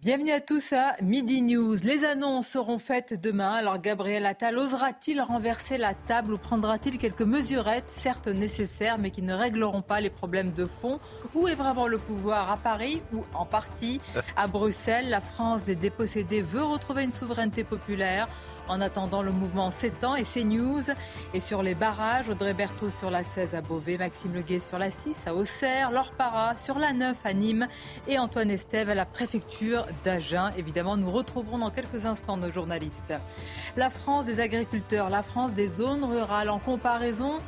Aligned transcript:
Bienvenue 0.00 0.30
à 0.30 0.40
tous 0.40 0.72
à 0.74 0.94
Midi 1.02 1.42
News. 1.42 1.74
Les 1.82 2.04
annonces 2.04 2.46
seront 2.46 2.78
faites 2.78 3.20
demain. 3.20 3.50
Alors 3.54 3.80
Gabriel 3.80 4.26
Attal 4.26 4.56
osera-t-il 4.56 5.20
renverser 5.20 5.76
la 5.76 5.92
table 5.92 6.34
ou 6.34 6.38
prendra-t-il 6.38 6.98
quelques 6.98 7.22
mesurettes, 7.22 7.90
certes 7.96 8.28
nécessaires, 8.28 8.98
mais 8.98 9.10
qui 9.10 9.22
ne 9.22 9.34
régleront 9.34 9.82
pas 9.82 10.00
les 10.00 10.08
problèmes 10.08 10.52
de 10.52 10.66
fond? 10.66 11.00
Où 11.34 11.48
est 11.48 11.56
vraiment 11.56 11.88
le 11.88 11.98
pouvoir? 11.98 12.48
À 12.48 12.56
Paris 12.56 13.02
ou 13.12 13.24
en 13.34 13.44
partie? 13.44 14.00
À 14.36 14.46
Bruxelles 14.46 15.10
La 15.10 15.20
France 15.20 15.64
des 15.64 15.74
dépossédés 15.74 16.42
veut 16.42 16.62
retrouver 16.62 17.02
une 17.02 17.10
souveraineté 17.10 17.64
populaire. 17.64 18.28
En 18.68 18.82
attendant, 18.82 19.22
le 19.22 19.32
mouvement 19.32 19.70
s'étend 19.70 20.14
et 20.14 20.24
CNews 20.24 20.82
et 21.32 21.40
sur 21.40 21.62
les 21.62 21.74
barrages. 21.74 22.28
Audrey 22.28 22.52
Berthaud 22.52 22.90
sur 22.90 23.10
la 23.10 23.24
16 23.24 23.54
à 23.54 23.62
Beauvais, 23.62 23.96
Maxime 23.96 24.34
Leguet 24.34 24.58
sur 24.58 24.78
la 24.78 24.90
6 24.90 25.26
à 25.26 25.34
Auxerre, 25.34 25.90
Laure 25.90 26.12
Para 26.12 26.54
sur 26.56 26.78
la 26.78 26.92
9 26.92 27.16
à 27.24 27.32
Nîmes 27.32 27.66
et 28.06 28.18
Antoine 28.18 28.50
Estève 28.50 28.90
à 28.90 28.94
la 28.94 29.06
préfecture 29.06 29.86
d'Agen. 30.04 30.52
Évidemment, 30.58 30.98
nous 30.98 31.10
retrouverons 31.10 31.58
dans 31.58 31.70
quelques 31.70 32.04
instants 32.04 32.36
nos 32.36 32.52
journalistes. 32.52 33.14
La 33.76 33.88
France 33.88 34.26
des 34.26 34.38
agriculteurs, 34.38 35.08
la 35.08 35.22
France 35.22 35.54
des 35.54 35.68
zones 35.68 36.04
rurales 36.04 36.50
en 36.50 36.58
comparaison 36.58 37.38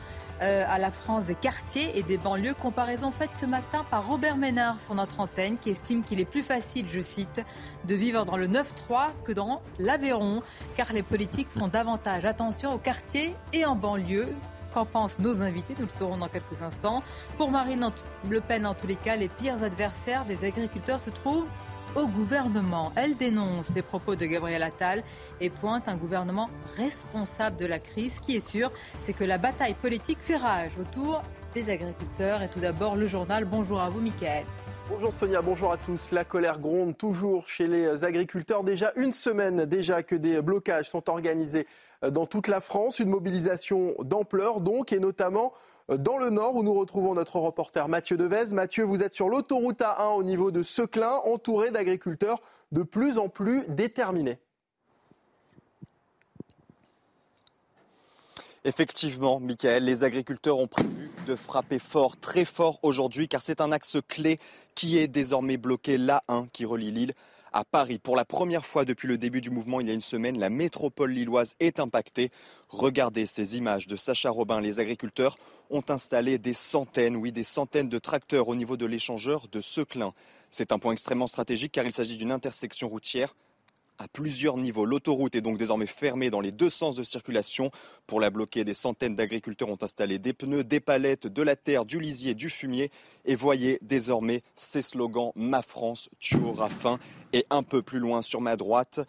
euh, 0.43 0.65
à 0.69 0.79
la 0.79 0.91
France 0.91 1.25
des 1.25 1.35
quartiers 1.35 1.99
et 1.99 2.03
des 2.03 2.17
banlieues. 2.17 2.55
Comparaison 2.55 3.11
faite 3.11 3.35
ce 3.35 3.47
matin 3.47 3.85
par 3.91 4.07
Robert 4.07 4.37
Ménard 4.37 4.81
sur 4.81 4.95
notre 4.95 5.21
antenne 5.21 5.59
qui 5.59 5.71
estime 5.71 6.03
qu'il 6.03 6.21
est 6.21 6.25
plus 6.25 6.43
facile, 6.43 6.87
je 6.89 7.01
cite, 7.01 7.43
de 7.85 7.95
vivre 7.95 8.25
dans 8.25 8.37
le 8.37 8.49
9-3 8.49 9.09
que 9.25 9.33
dans 9.33 9.61
l'Aveyron 9.79 10.43
car 10.77 10.93
les 10.93 11.03
politiques 11.03 11.51
font 11.51 11.69
davantage 11.69 12.25
attention 12.25 12.73
aux 12.73 12.79
quartiers 12.79 13.35
et 13.53 13.65
en 13.65 13.77
banlieue. 13.77 14.35
Qu'en 14.73 14.85
pensent 14.85 15.19
nos 15.19 15.43
invités? 15.43 15.75
Nous 15.79 15.87
le 15.87 15.91
saurons 15.91 16.19
dans 16.19 16.29
quelques 16.29 16.63
instants. 16.63 17.03
Pour 17.37 17.51
Marine 17.51 17.91
Le 18.29 18.41
Pen, 18.41 18.67
en 18.67 18.75
tous 18.75 18.87
les 18.87 18.95
cas, 18.95 19.17
les 19.17 19.29
pires 19.29 19.63
adversaires 19.65 20.25
des 20.25 20.45
agriculteurs 20.45 21.01
se 21.01 21.11
trouvent 21.11 21.49
au 21.97 22.07
gouvernement. 22.07 22.93
Elle 22.97 23.17
dénonce 23.17 23.75
les 23.75 23.83
propos 23.83 24.15
de 24.15 24.27
Gabriel 24.27 24.63
Attal 24.63 25.03
et 25.41 25.51
pointe 25.51 25.89
un 25.89 25.97
gouvernement 25.97 26.49
responsable 26.77 27.57
de 27.57 27.67
la 27.67 27.79
crise. 27.79 28.15
Ce 28.17 28.21
qui 28.21 28.37
est 28.37 28.47
sûr, 28.47 28.71
c'est 29.03 29.13
que 29.13 29.25
la 29.25 29.39
bataille 29.39 29.75
politique 29.75 30.19
fait 30.21 30.37
rage 30.37 30.73
autour 30.81 31.23
des 31.55 31.69
agriculteurs. 31.71 32.43
Et 32.43 32.49
tout 32.49 32.61
d'abord, 32.61 32.97
le 32.97 33.07
journal. 33.07 33.45
Bonjour 33.45 33.81
à 33.81 33.91
vous, 33.91 34.01
Mickaël. 34.01 34.45
Bonjour 34.89 35.13
Sonia, 35.13 35.41
bonjour 35.41 35.71
à 35.71 35.77
tous. 35.77 36.11
La 36.11 36.25
colère 36.25 36.59
gronde 36.59 36.97
toujours 36.97 37.47
chez 37.47 37.69
les 37.69 38.03
agriculteurs. 38.03 38.65
Déjà 38.65 38.93
une 38.97 39.13
semaine 39.13 39.65
déjà 39.65 40.03
que 40.03 40.17
des 40.17 40.43
blocages 40.43 40.91
sont 40.91 41.09
organisés 41.09 41.69
dans 42.03 42.27
toute 42.27 42.49
la 42.49 42.61
France. 42.61 42.99
Une 42.99 43.11
mobilisation 43.11 43.95
d'ampleur 44.01 44.61
donc, 44.61 44.93
et 44.93 44.99
notamment 44.99 45.53
dans 45.97 46.19
le 46.19 46.31
nord 46.31 46.55
où 46.55 46.63
nous 46.63 46.75
retrouvons 46.75 47.15
notre 47.15 47.39
reporter 47.41 47.89
Mathieu 47.89 48.17
Devez. 48.17 48.53
Mathieu, 48.53 48.85
vous 48.85 49.03
êtes 49.03 49.15
sur 49.15 49.29
l'autoroute 49.29 49.81
A1 49.81 50.17
au 50.17 50.23
niveau 50.23 50.51
de 50.51 50.63
Seclin, 50.63 51.13
entouré 51.25 51.71
d'agriculteurs 51.71 52.41
de 52.71 52.83
plus 52.83 53.19
en 53.19 53.29
plus 53.29 53.65
déterminés. 53.69 54.39
Effectivement, 58.65 59.41
Michael, 59.41 59.85
les 59.85 60.05
agriculteurs 60.05 60.59
ont 60.59 60.67
prévu 60.67 61.11
de 61.27 61.35
frapper 61.35 61.79
fort, 61.79 62.19
très 62.19 62.45
fort 62.45 62.79
aujourd'hui, 62.83 63.27
car 63.27 63.41
c'est 63.41 63.63
un 63.63 63.73
axe 63.73 63.97
clé 64.07 64.39
qui 64.75 64.99
est 64.99 65.09
désormais 65.09 65.57
bloqué, 65.57 65.97
l'A1 65.97 66.47
qui 66.53 66.67
relie 66.67 66.91
Lille 66.91 67.15
à 67.53 67.65
Paris. 67.65 67.99
Pour 67.99 68.17
la 68.17 68.25
première 68.25 68.65
fois 68.65 68.85
depuis 68.85 69.09
le 69.09 69.19
début 69.19 69.41
du 69.41 69.51
mouvement 69.51 69.81
il 69.81 69.89
y 69.89 69.91
a 69.91 69.95
une 69.95 70.01
semaine, 70.01 70.39
la 70.39 70.51
métropole 70.51 71.11
lilloise 71.11 71.55
est 71.61 71.81
impactée. 71.81 72.31
Regardez 72.69 73.27
ces 73.27 73.57
images 73.57 73.87
de 73.87 73.97
Sacha 73.97 74.31
Robin. 74.31 74.61
Les 74.61 74.81
agriculteurs 74.81 75.39
ont 75.71 75.85
installé 75.89 76.39
des 76.39 76.55
centaines, 76.55 77.17
oui, 77.17 77.33
des 77.33 77.45
centaines 77.45 77.89
de 77.89 77.99
tracteurs 77.99 78.49
au 78.49 78.55
niveau 78.55 78.77
de 78.77 78.87
l'échangeur 78.87 79.49
de 79.49 79.61
Seclin. 79.61 80.13
C'est 80.51 80.73
un 80.73 80.79
point 80.79 80.93
extrêmement 80.93 81.27
stratégique 81.27 81.73
car 81.73 81.85
il 81.85 81.93
s'agit 81.93 82.17
d'une 82.17 82.33
intersection 82.33 82.89
routière 82.89 83.35
à 84.01 84.09
plusieurs 84.09 84.57
niveaux. 84.57 84.87
L'autoroute 84.87 85.35
est 85.35 85.43
donc 85.43 85.59
désormais 85.59 85.87
fermée 85.87 86.31
dans 86.31 86.41
les 86.41 86.53
deux 86.53 86.71
sens 86.71 86.97
de 86.97 87.05
circulation. 87.05 87.71
Pour 88.07 88.19
la 88.19 88.31
bloquer, 88.31 88.65
des 88.65 88.75
centaines 88.75 89.15
d'agriculteurs 89.15 89.69
ont 89.69 89.79
installé 89.83 90.19
des 90.19 90.33
pneus, 90.33 90.65
des 90.65 90.81
palettes, 90.81 91.27
de 91.27 91.43
la 91.43 91.55
terre, 91.55 91.85
du 91.85 92.01
lisier, 92.01 92.35
du 92.35 92.49
fumier. 92.49 92.91
Et 93.27 93.35
voyez 93.35 93.79
désormais 93.83 94.43
ces 94.57 94.81
slogans 94.81 95.33
Ma 95.37 95.61
France, 95.61 96.09
tu 96.19 96.37
auras 96.37 96.71
faim. 96.71 96.99
Et 97.35 97.45
un 97.51 97.63
peu 97.63 97.83
plus 97.83 97.99
loin 97.99 98.23
sur 98.23 98.41
ma 98.41 98.57
droite, 98.57 99.01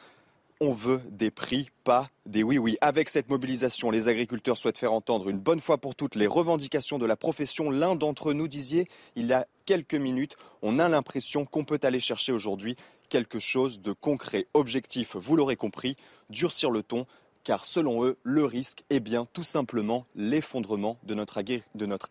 on 0.61 0.71
veut 0.71 1.01
des 1.09 1.31
prix, 1.31 1.71
pas 1.83 2.09
des 2.27 2.43
oui-oui. 2.43 2.77
Avec 2.81 3.09
cette 3.09 3.29
mobilisation, 3.29 3.89
les 3.89 4.07
agriculteurs 4.07 4.57
souhaitent 4.57 4.77
faire 4.77 4.93
entendre 4.93 5.27
une 5.27 5.39
bonne 5.39 5.59
fois 5.59 5.79
pour 5.79 5.95
toutes 5.95 6.13
les 6.13 6.27
revendications 6.27 6.99
de 6.99 7.05
la 7.07 7.15
profession. 7.15 7.71
L'un 7.71 7.95
d'entre 7.95 8.31
nous 8.31 8.47
disait 8.47 8.85
il 9.15 9.25
y 9.25 9.33
a 9.33 9.47
quelques 9.65 9.95
minutes, 9.95 10.37
on 10.61 10.77
a 10.77 10.87
l'impression 10.87 11.45
qu'on 11.45 11.65
peut 11.65 11.79
aller 11.81 11.99
chercher 11.99 12.31
aujourd'hui 12.31 12.75
quelque 13.09 13.39
chose 13.39 13.81
de 13.81 13.91
concret. 13.91 14.45
Objectif, 14.53 15.15
vous 15.15 15.35
l'aurez 15.35 15.55
compris, 15.55 15.95
durcir 16.29 16.69
le 16.69 16.83
ton, 16.83 17.07
car 17.43 17.65
selon 17.65 18.05
eux, 18.05 18.17
le 18.21 18.45
risque 18.45 18.83
est 18.91 18.99
bien 18.99 19.27
tout 19.33 19.43
simplement 19.43 20.05
l'effondrement 20.15 20.97
de 21.03 21.15
notre, 21.15 21.39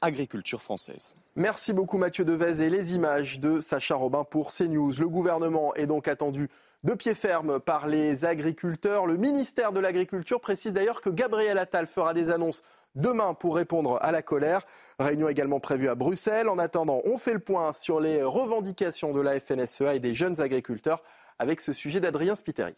agriculture 0.01 0.61
française. 0.61 1.15
Merci 1.37 1.73
beaucoup 1.73 1.99
Mathieu 1.99 2.25
Devez 2.25 2.65
et 2.65 2.71
les 2.71 2.95
images 2.95 3.39
de 3.39 3.61
Sacha 3.61 3.95
Robin 3.95 4.25
pour 4.25 4.53
CNews. 4.53 4.93
Le 4.99 5.09
gouvernement 5.09 5.73
est 5.77 5.87
donc 5.87 6.09
attendu 6.09 6.49
de 6.83 6.95
pied 6.95 7.15
ferme 7.15 7.61
par 7.61 7.89
les 7.89 8.25
agriculteurs. 8.25 9.07
Le 9.07 9.17
ministère 9.17 9.73
de 9.73 9.81
l'Agriculture 9.81 10.41
précise 10.41 10.73
d'ailleurs 10.73 11.01
que 11.01 11.11
Gabriel 11.11 11.59
Attal 11.59 11.87
fera 11.87 12.15
des 12.15 12.31
annonces 12.31 12.63
demain 12.95 13.35
pour 13.35 13.57
répondre 13.57 13.99
à 14.01 14.13
la 14.13 14.23
colère. 14.23 14.63
Réunion 14.99 15.29
également 15.29 15.61
prévue 15.61 15.89
à 15.89 15.95
Bruxelles. 15.95 16.49
En 16.49 16.59
attendant, 16.59 17.01
on 17.05 17.19
fait 17.19 17.35
le 17.35 17.39
point 17.39 17.73
sur 17.73 18.01
les 18.01 18.23
revendications 18.23 19.13
de 19.13 19.21
la 19.21 19.39
FNSEA 19.39 19.95
et 19.95 20.01
des 20.01 20.15
jeunes 20.15 20.41
agriculteurs 20.41 21.03
avec 21.39 21.61
ce 21.61 21.73
sujet 21.73 22.01
d'Adrien 22.01 22.35
Spiteri. 22.35 22.75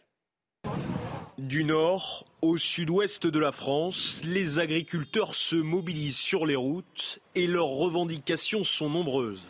Du 1.37 1.63
nord 1.63 2.25
au 2.41 2.57
sud-ouest 2.57 3.25
de 3.25 3.39
la 3.39 3.51
France, 3.51 4.21
les 4.23 4.59
agriculteurs 4.59 5.33
se 5.33 5.55
mobilisent 5.55 6.17
sur 6.17 6.45
les 6.45 6.55
routes 6.55 7.19
et 7.35 7.47
leurs 7.47 7.67
revendications 7.67 8.63
sont 8.63 8.89
nombreuses. 8.89 9.47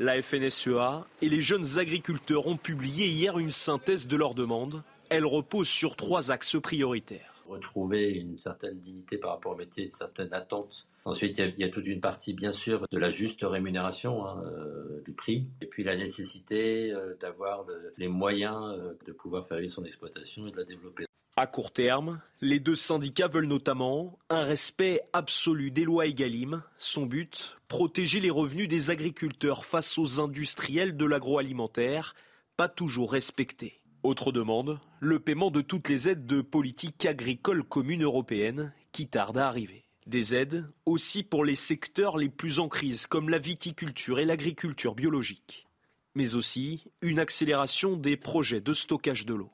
La 0.00 0.20
FNSEA 0.20 1.06
et 1.20 1.28
les 1.28 1.42
jeunes 1.42 1.78
agriculteurs 1.78 2.46
ont 2.46 2.56
publié 2.56 3.08
hier 3.08 3.38
une 3.38 3.50
synthèse 3.50 4.08
de 4.08 4.16
leurs 4.16 4.34
demandes. 4.34 4.82
Elle 5.10 5.26
repose 5.26 5.68
sur 5.68 5.96
trois 5.96 6.30
axes 6.30 6.56
prioritaires. 6.60 7.34
Retrouver 7.46 8.12
une 8.12 8.38
certaine 8.38 8.78
dignité 8.78 9.18
par 9.18 9.32
rapport 9.32 9.52
au 9.52 9.56
métier, 9.56 9.86
une 9.86 9.94
certaine 9.94 10.32
attente. 10.32 10.88
Ensuite, 11.04 11.38
il 11.38 11.54
y, 11.58 11.64
a, 11.64 11.68
toute 11.68 11.86
une 11.86 12.00
partie, 12.00 12.32
bien 12.32 12.52
sûr, 12.52 12.86
de 12.90 12.98
la 12.98 13.10
juste 13.10 13.42
rémunération 13.42 14.24
hein, 14.24 14.42
euh, 14.46 15.02
du 15.04 15.12
prix. 15.12 15.48
Et 15.60 15.66
puis 15.66 15.84
la 15.84 15.96
nécessité 15.96 16.92
euh, 16.92 17.14
d'avoir 17.20 17.66
les 17.98 18.08
moyens 18.08 18.78
euh, 18.78 18.94
de 19.04 19.12
pouvoir 19.12 19.46
faire 19.46 19.58
vivre 19.58 19.72
son 19.72 19.84
exploitation 19.84 20.46
et 20.46 20.52
de 20.52 20.56
la 20.56 20.64
développer. 20.64 21.04
À 21.34 21.46
court 21.46 21.72
terme, 21.72 22.20
les 22.42 22.60
deux 22.60 22.76
syndicats 22.76 23.26
veulent 23.26 23.46
notamment 23.46 24.18
un 24.28 24.42
respect 24.42 25.00
absolu 25.14 25.70
des 25.70 25.84
lois 25.84 26.04
Egalim. 26.04 26.62
Son 26.76 27.06
but, 27.06 27.56
protéger 27.68 28.20
les 28.20 28.28
revenus 28.28 28.68
des 28.68 28.90
agriculteurs 28.90 29.64
face 29.64 29.96
aux 29.96 30.20
industriels 30.20 30.94
de 30.94 31.06
l'agroalimentaire, 31.06 32.14
pas 32.58 32.68
toujours 32.68 33.12
respectés. 33.12 33.80
Autre 34.02 34.30
demande, 34.30 34.78
le 35.00 35.20
paiement 35.20 35.50
de 35.50 35.62
toutes 35.62 35.88
les 35.88 36.06
aides 36.10 36.26
de 36.26 36.42
politique 36.42 37.06
agricole 37.06 37.64
commune 37.64 38.02
européenne 38.02 38.74
qui 38.92 39.06
tardent 39.06 39.38
à 39.38 39.48
arriver. 39.48 39.86
Des 40.06 40.34
aides 40.34 40.66
aussi 40.84 41.22
pour 41.22 41.46
les 41.46 41.54
secteurs 41.54 42.18
les 42.18 42.28
plus 42.28 42.58
en 42.58 42.68
crise 42.68 43.06
comme 43.06 43.30
la 43.30 43.38
viticulture 43.38 44.18
et 44.18 44.26
l'agriculture 44.26 44.94
biologique. 44.94 45.66
Mais 46.14 46.34
aussi 46.34 46.84
une 47.00 47.18
accélération 47.18 47.96
des 47.96 48.18
projets 48.18 48.60
de 48.60 48.74
stockage 48.74 49.24
de 49.24 49.32
l'eau. 49.32 49.50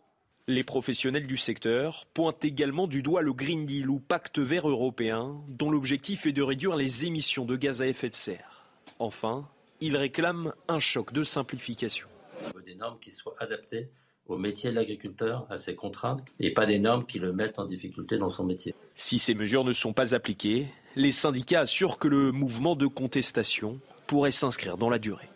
Les 0.50 0.64
professionnels 0.64 1.26
du 1.26 1.36
secteur 1.36 2.06
pointent 2.14 2.42
également 2.42 2.86
du 2.86 3.02
doigt 3.02 3.20
le 3.20 3.34
Green 3.34 3.66
Deal 3.66 3.90
ou 3.90 3.98
pacte 3.98 4.38
vert 4.38 4.66
européen, 4.66 5.36
dont 5.46 5.70
l'objectif 5.70 6.24
est 6.24 6.32
de 6.32 6.40
réduire 6.40 6.74
les 6.74 7.04
émissions 7.04 7.44
de 7.44 7.54
gaz 7.54 7.82
à 7.82 7.86
effet 7.86 8.08
de 8.08 8.14
serre. 8.14 8.64
Enfin, 8.98 9.46
ils 9.82 9.94
réclament 9.94 10.54
un 10.66 10.78
choc 10.78 11.12
de 11.12 11.22
simplification. 11.22 12.08
Il 12.46 12.52
faut 12.52 12.60
des 12.62 12.76
normes 12.76 12.98
qui 12.98 13.10
soient 13.10 13.34
adaptées 13.40 13.90
au 14.26 14.38
métier 14.38 14.70
de 14.70 14.76
l'agriculteur, 14.76 15.46
à 15.50 15.58
ses 15.58 15.74
contraintes, 15.74 16.24
et 16.40 16.54
pas 16.54 16.64
des 16.64 16.78
normes 16.78 17.04
qui 17.04 17.18
le 17.18 17.34
mettent 17.34 17.58
en 17.58 17.66
difficulté 17.66 18.16
dans 18.16 18.30
son 18.30 18.44
métier. 18.44 18.74
Si 18.94 19.18
ces 19.18 19.34
mesures 19.34 19.64
ne 19.64 19.74
sont 19.74 19.92
pas 19.92 20.14
appliquées, 20.14 20.68
les 20.96 21.12
syndicats 21.12 21.60
assurent 21.60 21.98
que 21.98 22.08
le 22.08 22.32
mouvement 22.32 22.74
de 22.74 22.86
contestation 22.86 23.80
pourrait 24.06 24.30
s'inscrire 24.30 24.78
dans 24.78 24.88
la 24.88 24.98
durée. 24.98 25.28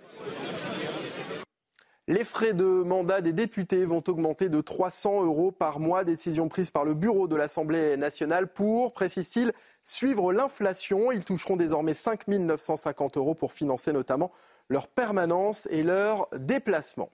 Les 2.09 2.25
frais 2.25 2.53
de 2.53 2.65
mandat 2.65 3.21
des 3.21 3.33
députés 3.33 3.85
vont 3.85 4.03
augmenter 4.09 4.49
de 4.49 4.61
300 4.61 5.23
euros 5.23 5.53
par 5.53 5.79
mois. 5.79 6.03
Décision 6.03 6.49
prise 6.49 6.73
par 6.73 6.85
le 6.85 6.95
bureau 6.95 7.29
de 7.29 7.37
l'Assemblée 7.37 7.97
nationale 7.97 8.49
pour, 8.49 8.93
précise-t-il, 8.93 9.53
suivre 9.85 10.33
l'inflation. 10.33 11.13
Ils 11.13 11.25
toucheront 11.25 11.55
désormais 11.57 11.95
5 11.95 12.27
950 12.27 13.19
euros 13.19 13.37
pour 13.37 13.53
financer 13.53 13.93
notamment 13.93 14.33
leur 14.69 14.89
permanence 14.89 15.69
et 15.71 15.85
leur 15.85 16.29
déplacement. 16.37 17.11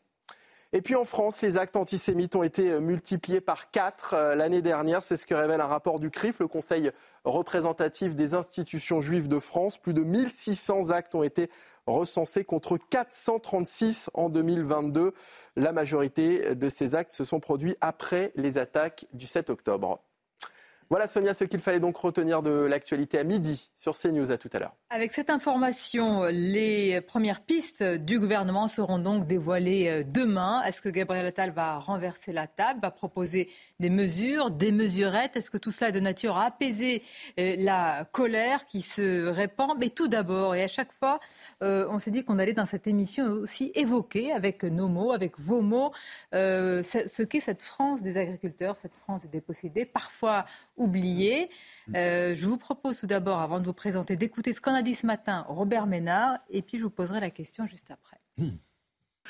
Et 0.75 0.83
puis 0.83 0.97
en 0.97 1.07
France, 1.07 1.41
les 1.41 1.57
actes 1.57 1.77
antisémites 1.77 2.37
ont 2.37 2.43
été 2.43 2.79
multipliés 2.79 3.41
par 3.41 3.71
quatre 3.71 4.13
euh, 4.13 4.35
l'année 4.35 4.61
dernière. 4.61 5.03
C'est 5.03 5.17
ce 5.17 5.27
que 5.27 5.35
révèle 5.35 5.63
un 5.63 5.67
rapport 5.67 5.99
du 5.99 6.11
CRIF, 6.11 6.41
le 6.41 6.47
Conseil 6.47 6.93
représentatif 7.25 8.15
des 8.15 8.35
institutions 8.35 9.01
juives 9.01 9.29
de 9.29 9.39
France. 9.39 9.79
Plus 9.79 9.95
de 9.95 10.03
1600 10.03 10.91
actes 10.91 11.15
ont 11.15 11.23
été 11.23 11.51
recensés 11.87 12.45
contre 12.45 12.77
436 12.77 14.11
en 14.13 14.29
2022. 14.29 15.15
La 15.57 15.73
majorité 15.73 16.55
de 16.55 16.69
ces 16.69 16.95
actes 16.95 17.13
se 17.13 17.25
sont 17.25 17.41
produits 17.41 17.77
après 17.81 18.33
les 18.37 18.59
attaques 18.59 19.07
du 19.15 19.27
7 19.27 19.49
octobre. 19.49 20.03
Voilà 20.91 21.07
Sonia 21.07 21.35
ce 21.35 21.45
qu'il 21.45 21.61
fallait 21.61 21.81
donc 21.81 21.99
retenir 21.99 22.43
de 22.43 22.51
l'actualité 22.51 23.19
à 23.19 23.25
midi 23.25 23.71
sur 23.77 23.95
CNews. 23.95 24.33
À 24.33 24.39
tout 24.39 24.49
à 24.55 24.59
l'heure. 24.59 24.75
Avec 24.89 25.13
cette 25.13 25.29
information, 25.29 26.25
les 26.31 27.03
premières 27.03 27.43
pistes 27.43 27.83
du 27.83 28.19
gouvernement 28.19 28.69
seront 28.69 28.99
donc 28.99 29.27
dévoilées 29.27 29.89
euh, 29.89 30.03
demain. 30.03 30.63
Est-ce 30.63 30.81
que 30.81 30.89
Gabriel 30.89 31.27
Attal 31.27 31.51
va 31.51 31.79
renverser 31.79 32.33
la 32.33 32.47
table, 32.47 32.81
va 32.81 32.91
proposer 32.91 33.51
des 33.81 33.91
mesures, 33.91 34.51
des 34.51 34.73
mesurettes? 34.73 35.37
Est-ce 35.37 35.51
que 35.51 35.59
tout 35.59 35.73
cela 35.73 35.91
est 35.91 35.93
de 35.93 36.01
nature 36.01 36.39
à 36.39 36.47
apaiser 36.47 37.03
euh, 37.39 37.57
la 37.59 38.07
colère 38.11 38.65
qui 38.65 38.81
se 38.81 39.27
répand? 39.27 39.77
Mais 39.79 39.91
tout 39.91 40.09
d'abord, 40.09 40.55
et 40.55 40.63
à 40.63 40.69
chaque 40.69 40.93
fois, 40.95 41.21
euh, 41.63 41.87
on 41.91 41.99
s'est 41.99 42.11
dit 42.11 42.25
qu'on 42.25 42.39
allait 42.39 42.55
dans 42.55 42.67
cette 42.67 42.87
émission 42.87 43.27
aussi 43.27 43.73
évoquer 43.75 44.33
avec 44.33 44.65
nos 44.65 44.89
mots, 44.89 45.13
avec 45.13 45.39
vos 45.39 45.61
mots, 45.61 45.93
ce 46.33 47.23
qu'est 47.23 47.41
cette 47.41 47.61
France 47.63 48.03
des 48.03 48.17
agriculteurs, 48.17 48.79
cette 48.79 48.95
France 48.95 49.23
des 49.23 49.29
dépossédés, 49.29 49.85
parfois 49.85 50.47
oubliée. 50.79 51.51
je 51.93 52.47
vous 52.47 52.59
propose 52.59 53.01
tout 53.01 53.07
d'abord, 53.07 53.41
avant 53.41 53.61
de 53.61 53.65
vous 53.65 53.73
présenter, 53.73 54.17
d'écouter 54.17 54.53
ce 54.53 54.61
qu'on 54.61 54.75
a 54.75 54.83
dit 54.83 54.95
ce 54.95 55.07
matin 55.07 55.45
Robert 55.49 55.87
Ménard, 55.87 56.39
et 56.51 56.63
puis 56.63 56.79
je 56.79 56.85
vous 56.85 56.91
poserai 56.91 57.21
la 57.21 57.31
question 57.31 57.67
juste 57.67 57.91
après. 57.91 58.21
Hmm. 58.37 58.57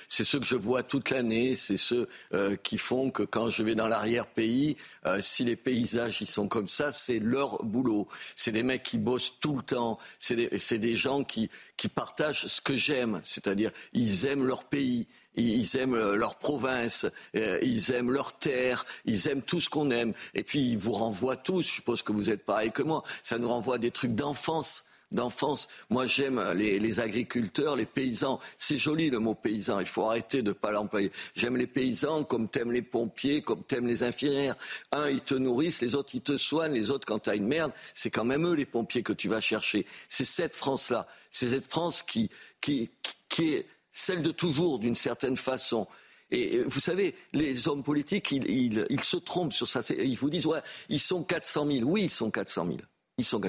C'est 0.06 0.24
ceux 0.24 0.38
que 0.38 0.46
je 0.46 0.54
vois 0.54 0.82
toute 0.82 1.10
l'année, 1.10 1.56
c'est 1.56 1.76
ceux 1.76 2.08
euh, 2.32 2.56
qui 2.56 2.78
font 2.78 3.10
que 3.10 3.22
quand 3.22 3.50
je 3.50 3.62
vais 3.62 3.74
dans 3.74 3.88
l'arrière-pays, 3.88 4.76
euh, 5.06 5.20
si 5.20 5.44
les 5.44 5.56
paysages 5.56 6.20
ils 6.20 6.26
sont 6.26 6.46
comme 6.48 6.68
ça, 6.68 6.92
c'est 6.92 7.18
leur 7.18 7.64
boulot. 7.64 8.06
C'est 8.36 8.52
des 8.52 8.62
mecs 8.62 8.82
qui 8.82 8.98
bossent 8.98 9.40
tout 9.40 9.56
le 9.56 9.62
temps, 9.62 9.98
c'est 10.18 10.36
des, 10.36 10.78
des, 10.78 10.94
gens 10.94 11.24
qui, 11.24 11.50
qui 11.76 11.88
partagent 11.88 12.46
ce 12.46 12.60
que 12.60 12.76
j'aime, 12.76 13.20
c'est-à-dire 13.24 13.70
ils 13.92 14.26
aiment 14.26 14.44
leur 14.44 14.64
pays, 14.64 15.08
ils 15.42 15.76
aiment 15.76 15.94
euh, 15.94 16.16
leur 16.16 16.36
province, 16.36 17.06
ils 17.34 17.90
aiment 17.92 18.10
leur 18.10 18.38
terre, 18.38 18.84
ils 19.04 19.28
aiment 19.28 19.42
tout 19.42 19.60
ce 19.60 19.68
qu'on 19.68 19.90
aime. 19.90 20.12
Et 20.34 20.42
puis 20.42 20.60
ils 20.60 20.78
vous 20.78 20.92
renvoient 20.92 21.36
tous, 21.36 21.62
je 21.62 21.72
suppose 21.72 22.02
que 22.02 22.12
vous 22.12 22.30
êtes 22.30 22.44
pareil 22.44 22.72
que 22.72 22.82
moi, 22.82 23.02
ça 23.22 23.38
nous 23.38 23.48
renvoie 23.48 23.78
des 23.78 23.90
trucs 23.90 24.14
d'enfance 24.14 24.84
d'enfance. 25.12 25.68
Moi, 25.90 26.06
j'aime 26.06 26.42
les, 26.54 27.00
agriculteurs, 27.00 27.76
les 27.76 27.86
paysans. 27.86 28.40
C'est 28.56 28.76
joli 28.76 29.10
le 29.10 29.18
mot 29.18 29.34
paysan. 29.34 29.80
Il 29.80 29.86
faut 29.86 30.04
arrêter 30.04 30.42
de 30.42 30.48
ne 30.48 30.52
pas 30.52 30.72
l'employer. 30.72 31.10
J'aime 31.34 31.56
les 31.56 31.66
paysans 31.66 32.24
comme 32.24 32.48
t'aimes 32.48 32.72
les 32.72 32.82
pompiers, 32.82 33.42
comme 33.42 33.62
t'aimes 33.62 33.86
les 33.86 34.02
infirmières. 34.02 34.56
Un, 34.92 35.08
ils 35.08 35.20
te 35.20 35.34
nourrissent, 35.34 35.80
les 35.80 35.94
autres, 35.94 36.10
ils 36.14 36.20
te 36.20 36.36
soignent. 36.36 36.74
Les 36.74 36.90
autres, 36.90 37.06
quand 37.06 37.20
t'as 37.20 37.36
une 37.36 37.46
merde, 37.46 37.72
c'est 37.94 38.10
quand 38.10 38.24
même 38.24 38.46
eux 38.46 38.54
les 38.54 38.66
pompiers 38.66 39.02
que 39.02 39.12
tu 39.12 39.28
vas 39.28 39.40
chercher. 39.40 39.86
C'est 40.08 40.24
cette 40.24 40.54
France-là. 40.54 41.06
C'est 41.30 41.48
cette 41.48 41.66
France 41.66 42.02
qui, 42.02 42.30
qui, 42.60 42.90
qui 43.28 43.54
est 43.54 43.66
celle 43.92 44.22
de 44.22 44.30
toujours, 44.30 44.78
d'une 44.78 44.94
certaine 44.94 45.36
façon. 45.36 45.86
Et 46.30 46.60
vous 46.60 46.80
savez, 46.80 47.14
les 47.32 47.68
hommes 47.68 47.82
politiques, 47.82 48.32
ils, 48.32 49.00
se 49.00 49.16
trompent 49.16 49.54
sur 49.54 49.66
ça. 49.66 49.80
Ils 49.96 50.18
vous 50.18 50.30
disent, 50.30 50.46
ouais, 50.46 50.60
ils 50.88 51.00
sont 51.00 51.22
400 51.22 51.66
000. 51.66 51.88
Oui, 51.88 52.04
ils 52.04 52.10
sont 52.10 52.30
400 52.30 52.66
000. 52.66 52.78
Ils 53.16 53.24
sont. 53.24 53.40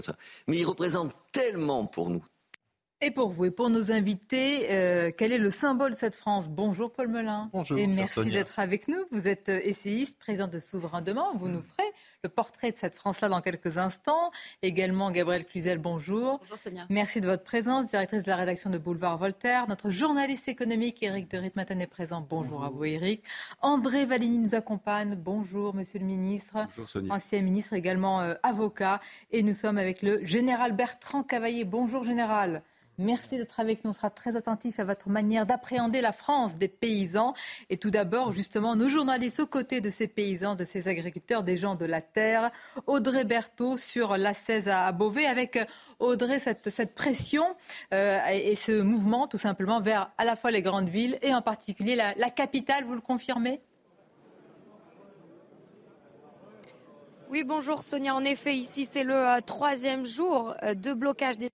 Mais 0.47 0.57
ils 0.57 0.65
représentent 0.65 1.15
tellement 1.31 1.85
pour 1.85 2.09
nous. 2.09 2.23
Et 3.01 3.11
pour 3.11 3.29
vous 3.29 3.45
et 3.45 3.51
pour 3.51 3.69
nos 3.69 3.93
invités, 3.93 4.69
euh, 4.71 5.09
quel 5.17 5.31
est 5.31 5.37
le 5.37 5.51
symbole 5.51 5.91
de 5.91 5.95
cette 5.95 6.15
France? 6.15 6.49
Bonjour 6.49 6.91
Paul 6.91 7.07
Melun. 7.07 7.49
Bonjour. 7.53 7.79
Et 7.79 7.87
merci 7.87 8.25
d'être 8.25 8.59
avec 8.59 8.89
nous. 8.89 9.05
Vous 9.11 9.25
êtes 9.25 9.47
euh, 9.47 9.61
essayiste, 9.63 10.19
président 10.19 10.49
de 10.49 10.59
Souverain 10.59 11.01
Demain. 11.01 11.31
Vous 11.35 11.47
nous 11.47 11.61
ferez 11.61 11.87
le 12.25 12.29
portrait 12.29 12.73
de 12.73 12.77
cette 12.77 12.95
France-là 12.95 13.29
dans 13.29 13.39
quelques 13.39 13.77
instants. 13.77 14.31
Également, 14.61 15.11
Gabriel 15.11 15.45
Cluzel, 15.45 15.77
bonjour. 15.77 16.39
Bonjour 16.39 16.57
Sonia. 16.57 16.87
Merci 16.89 17.21
de 17.21 17.27
votre 17.27 17.45
présence, 17.45 17.87
directrice 17.87 18.23
de 18.23 18.29
la 18.29 18.35
rédaction 18.35 18.69
de 18.69 18.77
Boulevard 18.77 19.17
Voltaire. 19.17 19.69
Notre 19.69 19.91
journaliste 19.91 20.49
économique, 20.49 21.01
Éric 21.01 21.31
de 21.31 21.37
Ritmaten, 21.37 21.79
est 21.79 21.87
présent. 21.87 22.27
Bonjour, 22.29 22.65
à 22.65 22.69
vous, 22.69 22.83
Éric. 22.83 23.23
André 23.61 24.05
Valigny 24.05 24.39
nous 24.39 24.55
accompagne. 24.55 25.15
Bonjour, 25.15 25.73
monsieur 25.73 25.99
le 25.99 26.05
ministre. 26.05 26.65
Bonjour, 26.65 26.89
Sonia. 26.89 27.13
Ancien 27.13 27.41
ministre, 27.43 27.71
également 27.71 28.19
euh, 28.19 28.33
avocat. 28.43 28.99
Et 29.31 29.41
nous 29.41 29.53
sommes 29.53 29.77
avec 29.77 30.01
le 30.01 30.25
général 30.25 30.73
Bertrand 30.73 31.23
Cavaillé. 31.23 31.63
Bonjour, 31.63 32.03
général. 32.03 32.61
Merci 32.99 33.37
d'être 33.37 33.61
avec 33.61 33.85
nous. 33.85 33.91
On 33.91 33.93
sera 33.93 34.09
très 34.09 34.35
attentif 34.35 34.77
à 34.77 34.83
votre 34.83 35.07
manière 35.07 35.45
d'appréhender 35.45 36.01
la 36.01 36.11
France 36.11 36.55
des 36.55 36.67
paysans. 36.67 37.33
Et 37.69 37.77
tout 37.77 37.91
d'abord, 37.91 38.33
justement, 38.33 38.75
nos 38.75 38.89
journalistes 38.89 39.39
aux 39.39 39.47
côtés 39.47 39.79
de 39.79 39.89
ces 39.89 40.09
paysans, 40.09 40.55
de 40.55 40.65
ces 40.65 40.85
agriculteurs, 40.89 41.43
des 41.43 41.55
gens 41.55 41.75
de 41.75 41.85
la 41.85 42.01
terre. 42.01 42.51
Audrey 42.87 43.23
Berthaud 43.23 43.77
sur 43.77 44.17
la 44.17 44.33
16 44.33 44.67
à 44.67 44.91
Beauvais, 44.91 45.25
avec 45.27 45.55
euh, 45.55 45.63
Audrey 45.99 46.39
cette, 46.39 46.69
cette 46.69 46.93
pression 46.93 47.45
euh, 47.93 48.19
et, 48.33 48.55
ce 48.55 48.81
mouvement 48.81 49.29
tout 49.29 49.37
simplement 49.37 49.79
vers 49.79 50.11
à 50.17 50.25
la 50.25 50.35
fois 50.35 50.51
les 50.51 50.61
grandes 50.61 50.89
villes 50.89 51.17
et 51.21 51.33
en 51.33 51.41
particulier 51.41 51.95
la, 51.95 52.13
la 52.15 52.29
capitale. 52.29 52.83
Vous 52.83 52.95
le 52.95 53.01
confirmez? 53.01 53.61
Oui, 57.29 57.45
bonjour 57.45 57.81
Sonia. 57.81 58.13
En 58.13 58.25
effet, 58.25 58.57
ici, 58.57 58.85
c'est 58.91 59.05
le 59.05 59.15
euh, 59.15 59.39
troisième 59.39 60.05
jour 60.05 60.53
de 60.75 60.91
blocage 60.91 61.37
des 61.37 61.49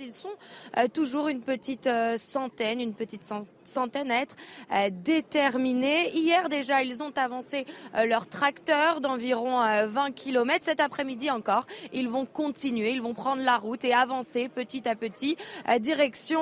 ils 0.00 0.12
sont 0.12 0.30
euh, 0.76 0.88
toujours 0.88 1.28
une 1.28 1.40
petite 1.40 1.86
euh, 1.86 2.18
centaine, 2.18 2.80
une 2.80 2.94
petite 2.94 3.22
centaine 3.64 4.10
à 4.10 4.22
être 4.22 4.34
euh, 4.72 4.90
déterminés. 4.90 6.10
Hier 6.14 6.48
déjà, 6.48 6.82
ils 6.82 7.02
ont 7.02 7.12
avancé 7.16 7.66
leur 8.06 8.26
tracteur 8.26 9.00
d'environ 9.00 9.60
20 9.86 10.12
km. 10.12 10.64
Cet 10.64 10.80
après-midi 10.80 11.30
encore, 11.30 11.66
ils 11.92 12.08
vont 12.08 12.26
continuer, 12.26 12.92
ils 12.92 13.02
vont 13.02 13.14
prendre 13.14 13.42
la 13.42 13.56
route 13.56 13.84
et 13.84 13.92
avancer 13.92 14.48
petit 14.48 14.88
à 14.88 14.94
petit 14.94 15.36
direction 15.80 16.40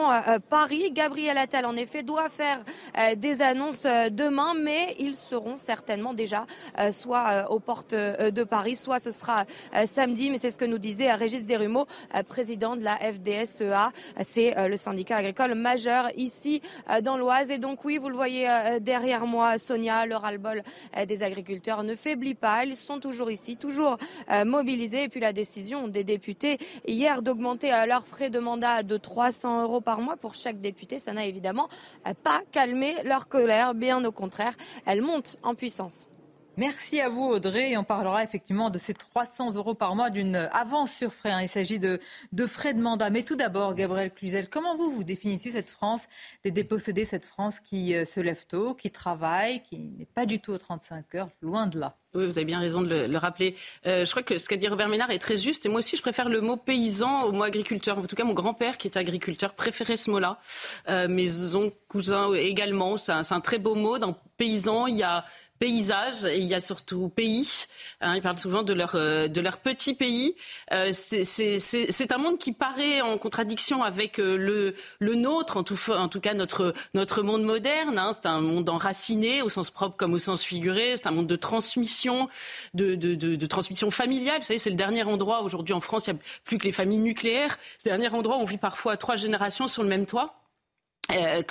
Paris. 0.49 0.91
Gabriel 0.93 1.39
Attal, 1.39 1.67
en 1.67 1.77
effet, 1.77 2.03
doit 2.03 2.29
faire 2.29 2.63
des 3.17 3.43
annonces 3.43 3.83
demain, 4.11 4.55
mais 4.55 4.95
ils 4.99 5.17
seront 5.17 5.57
certainement 5.57 6.15
déjà 6.15 6.47
soit 6.93 7.51
aux 7.51 7.61
portes 7.61 7.95
de 7.95 8.45
Paris, 8.45 8.77
soit 8.77 8.99
ce 8.99 9.11
sera 9.11 9.45
samedi. 9.87 10.31
Mais 10.31 10.39
c'est 10.39 10.51
ce 10.51 10.59
que 10.59 10.65
nous 10.65 10.79
disait 10.79 11.13
Régis 11.13 11.47
Desrumeaux, 11.47 11.87
président 12.29 12.77
de 12.77 12.83
la 12.83 12.97
FD 12.97 13.34
SEA. 13.45 13.91
C'est 14.23 14.57
euh, 14.59 14.69
le 14.69 14.77
syndicat 14.77 15.17
agricole 15.17 15.55
majeur 15.55 16.09
ici 16.17 16.61
euh, 16.91 17.01
dans 17.01 17.17
l'Oise. 17.17 17.51
Et 17.51 17.59
donc 17.59 17.85
oui, 17.85 17.99
vous 17.99 18.09
le 18.09 18.15
voyez 18.15 18.49
euh, 18.49 18.79
derrière 18.81 19.27
moi, 19.27 19.59
Sonia, 19.59 20.07
le 20.07 20.17
ras-le-bol 20.17 20.63
des 21.07 21.23
agriculteurs 21.23 21.83
ne 21.83 21.95
faiblit 21.95 22.35
pas. 22.35 22.65
Ils 22.65 22.77
sont 22.77 23.01
toujours 23.01 23.31
ici, 23.31 23.57
toujours 23.57 23.99
mobilisés. 24.45 25.05
Et 25.05 25.09
puis 25.09 25.21
la 25.21 25.33
décision 25.33 25.89
des 25.89 26.05
députés 26.05 26.59
hier 26.87 27.23
d'augmenter 27.23 27.71
leurs 27.87 28.07
frais 28.07 28.31
de 28.31 28.39
mandat 28.39 28.83
de 28.83 28.97
300 28.97 29.63
euros 29.63 29.81
par 29.81 30.01
mois 30.01 30.17
pour 30.17 30.35
chaque 30.35 30.61
député, 30.61 30.99
ça 30.99 31.13
n'a 31.13 31.27
évidemment 31.27 31.69
pas 32.23 32.43
calmé 32.53 32.95
leur 33.05 33.29
colère. 33.29 33.75
Bien 33.75 34.05
au 34.05 34.13
contraire, 34.13 34.55
elle 34.87 35.03
monte 35.03 35.37
en 35.43 35.55
puissance. 35.55 36.07
Merci 36.57 37.01
à 37.01 37.09
vous 37.09 37.25
Audrey. 37.25 37.77
on 37.77 37.83
parlera 37.83 38.23
effectivement 38.23 38.71
de 38.71 38.79
ces 38.79 38.95
300 38.95 39.57
euros 39.57 39.75
par 39.75 39.97
mois 39.97 40.11
d'une 40.11 40.37
avance 40.53 40.93
sur 40.93 41.13
frais. 41.13 41.33
Hein. 41.33 41.43
Il 41.43 41.49
s'agit 41.49 41.81
de, 41.81 41.99
frais 42.47 42.75
de 42.75 42.81
mandat. 42.81 43.11
Mais 43.11 43.25
tout 43.25 43.35
d'abord, 43.35 43.75
Gabriel 43.75 44.13
Cluzel, 44.13 44.49
comment 44.49 44.77
vous 44.77 44.89
vous 44.89 45.03
définissez 45.03 45.51
cette 45.51 45.71
France 45.71 46.07
des 46.45 46.53
dépossédés, 46.53 47.05
cette 47.05 47.27
France 47.27 47.57
qui 47.59 47.95
euh, 47.97 48.05
se 48.05 48.21
lève 48.21 48.47
tôt, 48.47 48.75
qui 48.75 48.93
travaille, 48.93 49.63
qui 49.63 49.79
n'est 49.79 50.05
pas 50.05 50.27
du 50.27 50.39
tout 50.39 50.53
aux 50.53 50.59
35 50.59 51.15
heures, 51.17 51.29
loin 51.43 51.67
de 51.67 51.81
là? 51.81 51.97
Oui, 52.15 52.27
vous 52.27 52.39
avez 52.39 52.45
bien 52.45 52.61
raison 52.61 52.81
de 52.81 53.07
le, 53.07 53.19
rappeler. 53.19 53.57
Euh, 53.87 54.05
je 54.05 54.11
crois 54.13 54.23
que 54.23 54.39
ce 54.39 54.49
qu'a 54.49 54.57
dit 54.57 54.69
Robert 54.69 54.89
Ménard 54.89 55.11
est 55.11 55.19
très 55.19 55.37
juste. 55.37 55.67
Et 55.67 55.69
moi 55.69 55.81
aussi, 55.81 55.97
je 55.97 56.03
préfère 56.03 56.29
le 56.29 56.41
mot 56.41 56.57
paysan 56.57 57.25
au 57.25 57.33
mot 57.33 57.43
agriculteur. 57.43 57.99
En 57.99 58.03
tout 58.03 58.15
cas, 58.15 58.23
mon 58.23 58.35
grand-père, 58.35 58.79
qui 58.79 58.87
est 58.87 58.97
agriculteur, 58.97 59.55
préférait 59.55 59.97
ce 59.97 60.11
mot-là. 60.13 60.39
Euh, 60.89 61.09
mes 61.09 61.57
oncles, 61.57 61.75
cousins 61.89 62.33
également. 62.35 62.97
C'est 62.99 63.11
un, 63.11 63.23
un, 63.29 63.41
très 63.41 63.59
beau 63.59 63.75
mot. 63.75 63.99
Dans 63.99 64.17
paysan, 64.37 64.87
il 64.87 64.97
y 64.97 65.03
a 65.03 65.25
paysage 65.65 66.27
et 66.27 66.37
il 66.37 66.45
y 66.45 66.53
a 66.53 66.61
surtout 66.61 67.09
pays. 67.09 67.65
Hein, 68.03 68.17
ils 68.17 68.21
parlent 68.21 68.39
souvent 68.39 68.63
de 68.63 68.75
leur, 68.75 68.97
euh, 68.97 69.29
de 69.29 69.41
leur 69.41 69.57
petit 69.57 69.95
pays. 69.95 70.35
Euh, 70.73 70.91
c'est 70.93 72.13
un 72.13 72.19
monde 72.19 72.37
qui 72.37 72.53
paraît 72.53 73.01
en 73.01 73.17
contradiction 73.17 73.83
avec 73.83 74.21
euh, 74.21 74.37
le, 74.37 74.75
le 74.99 75.15
nôtre, 75.15 75.57
en 75.57 75.63
tout, 75.63 75.79
en 75.91 76.09
tout 76.09 76.21
cas 76.21 76.35
notre, 76.35 76.75
notre 76.93 77.23
monde 77.23 77.45
moderne. 77.45 77.99
Hein. 77.99 78.11
C'est 78.13 78.27
un 78.27 78.43
monde 78.43 78.69
enraciné 78.69 79.41
au 79.41 79.49
sens 79.49 79.71
propre 79.71 79.97
comme 79.97 80.13
au 80.13 80.19
sens 80.19 80.45
figuré. 80.45 80.97
C'est 80.97 81.07
un 81.07 81.13
monde 81.13 81.29
de 81.29 81.37
transmission, 81.37 82.29
de, 82.75 82.95
de, 82.95 83.15
de, 83.15 83.47
transmission 83.47 83.91
familiale. 83.91 84.41
Vous 84.41 84.47
savez, 84.47 84.59
c'est 84.59 84.69
le 84.69 84.77
dernier 84.77 85.05
endroit 85.05 85.41
aujourd'hui 85.41 85.73
en 85.73 85.81
France, 85.81 86.05
il 86.07 86.13
n'y 86.13 86.21
a 86.21 86.23
plus 86.45 86.59
que 86.59 86.65
les 86.65 86.73
familles 86.73 86.99
nucléaires. 86.99 87.57
C'est 87.79 87.89
le 87.89 87.97
dernier 87.97 88.15
endroit 88.15 88.37
où 88.37 88.41
on 88.41 88.45
vit 88.45 88.59
parfois 88.59 88.99
trois 88.99 89.17
générations 89.17 89.67
sur 89.67 89.83
le 89.83 89.89
même 89.89 90.05
toit. 90.05 90.44
Euh, 91.13 91.43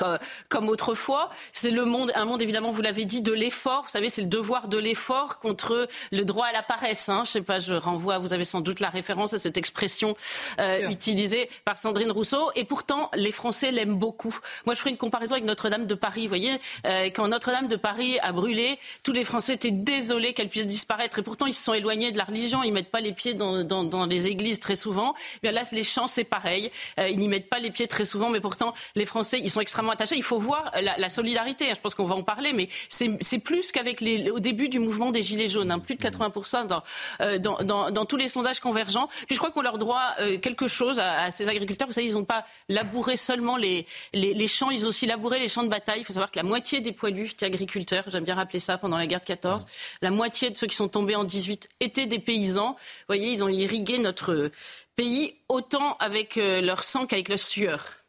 comme, 0.50 0.70
autrefois, 0.70 1.30
c'est 1.52 1.70
le 1.70 1.86
monde, 1.86 2.12
un 2.16 2.26
monde 2.26 2.42
évidemment, 2.42 2.72
vous 2.72 2.82
l'avez 2.82 3.06
dit, 3.06 3.22
de 3.22 3.32
l'effort. 3.32 3.84
Vous 3.84 3.90
savez, 3.90 4.10
c'est 4.10 4.22
le 4.22 4.28
devoir 4.28 4.68
de 4.68 4.78
l'effort 4.78 5.40
contre 5.40 5.88
le 6.12 6.26
droit 6.26 6.48
à 6.48 6.52
la 6.52 6.64
paresse. 6.64 7.08
Hein. 7.10 7.24
Je 7.26 7.32
sais 7.32 7.42
pas, 7.42 7.60
je 7.60 7.74
renvoie, 7.74 8.18
vous 8.18 8.34
avez 8.34 8.46
sans 8.46 8.62
doute 8.62 8.80
la 8.80 8.90
référence 8.90 9.34
à 9.34 9.38
cette 9.38 9.58
expression 9.58 10.16
euh, 10.60 10.90
utilisée 10.90 11.50
par 11.66 11.78
Sandrine 11.78 12.12
Rousseau. 12.12 12.50
Et 12.56 12.64
pourtant, 12.64 13.12
les 13.14 13.32
Français 13.32 13.72
l'aiment 13.72 13.96
beaucoup. 13.96 14.36
Moi, 14.66 14.74
je 14.74 14.80
ferai 14.80 14.90
une 14.90 14.98
comparaison 14.98 15.34
avec 15.34 15.46
Notre-Dame 15.46 15.86
de 15.86 15.96
Paris. 15.96 16.24
Vous 16.24 16.30
voyez, 16.30 16.58
euh, 16.88 17.06
quand 17.06 17.28
Notre-Dame 17.28 17.68
de 17.68 17.76
Paris 17.76 18.18
a 18.22 18.32
brûlé, 18.32 18.80
tous 19.04 19.12
les 19.12 19.24
Français 19.24 19.54
étaient 19.54 19.72
désolés 19.72 20.34
qu'elle 20.34 20.50
puisse 20.50 20.66
disparaître. 20.66 21.20
Et 21.20 21.24
pourtant, 21.24 21.46
ils 21.46 21.54
se 21.54 21.64
sont 21.64 21.74
éloignés 21.74 22.12
de 22.12 22.18
la 22.18 22.24
religion. 22.24 22.64
Ils 22.64 22.74
mettent 22.74 22.92
pas 22.92 23.02
les 23.02 23.14
pieds 23.14 23.36
dans, 23.36 23.64
dans, 23.64 23.84
dans 23.84 24.08
les 24.08 24.26
églises 24.26 24.60
très 24.60 24.76
souvent. 24.76 25.14
Bien 25.44 25.52
là, 25.52 25.62
les 25.72 25.84
chants, 25.84 26.08
c'est 26.08 26.24
pareil. 26.24 26.72
Ils 26.98 27.20
n'y 27.20 27.28
mettent 27.28 27.50
pas 27.50 27.60
les 27.60 27.70
pieds 27.70 27.88
très 27.88 28.06
souvent, 28.06 28.30
mais 28.30 28.40
pourtant, 28.40 28.74
les 28.96 29.06
Français 29.06 29.43
ils 29.44 29.52
sont 29.52 29.62
extrêmement 29.62 29.92
attachés. 29.92 30.16
Il 30.16 30.24
faut 30.24 30.40
voir 30.40 30.72
la, 30.82 31.10
solidarité. 31.10 31.66
Je 31.74 31.80
pense 31.80 31.96
qu'on 31.96 32.06
va 32.06 32.16
en 32.16 32.24
parler, 32.24 32.54
mais 32.54 32.70
c'est 32.90 33.40
plus 33.40 33.72
qu'avec 33.72 34.02
les, 34.02 34.30
au 34.32 34.40
début 34.40 34.70
du 34.70 34.80
mouvement 34.80 35.12
des 35.12 35.24
Gilets 35.24 35.48
jaunes. 35.48 35.72
Hein. 35.72 35.80
plus 35.80 35.96
de 35.96 36.02
80% 36.02 36.68
dans, 36.68 36.84
euh, 37.22 37.38
dans, 37.38 37.58
dans, 37.58 37.92
dans, 37.92 38.06
tous 38.06 38.18
les 38.18 38.28
sondages 38.28 38.60
convergents. 38.60 39.08
Puis 39.28 39.36
je 39.36 39.38
crois 39.38 39.52
qu'on 39.52 39.62
leur 39.62 39.78
doit 39.78 40.02
euh, 40.20 40.38
quelque 40.38 40.68
chose 40.68 41.00
à, 41.00 41.32
ces 41.32 41.50
agriculteurs. 41.50 41.88
Vous 41.88 41.94
savez, 41.94 42.08
ils 42.08 42.14
n'ont 42.14 42.26
pas 42.26 42.46
labouré 42.70 43.18
seulement 43.18 43.58
les, 43.58 43.86
les, 44.14 44.34
les, 44.34 44.48
champs, 44.48 44.72
ils 44.72 44.86
ont 44.86 44.90
aussi 44.90 45.06
labouré 45.06 45.40
les 45.40 45.50
champs 45.50 45.64
de 45.64 45.70
bataille. 45.70 46.00
Il 46.00 46.06
faut 46.06 46.14
savoir 46.14 46.32
que 46.32 46.40
la 46.40 46.44
moitié 46.44 46.82
des 46.82 46.92
poilus 46.92 47.32
étaient 47.32 47.46
agriculteurs. 47.46 48.06
J'aime 48.08 48.24
bien 48.24 48.36
rappeler 48.36 48.60
ça 48.60 48.78
pendant 48.78 48.98
la 48.98 49.08
guerre 49.08 49.22
de 49.22 49.26
14. 49.26 49.66
La 50.02 50.12
moitié 50.12 50.50
de 50.50 50.58
ceux 50.58 50.68
qui 50.68 50.76
sont 50.76 50.88
tombés 50.88 51.16
en 51.16 51.24
18 51.24 51.70
étaient 51.80 52.06
des 52.06 52.20
paysans. 52.20 52.72
Vous 52.74 53.06
voyez, 53.08 53.32
ils 53.32 53.44
ont 53.44 53.50
irrigué 53.50 53.98
notre 53.98 54.52
pays 54.96 55.36
autant 55.50 55.98
avec 56.00 56.38
euh, 56.38 56.62
leur 56.62 56.84
sang 56.84 57.06
qu'avec 57.06 57.30
leur 57.30 57.40
sueur. 57.40 58.03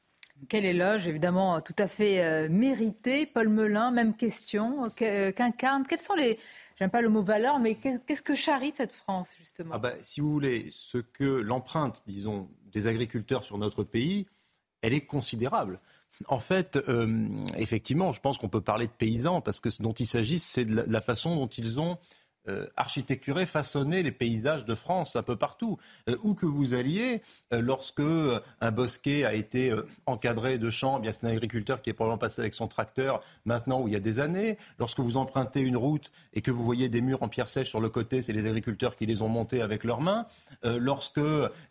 Quel 0.48 0.64
éloge, 0.64 1.06
évidemment, 1.06 1.60
tout 1.60 1.74
à 1.78 1.86
fait 1.86 2.24
euh, 2.24 2.48
mérité. 2.48 3.26
Paul 3.26 3.48
Melun, 3.48 3.90
même 3.90 4.14
question, 4.14 4.90
euh, 5.02 5.32
qu'incarne. 5.32 5.84
Quels 5.86 6.00
sont 6.00 6.14
les, 6.14 6.38
j'aime 6.78 6.90
pas 6.90 7.02
le 7.02 7.08
mot 7.08 7.22
valeur, 7.22 7.58
mais 7.58 7.74
qu'est-ce 7.76 8.22
que 8.22 8.34
charrie 8.34 8.72
cette 8.76 8.92
France, 8.92 9.28
justement? 9.38 9.74
Ah 9.74 9.78
bah, 9.78 9.94
Si 10.02 10.20
vous 10.20 10.30
voulez, 10.30 10.68
ce 10.70 10.98
que 10.98 11.24
l'empreinte, 11.24 12.02
disons, 12.06 12.48
des 12.72 12.86
agriculteurs 12.86 13.44
sur 13.44 13.58
notre 13.58 13.84
pays, 13.84 14.26
elle 14.82 14.92
est 14.92 15.06
considérable. 15.06 15.80
En 16.28 16.38
fait, 16.38 16.78
effectivement, 17.56 18.12
je 18.12 18.20
pense 18.20 18.38
qu'on 18.38 18.50
peut 18.50 18.60
parler 18.60 18.86
de 18.86 18.92
paysans, 18.92 19.40
parce 19.40 19.60
que 19.60 19.70
ce 19.70 19.82
dont 19.82 19.94
il 19.94 20.06
s'agit, 20.06 20.38
c'est 20.38 20.64
de 20.64 20.84
la 20.86 21.00
façon 21.00 21.34
dont 21.34 21.46
ils 21.48 21.80
ont 21.80 21.98
euh, 22.46 22.66
architecturer, 22.76 23.46
façonner 23.46 24.02
les 24.02 24.12
paysages 24.12 24.66
de 24.66 24.74
France 24.74 25.16
un 25.16 25.22
peu 25.22 25.34
partout. 25.34 25.78
Euh, 26.10 26.16
où 26.22 26.34
que 26.34 26.44
vous 26.44 26.74
alliez, 26.74 27.22
euh, 27.54 27.62
lorsque 27.62 28.02
un 28.60 28.70
bosquet 28.70 29.24
a 29.24 29.32
été 29.32 29.74
encadré 30.04 30.58
de 30.58 30.68
champs, 30.68 30.98
eh 30.98 31.00
bien 31.00 31.10
c'est 31.10 31.26
un 31.26 31.30
agriculteur 31.30 31.80
qui 31.80 31.88
est 31.88 31.94
probablement 31.94 32.18
passé 32.18 32.42
avec 32.42 32.52
son 32.52 32.68
tracteur 32.68 33.22
maintenant 33.46 33.80
où 33.80 33.88
il 33.88 33.94
y 33.94 33.96
a 33.96 34.00
des 34.00 34.20
années. 34.20 34.58
Lorsque 34.78 35.00
vous 35.00 35.16
empruntez 35.16 35.60
une 35.60 35.78
route 35.78 36.12
et 36.34 36.42
que 36.42 36.50
vous 36.50 36.62
voyez 36.62 36.90
des 36.90 37.00
murs 37.00 37.22
en 37.22 37.28
pierre 37.28 37.48
sèche 37.48 37.70
sur 37.70 37.80
le 37.80 37.88
côté, 37.88 38.20
c'est 38.20 38.34
les 38.34 38.46
agriculteurs 38.46 38.94
qui 38.94 39.06
les 39.06 39.22
ont 39.22 39.28
montés 39.28 39.62
avec 39.62 39.82
leurs 39.82 40.02
mains. 40.02 40.26
lorsque, 40.62 41.20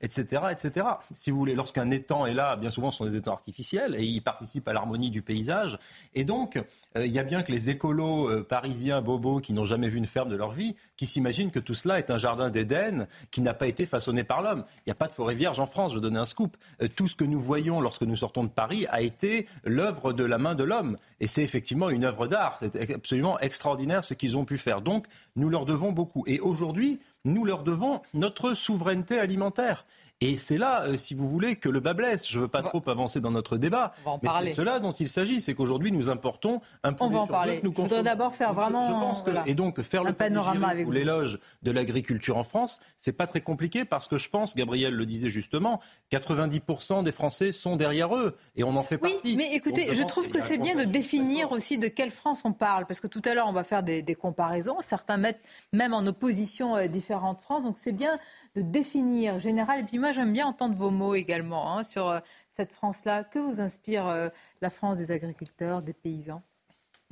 etc., 0.02 0.44
etc. 0.52 0.88
Si 1.14 1.30
vous 1.30 1.38
voulez, 1.38 1.54
lorsqu'un 1.54 1.92
étang 1.92 2.26
est 2.26 2.34
là, 2.34 2.56
bien 2.56 2.72
souvent 2.72 2.90
ce 2.90 2.98
sont 2.98 3.06
des 3.06 3.16
étangs 3.16 3.34
artificiels 3.34 3.96
et 3.96 4.04
ils 4.04 4.22
participent 4.22 4.68
à 4.68 4.74
l'harmonie 4.74 5.12
du 5.12 5.22
paysage. 5.22 5.78
Et 6.16 6.24
donc, 6.24 6.60
il 6.96 7.12
y 7.12 7.20
a 7.20 7.24
bien 7.24 7.44
que 7.44 7.52
les 7.52 7.70
écolos 7.70 8.44
parisiens 8.46 9.02
bobos 9.02 9.40
qui 9.40 9.54
n'ont 9.54 9.66
jamais 9.66 9.90
vu 9.90 9.98
une 9.98 10.08
ferme 10.08 10.30
de 10.30 10.36
leur 10.36 10.52
vie 10.52 10.63
qui 10.98 11.06
s'imaginent 11.06 11.52
que 11.52 11.60
tout 11.60 11.74
cela 11.74 12.00
est 12.00 12.10
un 12.12 12.18
jardin 12.18 12.50
d'Éden 12.50 13.08
qui 13.32 13.42
n'a 13.42 13.54
pas 13.54 13.68
été 13.68 13.86
façonné 13.86 14.24
par 14.24 14.42
l'homme. 14.42 14.64
Il 14.80 14.84
n'y 14.88 14.92
a 14.92 14.96
pas 14.96 15.08
de 15.08 15.14
forêt 15.14 15.36
vierge 15.36 15.60
en 15.60 15.66
France, 15.66 15.92
je 15.92 15.98
vais 15.98 16.02
donner 16.02 16.20
un 16.20 16.26
scoop. 16.26 16.56
Euh, 16.82 16.88
tout 16.88 17.08
ce 17.08 17.16
que 17.16 17.26
nous 17.26 17.40
voyons 17.40 17.82
lorsque 17.82 18.04
nous 18.04 18.16
sortons 18.16 18.44
de 18.44 18.50
Paris 18.50 18.86
a 18.90 19.02
été 19.02 19.48
l'œuvre 19.64 20.14
de 20.14 20.24
la 20.24 20.38
main 20.38 20.56
de 20.56 20.64
l'homme. 20.64 20.98
Et 21.20 21.28
c'est 21.28 21.44
effectivement 21.44 21.90
une 21.90 22.06
œuvre 22.06 22.28
d'art. 22.28 22.58
C'est 22.60 22.94
absolument 22.94 23.40
extraordinaire 23.40 24.04
ce 24.04 24.14
qu'ils 24.14 24.38
ont 24.38 24.46
pu 24.46 24.58
faire. 24.58 24.82
Donc, 24.82 25.08
nous 25.36 25.50
leur 25.50 25.66
devons 25.66 25.92
beaucoup. 25.92 26.24
Et 26.28 26.40
aujourd'hui, 26.40 27.00
nous 27.26 27.46
leur 27.46 27.64
devons 27.64 28.02
notre 28.14 28.54
souveraineté 28.54 29.20
alimentaire. 29.20 29.86
Et 30.24 30.38
c'est 30.38 30.58
là, 30.58 30.86
euh, 30.86 30.96
si 30.96 31.16
vous 31.16 31.28
voulez, 31.28 31.58
que 31.58 31.68
le 31.68 31.82
bas 31.82 31.94
blesse. 31.94 32.30
Je 32.30 32.38
ne 32.38 32.44
veux 32.44 32.48
pas 32.48 32.64
trop 32.64 32.82
avancer 32.88 33.20
dans 33.20 33.30
notre 33.30 33.58
débat, 33.58 33.92
mais 34.22 34.30
c'est 34.42 34.54
cela 34.54 34.80
dont 34.80 34.94
il 34.94 35.10
s'agit. 35.10 35.42
C'est 35.42 35.54
qu'aujourd'hui, 35.54 35.92
nous 35.92 36.08
importons 36.08 36.62
un 36.84 36.94
poulet 36.94 37.10
On 37.10 37.26
va 37.26 37.42
en 37.42 37.46
Nous 37.62 37.74
Je 37.76 37.82
voudrais 37.82 38.04
d'abord 38.04 38.34
faire 38.34 38.54
vraiment... 38.54 39.12
Et 39.46 39.54
donc, 39.54 39.82
faire 39.82 40.06
le 40.06 40.14
panorama 40.14 40.68
avec 40.68 40.88
ou 40.88 40.92
l'éloge 40.92 41.40
de 41.62 41.72
l'agriculture 41.72 42.38
en 42.38 42.46
France, 42.46 42.80
c'est 42.96 43.12
pas 43.12 43.28
très 43.28 43.42
compliqué 43.42 43.84
parce 43.84 44.08
que 44.08 44.18
je 44.18 44.30
pense, 44.30 44.56
Gabriel 44.56 44.94
le 44.94 45.06
disait 45.06 45.28
justement, 45.28 45.82
90% 46.14 47.04
des 47.04 47.12
Français 47.12 47.52
sont 47.52 47.76
derrière 47.76 48.16
eux 48.16 48.38
et 48.56 48.64
on 48.64 48.78
en 48.78 48.84
fait 48.84 49.00
oui, 49.02 49.12
partie. 49.12 49.36
mais 49.36 49.54
écoutez, 49.54 49.94
je 49.94 50.04
trouve 50.04 50.30
que 50.30 50.40
c'est 50.40 50.58
bien 50.58 50.76
de 50.76 50.86
définir 50.86 51.52
aussi 51.52 51.78
de 51.78 51.90
quelle 51.90 52.12
France 52.12 52.44
on 52.46 52.54
parle 52.54 52.86
parce 52.86 53.02
que 53.02 53.08
tout 53.08 53.22
à 53.26 53.34
l'heure, 53.34 53.48
on 53.48 53.54
va 53.54 53.66
faire 53.66 53.84
des, 53.84 54.16
comparaisons. 54.16 54.78
Certains 54.80 55.18
mettent 55.18 55.42
même 55.74 55.94
en 55.94 56.06
opposition 56.06 56.78
euh, 56.78 56.88
différentes 56.88 57.42
France. 57.42 57.64
Donc, 57.64 57.78
c'est 57.78 57.92
bien 57.92 58.18
de 58.56 58.62
définir 58.62 59.40
général. 59.40 59.82
Et 59.82 59.84
puis 59.84 60.00
moi, 60.00 60.13
j'aime 60.14 60.34
bien 60.34 60.48
entendre 60.48 60.76
vos 60.76 60.90
mots 60.90 61.16
également 61.16 61.78
hein, 61.78 61.84
sur 61.84 62.08
euh, 62.08 62.20
cette 62.50 62.72
France-là. 62.72 63.24
Que 63.24 63.40
vous 63.40 63.60
inspire 63.60 64.08
euh, 64.08 64.30
la 64.62 64.70
France 64.70 64.98
des 65.00 65.12
agriculteurs, 65.12 65.82
des 65.82 65.94
paysans? 65.94 66.44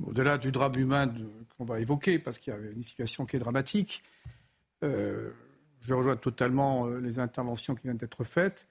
Au-delà 0.04 0.38
du 0.38 0.50
drame 0.50 0.76
humain 0.76 1.12
qu'on 1.56 1.64
va 1.64 1.78
évoquer, 1.78 2.18
parce 2.18 2.38
qu'il 2.38 2.52
y 2.52 2.56
a 2.56 2.58
une 2.58 2.82
situation 2.82 3.26
qui 3.26 3.36
est 3.36 3.38
dramatique, 3.38 4.02
euh, 4.82 5.30
je 5.80 5.94
rejoins 5.94 6.16
totalement 6.16 6.86
les 6.86 7.18
interventions 7.18 7.74
qui 7.74 7.82
viennent 7.84 7.96
d'être 7.96 8.24
faites. 8.24 8.68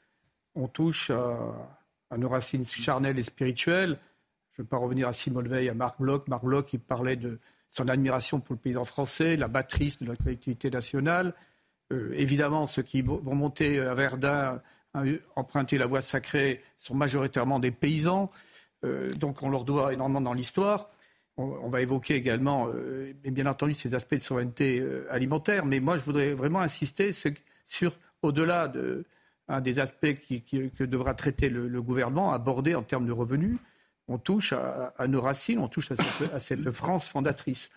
On 0.55 0.67
touche 0.67 1.09
à, 1.09 2.17
nos 2.17 2.27
racines 2.27 2.65
charnelles 2.65 3.19
et 3.19 3.23
spirituelles. 3.23 4.00
Je 4.53 4.61
ne 4.61 4.65
vais 4.65 4.69
pas 4.69 4.77
revenir 4.77 5.07
à 5.07 5.13
Simone 5.13 5.47
Veil, 5.47 5.69
à 5.69 5.73
Marc 5.73 6.00
Bloch. 6.00 6.27
Marc 6.27 6.43
Bloch 6.43 6.65
qui 6.65 6.77
parlait 6.77 7.15
de 7.15 7.39
son 7.69 7.88
admiration 7.88 8.41
pour 8.41 8.55
le 8.55 8.59
paysan 8.59 8.83
français, 8.83 9.38
la 9.38 9.47
matrice 9.47 10.00
de 10.00 10.07
la 10.07 10.15
collectivité 10.15 10.69
nationale. 10.69 11.33
Euh, 11.91 12.13
évidemment, 12.15 12.67
ceux 12.67 12.83
qui 12.83 13.01
vont 13.01 13.36
monter 13.36 13.79
à 13.79 13.93
Verdun, 13.93 14.62
emprunter 15.36 15.77
la 15.77 15.86
voie 15.86 16.01
sacrée, 16.01 16.62
sont 16.77 16.95
majoritairement 16.95 17.60
des 17.60 17.71
paysans. 17.71 18.31
Euh, 18.83 19.12
donc 19.12 19.43
on 19.43 19.50
leur 19.50 19.63
doit 19.63 19.93
énormément 19.93 20.21
dans 20.21 20.33
l'histoire. 20.33 20.89
On, 21.38 21.69
va 21.69 21.81
évoquer 21.81 22.15
également, 22.15 22.67
euh, 22.67 23.13
bien 23.25 23.48
entendu, 23.48 23.74
ces 23.74 23.95
aspects 23.95 24.15
de 24.15 24.19
souveraineté 24.19 24.86
alimentaire. 25.10 25.65
Mais 25.65 25.79
moi, 25.79 25.98
je 25.98 26.03
voudrais 26.03 26.33
vraiment 26.33 26.60
insister 26.60 27.12
sur, 27.65 27.93
au-delà 28.21 28.71
des 29.62 29.79
aspects 29.79 30.13
que 30.29 30.83
devra 30.83 31.15
traiter 31.15 31.50
le, 31.50 31.81
gouvernement, 31.81 32.31
aborder 32.31 32.75
en 32.75 32.83
termes 32.83 33.07
de 33.07 33.12
revenus, 33.12 33.57
on 34.07 34.19
touche 34.19 34.53
à, 34.53 35.07
nos 35.07 35.21
racines, 35.21 35.57
on 35.57 35.69
touche 35.69 35.89
à 36.33 36.39
cette 36.39 36.69
France 36.69 37.07
fondatrice. 37.07 37.71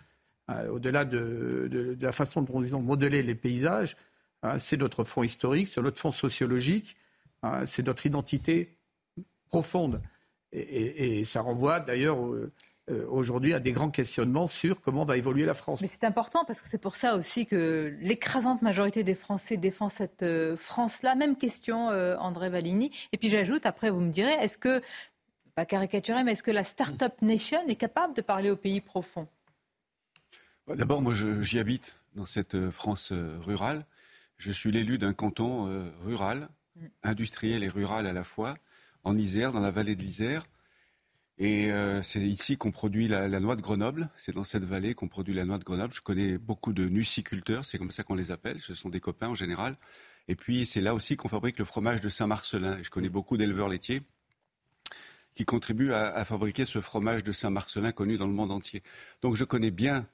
Euh, 0.50 0.68
au-delà 0.68 1.04
de, 1.04 1.96
la 2.00 2.12
façon 2.12 2.42
dont 2.42 2.62
ils 2.62 2.76
ont 2.76 2.82
modelé 2.82 3.22
les 3.22 3.34
paysages, 3.34 3.96
hein, 4.42 4.58
c'est 4.58 4.76
notre 4.76 5.04
fond 5.04 5.22
historique, 5.22 5.68
c'est 5.68 5.80
notre 5.80 5.98
fond 5.98 6.12
sociologique, 6.12 6.96
hein, 7.42 7.64
c'est 7.64 7.86
notre 7.86 8.04
identité 8.04 8.76
profonde. 9.48 10.02
Et, 10.52 11.24
ça 11.24 11.40
renvoie 11.40 11.80
d'ailleurs 11.80 12.18
euh, 12.22 12.52
aujourd'hui 13.08 13.54
à 13.54 13.58
des 13.58 13.72
grands 13.72 13.90
questionnements 13.90 14.46
sur 14.46 14.80
comment 14.82 15.04
va 15.04 15.16
évoluer 15.16 15.44
la 15.44 15.54
France. 15.54 15.80
Mais 15.80 15.88
c'est 15.88 16.04
important 16.04 16.44
parce 16.44 16.60
que 16.60 16.68
c'est 16.68 16.78
pour 16.78 16.94
ça 16.94 17.16
aussi 17.16 17.46
que 17.46 17.96
l'écrasante 18.00 18.62
majorité 18.62 19.02
des 19.02 19.14
Français 19.14 19.56
défend 19.56 19.88
cette 19.88 20.22
euh, 20.22 20.56
France-là. 20.56 21.16
Même 21.16 21.36
question, 21.36 21.88
André 21.88 22.50
Valigny. 22.50 22.92
Et 23.12 23.16
puis 23.16 23.30
j'ajoute, 23.30 23.66
après 23.66 23.90
vous 23.90 24.00
me 24.00 24.12
direz, 24.12 24.34
est-ce 24.34 24.58
que, 24.58 24.80
pas 25.56 25.64
caricaturer, 25.64 26.22
mais 26.22 26.32
est-ce 26.32 26.42
que 26.42 26.52
la 26.52 26.64
Startup 26.64 27.14
Nation 27.22 27.66
est 27.66 27.76
capable 27.76 28.14
de 28.14 28.20
parler 28.20 28.50
au 28.50 28.56
pays 28.56 28.80
profond 28.80 29.26
bah, 29.26 29.43
d'abord, 30.68 31.02
moi, 31.02 31.12
j'y 31.14 31.58
habite 31.58 31.96
dans 32.14 32.26
cette 32.26 32.54
euh, 32.54 32.70
France 32.70 33.12
euh, 33.12 33.38
rurale. 33.40 33.86
Je 34.38 34.50
suis 34.50 34.72
l'élu 34.72 34.98
d'un 34.98 35.12
canton 35.12 35.68
euh, 35.68 35.90
rural, 36.02 36.48
mm. 36.76 36.86
industriel 37.02 37.62
et 37.62 37.68
rural 37.68 38.06
à 38.06 38.12
la 38.12 38.24
fois, 38.24 38.56
en 39.04 39.16
Isère, 39.16 39.52
dans 39.52 39.60
la 39.60 39.70
vallée 39.70 39.96
de 39.96 40.02
l'Isère. 40.02 40.46
Et 41.36 41.72
c'est 42.04 42.20
ici 42.20 42.56
qu'on 42.56 42.70
produit 42.70 43.08
la, 43.08 43.28
noix 43.40 43.56
de 43.56 43.60
Grenoble. 43.60 44.08
C'est 44.16 44.32
dans 44.32 44.44
cette 44.44 44.62
vallée 44.62 44.94
qu'on 44.94 45.08
produit 45.08 45.34
la 45.34 45.44
noix 45.44 45.58
de 45.58 45.64
Grenoble. 45.64 45.92
Je 45.92 46.00
connais 46.00 46.38
beaucoup 46.38 46.72
de 46.72 46.88
nuciculteurs, 46.88 47.64
c'est 47.64 47.76
comme 47.76 47.90
ça 47.90 48.04
qu'on 48.04 48.14
les 48.14 48.30
appelle. 48.30 48.60
Ce 48.60 48.72
sont 48.72 48.88
des 48.88 49.00
copains 49.00 49.26
en 49.30 49.34
général. 49.34 49.76
Et 50.28 50.36
puis 50.36 50.64
c'est 50.64 50.80
là 50.80 50.94
aussi 50.94 51.16
qu'on 51.16 51.28
fabrique 51.28 51.58
le 51.58 51.64
fromage 51.64 52.00
de 52.00 52.08
Saint-Marcelin. 52.08 52.78
je 52.84 52.88
connais 52.88 53.08
beaucoup 53.08 53.36
d'éleveurs 53.36 53.68
laitiers 53.68 54.02
qui 55.34 55.44
contribuent 55.44 55.92
à, 55.92 56.14
à, 56.14 56.24
fabriquer 56.24 56.66
ce 56.66 56.80
fromage 56.80 57.24
de 57.24 57.32
Saint-Marcelin 57.32 57.90
connu 57.90 58.16
dans 58.16 58.28
le 58.28 58.32
monde 58.32 58.52
entier. 58.52 58.84
Donc 59.20 59.34
je 59.34 59.42
connais 59.42 59.72
bien 59.72 60.06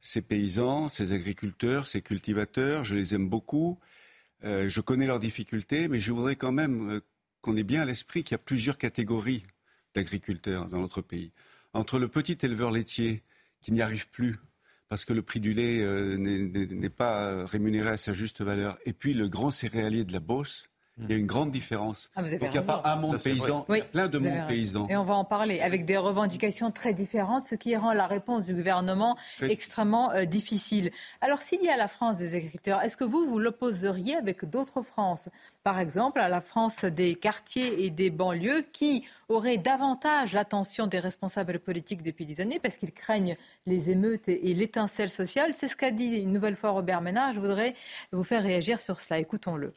ces 0.00 0.22
paysans, 0.22 0.88
ces 0.88 1.12
agriculteurs, 1.12 1.86
ces 1.86 2.02
cultivateurs. 2.02 2.84
Je 2.84 2.94
les 2.94 3.14
aime 3.14 3.28
beaucoup. 3.28 3.78
Euh, 4.44 4.68
je 4.68 4.80
connais 4.80 5.06
leurs 5.06 5.20
difficultés, 5.20 5.88
mais 5.88 6.00
je 6.00 6.12
voudrais 6.12 6.36
quand 6.36 6.52
même 6.52 6.90
euh, 6.90 7.00
qu'on 7.40 7.56
ait 7.56 7.64
bien 7.64 7.82
à 7.82 7.84
l'esprit 7.84 8.22
qu'il 8.22 8.32
y 8.32 8.34
a 8.36 8.38
plusieurs 8.38 8.78
catégories 8.78 9.44
d'agriculteurs 9.94 10.68
dans 10.68 10.80
notre 10.80 11.02
pays. 11.02 11.32
Entre 11.72 11.98
le 11.98 12.08
petit 12.08 12.38
éleveur 12.42 12.70
laitier 12.70 13.22
qui 13.60 13.72
n'y 13.72 13.82
arrive 13.82 14.08
plus 14.08 14.38
parce 14.88 15.04
que 15.04 15.12
le 15.12 15.22
prix 15.22 15.40
du 15.40 15.52
lait 15.52 15.82
euh, 15.82 16.16
n'est 16.16 16.88
pas 16.88 17.44
rémunéré 17.44 17.90
à 17.90 17.96
sa 17.98 18.14
juste 18.14 18.40
valeur, 18.40 18.78
et 18.86 18.94
puis 18.94 19.12
le 19.12 19.28
grand 19.28 19.50
céréalier 19.50 20.04
de 20.04 20.14
la 20.14 20.20
Beauce, 20.20 20.70
il 21.00 21.10
y 21.10 21.14
a 21.14 21.16
une 21.16 21.26
grande 21.26 21.50
différence. 21.50 22.10
Ah, 22.16 22.22
Donc 22.22 22.32
il 22.32 22.50
n'y 22.50 22.58
a 22.58 22.62
pas 22.62 22.82
un 22.84 22.96
monde 22.96 23.20
paysan, 23.22 23.64
il 23.68 23.76
y 23.76 23.80
a 23.80 23.84
plein 23.84 24.08
de 24.08 24.18
mondes 24.18 24.46
paysans. 24.48 24.86
Et 24.88 24.96
on 24.96 25.04
va 25.04 25.14
en 25.14 25.24
parler 25.24 25.60
avec 25.60 25.84
des 25.84 25.96
revendications 25.96 26.70
très 26.70 26.92
différentes, 26.92 27.44
ce 27.44 27.54
qui 27.54 27.76
rend 27.76 27.92
la 27.92 28.06
réponse 28.06 28.44
du 28.44 28.54
gouvernement 28.54 29.16
extrêmement 29.40 30.12
euh, 30.12 30.24
difficile. 30.24 30.90
Alors 31.20 31.42
s'il 31.42 31.62
y 31.62 31.68
a 31.68 31.76
la 31.76 31.88
France 31.88 32.16
des 32.16 32.34
agriculteurs, 32.34 32.82
est-ce 32.82 32.96
que 32.96 33.04
vous, 33.04 33.26
vous 33.26 33.38
l'opposeriez 33.38 34.16
avec 34.16 34.44
d'autres 34.44 34.82
France 34.82 35.28
Par 35.62 35.78
exemple, 35.78 36.20
à 36.20 36.28
la 36.28 36.40
France 36.40 36.84
des 36.84 37.14
quartiers 37.14 37.84
et 37.84 37.90
des 37.90 38.10
banlieues 38.10 38.64
qui 38.72 39.04
auraient 39.28 39.58
davantage 39.58 40.32
l'attention 40.32 40.86
des 40.86 40.98
responsables 40.98 41.58
politiques 41.58 42.02
depuis 42.02 42.26
des 42.26 42.40
années 42.40 42.58
parce 42.58 42.76
qu'ils 42.76 42.92
craignent 42.92 43.36
les 43.66 43.90
émeutes 43.90 44.28
et, 44.28 44.54
l'étincelle 44.54 45.10
sociale? 45.10 45.54
C'est 45.54 45.68
ce 45.68 45.76
qu'a 45.76 45.90
dit 45.90 46.16
une 46.16 46.32
nouvelle 46.32 46.56
fois 46.56 46.70
Robert 46.70 47.00
Ménard. 47.00 47.34
Je 47.34 47.40
voudrais 47.40 47.74
vous 48.12 48.24
faire 48.24 48.42
réagir 48.42 48.80
sur 48.80 49.00
cela. 49.00 49.18
Écoutons-le 49.18 49.72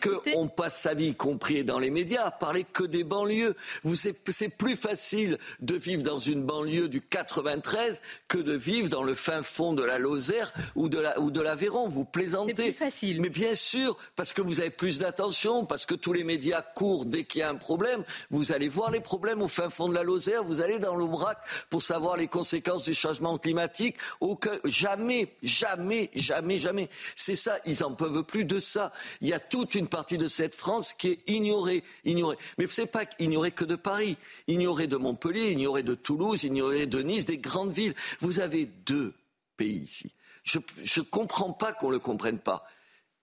qu'on 0.00 0.48
passe 0.48 0.80
sa 0.80 0.94
vie, 0.94 1.08
y 1.08 1.14
compris 1.14 1.64
dans 1.64 1.78
les 1.78 1.90
médias, 1.90 2.24
à 2.24 2.30
parler 2.30 2.64
que 2.64 2.84
des 2.84 3.04
banlieues. 3.04 3.54
C'est 3.94 4.48
plus 4.48 4.76
facile 4.76 5.36
de 5.60 5.74
vivre 5.74 6.02
dans 6.02 6.18
une 6.18 6.44
banlieue 6.44 6.88
du 6.88 7.02
93 7.02 8.00
que 8.26 8.38
de 8.38 8.54
vivre 8.54 8.88
dans 8.88 9.02
le 9.02 9.14
fin 9.14 9.42
fond 9.42 9.74
de 9.74 9.82
la 9.82 9.98
Lozère 9.98 10.52
ou 10.76 10.88
de 10.88 11.40
l'Aveyron. 11.40 11.88
Vous 11.88 12.06
plaisantez. 12.06 12.54
C'est 12.56 12.62
plus 12.62 12.72
facile. 12.72 13.20
Mais 13.20 13.28
bien 13.28 13.54
sûr, 13.54 13.98
parce 14.16 14.32
que 14.32 14.40
vous 14.40 14.60
avez 14.60 14.70
plus 14.70 14.98
d'attention, 14.98 15.66
parce 15.66 15.84
que 15.84 15.94
tous 15.94 16.14
les 16.14 16.24
médias 16.24 16.62
courent 16.62 17.04
dès 17.04 17.24
qu'il 17.24 17.40
y 17.40 17.42
a 17.42 17.50
un 17.50 17.56
problème. 17.56 18.02
Vous 18.30 18.52
allez 18.52 18.70
voir 18.70 18.90
les 18.90 19.00
problèmes 19.00 19.42
au 19.42 19.48
fin 19.48 19.68
fond 19.68 19.88
de 19.88 19.94
la 19.94 20.04
Lozère, 20.04 20.42
vous 20.42 20.62
allez 20.62 20.78
dans 20.78 20.94
l'Aubrac 20.94 21.36
pour 21.68 21.82
savoir 21.82 22.16
les 22.16 22.28
conséquences 22.28 22.84
du 22.84 22.94
changement 22.94 23.36
climatique. 23.36 23.96
Aucun, 24.20 24.56
jamais, 24.64 25.34
jamais, 25.42 26.10
jamais, 26.14 26.58
jamais. 26.58 26.88
C'est 27.14 27.36
ça, 27.36 27.58
ils 27.66 27.84
en 27.84 27.92
peuvent 27.92 28.24
plus 28.24 28.46
de 28.46 28.58
ça. 28.58 28.90
Il 29.20 29.28
y 29.28 29.34
a 29.34 29.40
toute 29.40 29.74
une 29.74 29.81
une 29.82 29.88
partie 29.88 30.18
de 30.18 30.28
cette 30.28 30.54
France 30.54 30.94
qui 30.94 31.08
est 31.08 31.28
ignorée. 31.28 31.82
ignorée. 32.04 32.36
Mais 32.58 32.66
ce 32.66 32.82
n'est 32.82 32.86
pas 32.86 33.04
ignorée 33.18 33.50
que 33.50 33.64
de 33.64 33.76
Paris, 33.76 34.16
ignorée 34.46 34.86
de 34.86 34.96
Montpellier, 34.96 35.50
ignorée 35.50 35.82
de 35.82 35.94
Toulouse, 35.94 36.44
ignorée 36.44 36.86
de 36.86 37.02
Nice, 37.02 37.24
des 37.24 37.38
grandes 37.38 37.72
villes. 37.72 37.94
vous 38.20 38.40
avez 38.40 38.66
deux 38.66 39.14
pays 39.56 39.82
ici. 39.84 40.14
Je 40.44 40.58
ne 40.58 41.04
comprends 41.04 41.52
pas 41.52 41.72
qu'on 41.72 41.88
ne 41.88 41.94
le 41.94 41.98
comprenne 41.98 42.38
pas. 42.38 42.64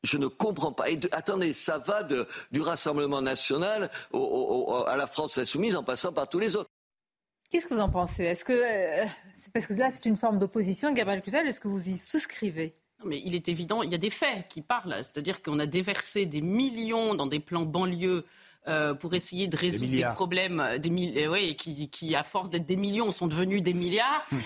Je 0.03 0.17
ne 0.17 0.27
comprends 0.27 0.71
pas. 0.71 0.85
Attendez, 1.11 1.51
ça 1.53 1.77
va 1.77 2.03
de, 2.03 2.27
du 2.51 2.61
Rassemblement 2.61 3.21
national 3.21 3.89
à 4.13 4.95
la 4.95 5.07
France 5.07 5.37
insoumise 5.37 5.75
en 5.75 5.83
passant 5.83 6.13
par 6.13 6.29
tous 6.29 6.39
les 6.39 6.55
autres. 6.55 6.69
Qu'est-ce 7.49 7.65
que 7.65 7.73
vous 7.73 7.81
en 7.81 7.89
pensez? 7.89 8.23
Est-ce 8.23 8.45
que 8.45 8.53
euh, 8.53 9.05
parce 9.53 9.65
que 9.65 9.73
là 9.73 9.89
c'est 9.89 10.05
une 10.05 10.15
forme 10.15 10.37
d'opposition, 10.37 10.91
Gabriel 10.93 11.21
Cluzel, 11.21 11.47
est-ce 11.47 11.59
que 11.59 11.67
vous 11.67 11.89
y 11.89 11.97
souscrivez? 11.97 12.75
Mais 13.06 13.22
il 13.25 13.36
est 13.36 13.48
évident, 13.50 13.82
il 13.82 13.91
y 13.91 13.96
a 13.96 14.00
des 14.00 14.10
faits 14.10 14.48
qui 14.50 14.62
parlent. 14.62 14.96
C'est-à-dire 14.98 15.41
qu'on 15.41 15.60
a 15.60 15.65
déversé 15.65 16.25
des 16.25 16.41
millions 16.41 17.15
dans 17.15 17.27
des 17.27 17.39
plans 17.39 17.65
banlieues 17.65 18.25
euh, 18.69 18.93
pour 18.93 19.13
essayer 19.13 19.47
de 19.47 19.57
résoudre 19.57 19.91
des, 19.91 20.05
problèmes, 20.13 20.59
euh, 20.59 20.77
des 20.77 20.89
euh, 21.17 21.31
oui, 21.31 21.55
qui, 21.55 21.89
qui, 21.89 22.15
à 22.15 22.23
force 22.23 22.49
d'être 22.49 22.65
des 22.65 22.75
millions, 22.75 23.11
sont 23.11 23.27
devenus 23.27 23.61
des 23.61 23.73
milliards, 23.73 24.25
hmm. 24.31 24.38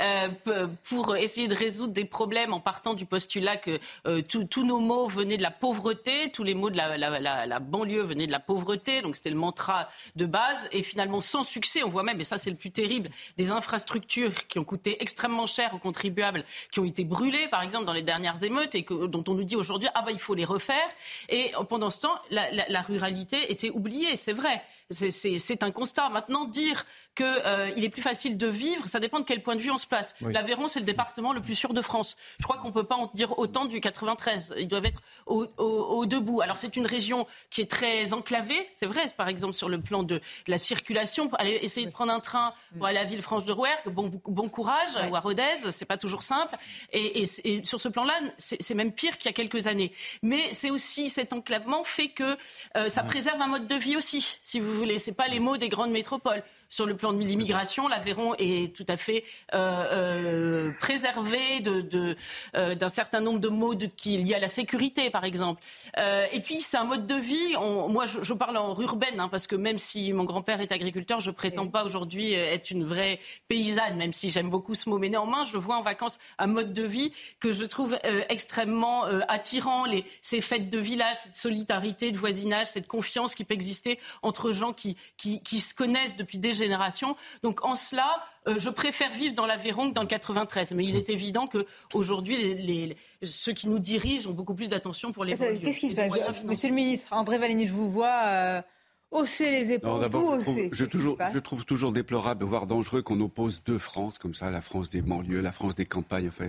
euh, 0.00 0.66
pour 0.88 1.16
essayer 1.16 1.48
de 1.48 1.54
résoudre 1.54 1.92
des 1.92 2.04
problèmes 2.04 2.52
en 2.52 2.60
partant 2.60 2.94
du 2.94 3.06
postulat 3.06 3.56
que 3.56 3.78
tous 4.20 4.64
nos 4.64 4.80
mots 4.80 5.08
venaient 5.08 5.36
de 5.36 5.42
la 5.42 5.50
pauvreté, 5.50 6.30
tous 6.32 6.44
les 6.44 6.54
mots 6.54 6.70
de 6.70 6.76
la, 6.76 6.96
la, 6.96 7.18
la, 7.18 7.46
la 7.46 7.58
banlieue 7.58 8.02
venaient 8.02 8.26
de 8.26 8.32
la 8.32 8.40
pauvreté, 8.40 9.02
donc 9.02 9.16
c'était 9.16 9.30
le 9.30 9.36
mantra 9.36 9.88
de 10.14 10.26
base, 10.26 10.68
et 10.72 10.82
finalement 10.82 11.20
sans 11.20 11.42
succès, 11.42 11.82
on 11.82 11.88
voit 11.88 12.02
même, 12.02 12.20
et 12.20 12.24
ça 12.24 12.38
c'est 12.38 12.50
le 12.50 12.56
plus 12.56 12.70
terrible, 12.70 13.10
des 13.36 13.50
infrastructures 13.50 14.46
qui 14.46 14.58
ont 14.58 14.64
coûté 14.64 15.02
extrêmement 15.02 15.46
cher 15.46 15.74
aux 15.74 15.78
contribuables, 15.78 16.44
qui 16.70 16.80
ont 16.80 16.84
été 16.84 17.04
brûlées, 17.04 17.48
par 17.48 17.62
exemple, 17.62 17.84
dans 17.84 17.92
les 17.92 18.02
dernières 18.02 18.42
émeutes, 18.42 18.74
et 18.74 18.84
que, 18.84 19.06
dont 19.06 19.24
on 19.28 19.34
nous 19.34 19.44
dit 19.44 19.56
aujourd'hui, 19.56 19.88
ah 19.94 20.02
bah 20.02 20.12
il 20.12 20.20
faut 20.20 20.34
les 20.34 20.44
refaire, 20.44 20.88
et 21.28 21.52
pendant 21.68 21.90
ce 21.90 22.00
temps, 22.00 22.14
la, 22.30 22.50
la 22.50 22.82
était 23.22 23.70
oubliée, 23.70 24.16
c'est 24.16 24.32
vrai. 24.32 24.62
C'est 24.90 25.62
un 25.62 25.72
constat. 25.72 26.08
Maintenant, 26.10 26.44
dire 26.44 26.86
qu'il 27.16 27.26
euh, 27.26 27.74
est 27.74 27.88
plus 27.88 28.02
facile 28.02 28.36
de 28.36 28.46
vivre, 28.46 28.88
ça 28.88 29.00
dépend 29.00 29.18
de 29.18 29.24
quel 29.24 29.42
point 29.42 29.56
de 29.56 29.60
vue 29.60 29.70
on 29.70 29.78
se 29.78 29.86
place. 29.86 30.14
L'Aveyron, 30.20 30.68
c'est 30.68 30.78
le 30.78 30.84
département 30.84 31.32
le 31.32 31.40
plus 31.40 31.54
sûr 31.54 31.74
de 31.74 31.80
France. 31.80 32.16
Je 32.38 32.44
crois 32.44 32.58
qu'on 32.58 32.68
ne 32.68 32.72
peut 32.72 32.84
pas 32.84 32.94
en 32.94 33.10
dire 33.14 33.38
autant 33.38 33.64
du 33.64 33.80
93. 33.80 34.54
Ils 34.58 34.68
doivent 34.68 34.86
être 34.86 35.00
au, 35.26 36.06
debout. 36.06 36.40
Alors, 36.40 36.56
c'est 36.56 36.76
une 36.76 36.86
région 36.86 37.26
qui 37.50 37.62
est 37.62 37.70
très 37.70 38.12
enclavée, 38.12 38.68
c'est 38.76 38.86
vrai, 38.86 39.06
par 39.16 39.28
exemple, 39.28 39.54
sur 39.54 39.68
le 39.68 39.80
plan 39.80 40.02
de, 40.02 40.20
la 40.46 40.58
circulation. 40.58 41.28
Pour 41.28 41.40
aller 41.40 41.58
essayer 41.62 41.86
de 41.86 41.90
prendre 41.92 42.12
un 42.12 42.20
train 42.20 42.52
pour 42.76 42.86
aller 42.86 42.98
à 42.98 43.02
la 43.02 43.08
ville 43.08 43.22
franche 43.22 43.44
de 43.44 43.52
Rouergue, 43.52 43.88
bon, 43.88 44.10
bon 44.26 44.48
courage, 44.48 44.90
ou 45.10 45.16
à 45.16 45.20
Rodez, 45.20 45.70
c'est 45.70 45.84
pas 45.84 45.96
toujours 45.96 46.22
simple. 46.22 46.56
Et, 46.92 47.26
sur 47.64 47.80
ce 47.80 47.88
plan-là, 47.88 48.14
c'est 48.38 48.74
même 48.74 48.92
pire 48.92 49.18
qu'il 49.18 49.26
y 49.26 49.30
a 49.30 49.32
quelques 49.32 49.66
années. 49.66 49.92
Mais 50.22 50.42
c'est 50.52 50.70
aussi 50.70 51.10
cet 51.10 51.32
enclavement 51.32 51.82
fait 51.82 52.08
que 52.08 52.36
euh, 52.76 52.88
ça 52.88 53.02
préserve 53.02 53.40
un 53.40 53.46
mode 53.46 53.66
de 53.66 53.74
vie 53.74 53.96
aussi, 53.96 54.38
si 54.42 54.60
vous 54.60 54.75
voulez. 54.76 54.98
C'est 54.98 55.12
pas 55.12 55.28
les 55.28 55.40
mots 55.40 55.56
des 55.56 55.68
grandes 55.68 55.90
métropoles 55.90 56.42
sur 56.68 56.86
le 56.86 56.96
plan 56.96 57.12
de 57.12 57.18
l'immigration, 57.18 57.88
l'Aveyron 57.88 58.34
est 58.38 58.74
tout 58.74 58.84
à 58.88 58.96
fait 58.96 59.24
euh, 59.54 59.84
euh, 59.92 60.72
préservé 60.80 61.60
de, 61.60 62.16
euh, 62.54 62.74
d'un 62.74 62.88
certain 62.88 63.20
nombre 63.20 63.38
de 63.38 63.48
mots 63.48 63.74
de, 63.74 63.86
qui 63.86 64.16
liés 64.18 64.34
à 64.34 64.38
la 64.38 64.48
sécurité, 64.48 65.10
par 65.10 65.24
exemple. 65.24 65.62
et 65.96 66.40
puis, 66.40 66.60
c'est 66.60 66.76
un 66.76 66.84
mode 66.84 67.06
de 67.06 67.14
vie. 67.14 67.54
moi, 67.88 68.04
je, 68.06 68.32
parle 68.32 68.56
en 68.56 68.78
urbaine, 68.80 69.20
hein, 69.20 69.28
parce 69.28 69.46
que 69.46 69.56
même 69.56 69.78
si 69.78 70.12
mon 70.12 70.24
grand-père 70.24 70.60
est 70.60 70.72
agriculteur, 70.72 71.20
je 71.20 71.30
prétends 71.30 71.66
pas 71.68 71.84
aujourd'hui 71.84 72.32
être 72.32 72.70
une 72.70 72.84
vraie 72.84 73.18
paysanne, 73.48 73.96
même 73.96 74.12
si 74.12 74.30
j'aime 74.30 74.50
beaucoup 74.50 74.74
ce 74.74 74.88
mot. 74.88 74.98
Mais 74.98 75.08
néanmoins, 75.08 75.44
je 75.44 75.56
vois 75.56 75.76
en 75.76 75.82
vacances 75.82 76.18
un 76.38 76.46
mode 76.46 76.72
de 76.72 76.82
vie 76.82 77.12
que 77.40 77.52
je 77.52 77.64
trouve 77.64 77.98
extrêmement 78.28 79.04
attirant. 79.28 79.84
Ces 80.22 80.40
fêtes 80.40 80.68
de 80.68 80.78
village, 80.78 81.16
cette 81.22 81.36
solidarité 81.36 82.12
de 82.12 82.18
voisinage, 82.18 82.68
cette 82.68 82.88
confiance 82.88 83.34
qui 83.34 83.44
peut 83.44 83.54
exister 83.54 83.98
entre 84.22 84.52
gens 84.52 84.72
qui, 84.72 84.96
se 85.18 85.74
connaissent 85.74 86.16
depuis 86.16 86.38
des 86.38 86.55
génération. 86.56 87.16
Donc 87.42 87.64
en 87.64 87.76
cela, 87.76 88.08
euh, 88.48 88.56
je 88.58 88.70
préfère 88.70 89.10
vivre 89.12 89.34
dans 89.34 89.46
l'Aveyron 89.46 89.88
que 89.88 89.94
dans 89.94 90.02
le 90.02 90.08
93. 90.08 90.72
Mais 90.72 90.84
il 90.84 90.96
est 90.96 91.10
évident 91.10 91.48
qu'aujourd'hui, 91.48 92.54
les, 92.54 92.96
ceux 93.22 93.52
qui 93.52 93.68
nous 93.68 93.78
dirigent 93.78 94.30
ont 94.30 94.34
beaucoup 94.34 94.54
plus 94.54 94.68
d'attention 94.68 95.12
pour 95.12 95.24
les 95.24 95.36
Qu'est-ce 95.36 95.78
qui 95.78 95.90
se 95.90 95.96
passe? 95.96 96.12
Monsieur 96.44 96.68
le 96.68 96.74
ministre, 96.74 97.12
André 97.12 97.38
Valigny, 97.38 97.66
je 97.66 97.72
vous 97.72 97.90
vois... 97.90 98.22
Euh, 98.26 98.62
hausser 99.10 99.50
les 99.50 99.72
épaules. 99.72 100.00
d'abord, 100.00 100.38
je, 100.40 100.84
trouve, 100.84 101.16
je, 101.32 101.38
trouve 101.38 101.64
toujours 101.64 101.92
déplorable, 101.92 102.44
voire 102.44 102.66
dangereux 102.66 103.02
qu'on 103.02 103.20
oppose 103.20 103.62
deux 103.64 103.78
France 103.78 104.18
comme 104.18 104.34
ça, 104.34 104.50
la 104.50 104.60
France 104.60 104.90
des 104.90 105.02
banlieues, 105.02 105.40
la 105.40 105.52
France 105.52 105.74
des 105.74 105.86
campagnes. 105.86 106.28
Enfin, 106.28 106.48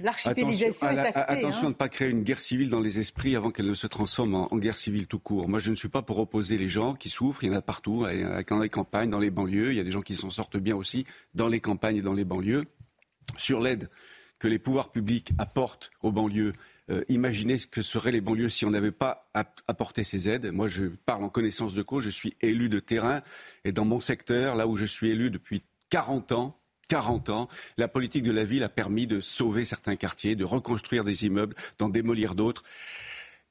L'archipélisation 0.00 0.90
est 0.90 0.98
actée. 0.98 1.20
Attention 1.20 1.60
hein. 1.60 1.64
de 1.64 1.68
ne 1.68 1.74
pas 1.74 1.88
créer 1.88 2.10
une 2.10 2.22
guerre 2.22 2.42
civile 2.42 2.70
dans 2.70 2.80
les 2.80 2.98
esprits 2.98 3.36
avant 3.36 3.50
qu'elle 3.50 3.68
ne 3.68 3.74
se 3.74 3.86
transforme 3.86 4.34
en, 4.34 4.58
guerre 4.58 4.78
civile 4.78 5.06
tout 5.06 5.18
court. 5.18 5.48
Moi, 5.48 5.58
je 5.58 5.70
ne 5.70 5.76
suis 5.76 5.88
pas 5.88 6.02
pour 6.02 6.18
opposer 6.18 6.58
les 6.58 6.68
gens 6.68 6.94
qui 6.94 7.08
souffrent. 7.08 7.44
Il 7.44 7.50
y 7.50 7.54
en 7.54 7.58
a 7.58 7.62
partout, 7.62 8.06
dans 8.48 8.58
les 8.58 8.68
campagnes, 8.68 9.10
dans 9.10 9.18
les 9.18 9.30
banlieues. 9.30 9.72
Il 9.72 9.76
y 9.76 9.80
a 9.80 9.84
des 9.84 9.90
gens 9.90 10.02
qui 10.02 10.14
s'en 10.14 10.30
sortent 10.30 10.58
bien 10.58 10.76
aussi 10.76 11.06
dans 11.34 11.48
les 11.48 11.60
campagnes 11.60 11.96
et 11.96 12.02
dans 12.02 12.14
les 12.14 12.24
banlieues. 12.24 12.64
Sur 13.36 13.60
l'aide 13.60 13.88
que 14.38 14.48
les 14.48 14.58
pouvoirs 14.58 14.90
publics 14.90 15.32
apportent 15.38 15.90
aux 16.02 16.12
banlieues, 16.12 16.52
euh, 16.90 17.02
imaginez 17.08 17.58
ce 17.58 17.66
que 17.66 17.82
seraient 17.82 18.12
les 18.12 18.20
banlieues 18.20 18.50
si 18.50 18.64
on 18.64 18.70
n'avait 18.70 18.92
pas 18.92 19.28
apporté 19.66 20.04
ces 20.04 20.28
aides. 20.28 20.52
Moi, 20.52 20.68
je 20.68 20.84
parle 20.84 21.24
en 21.24 21.28
connaissance 21.28 21.74
de 21.74 21.82
cause, 21.82 22.04
je 22.04 22.10
suis 22.10 22.34
élu 22.40 22.68
de 22.68 22.78
terrain. 22.78 23.22
Et 23.64 23.72
dans 23.72 23.84
mon 23.84 24.00
secteur, 24.00 24.54
là 24.54 24.66
où 24.66 24.76
je 24.76 24.84
suis 24.84 25.10
élu 25.10 25.30
depuis 25.30 25.62
40 25.90 26.32
ans, 26.32 26.60
40 26.88 27.30
ans, 27.30 27.48
la 27.76 27.88
politique 27.88 28.22
de 28.22 28.32
la 28.32 28.44
ville 28.44 28.62
a 28.62 28.68
permis 28.68 29.06
de 29.06 29.20
sauver 29.20 29.64
certains 29.64 29.96
quartiers, 29.96 30.36
de 30.36 30.44
reconstruire 30.44 31.04
des 31.04 31.26
immeubles, 31.26 31.56
d'en 31.78 31.88
démolir 31.88 32.34
d'autres 32.34 32.62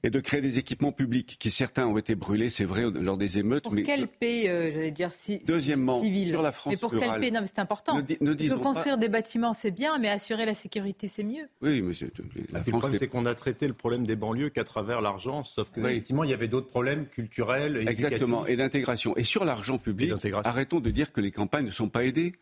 et 0.03 0.10
de 0.12 0.19
créer 0.19 0.41
des 0.41 0.60
équipements 0.60 0.91
publics 0.91 1.38
qui 1.39 1.49
certains 1.49 1.88
ont 1.88 1.97
été 1.97 2.15
brûlés, 2.15 2.49
c'est 2.49 2.65
vrai, 2.65 2.84
lors 2.91 3.17
des 3.17 3.39
émeutes. 3.39 3.63
Pour 3.63 3.75
quel 3.75 4.08
pays, 4.08 4.47
euh, 4.47 4.71
j'allais 4.71 4.91
dire, 4.91 5.12
si, 5.13 5.39
Deuxièmement, 5.45 6.01
sur 6.01 6.43
la 6.43 6.51
France 6.51 6.73
Mais 6.73 6.77
pour 6.77 6.91
quel 6.91 7.19
pays 7.19 7.31
Non, 7.31 7.41
mais 7.41 7.47
c'est 7.47 7.60
important. 7.60 7.97
Ne, 8.21 8.55
construire 8.55 8.97
des 8.97 9.10
bâtiments, 9.10 9.53
c'est 9.53 9.71
bien, 9.71 9.97
mais 9.97 10.10
assurer 10.10 10.45
la 10.45 10.53
sécurité, 10.53 11.08
c'est 11.08 11.23
mieux. 11.23 11.49
Oui, 11.62 11.81
monsieur. 11.81 12.12
La 12.51 12.60
France, 12.60 12.67
le 12.67 12.71
problème, 12.71 12.99
c'est 12.99 13.08
qu'on 13.08 13.25
a 13.25 13.34
traité 13.34 13.67
le 13.67 13.73
problème 13.73 14.05
des 14.05 14.15
banlieues 14.15 14.49
qu'à 14.49 14.63
travers 14.63 15.01
l'argent, 15.01 15.43
sauf 15.43 15.71
que 15.71 15.79
effectivement, 15.79 16.23
il 16.23 16.29
y 16.29 16.34
avait 16.34 16.47
d'autres 16.47 16.67
problèmes 16.67 17.08
culturels, 17.08 17.88
exactement, 17.88 18.45
et 18.45 18.55
d'intégration. 18.55 19.15
Et 19.17 19.23
sur 19.23 19.43
l'argent 19.43 19.77
public, 19.77 20.13
arrêtons 20.43 20.79
de 20.79 20.91
dire 20.91 21.12
que 21.12 21.21
les 21.21 21.31
campagnes 21.31 21.65
ne 21.65 21.71
sont 21.71 21.89
pas 21.89 22.05
aidées. 22.05 22.34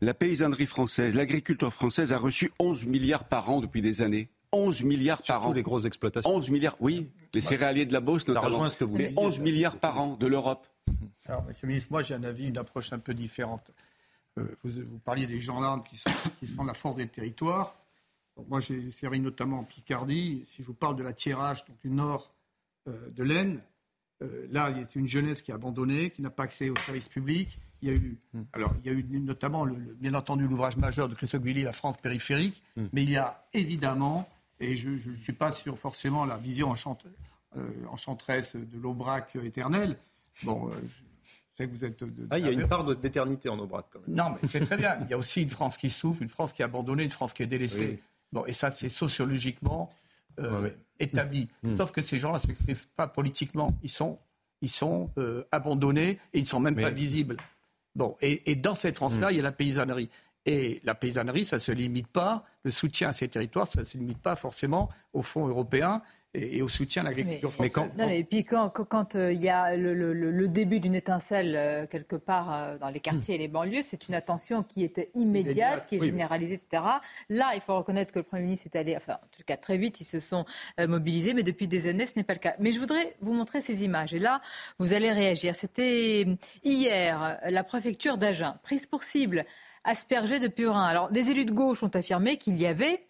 La 0.00 0.14
paysannerie 0.14 0.66
française, 0.66 1.14
l'agriculture 1.16 1.72
française 1.72 2.12
a 2.12 2.18
reçu 2.18 2.52
11 2.60 2.86
milliards 2.86 3.24
par 3.24 3.50
an 3.50 3.60
depuis 3.60 3.80
des 3.80 4.02
années. 4.02 4.28
11 4.52 4.82
milliards 4.82 5.22
par 5.22 5.46
an. 5.46 5.52
les 5.52 5.62
grosses 5.62 5.84
exploitations. 5.84 6.30
11 6.30 6.50
milliards, 6.50 6.76
oui. 6.80 7.10
Les 7.34 7.40
céréaliers 7.40 7.86
de 7.86 7.92
la 7.92 8.00
Beauce 8.00 8.26
notamment. 8.26 8.68
Que 8.70 8.84
vous 8.84 8.96
mais 8.96 9.12
11 9.16 9.40
milliards 9.40 9.76
par 9.76 10.00
an 10.00 10.16
de 10.18 10.26
l'Europe. 10.26 10.66
Alors, 11.26 11.44
Monsieur 11.44 11.66
le 11.66 11.68
ministre, 11.68 11.88
moi 11.90 12.02
j'ai 12.02 12.14
un 12.14 12.24
avis, 12.24 12.48
une 12.48 12.58
approche 12.58 12.92
un 12.92 12.98
peu 12.98 13.12
différente. 13.12 13.70
vous, 14.36 14.98
parliez 15.04 15.26
des 15.26 15.40
gendarmes 15.40 15.82
qui 15.82 15.96
sont, 15.96 16.10
qui 16.38 16.46
sont 16.46 16.64
la 16.64 16.74
force 16.74 16.96
des 16.96 17.08
territoires. 17.08 17.76
moi, 18.48 18.60
j'ai 18.60 18.90
servi 18.92 19.20
notamment 19.20 19.60
en 19.60 19.64
Picardie. 19.64 20.42
Si 20.46 20.62
je 20.62 20.66
vous 20.66 20.74
parle 20.74 20.96
de 20.96 21.02
la 21.02 21.12
Thiérache, 21.12 21.64
donc 21.66 21.78
du 21.80 21.90
nord 21.90 22.32
de 22.86 23.22
l'Aisne, 23.22 23.60
là, 24.50 24.70
il 24.70 24.78
y 24.78 24.80
a 24.80 24.86
une 24.94 25.06
jeunesse 25.06 25.42
qui 25.42 25.50
est 25.50 25.54
abandonnée, 25.54 26.10
qui 26.10 26.22
n'a 26.22 26.30
pas 26.30 26.44
accès 26.44 26.70
aux 26.70 26.76
services 26.76 27.08
publics. 27.08 27.58
Il 27.82 27.88
y 27.88 27.92
a 27.92 27.94
eu, 27.94 28.18
hmm. 28.32 28.42
alors, 28.52 28.74
il 28.84 28.90
y 28.90 28.94
a 28.94 28.98
eu 28.98 29.04
notamment, 29.20 29.64
le, 29.64 29.74
bien 29.74 30.14
entendu, 30.14 30.46
l'ouvrage 30.46 30.76
majeur 30.76 31.08
de 31.08 31.14
Christophe 31.14 31.42
Guilly, 31.42 31.62
La 31.62 31.72
France 31.72 31.96
périphérique, 31.96 32.62
hmm. 32.76 32.86
mais 32.92 33.04
il 33.04 33.10
y 33.10 33.16
a 33.16 33.44
évidemment, 33.52 34.28
et 34.60 34.76
je 34.76 34.90
ne 34.90 35.16
suis 35.16 35.32
pas 35.32 35.50
sur 35.50 35.78
forcément 35.78 36.24
la 36.24 36.36
vision 36.36 36.74
euh, 37.56 37.86
enchanteresse 37.90 38.56
de 38.56 38.78
l'Aubrac 38.78 39.36
éternel. 39.36 39.96
Bon, 40.42 40.68
euh, 40.68 40.72
je 40.86 40.94
sais 41.56 41.68
que 41.68 41.74
vous 41.74 41.84
êtes. 41.84 42.02
ah, 42.30 42.38
il 42.38 42.44
y 42.44 42.48
a 42.48 42.52
une 42.52 42.66
part 42.66 42.84
d'éternité 42.96 43.48
en 43.48 43.58
Aubrac, 43.58 43.86
quand 43.90 44.00
même. 44.06 44.16
Non, 44.16 44.30
mais 44.30 44.48
c'est 44.48 44.60
très 44.60 44.76
bien. 44.76 44.98
Il 45.02 45.10
y 45.10 45.14
a 45.14 45.18
aussi 45.18 45.42
une 45.42 45.48
France 45.48 45.76
qui 45.76 45.90
souffre, 45.90 46.22
une 46.22 46.28
France 46.28 46.52
qui 46.52 46.62
est 46.62 46.64
abandonnée, 46.64 47.04
une 47.04 47.10
France 47.10 47.34
qui 47.34 47.42
est 47.42 47.46
délaissée. 47.46 48.00
Bon, 48.32 48.44
et 48.46 48.52
ça, 48.52 48.70
c'est 48.70 48.88
sociologiquement 48.88 49.88
euh, 50.38 50.70
établi. 50.98 51.48
Hmm. 51.62 51.76
Sauf 51.76 51.90
que 51.90 52.02
ces 52.02 52.18
gens-là 52.18 52.38
ne 52.38 52.46
s'expriment 52.46 52.78
pas 52.94 53.08
politiquement. 53.08 53.76
Ils 53.82 53.90
sont, 53.90 54.18
ils 54.60 54.70
sont 54.70 55.10
abandonnés 55.50 56.18
et 56.32 56.38
ils 56.38 56.42
ne 56.42 56.46
sont 56.46 56.60
même 56.60 56.76
pas 56.76 56.90
visibles. 56.90 57.36
Bon, 57.96 58.16
et, 58.20 58.54
dans 58.54 58.76
cette 58.76 58.96
France-là, 58.96 59.28
hmm. 59.28 59.30
il 59.30 59.36
y 59.36 59.40
a 59.40 59.42
la 59.42 59.52
paysannerie. 59.52 60.10
Et 60.46 60.80
la 60.84 60.94
paysannerie, 60.94 61.44
ça 61.44 61.56
ne 61.56 61.60
se 61.60 61.72
limite 61.72 62.08
pas, 62.08 62.44
le 62.62 62.70
soutien 62.70 63.10
à 63.10 63.12
ces 63.12 63.28
territoires, 63.28 63.66
ça 63.66 63.80
ne 63.80 63.84
se 63.84 63.98
limite 63.98 64.18
pas 64.18 64.34
forcément 64.34 64.88
aux 65.12 65.22
fonds 65.22 65.46
européens 65.46 66.02
et, 66.34 66.62
au 66.62 66.68
soutien 66.68 67.02
à 67.02 67.06
l'agriculture 67.06 67.52
française. 67.52 67.94
Mais, 67.96 68.24
puis 68.24 68.44
quand, 68.44 68.68
quand 68.70 69.16
euh, 69.16 69.32
il 69.32 69.42
y 69.42 69.48
a 69.48 69.76
le, 69.76 70.48
début 70.48 70.80
d'une 70.80 70.94
étincelle 70.94 71.54
euh, 71.56 71.86
quelque 71.86 72.16
part 72.16 72.52
euh, 72.52 72.78
dans 72.78 72.90
les 72.90 73.00
quartiers 73.00 73.36
et 73.36 73.38
les 73.38 73.48
banlieues, 73.48 73.82
c'est 73.82 74.08
une 74.08 74.14
attention 74.14 74.62
qui 74.62 74.84
est 74.84 75.10
immédiate, 75.14 75.86
qui 75.86 75.96
est 75.96 76.00
généralisée, 76.00 76.54
etc. 76.54 76.82
Là, 77.28 77.52
il 77.54 77.60
faut 77.60 77.76
reconnaître 77.76 78.12
que 78.12 78.18
le 78.18 78.24
Premier 78.24 78.42
ministre 78.42 78.68
est 78.72 78.78
allé, 78.78 78.96
enfin, 78.96 79.14
en 79.14 79.36
tout 79.36 79.42
cas 79.46 79.56
très 79.56 79.78
vite, 79.78 80.00
ils 80.00 80.04
se 80.06 80.20
sont 80.20 80.44
mobilisés, 80.78 81.34
mais 81.34 81.42
depuis 81.42 81.68
des 81.68 81.88
années, 81.88 82.06
ce 82.06 82.12
n'est 82.16 82.24
pas 82.24 82.34
le 82.34 82.38
cas. 82.38 82.54
Mais 82.58 82.72
je 82.72 82.80
voudrais 82.80 83.16
vous 83.20 83.32
montrer 83.32 83.60
ces 83.60 83.84
images. 83.84 84.14
Et 84.14 84.18
là, 84.18 84.40
vous 84.78 84.92
allez 84.92 85.10
réagir. 85.10 85.54
C'était 85.54 86.26
hier, 86.64 87.38
la 87.44 87.64
préfecture 87.64 88.18
d'Agen, 88.18 88.56
prise 88.62 88.86
pour 88.86 89.02
cible 89.02 89.44
aspergée 89.88 90.38
de 90.38 90.48
purin. 90.48 90.84
Alors, 90.84 91.10
des 91.10 91.30
élus 91.30 91.46
de 91.46 91.52
gauche 91.52 91.82
ont 91.82 91.90
affirmé 91.94 92.36
qu'il 92.36 92.56
y 92.56 92.66
avait 92.66 93.04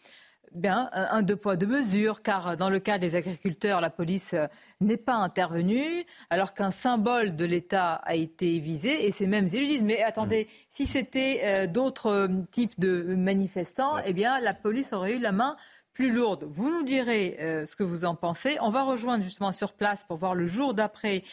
bien 0.52 0.88
un 0.92 1.22
deux 1.22 1.36
poids 1.36 1.56
deux 1.56 1.66
mesures, 1.66 2.22
car 2.22 2.56
dans 2.56 2.70
le 2.70 2.80
cas 2.80 2.98
des 2.98 3.16
agriculteurs, 3.16 3.80
la 3.80 3.90
police 3.90 4.34
euh, 4.34 4.46
n'est 4.80 4.96
pas 4.96 5.16
intervenue, 5.16 6.04
alors 6.30 6.54
qu'un 6.54 6.70
symbole 6.70 7.36
de 7.36 7.44
l'État 7.44 7.94
a 7.94 8.14
été 8.14 8.58
visé, 8.58 9.06
et 9.06 9.12
ces 9.12 9.26
mêmes 9.26 9.48
élus 9.52 9.66
disent 9.66 9.84
mais 9.84 10.02
attendez, 10.02 10.44
mmh. 10.44 10.66
si 10.70 10.86
c'était 10.86 11.40
euh, 11.44 11.66
d'autres 11.66 12.06
euh, 12.06 12.28
types 12.50 12.78
de 12.78 13.14
manifestants, 13.14 13.98
eh 14.04 14.12
bien 14.12 14.40
la 14.40 14.54
police 14.54 14.92
aurait 14.92 15.16
eu 15.16 15.18
la 15.18 15.32
main 15.32 15.56
plus 15.98 16.12
lourde. 16.12 16.46
Vous 16.48 16.70
nous 16.70 16.84
direz 16.84 17.36
ce 17.66 17.74
que 17.74 17.82
vous 17.82 18.04
en 18.04 18.14
pensez. 18.14 18.56
On 18.60 18.70
va 18.70 18.84
rejoindre 18.84 19.24
justement 19.24 19.50
sur 19.50 19.72
place 19.72 20.04
pour 20.04 20.16
voir 20.16 20.36
le 20.36 20.46
jour 20.46 20.72
d'après 20.72 21.24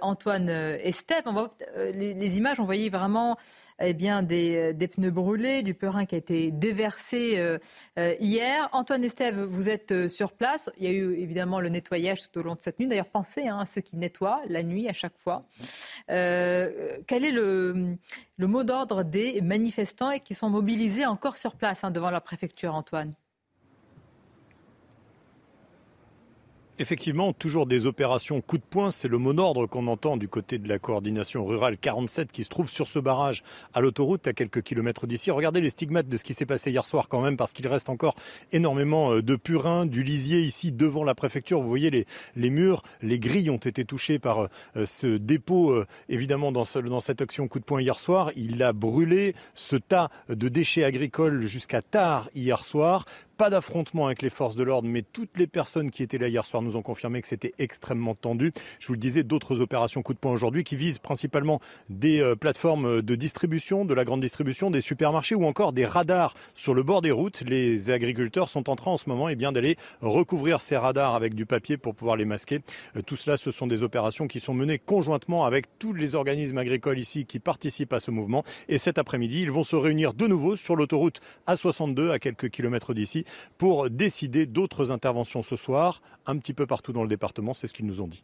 Antoine 0.00 0.48
Estève. 0.48 1.24
On 1.26 1.48
les, 1.76 2.38
images, 2.38 2.60
on 2.60 2.64
voyait 2.64 2.88
vraiment 2.88 3.36
eh 3.80 3.94
bien, 3.94 4.22
des, 4.22 4.88
pneus 4.92 5.10
brûlés, 5.10 5.64
du 5.64 5.74
purin 5.74 6.06
qui 6.06 6.14
a 6.14 6.18
été 6.18 6.52
déversé 6.52 7.38
euh, 7.38 7.58
euh, 7.98 8.14
hier. 8.20 8.68
Antoine 8.72 9.02
Estève, 9.02 9.40
vous 9.40 9.68
êtes 9.68 9.90
euh, 9.90 10.08
sur 10.08 10.32
place. 10.32 10.70
Il 10.78 10.84
y 10.84 10.86
a 10.86 10.92
eu 10.92 11.14
évidemment 11.14 11.58
le 11.58 11.68
nettoyage 11.68 12.22
tout 12.22 12.38
au 12.38 12.42
long 12.42 12.54
de 12.54 12.60
cette 12.60 12.78
nuit. 12.78 12.86
D'ailleurs, 12.86 13.10
pensez 13.10 13.48
hein, 13.48 13.58
à 13.58 13.66
ceux 13.66 13.80
qui 13.80 13.96
nettoient 13.96 14.40
la 14.48 14.62
nuit 14.62 14.88
à 14.88 14.92
chaque 14.92 15.18
fois. 15.18 15.44
quel 16.06 17.24
est 17.24 17.32
le, 17.32 17.96
le 18.36 18.46
mot 18.46 18.62
d'ordre 18.62 19.02
des 19.02 19.40
manifestants 19.40 20.12
et 20.12 20.20
qui 20.20 20.34
sont 20.34 20.48
mobilisés 20.48 21.06
encore 21.06 21.36
sur 21.36 21.56
place 21.56 21.82
hein, 21.82 21.90
devant 21.90 22.10
la 22.10 22.20
préfecture, 22.20 22.74
Antoine? 22.74 23.14
Effectivement, 26.82 27.32
toujours 27.32 27.66
des 27.66 27.86
opérations 27.86 28.40
coup 28.40 28.58
de 28.58 28.64
poing, 28.68 28.90
c'est 28.90 29.06
le 29.06 29.16
mot 29.16 29.32
d'ordre 29.32 29.68
qu'on 29.68 29.86
entend 29.86 30.16
du 30.16 30.26
côté 30.26 30.58
de 30.58 30.68
la 30.68 30.80
coordination 30.80 31.44
rurale 31.44 31.78
47 31.78 32.32
qui 32.32 32.42
se 32.42 32.48
trouve 32.48 32.68
sur 32.68 32.88
ce 32.88 32.98
barrage 32.98 33.44
à 33.72 33.80
l'autoroute 33.80 34.26
à 34.26 34.32
quelques 34.32 34.62
kilomètres 34.62 35.06
d'ici. 35.06 35.30
Regardez 35.30 35.60
les 35.60 35.70
stigmates 35.70 36.08
de 36.08 36.16
ce 36.16 36.24
qui 36.24 36.34
s'est 36.34 36.44
passé 36.44 36.72
hier 36.72 36.84
soir 36.84 37.06
quand 37.06 37.20
même 37.20 37.36
parce 37.36 37.52
qu'il 37.52 37.68
reste 37.68 37.88
encore 37.88 38.16
énormément 38.50 39.12
euh, 39.12 39.22
de 39.22 39.36
purin, 39.36 39.86
du 39.86 40.02
lisier 40.02 40.40
ici 40.40 40.72
devant 40.72 41.04
la 41.04 41.14
préfecture. 41.14 41.62
Vous 41.62 41.68
voyez 41.68 42.04
les, 42.34 42.50
murs, 42.50 42.82
les 43.00 43.20
grilles 43.20 43.50
ont 43.50 43.58
été 43.58 43.84
touchées 43.84 44.18
par 44.18 44.48
euh, 44.74 44.84
ce 44.84 45.06
dépôt 45.06 45.70
euh, 45.70 45.86
évidemment 46.08 46.50
dans, 46.50 46.64
dans 46.84 47.00
cette 47.00 47.22
action 47.22 47.46
coup 47.46 47.60
de 47.60 47.64
poing 47.64 47.80
hier 47.80 48.00
soir. 48.00 48.32
Il 48.34 48.60
a 48.60 48.72
brûlé 48.72 49.36
ce 49.54 49.76
tas 49.76 50.10
de 50.28 50.48
déchets 50.48 50.82
agricoles 50.82 51.42
jusqu'à 51.42 51.80
tard 51.80 52.28
hier 52.34 52.64
soir 52.64 53.04
pas 53.42 53.50
d'affrontement 53.50 54.06
avec 54.06 54.22
les 54.22 54.30
forces 54.30 54.54
de 54.54 54.62
l'ordre, 54.62 54.86
mais 54.88 55.02
toutes 55.02 55.36
les 55.36 55.48
personnes 55.48 55.90
qui 55.90 56.04
étaient 56.04 56.16
là 56.16 56.28
hier 56.28 56.44
soir 56.44 56.62
nous 56.62 56.76
ont 56.76 56.82
confirmé 56.82 57.20
que 57.20 57.26
c'était 57.26 57.54
extrêmement 57.58 58.14
tendu. 58.14 58.52
Je 58.78 58.86
vous 58.86 58.92
le 58.92 59.00
disais, 59.00 59.24
d'autres 59.24 59.60
opérations 59.60 60.00
coup 60.00 60.14
de 60.14 60.20
poing 60.20 60.30
aujourd'hui 60.30 60.62
qui 60.62 60.76
visent 60.76 61.00
principalement 61.00 61.60
des 61.90 62.20
euh, 62.20 62.36
plateformes 62.36 63.02
de 63.02 63.14
distribution, 63.16 63.84
de 63.84 63.94
la 63.94 64.04
grande 64.04 64.20
distribution, 64.20 64.70
des 64.70 64.80
supermarchés 64.80 65.34
ou 65.34 65.44
encore 65.44 65.72
des 65.72 65.84
radars 65.84 66.36
sur 66.54 66.72
le 66.72 66.84
bord 66.84 67.02
des 67.02 67.10
routes. 67.10 67.40
Les 67.40 67.90
agriculteurs 67.90 68.48
sont 68.48 68.70
en 68.70 68.76
train 68.76 68.92
en 68.92 68.96
ce 68.96 69.08
moment 69.08 69.28
eh 69.28 69.34
d'aller 69.34 69.74
recouvrir 70.02 70.62
ces 70.62 70.76
radars 70.76 71.16
avec 71.16 71.34
du 71.34 71.44
papier 71.44 71.76
pour 71.76 71.96
pouvoir 71.96 72.14
les 72.14 72.24
masquer. 72.24 72.60
Euh, 72.94 73.02
tout 73.02 73.16
cela, 73.16 73.36
ce 73.36 73.50
sont 73.50 73.66
des 73.66 73.82
opérations 73.82 74.28
qui 74.28 74.38
sont 74.38 74.54
menées 74.54 74.78
conjointement 74.78 75.44
avec 75.46 75.66
tous 75.80 75.94
les 75.94 76.14
organismes 76.14 76.58
agricoles 76.58 77.00
ici 77.00 77.26
qui 77.26 77.40
participent 77.40 77.92
à 77.92 77.98
ce 77.98 78.12
mouvement. 78.12 78.44
Et 78.68 78.78
cet 78.78 78.98
après-midi, 78.98 79.42
ils 79.42 79.50
vont 79.50 79.64
se 79.64 79.74
réunir 79.74 80.14
de 80.14 80.28
nouveau 80.28 80.54
sur 80.54 80.76
l'autoroute 80.76 81.18
A62 81.48 82.12
à 82.12 82.20
quelques 82.20 82.48
kilomètres 82.48 82.94
d'ici 82.94 83.24
pour 83.58 83.90
décider 83.90 84.46
d'autres 84.46 84.90
interventions 84.90 85.42
ce 85.42 85.56
soir, 85.56 86.02
un 86.26 86.36
petit 86.38 86.54
peu 86.54 86.66
partout 86.66 86.92
dans 86.92 87.02
le 87.02 87.08
département, 87.08 87.54
c'est 87.54 87.66
ce 87.66 87.74
qu'ils 87.74 87.86
nous 87.86 88.00
ont 88.00 88.08
dit. 88.08 88.22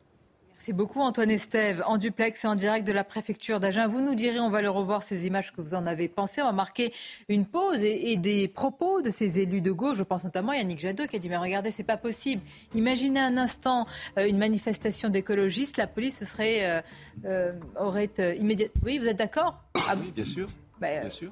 Merci 0.59 0.73
beaucoup 0.73 1.01
Antoine 1.01 1.31
Estève, 1.31 1.85
en 1.87 1.99
duplex 1.99 2.45
et 2.45 2.49
en 2.49 2.57
direct 2.57 2.85
de 2.85 2.91
la 2.91 3.05
préfecture 3.05 3.61
d'Agen. 3.61 3.87
Vous 3.87 4.01
nous 4.01 4.17
direz, 4.17 4.41
on 4.41 4.51
va 4.51 4.61
le 4.61 4.69
revoir, 4.69 5.05
ces 5.05 5.25
images 5.25 5.53
que 5.53 5.61
vous 5.61 5.73
en 5.73 5.87
avez 5.87 6.09
pensé. 6.09 6.43
On 6.43 6.47
va 6.47 6.53
marquer 6.53 6.93
une 7.29 7.47
pause 7.47 7.79
et, 7.81 8.17
des 8.17 8.49
propos 8.49 9.01
de 9.01 9.09
ces 9.09 9.39
élus 9.39 9.61
de 9.61 9.71
gauche. 9.71 9.99
Je 9.99 10.03
pense 10.03 10.25
notamment 10.25 10.51
à 10.51 10.57
Yannick 10.57 10.81
Jadot 10.81 11.07
qui 11.07 11.15
a 11.15 11.21
dit, 11.21 11.29
mais 11.29 11.37
regardez, 11.37 11.71
c'est 11.71 11.85
pas 11.85 11.97
possible. 11.97 12.43
Imaginez 12.75 13.21
un 13.21 13.37
instant 13.37 13.87
euh, 14.19 14.27
une 14.27 14.37
manifestation 14.37 15.11
d'écologistes, 15.11 15.77
la 15.77 15.87
police 15.87 16.25
serait, 16.25 16.67
euh, 16.69 16.83
euh, 17.25 17.53
aurait 17.79 18.11
immédiatement... 18.37 18.83
Oui, 18.85 18.99
vous 18.99 19.07
êtes 19.07 19.19
d'accord? 19.19 19.63
Ah, 19.89 19.95
Oui, 19.97 20.11
bien 20.11 20.25
sûr. 20.25 20.49
Bah, 20.81 21.03
bien 21.03 21.11
sûr. 21.11 21.31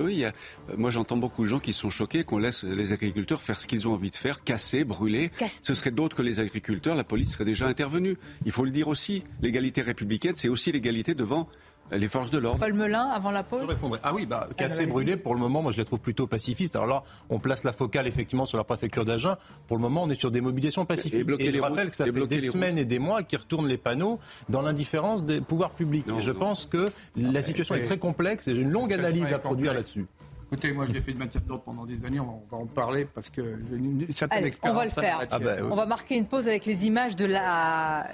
Oui, 0.00 0.24
euh, 0.24 0.30
moi 0.76 0.90
j'entends 0.90 1.16
beaucoup 1.16 1.42
de 1.42 1.48
gens 1.48 1.58
qui 1.58 1.72
sont 1.72 1.90
choqués 1.90 2.24
qu'on 2.24 2.38
laisse 2.38 2.64
les 2.64 2.92
agriculteurs 2.92 3.42
faire 3.42 3.60
ce 3.60 3.66
qu'ils 3.66 3.86
ont 3.88 3.92
envie 3.92 4.10
de 4.10 4.16
faire, 4.16 4.42
casser, 4.42 4.84
brûler. 4.84 5.30
Ce 5.62 5.74
serait 5.74 5.90
d'autres 5.90 6.16
que 6.16 6.22
les 6.22 6.40
agriculteurs, 6.40 6.94
la 6.94 7.04
police 7.04 7.32
serait 7.32 7.44
déjà 7.44 7.66
intervenue. 7.66 8.16
Il 8.46 8.52
faut 8.52 8.64
le 8.64 8.70
dire 8.70 8.88
aussi, 8.88 9.24
l'égalité 9.42 9.82
républicaine, 9.82 10.34
c'est 10.36 10.48
aussi 10.48 10.72
l'égalité 10.72 11.14
devant 11.14 11.48
les 11.92 12.08
forces 12.08 12.30
de 12.30 12.38
l'ordre. 12.38 12.60
Paul 12.60 12.72
Melun, 12.72 13.08
avant 13.08 13.30
la 13.30 13.42
pause. 13.42 13.62
Je 13.62 13.66
répondrai. 13.66 14.00
Ah 14.02 14.14
oui, 14.14 14.26
bah, 14.26 14.48
casser, 14.56 14.86
brûler, 14.86 15.16
pour 15.16 15.34
le 15.34 15.40
moment, 15.40 15.62
moi 15.62 15.72
je 15.72 15.78
les 15.78 15.84
trouve 15.84 16.00
plutôt 16.00 16.26
pacifistes. 16.26 16.76
Alors 16.76 16.86
là, 16.86 17.02
on 17.28 17.38
place 17.38 17.64
la 17.64 17.72
focale 17.72 18.06
effectivement 18.06 18.46
sur 18.46 18.58
la 18.58 18.64
préfecture 18.64 19.04
d'Agen. 19.04 19.36
Pour 19.66 19.76
le 19.76 19.82
moment, 19.82 20.04
on 20.04 20.10
est 20.10 20.18
sur 20.18 20.30
des 20.30 20.40
mobilisations 20.40 20.84
pacifiques. 20.84 21.26
Et, 21.38 21.52
je 21.52 21.60
rappelle 21.60 21.90
que 21.90 21.96
ça 21.96 22.04
fait 22.06 22.26
des 22.26 22.40
semaines 22.40 22.78
et 22.78 22.84
des 22.84 22.98
mois 22.98 23.22
qu'ils 23.22 23.38
retournent 23.38 23.68
les 23.68 23.78
panneaux 23.78 24.18
dans 24.48 24.62
l'indifférence 24.62 25.24
des 25.24 25.40
pouvoirs 25.40 25.70
publics. 25.70 26.06
et 26.16 26.20
je 26.20 26.32
pense 26.32 26.66
que 26.66 26.90
la 27.16 27.42
situation 27.42 27.74
est 27.74 27.82
très 27.82 27.98
complexe 27.98 28.48
et 28.48 28.54
j'ai 28.54 28.62
une 28.62 28.70
longue 28.70 28.92
analyse 28.92 29.32
à 29.32 29.38
produire 29.38 29.74
là-dessus. 29.74 30.06
Écoutez, 30.52 30.72
moi, 30.72 30.84
je 30.84 30.92
l'ai 30.92 31.00
fait 31.00 31.12
de 31.12 31.18
matière 31.18 31.44
d'ordre 31.44 31.62
pendant 31.62 31.86
des 31.86 32.04
années. 32.04 32.18
On 32.18 32.42
va 32.50 32.56
en 32.56 32.66
parler 32.66 33.04
parce 33.04 33.30
que 33.30 33.40
j'ai 33.40 33.76
une 33.76 34.10
certaine 34.10 34.44
expérience. 34.44 34.76
On 34.76 34.78
va 34.80 34.84
le 34.84 34.90
faire. 34.90 35.20
Ah 35.30 35.38
bah 35.38 35.56
on 35.70 35.76
va 35.76 35.86
marquer 35.86 36.16
une 36.16 36.26
pause 36.26 36.48
avec 36.48 36.66
les 36.66 36.86
images 36.86 37.14
de 37.14 37.26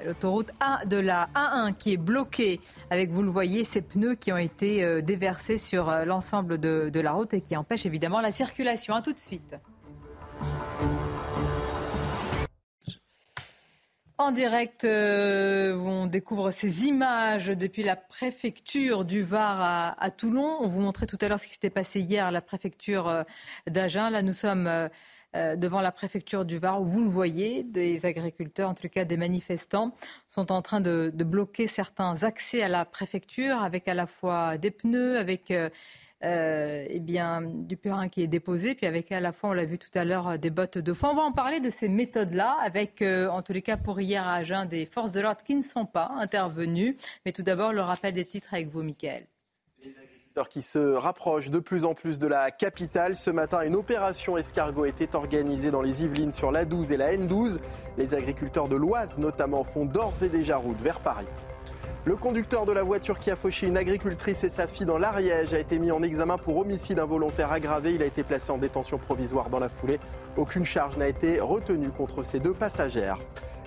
l'autoroute 0.07 0.51
A, 0.61 0.85
de 0.85 0.99
la 0.99 1.31
A1 1.35 1.72
qui 1.72 1.94
est 1.94 1.96
bloquée. 1.96 2.61
Avec, 2.90 3.11
vous 3.11 3.22
le 3.22 3.31
voyez, 3.31 3.64
ces 3.64 3.81
pneus 3.81 4.16
qui 4.16 4.33
ont 4.33 4.37
été 4.37 4.85
euh, 4.85 5.01
déversés 5.01 5.57
sur 5.57 5.88
euh, 5.88 6.05
l'ensemble 6.05 6.59
de, 6.59 6.90
de 6.92 7.01
la 7.01 7.12
route 7.12 7.33
et 7.33 7.40
qui 7.40 7.57
empêchent 7.57 7.87
évidemment 7.87 8.20
la 8.20 8.31
circulation. 8.31 8.94
A 8.94 9.01
tout 9.01 9.14
de 9.14 9.18
suite. 9.18 9.57
En 14.18 14.31
direct, 14.31 14.85
euh, 14.85 15.76
on 15.76 16.07
découvre 16.07 16.50
ces 16.50 16.87
images 16.87 17.48
depuis 17.48 17.83
la 17.83 17.96
préfecture 17.96 19.05
du 19.05 19.22
Var 19.22 19.94
à, 19.98 20.11
Toulon. 20.11 20.57
On 20.61 20.68
vous 20.68 20.81
montrait 20.81 21.05
tout 21.05 21.18
à 21.20 21.29
l'heure 21.29 21.38
ce 21.38 21.46
qui 21.46 21.52
s'était 21.52 21.68
passé 21.68 22.00
hier 22.00 22.24
à 22.24 22.31
la 22.31 22.40
préfecture 22.40 23.09
euh, 23.09 23.24
d'Agen. 23.66 24.09
Là, 24.09 24.22
nous 24.22 24.33
sommes 24.33 24.68
euh, 24.68 25.57
devant 25.57 25.83
la 25.83 25.92
préfecture 25.92 26.46
du 26.46 26.57
Var 26.57 26.81
où 26.81 26.87
vous 26.87 27.02
le 27.02 27.11
voyez, 27.11 27.62
des 27.62 28.07
agriculteurs, 28.07 28.70
en 28.70 28.74
tout 28.74 28.88
cas 28.88 29.05
des 29.05 29.18
manifestants, 29.18 29.92
sont 30.29 30.50
en 30.50 30.62
train 30.62 30.81
de, 30.81 31.12
bloquer 31.14 31.66
certains 31.66 32.22
accès 32.22 32.62
à 32.62 32.68
la 32.68 32.87
préfecture 32.87 33.62
avec 33.62 33.87
à 33.87 33.92
la 33.92 34.07
fois 34.07 34.57
des 34.57 34.70
pneus, 34.70 35.18
avec 35.18 35.52
eh 36.29 37.01
bien, 37.01 37.43
du 37.43 37.77
purin 37.77 38.09
qui 38.09 38.23
est 38.23 38.27
déposé, 38.27 38.75
puis 38.75 38.87
avec 38.87 39.12
à 39.12 39.21
la 39.21 39.33
fois, 39.33 39.51
on 39.51 39.53
l'a 39.53 39.65
vu 39.65 39.79
tout 39.79 39.91
à 39.95 40.05
l'heure, 40.05 40.39
des 40.39 40.51
bottes 40.51 40.79
de 40.79 40.93
foin. 40.93 41.11
On 41.11 41.17
va 41.17 41.23
en 41.23 41.33
parler 41.33 41.61
de 41.61 41.71
ces 41.71 41.89
méthodes-là, 41.89 42.57
avec 42.65 43.03
euh, 43.03 43.29
en 43.29 43.43
tous 43.43 43.53
les 43.53 43.62
cas 43.62 43.77
pour 43.77 44.01
hier 44.01 44.27
à 44.27 44.35
Agen 44.35 44.67
des 44.67 44.87
forces 44.87 45.12
de 45.12 45.21
l'ordre 45.21 45.43
qui 45.43 45.55
ne 45.55 45.62
sont 45.62 45.87
pas 45.87 46.11
intervenues. 46.19 46.97
Mais 47.25 47.33
tout 47.33 47.43
d'abord, 47.43 47.73
le 47.73 47.83
rappel 47.83 48.15
des 48.15 48.25
titres 48.25 48.53
avec 48.53 48.69
vous, 48.69 48.83
Michael. 48.83 49.27
qui 50.51 50.62
se 50.62 50.79
rapproche 50.79 51.51
de 51.51 51.59
plus 51.59 51.85
en 51.85 51.95
plus 51.95 52.19
de 52.19 52.27
la 52.27 52.51
capitale. 52.51 53.17
Ce 53.17 53.31
matin, 53.31 53.62
une 53.62 53.77
opération 53.77 54.37
escargot 54.37 54.85
était 54.85 55.15
organisée 55.15 55.71
dans 55.71 55.83
les 55.83 56.05
Yvelines 56.05 56.33
sur 56.33 56.51
l'A12 56.51 56.93
et 56.93 56.97
la 56.97 57.17
N12. 57.17 57.59
Les 57.99 58.15
agriculteurs 58.15 58.69
de 58.69 58.77
l'Oise 58.77 59.19
notamment 59.19 59.65
font 59.65 59.87
d'ores 59.87 60.23
et 60.23 60.29
déjà 60.29 60.57
route 60.57 60.81
vers 60.81 61.01
Paris. 61.01 61.27
Le 62.07 62.14
conducteur 62.14 62.66
de 62.66 62.73
la 62.73 62.85
voiture 62.85 63.19
qui 63.19 63.33
a 63.33 63.37
fauché 63.37 63.66
une 63.66 63.77
agricultrice 63.77 64.45
et 64.45 64.49
sa 64.49 64.69
fille 64.69 64.87
dans 64.87 64.97
l'Ariège 64.97 65.53
a 65.53 65.59
été 65.59 65.81
mis 65.81 65.90
en 65.90 66.05
examen 66.05 66.38
pour 66.38 66.57
homicide 66.57 67.01
involontaire 67.01 67.51
aggravé. 67.51 67.95
Il 67.95 68.03
a 68.03 68.07
été 68.07 68.23
placé 68.23 68.53
en 68.53 68.59
détention 68.59 68.97
provisoire 68.97 69.51
dans 69.51 69.59
la 69.59 69.69
foulée. 69.69 69.99
Aucune 70.37 70.64
charge 70.64 70.97
n'a 70.99 71.09
été 71.09 71.40
retenue 71.40 71.88
contre 71.88 72.23
ces 72.23 72.38
deux 72.38 72.55
passagères. 72.55 73.19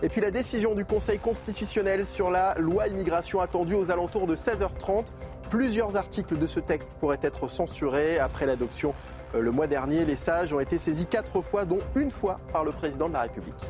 Et 0.02 0.08
puis 0.08 0.22
la 0.22 0.32
décision 0.32 0.74
du 0.74 0.86
Conseil 0.86 1.20
constitutionnel 1.20 2.06
sur 2.06 2.32
la 2.32 2.56
loi 2.58 2.88
immigration 2.88 3.42
attendue 3.42 3.76
aux 3.76 3.92
alentours 3.92 4.26
de 4.26 4.38
16h30. 4.38 5.08
Plusieurs 5.50 5.98
articles 5.98 6.38
de 6.38 6.48
ce 6.48 6.62
texte 6.62 6.92
pourraient 7.02 7.20
être 7.22 7.50
censurés 7.50 8.20
après 8.20 8.46
l'adoption 8.46 8.94
euh, 9.36 9.42
le 9.42 9.52
mois 9.52 9.68
dernier. 9.68 10.06
Les 10.06 10.16
sages 10.16 10.54
ont 10.54 10.62
été 10.62 10.78
saisis 10.78 11.08
quatre 11.08 11.42
fois, 11.42 11.66
dont 11.66 11.82
une 11.98 12.10
fois 12.10 12.40
par 12.54 12.64
le 12.64 12.72
président 12.72 13.10
de 13.10 13.14
la 13.16 13.24
République. 13.24 13.66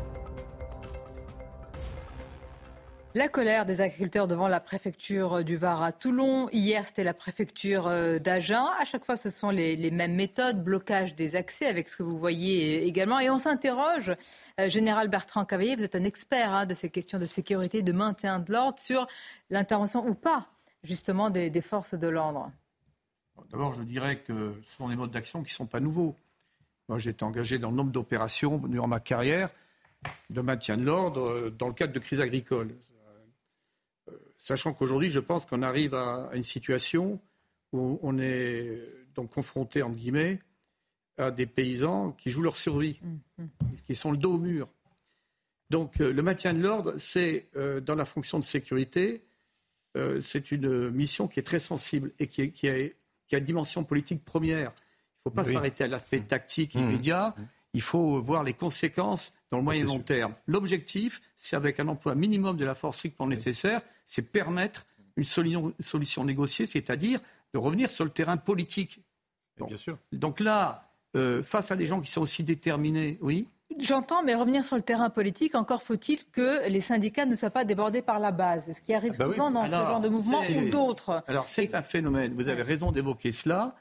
La 3.16 3.28
colère 3.28 3.66
des 3.66 3.82
agriculteurs 3.82 4.28
devant 4.28 4.48
la 4.48 4.60
préfecture 4.60 5.44
du 5.44 5.58
Var 5.58 5.82
à 5.82 5.92
Toulon. 5.92 6.48
Hier, 6.52 6.86
c'était 6.86 7.04
la 7.04 7.16
préfecture 7.16 7.88
euh, 7.88 8.20
d'Agen. 8.20 8.68
À 8.80 8.86
chaque 8.86 9.04
fois, 9.04 9.18
ce 9.18 9.32
sont 9.32 9.50
les, 9.50 9.90
mêmes 9.90 10.14
méthodes, 10.14 10.64
blocage 10.64 11.16
des 11.16 11.36
accès, 11.36 11.66
avec 11.66 11.90
ce 11.90 11.98
que 11.98 12.04
vous 12.04 12.20
voyez 12.20 12.86
également. 12.86 13.20
Et 13.20 13.32
on 13.32 13.40
s'interroge, 13.40 14.12
euh, 14.60 14.70
Général 14.70 15.08
Bertrand 15.08 15.44
Cavaillé, 15.44 15.76
vous 15.76 15.84
êtes 15.84 15.96
un 15.96 16.04
expert 16.04 16.54
hein, 16.54 16.68
de 16.68 16.76
ces 16.76 16.92
questions 16.92 17.18
de 17.18 17.26
sécurité, 17.26 17.82
de 17.82 17.92
maintien 17.92 18.38
de 18.38 18.54
l'ordre, 18.54 18.78
sur 18.78 19.08
l'intervention 19.50 20.06
ou 20.06 20.14
pas, 20.14 20.48
justement, 20.84 21.32
des, 21.32 21.62
forces 21.62 21.96
de 21.96 22.08
l'ordre. 22.08 22.52
D'abord, 23.50 23.74
je 23.74 23.82
dirais 23.82 24.20
que 24.20 24.54
ce 24.68 24.78
sont 24.78 24.88
des 24.88 24.96
modes 24.96 25.12
d'action 25.12 25.40
qui 25.42 25.52
ne 25.52 25.56
sont 25.56 25.66
pas 25.66 25.80
nouveaux. 25.80 26.16
Moi, 26.88 27.00
j'ai 27.00 27.10
été 27.10 27.26
engagé 27.26 27.58
dans 27.58 27.72
le 27.72 27.76
nombre 27.76 27.92
d'opérations 27.92 28.60
durant 28.60 28.88
ma 28.88 29.00
carrière 29.00 29.50
de 30.30 30.42
maintien 30.42 30.78
de 30.78 30.84
l'ordre 30.84 31.28
euh, 31.28 31.50
dans 31.50 31.68
le 31.68 31.74
cadre 31.74 31.92
de 31.94 32.00
crises 32.00 32.22
agricoles. 32.22 32.76
Sachant 34.40 34.74
qu'aujourd'hui, 34.74 35.10
je 35.10 35.20
pense 35.20 35.46
qu'on 35.46 35.62
arrive 35.62 35.94
à, 35.94 36.30
une 36.34 36.44
situation 36.44 37.20
où 37.74 38.00
on 38.02 38.18
est 38.18 38.82
donc 39.14 39.32
confronté, 39.32 39.84
entre 39.84 39.98
guillemets, 39.98 40.40
à 41.18 41.30
des 41.30 41.46
paysans 41.46 42.14
qui 42.14 42.32
jouent 42.32 42.44
leur 42.44 42.56
survie, 42.56 43.00
mm, 43.04 43.44
mm. 43.44 43.48
qui 43.86 43.96
sont 43.96 44.12
le 44.12 44.18
dos 44.18 44.36
au 44.36 44.38
mur. 44.38 44.70
Donc 45.70 46.00
euh, 46.00 46.14
le 46.14 46.24
maintien 46.24 46.54
de 46.54 46.64
l'ordre, 46.64 46.98
c'est 46.98 47.50
euh, 47.58 47.82
dans 47.82 47.96
la 47.96 48.06
fonction 48.06 48.40
de 48.40 48.44
sécurité, 48.46 49.26
euh, 49.98 50.22
c'est 50.22 50.52
une 50.52 50.90
mission 50.90 51.28
qui 51.28 51.42
est 51.42 51.44
très 51.44 51.60
sensible 51.60 52.12
et 52.18 52.28
qui, 52.28 52.70
a, 52.70 53.38
une 53.38 53.44
dimension 53.44 53.84
politique 53.84 54.24
première. 54.24 54.72
Il 54.72 55.30
ne 55.30 55.32
faut 55.32 55.32
pas 55.32 55.44
s'arrêter 55.44 55.84
à 55.84 55.88
l'aspect 55.88 56.22
tactique 56.22 56.76
mm. 56.76 56.80
immédiat. 56.80 57.36
Il 57.74 57.82
faut 57.82 58.22
voir 58.22 58.44
les 58.44 58.54
conséquences 58.54 59.34
dans 59.52 59.58
le 59.58 59.64
moyen 59.64 59.84
et 59.84 59.88
long 59.88 60.00
terme. 60.00 60.34
L'objectif, 60.48 61.22
c'est 61.36 61.56
avec 61.56 61.80
un 61.80 61.88
emploi 61.88 62.16
minimum 62.16 62.58
de 62.58 62.66
la 62.66 62.74
force 62.76 62.98
strictement 62.98 63.28
nécessaire, 63.28 63.82
c'est 64.06 64.32
permettre 64.32 64.86
une 65.18 65.26
solution, 65.26 66.24
négociée, 66.24 66.66
c'est-à-dire 66.66 67.20
de 67.54 67.60
revenir 67.60 67.90
sur 67.90 68.06
le 68.06 68.12
terrain 68.12 68.38
politique. 68.38 69.02
Bien 69.58 69.78
sûr. 69.78 69.98
Donc 70.12 70.40
là, 70.40 70.90
euh, 71.16 71.44
face 71.44 71.72
à 71.72 71.76
des 71.76 71.86
gens 71.86 72.00
qui 72.00 72.10
sont 72.10 72.22
aussi 72.22 72.44
déterminés, 72.44 73.18
oui. 73.22 73.48
J'entends, 73.78 74.24
mais 74.24 74.34
revenir 74.34 74.64
sur 74.64 74.76
le 74.76 74.82
terrain 74.82 75.10
politique, 75.10 75.56
encore 75.56 75.84
faut-il 75.84 76.26
que 76.32 76.68
les 76.68 76.82
syndicats 76.82 77.26
ne 77.26 77.36
soient 77.36 77.50
pas 77.50 77.66
débordés 77.66 78.02
par 78.02 78.20
la 78.20 78.32
base, 78.32 78.72
ce 78.76 78.82
qui 78.82 78.94
arrive 78.94 79.14
ah 79.16 79.24
bah 79.24 79.32
souvent 79.32 79.52
dans 79.52 79.66
ce 79.66 79.72
genre 79.72 80.02
de 80.02 80.10
mouvement 80.10 80.42
ou 80.42 80.70
d'autres. 80.70 81.24
Alors 81.28 81.48
c'est 81.48 81.76
un 81.76 81.82
phénomène, 81.82 82.34
vous 82.34 82.50
avez 82.50 82.64
raison 82.64 82.92
d'évoquer 82.92 83.32
cela. 83.32 83.76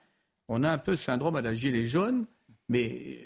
On 0.49 0.63
a 0.63 0.71
un 0.71 0.79
peu 0.79 0.95
syndrome 0.95 1.37
à 1.37 1.43
la 1.43 1.55
gilet 1.55 1.87
jaune, 1.87 2.27
mais 2.69 3.23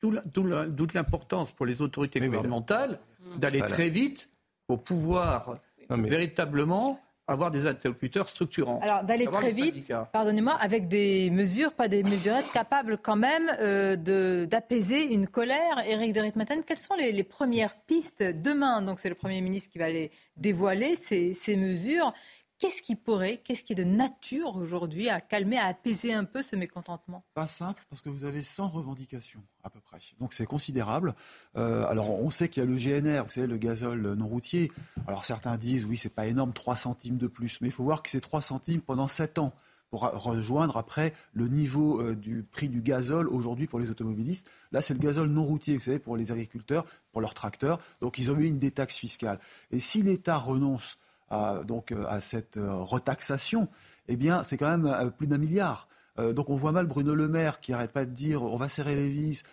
toute 0.00 0.94
l'importance 0.94 1.52
pour 1.52 1.66
les 1.66 1.82
autorités 1.82 2.20
gouvernementales 2.20 2.98
d'aller 3.36 3.60
très 3.60 3.88
vite 3.88 4.30
pour 4.66 4.82
pouvoir 4.82 5.58
véritablement 5.90 7.00
avoir 7.28 7.50
des 7.50 7.66
interlocuteurs 7.66 8.28
structurants. 8.28 8.80
Alors 8.82 9.04
d'aller 9.04 9.26
très 9.26 9.50
vite, 9.50 9.92
pardonnez-moi, 10.12 10.54
avec 10.54 10.88
des 10.88 11.30
mesures, 11.30 11.72
pas 11.72 11.86
des 11.86 12.02
mesurettes, 12.02 12.50
capables 12.52 12.96
quand 12.98 13.16
même 13.16 13.52
euh, 13.60 14.46
d'apaiser 14.46 15.12
une 15.12 15.26
colère. 15.26 15.78
Éric 15.86 16.14
de 16.14 16.20
Ritmaten, 16.20 16.64
quelles 16.64 16.78
sont 16.78 16.94
les, 16.94 17.22
premières 17.22 17.74
pistes 17.86 18.22
demain? 18.22 18.80
Donc 18.80 18.98
c'est 18.98 19.10
le 19.10 19.14
Premier 19.14 19.42
ministre 19.42 19.70
qui 19.70 19.78
va 19.78 19.90
les 19.90 20.10
dévoiler, 20.36 20.96
ces, 20.96 21.34
ces 21.34 21.56
mesures. 21.56 22.14
Qu'est-ce 22.58 22.82
qui 22.82 22.96
pourrait, 22.96 23.40
qu'est-ce 23.44 23.62
qui 23.62 23.72
est 23.72 23.76
de 23.76 23.84
nature 23.84 24.56
aujourd'hui 24.56 25.08
à 25.08 25.20
calmer, 25.20 25.58
à 25.58 25.66
apaiser 25.66 26.12
un 26.12 26.24
peu 26.24 26.42
ce 26.42 26.56
mécontentement? 26.56 27.24
Pas 27.34 27.46
simple, 27.46 27.84
parce 27.88 28.02
que 28.02 28.08
vous 28.08 28.24
avez 28.24 28.42
100 28.42 28.68
revendications 28.68 29.42
à 29.62 29.70
peu 29.70 29.78
près. 29.78 29.98
Donc 30.18 30.34
c'est 30.34 30.46
considérable. 30.46 31.14
Euh, 31.56 31.86
alors 31.86 32.10
on 32.10 32.30
sait 32.30 32.48
qu'il 32.48 32.64
y 32.64 32.66
a 32.66 32.68
le 32.68 32.76
GNR, 32.76 33.24
vous 33.24 33.30
savez, 33.30 33.46
le 33.46 33.58
gazole 33.58 34.14
non 34.14 34.26
routier. 34.26 34.72
Alors 35.06 35.24
certains 35.24 35.56
disent, 35.56 35.84
oui, 35.84 35.96
c'est 35.96 36.14
pas 36.14 36.26
énorme, 36.26 36.52
3 36.52 36.74
centimes 36.74 37.16
de 37.16 37.28
plus. 37.28 37.60
Mais 37.60 37.68
il 37.68 37.72
faut 37.72 37.84
voir 37.84 38.02
que 38.02 38.10
c'est 38.10 38.20
3 38.20 38.40
centimes 38.40 38.80
pendant 38.80 39.06
7 39.06 39.38
ans 39.38 39.52
pour 39.90 40.00
rejoindre 40.00 40.76
après 40.76 41.14
le 41.32 41.48
niveau 41.48 42.00
euh, 42.00 42.14
du 42.14 42.42
prix 42.42 42.68
du 42.68 42.82
gazole 42.82 43.28
aujourd'hui 43.28 43.66
pour 43.66 43.78
les 43.78 43.90
automobilistes. 43.90 44.50
Là, 44.72 44.80
c'est 44.80 44.94
le 44.94 45.00
gazole 45.00 45.28
non 45.28 45.44
routier, 45.44 45.76
vous 45.76 45.82
savez, 45.82 45.98
pour 45.98 46.16
les 46.16 46.32
agriculteurs, 46.32 46.84
pour 47.12 47.20
leurs 47.20 47.34
tracteurs. 47.34 47.78
Donc, 48.00 48.18
ils 48.18 48.30
ont 48.30 48.36
eu 48.36 48.46
une 48.46 48.58
détaxe 48.58 48.96
fiscale. 48.96 49.38
Et 49.70 49.80
si 49.80 50.02
l'État 50.02 50.36
renonce 50.36 50.98
à, 51.30 51.60
donc, 51.64 51.92
euh, 51.92 52.06
à 52.08 52.20
cette 52.20 52.56
euh, 52.56 52.74
retaxation, 52.74 53.68
eh 54.08 54.16
bien, 54.16 54.42
c'est 54.42 54.56
quand 54.56 54.70
même 54.70 54.86
euh, 54.86 55.10
plus 55.10 55.26
d'un 55.26 55.38
milliard. 55.38 55.88
donc 56.34 56.50
on 56.50 56.56
voit 56.56 56.72
mal 56.72 56.86
Bruno 56.86 57.14
Le 57.14 57.28
Maire 57.28 57.60
qui 57.60 57.70
n'arrête 57.70 57.92
pas 57.92 58.04
de 58.04 58.10
dire 58.10 58.42
on 58.42 58.56
va 58.56 58.68
serrer 58.68 58.96
les 58.96 59.08
vis, 59.08 59.44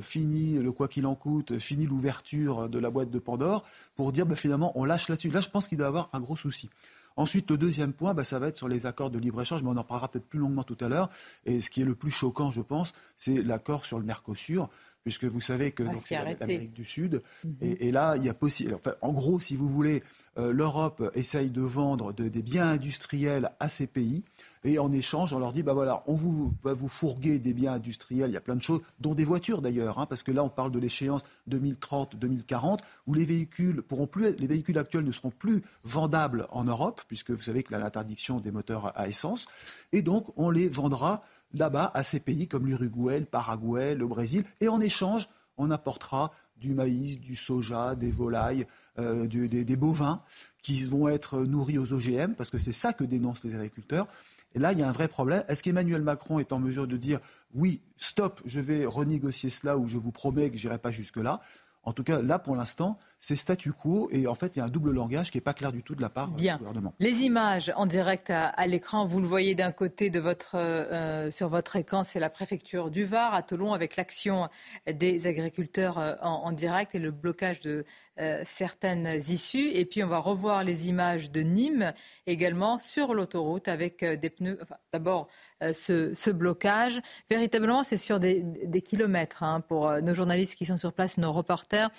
fini 0.00 0.54
le 0.58 0.70
quoi 0.70 0.86
qu'il 0.86 1.06
en 1.06 1.16
coûte, 1.16 1.58
fini 1.58 1.86
l'ouverture 1.86 2.68
de 2.68 2.78
la 2.78 2.88
boîte 2.88 3.10
de 3.10 3.18
Pandore, 3.18 3.64
pour 3.96 4.12
dire 4.12 4.24
bah, 4.24 4.36
finalement 4.36 4.70
on 4.76 4.84
lâche 4.84 5.08
là-dessus. 5.08 5.30
Là, 5.30 5.40
je 5.40 5.50
pense 5.50 5.66
qu'il 5.66 5.78
doit 5.78 5.88
avoir 5.88 6.10
un 6.12 6.20
gros 6.20 6.36
souci. 6.36 6.70
Ensuite, 7.16 7.50
le 7.50 7.58
deuxième 7.58 7.92
point, 7.92 8.12
bah, 8.12 8.24
ça 8.24 8.38
va 8.38 8.48
être 8.48 8.56
sur 8.56 8.68
les 8.68 8.86
accords 8.86 9.10
de 9.10 9.18
libre-échange, 9.18 9.62
mais 9.62 9.70
on 9.70 9.76
en 9.76 9.84
parlera 9.84 10.08
peut-être 10.08 10.28
plus 10.28 10.40
longuement 10.40 10.64
tout 10.64 10.78
à 10.80 10.88
l'heure. 10.88 11.08
Et 11.46 11.60
ce 11.60 11.70
qui 11.70 11.82
est 11.82 11.84
le 11.84 11.94
plus 11.94 12.10
choquant, 12.10 12.50
je 12.50 12.60
pense, 12.60 12.92
c'est 13.16 13.42
l'accord 13.42 13.84
sur 13.84 13.98
le 13.98 14.04
Mercosur 14.04 14.68
puisque 15.04 15.24
vous 15.24 15.40
savez 15.40 15.70
que 15.70 15.84
ah, 15.86 15.94
c'est 16.04 16.16
l'Amérique 16.16 16.72
du 16.72 16.84
Sud. 16.84 17.22
Mhm. 17.44 17.54
et, 17.60 17.92
là, 17.92 18.16
il 18.16 18.24
y 18.24 18.28
a 18.28 18.34
possible. 18.34 18.76
en 19.02 19.12
gros, 19.12 19.38
si 19.38 19.54
vous 19.54 19.68
voulez, 19.68 20.02
euh, 20.38 20.52
l'Europe 20.52 21.10
essaye 21.14 21.50
de 21.50 21.60
vendre 21.60 22.12
des 22.12 22.42
biens 22.42 22.70
industriels 22.70 23.50
à 23.60 23.68
ces 23.68 23.86
pays. 23.86 24.24
Et 24.66 24.78
en 24.78 24.90
échange, 24.90 25.34
on 25.34 25.38
leur 25.38 25.52
dit, 25.52 25.62
bah 25.62 25.74
voilà, 25.74 26.02
on 26.06 26.14
vous, 26.14 26.54
va 26.62 26.72
vous 26.72 26.88
fourguer 26.88 27.38
des 27.38 27.52
biens 27.52 27.74
industriels, 27.74 28.30
il 28.30 28.32
y 28.32 28.36
a 28.36 28.40
plein 28.40 28.56
de 28.56 28.62
choses, 28.62 28.80
dont 28.98 29.14
des 29.14 29.26
voitures 29.26 29.60
d'ailleurs, 29.60 29.98
hein, 29.98 30.06
parce 30.06 30.22
que 30.22 30.32
là 30.32 30.42
on 30.42 30.48
parle 30.48 30.72
de 30.72 30.78
l'échéance 30.78 31.20
2030-2040, 31.50 32.78
où 33.06 33.12
les 33.12 33.26
véhicules 33.26 33.82
pourront 33.82 34.06
plus, 34.06 34.34
les 34.36 34.46
véhicules 34.46 34.78
actuels 34.78 35.04
ne 35.04 35.12
seront 35.12 35.30
plus 35.30 35.60
vendables 35.84 36.46
en 36.50 36.64
Europe, 36.64 37.02
puisque 37.08 37.30
vous 37.30 37.42
savez 37.42 37.62
qu'il 37.62 37.72
y 37.72 37.74
a 37.74 37.78
l'interdiction 37.78 38.40
des 38.40 38.50
moteurs 38.50 38.98
à 38.98 39.06
essence, 39.06 39.46
et 39.92 40.00
donc 40.00 40.28
on 40.36 40.48
les 40.48 40.68
vendra 40.68 41.20
là-bas 41.54 41.90
à 41.94 42.02
ces 42.02 42.20
pays 42.20 42.48
comme 42.48 42.66
l'Uruguay, 42.66 43.20
le 43.20 43.26
Paraguay, 43.26 43.94
le 43.94 44.06
Brésil, 44.06 44.44
et 44.60 44.68
en 44.68 44.80
échange, 44.80 45.28
on 45.56 45.70
apportera 45.70 46.32
du 46.56 46.74
maïs, 46.74 47.20
du 47.20 47.36
soja, 47.36 47.94
des 47.94 48.10
volailles, 48.10 48.66
euh, 48.98 49.26
des, 49.26 49.76
bovins 49.76 50.22
qui 50.62 50.84
vont 50.86 51.08
être 51.08 51.40
nourris 51.40 51.78
aux 51.78 51.92
OGM, 51.92 52.34
parce 52.34 52.50
que 52.50 52.58
c'est 52.58 52.72
ça 52.72 52.92
que 52.92 53.04
dénoncent 53.04 53.44
les 53.44 53.54
agriculteurs. 53.54 54.06
Et 54.54 54.60
là, 54.60 54.72
il 54.72 54.78
y 54.78 54.82
a 54.82 54.88
un 54.88 54.92
vrai 54.92 55.08
problème. 55.08 55.42
Est-ce 55.48 55.62
qu'Emmanuel 55.62 56.02
Macron 56.02 56.38
est 56.38 56.52
en 56.52 56.60
mesure 56.60 56.86
de 56.86 56.96
dire 56.96 57.18
oui, 57.54 57.80
stop, 57.96 58.40
je 58.44 58.60
vais 58.60 58.86
renégocier 58.86 59.50
cela 59.50 59.76
ou 59.76 59.88
je 59.88 59.98
vous 59.98 60.12
promets 60.12 60.50
que 60.50 60.56
je 60.56 60.68
n'irai 60.68 60.78
pas 60.78 60.92
jusque-là? 60.92 61.40
En 61.82 61.92
tout 61.92 62.04
cas, 62.04 62.22
là, 62.22 62.38
pour 62.38 62.56
l'instant, 62.56 62.98
c'est 63.24 63.36
statu 63.36 63.72
quo. 63.72 64.08
Et 64.12 64.26
en 64.26 64.34
fait, 64.34 64.54
il 64.54 64.58
y 64.58 64.62
a 64.62 64.66
un 64.66 64.68
double 64.68 64.92
langage 64.92 65.30
qui 65.30 65.38
n'est 65.38 65.42
pas 65.42 65.54
clair 65.54 65.72
du 65.72 65.82
tout 65.82 65.94
de 65.94 66.02
la 66.02 66.10
part 66.10 66.28
du 66.28 66.46
gouvernement. 66.46 66.94
Les 66.98 67.22
images 67.22 67.72
en 67.74 67.86
direct 67.86 68.30
à, 68.30 68.66
l'écran, 68.66 69.06
vous 69.06 69.20
le 69.20 69.26
voyez 69.26 69.54
d'un 69.54 69.72
côté 69.72 70.10
de 70.10 70.20
votre, 70.20 70.56
euh, 70.56 71.30
sur 71.30 71.48
votre 71.48 71.76
écran, 71.76 72.04
c'est 72.04 72.20
la 72.20 72.28
préfecture 72.28 72.90
du 72.90 73.04
Var 73.04 73.32
à 73.32 73.42
Toulon 73.42 73.72
avec 73.72 73.96
l'action 73.96 74.48
des 74.86 75.26
agriculteurs 75.26 75.98
euh, 75.98 76.14
en, 76.20 76.52
direct 76.52 76.94
et 76.94 76.98
le 76.98 77.10
blocage 77.10 77.60
de 77.60 77.86
euh, 78.20 78.42
certaines 78.44 79.06
issues. 79.28 79.70
Et 79.72 79.86
puis, 79.86 80.04
on 80.04 80.08
va 80.08 80.18
revoir 80.18 80.62
les 80.62 80.88
images 80.88 81.30
de 81.30 81.40
Nîmes 81.40 81.94
également 82.26 82.78
sur 82.78 83.14
l'autoroute 83.14 83.68
avec 83.68 84.04
des 84.04 84.30
pneus. 84.30 84.58
Enfin, 84.60 84.76
D'abord, 84.92 85.28
euh, 85.64 85.72
ce, 85.72 86.30
blocage. 86.30 87.00
Véritablement, 87.30 87.82
c'est 87.84 87.96
sur 87.96 88.18
des, 88.18 88.82
kilomètres. 88.84 89.42
Hein, 89.42 89.60
pour 89.60 89.88
euh, 89.88 90.00
nos 90.00 90.14
journalistes 90.14 90.56
qui 90.56 90.66
sont 90.66 90.76
sur 90.76 90.92
place, 90.92 91.16
nos 91.16 91.32
reporters 91.32 91.90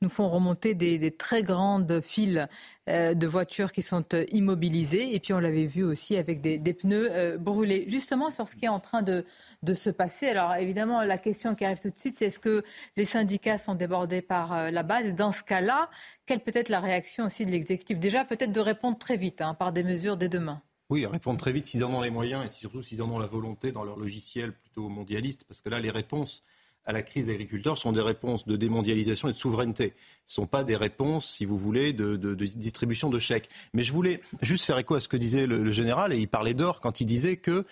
nous 0.00 0.08
font 0.08 0.28
remonter 0.28 0.69
des, 0.74 1.10
très 1.10 1.42
grandes 1.42 2.00
files 2.00 2.48
euh, 2.88 3.14
de 3.14 3.26
voitures 3.26 3.72
qui 3.72 3.82
sont 3.82 4.04
immobilisées. 4.32 5.14
Et 5.14 5.20
puis, 5.20 5.32
on 5.32 5.38
l'avait 5.38 5.66
vu 5.66 5.84
aussi 5.84 6.16
avec 6.16 6.40
des, 6.40 6.58
pneus 6.74 7.38
brûlés. 7.38 7.84
Justement, 7.88 8.30
sur 8.30 8.48
ce 8.48 8.56
qui 8.56 8.64
est 8.64 8.68
en 8.68 8.80
train 8.80 9.02
de, 9.02 9.24
de 9.62 9.74
se 9.74 9.90
passer. 9.90 10.28
Alors, 10.28 10.54
évidemment, 10.54 11.02
la 11.02 11.18
question 11.18 11.54
qui 11.54 11.64
arrive 11.64 11.80
tout 11.80 11.90
de 11.90 11.98
suite, 11.98 12.16
c'est 12.18 12.26
est-ce 12.26 12.40
que 12.40 12.64
les 12.96 13.04
syndicats 13.04 13.58
sont 13.58 13.74
débordés 13.74 14.22
par 14.22 14.70
la 14.70 14.82
base? 14.82 15.14
Dans 15.14 15.32
ce 15.32 15.42
cas-là, 15.42 15.90
quelle 16.26 16.40
peut 16.40 16.52
être 16.54 16.68
la 16.68 16.80
réaction 16.80 17.26
aussi 17.26 17.44
de 17.44 17.50
l'exécutif? 17.50 17.98
Déjà, 17.98 18.24
peut-être 18.24 18.52
de 18.52 18.60
répondre 18.60 18.98
très 18.98 19.16
vite 19.16 19.40
hein, 19.40 19.54
par 19.54 19.72
des 19.72 19.82
mesures 19.82 20.16
dès 20.16 20.28
demain. 20.28 20.62
Oui, 20.90 21.06
répondre 21.06 21.38
très 21.38 21.52
vite 21.52 21.66
s'ils 21.66 21.84
en 21.84 21.94
ont 21.94 22.00
les 22.00 22.10
moyens 22.10 22.44
et 22.44 22.48
surtout 22.48 22.82
s'ils 22.82 23.00
en 23.00 23.08
ont 23.10 23.20
la 23.20 23.28
volonté 23.28 23.70
dans 23.70 23.84
leur 23.84 23.96
logiciel 23.96 24.52
plutôt 24.52 24.88
mondialiste, 24.88 25.44
parce 25.44 25.60
que 25.62 25.68
là, 25.68 25.78
les 25.78 25.90
réponses 25.90 26.42
à 26.84 26.92
la 26.92 27.02
crise 27.02 27.26
des 27.26 27.34
agriculteurs 27.34 27.78
sont 27.78 27.92
des 27.92 28.00
réponses 28.00 28.46
de 28.46 28.56
démondialisation 28.56 29.28
et 29.28 29.32
de 29.32 29.36
souveraineté. 29.36 29.94
Ce 30.26 30.40
ne 30.40 30.44
sont 30.44 30.46
pas 30.46 30.64
des 30.64 30.76
réponses, 30.76 31.28
si 31.28 31.44
vous 31.44 31.58
voulez, 31.58 31.92
de, 31.92 32.34
distribution 32.34 33.10
de 33.10 33.18
chèques. 33.18 33.48
Mais 33.74 33.82
je 33.82 33.92
voulais 33.92 34.20
juste 34.42 34.64
faire 34.64 34.78
écho 34.78 34.94
à 34.94 35.00
ce 35.00 35.08
que 35.08 35.16
disait 35.16 35.46
le 35.46 35.72
général, 35.72 36.12
et 36.12 36.18
il 36.18 36.28
parlait 36.28 36.54
d'or 36.54 36.80
quand 36.80 37.00
il 37.00 37.06
disait 37.06 37.36
que 37.36 37.64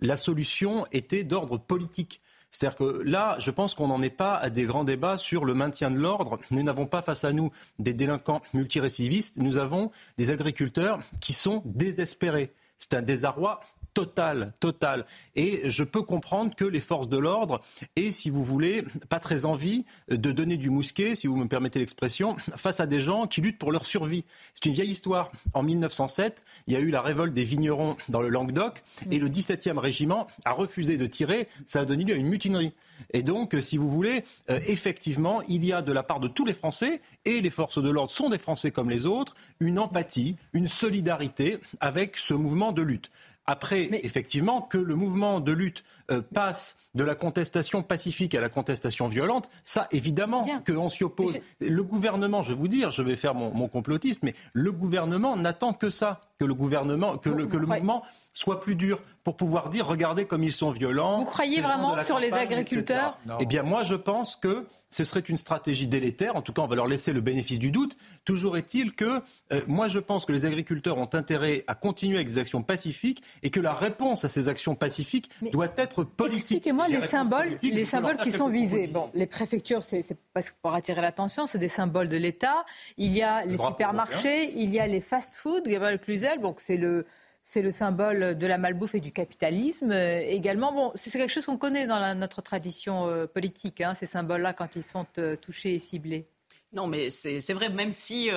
la 0.00 0.16
solution 0.16 0.86
était 0.92 1.24
d'ordre 1.24 1.58
politique. 1.58 2.20
C'est-à-dire 2.50 2.78
que 2.78 3.02
là, 3.04 3.36
je 3.38 3.50
pense 3.50 3.74
qu'on 3.74 3.88
n'en 3.88 4.00
est 4.02 4.10
pas 4.10 4.36
à 4.36 4.50
des 4.50 4.64
grands 4.64 4.84
débats 4.84 5.18
sur 5.18 5.44
le 5.44 5.54
maintien 5.54 5.90
de 5.90 5.98
l'ordre. 5.98 6.38
Nous 6.50 6.62
n'avons 6.62 6.86
pas 6.86 7.02
face 7.02 7.24
à 7.24 7.32
nous 7.32 7.50
des 7.78 7.92
délinquants 7.92 8.40
multirécidivistes, 8.54 9.36
nous 9.38 9.58
avons 9.58 9.90
des 10.16 10.30
agriculteurs 10.30 11.00
qui 11.20 11.32
sont 11.32 11.62
désespérés. 11.66 12.54
C'est 12.78 12.94
un 12.94 13.02
désarroi 13.02 13.60
total, 13.96 14.52
total. 14.60 15.06
Et 15.36 15.70
je 15.70 15.82
peux 15.82 16.02
comprendre 16.02 16.54
que 16.54 16.66
les 16.66 16.80
forces 16.80 17.08
de 17.08 17.16
l'ordre 17.16 17.62
aient, 17.96 18.10
si 18.10 18.28
vous 18.28 18.44
voulez, 18.44 18.84
pas 19.08 19.20
très 19.20 19.46
envie 19.46 19.86
de 20.10 20.32
donner 20.32 20.58
du 20.58 20.68
mousquet, 20.68 21.14
si 21.14 21.26
vous 21.26 21.36
me 21.36 21.48
permettez 21.48 21.78
l'expression, 21.78 22.36
face 22.56 22.78
à 22.78 22.86
des 22.86 23.00
gens 23.00 23.26
qui 23.26 23.40
luttent 23.40 23.58
pour 23.58 23.72
leur 23.72 23.86
survie. 23.86 24.26
C'est 24.52 24.66
une 24.66 24.74
vieille 24.74 24.90
histoire. 24.90 25.32
En 25.54 25.62
1907, 25.62 26.44
il 26.66 26.74
y 26.74 26.76
a 26.76 26.80
eu 26.80 26.90
la 26.90 27.00
révolte 27.00 27.32
des 27.32 27.42
vignerons 27.42 27.96
dans 28.10 28.20
le 28.20 28.28
Languedoc 28.28 28.82
et 29.10 29.18
le 29.18 29.30
17e 29.30 29.78
régiment 29.78 30.26
a 30.44 30.52
refusé 30.52 30.98
de 30.98 31.06
tirer. 31.06 31.48
Ça 31.64 31.80
a 31.80 31.84
donné 31.86 32.04
lieu 32.04 32.12
à 32.12 32.18
une 32.18 32.28
mutinerie. 32.28 32.74
Et 33.12 33.22
donc, 33.22 33.56
si 33.60 33.76
vous 33.76 33.88
voulez, 33.88 34.24
euh, 34.50 34.60
effectivement, 34.66 35.42
il 35.48 35.64
y 35.64 35.72
a 35.72 35.82
de 35.82 35.92
la 35.92 36.02
part 36.02 36.20
de 36.20 36.28
tous 36.28 36.44
les 36.44 36.54
Français, 36.54 37.00
et 37.24 37.40
les 37.40 37.50
forces 37.50 37.82
de 37.82 37.90
l'ordre 37.90 38.10
sont 38.10 38.28
des 38.28 38.38
Français 38.38 38.70
comme 38.70 38.90
les 38.90 39.06
autres, 39.06 39.34
une 39.60 39.78
empathie, 39.78 40.36
une 40.52 40.68
solidarité 40.68 41.58
avec 41.80 42.16
ce 42.16 42.34
mouvement 42.34 42.72
de 42.72 42.82
lutte. 42.82 43.10
Après, 43.48 43.88
effectivement, 44.02 44.60
que 44.60 44.76
le 44.76 44.96
mouvement 44.96 45.38
de 45.38 45.52
lutte 45.52 45.84
euh, 46.10 46.20
passe 46.20 46.76
de 46.96 47.04
la 47.04 47.14
contestation 47.14 47.82
pacifique 47.84 48.34
à 48.34 48.40
la 48.40 48.48
contestation 48.48 49.06
violente, 49.06 49.48
ça, 49.62 49.86
évidemment, 49.92 50.44
qu'on 50.66 50.88
s'y 50.88 51.04
oppose. 51.04 51.38
Le 51.60 51.82
gouvernement, 51.84 52.42
je 52.42 52.52
vais 52.52 52.58
vous 52.58 52.66
dire, 52.66 52.90
je 52.90 53.02
vais 53.02 53.14
faire 53.14 53.36
mon, 53.36 53.54
mon 53.54 53.68
complotiste, 53.68 54.24
mais 54.24 54.34
le 54.52 54.72
gouvernement 54.72 55.36
n'attend 55.36 55.74
que 55.74 55.90
ça, 55.90 56.20
que 56.38 56.44
le 56.44 56.54
gouvernement, 56.54 57.16
que 57.18 57.30
le, 57.30 57.46
que 57.46 57.56
le 57.56 57.66
mouvement 57.66 58.02
soit 58.34 58.60
plus 58.60 58.74
dur 58.74 59.00
pour 59.24 59.36
pouvoir 59.36 59.70
dire, 59.70 59.86
regardez 59.86 60.26
comme 60.26 60.44
ils 60.44 60.52
sont 60.52 60.70
violents. 60.70 61.18
Vous 61.18 61.24
croyez 61.24 61.60
vraiment 61.60 62.02
sur 62.02 62.18
les 62.18 62.32
agriculteurs? 62.32 63.16
Eh 63.40 63.46
bien, 63.46 63.62
moi, 63.62 63.82
je 63.82 63.94
pense 63.94 64.36
que 64.36 64.66
ce 64.96 65.04
serait 65.04 65.20
une 65.20 65.36
stratégie 65.36 65.86
délétère. 65.86 66.36
En 66.36 66.42
tout 66.42 66.54
cas, 66.54 66.62
on 66.62 66.66
va 66.66 66.74
leur 66.74 66.86
laisser 66.86 67.12
le 67.12 67.20
bénéfice 67.20 67.58
du 67.58 67.70
doute. 67.70 67.98
Toujours 68.24 68.56
est-il 68.56 68.94
que 68.94 69.20
euh, 69.52 69.60
moi, 69.66 69.88
je 69.88 69.98
pense 69.98 70.24
que 70.24 70.32
les 70.32 70.46
agriculteurs 70.46 70.96
ont 70.96 71.10
intérêt 71.12 71.64
à 71.66 71.74
continuer 71.74 72.16
avec 72.16 72.28
des 72.28 72.38
actions 72.38 72.62
pacifiques 72.62 73.22
et 73.42 73.50
que 73.50 73.60
la 73.60 73.74
réponse 73.74 74.24
à 74.24 74.30
ces 74.30 74.48
actions 74.48 74.74
pacifiques 74.74 75.28
doit 75.52 75.68
être 75.76 76.02
politique. 76.02 76.44
Expliquez-moi 76.44 76.88
les 76.88 77.02
symboles, 77.02 77.58
les 77.62 77.84
symboles 77.84 78.16
qui 78.16 78.30
sont 78.30 78.48
visés. 78.48 78.86
Bon, 78.86 79.10
les 79.12 79.26
préfectures, 79.26 79.84
c'est 79.84 80.02
parce 80.32 80.50
pour 80.62 80.72
attirer 80.72 81.02
l'attention, 81.02 81.46
c'est 81.46 81.58
des 81.58 81.68
symboles 81.68 82.08
de 82.08 82.16
l'État. 82.16 82.64
Il 82.96 83.12
y 83.12 83.20
a 83.20 83.44
les 83.44 83.58
supermarchés, 83.58 84.54
il 84.56 84.70
y 84.70 84.80
a 84.80 84.86
les 84.86 85.02
fast-foods. 85.02 85.64
Gabriel 85.66 85.98
Cluzel, 85.98 86.40
donc 86.40 86.60
c'est 86.62 86.78
le 86.78 87.04
c'est 87.48 87.62
le 87.62 87.70
symbole 87.70 88.36
de 88.36 88.46
la 88.48 88.58
malbouffe 88.58 88.96
et 88.96 89.00
du 89.00 89.12
capitalisme. 89.12 89.92
Euh, 89.92 90.18
également, 90.18 90.72
bon, 90.72 90.92
c'est 90.96 91.12
quelque 91.12 91.32
chose 91.32 91.46
qu'on 91.46 91.56
connaît 91.56 91.86
dans 91.86 92.18
notre 92.18 92.42
tradition 92.42 93.06
euh, 93.06 93.26
politique, 93.26 93.80
hein, 93.80 93.94
ces 93.94 94.06
symboles-là, 94.06 94.52
quand 94.52 94.74
ils 94.74 94.82
sont 94.82 95.06
euh, 95.18 95.36
touchés 95.36 95.74
et 95.74 95.78
ciblés. 95.78 96.26
Non, 96.72 96.88
mais 96.88 97.08
c'est 97.08 97.52
vrai, 97.52 97.70
même 97.70 97.92
si 97.92 98.28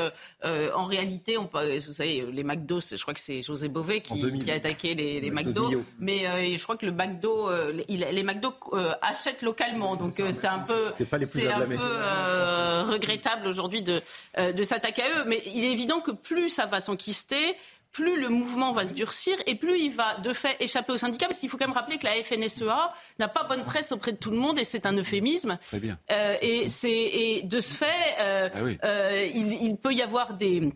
en 0.43 0.85
réalité, 0.85 1.37
on 1.37 1.49
vous 1.51 1.91
savez, 1.91 2.25
les 2.31 2.43
McDo, 2.43 2.79
je 2.79 3.01
crois 3.01 3.13
que 3.13 3.19
c'est 3.19 3.41
José 3.41 3.67
Bové 3.67 4.01
qui, 4.01 4.23
a 4.49 4.53
attaqué 4.53 4.93
les, 4.93 5.19
les 5.19 5.31
McDo, 5.31 5.83
mais 5.97 6.55
je 6.55 6.63
crois 6.63 6.77
que 6.77 6.85
le 6.85 6.93
McDo, 6.93 7.49
les, 7.71 7.83
les 7.87 8.23
McDo 8.23 8.53
achètent 9.01 9.41
localement, 9.41 9.97
donc 9.97 10.13
c'est 10.13 10.47
un 10.47 10.59
peu, 10.59 10.79
c'est 11.23 11.51
un 11.51 11.65
peu 11.65 12.91
regrettable 12.93 13.47
aujourd'hui 13.47 13.81
de, 13.81 14.01
de 14.37 14.63
s'attaquer 14.63 15.01
à 15.01 15.19
eux. 15.19 15.23
Mais 15.25 15.41
il 15.47 15.65
est 15.65 15.71
évident 15.71 15.99
que 15.99 16.11
plus 16.11 16.47
ça 16.47 16.65
va 16.65 16.79
s'enquister, 16.79 17.57
plus 17.91 18.19
le 18.19 18.29
mouvement 18.29 18.71
va 18.71 18.85
se 18.85 18.93
durcir 18.93 19.35
et 19.47 19.55
plus 19.55 19.79
il 19.79 19.91
va 19.95 20.17
de 20.17 20.33
fait 20.33 20.55
échapper 20.59 20.93
aux 20.93 20.97
syndicats, 20.97 21.27
parce 21.27 21.39
qu'il 21.39 21.49
faut 21.49 21.57
quand 21.57 21.67
même 21.67 21.75
rappeler 21.75 21.97
que 21.97 22.05
la 22.05 22.13
FNSEA 22.23 22.93
n'a 23.19 23.27
pas 23.27 23.43
bonne 23.43 23.63
presse 23.65 23.91
auprès 23.91 24.11
de 24.11 24.17
tout 24.17 24.31
le 24.31 24.37
monde 24.37 24.59
et 24.59 24.63
c'est 24.63 24.85
un 24.85 24.93
euphémisme. 24.93 25.57
Très 25.67 25.79
bien. 25.79 25.97
Euh, 26.11 26.35
et, 26.41 26.67
et 26.83 27.41
de 27.43 27.59
ce 27.59 27.73
fait, 27.73 27.85
euh, 28.19 28.49
ah 28.53 28.85
euh, 28.85 29.29
il, 29.33 29.53
il, 29.61 29.77
peut 29.77 29.93
y 29.93 30.01
avoir 30.01 30.33
des 30.33 30.71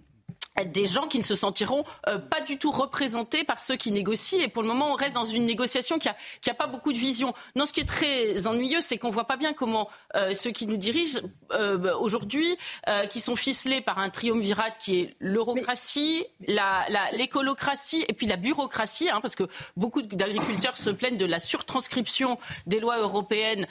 des 0.65 0.85
gens 0.85 1.07
qui 1.07 1.17
ne 1.17 1.23
se 1.23 1.35
sentiront 1.35 1.83
euh, 2.07 2.17
pas 2.19 2.41
du 2.41 2.57
tout 2.57 2.71
représentés 2.71 3.43
par 3.43 3.59
ceux 3.59 3.75
qui 3.75 3.91
négocient. 3.91 4.39
Et 4.39 4.47
pour 4.47 4.61
le 4.61 4.67
moment, 4.67 4.91
on 4.91 4.95
reste 4.95 5.15
dans 5.15 5.23
une 5.23 5.45
négociation 5.45 5.97
qui 5.97 6.09
a, 6.09 6.15
qui 6.41 6.49
a 6.49 6.53
pas 6.53 6.67
beaucoup 6.67 6.93
de 6.93 6.97
vision. 6.97 7.33
Non, 7.55 7.65
ce 7.65 7.73
qui 7.73 7.79
est 7.79 7.85
très 7.85 8.45
ennuyeux, 8.45 8.81
c'est 8.81 8.97
qu'on 8.97 9.09
voit 9.09 9.25
pas 9.25 9.37
bien 9.37 9.53
comment 9.53 9.89
euh, 10.15 10.33
ceux 10.33 10.51
qui 10.51 10.67
nous 10.67 10.77
dirigent 10.77 11.21
euh, 11.51 11.95
aujourd'hui, 11.97 12.55
qui 13.09 13.19
sont 13.19 13.35
ficelés 13.35 13.81
par 13.81 13.99
un 13.99 14.09
triumvirat 14.09 14.71
qui 14.71 14.99
est 14.99 15.15
l'eurocratie, 15.19 16.25
l'écolocratie 17.13 17.99
la, 17.99 18.05
et 18.09 18.13
puis 18.13 18.27
la 18.27 18.35
bureaucratie, 18.35 19.09
hein, 19.09 19.19
parce 19.21 19.35
que 19.35 19.43
beaucoup 19.75 20.01
d'agriculteurs 20.01 20.77
se 20.77 20.89
plaignent 20.89 21.17
de 21.17 21.25
la 21.25 21.39
surtranscription 21.39 22.37
des 22.67 22.79
lois 22.79 22.99
européennes 22.99 23.65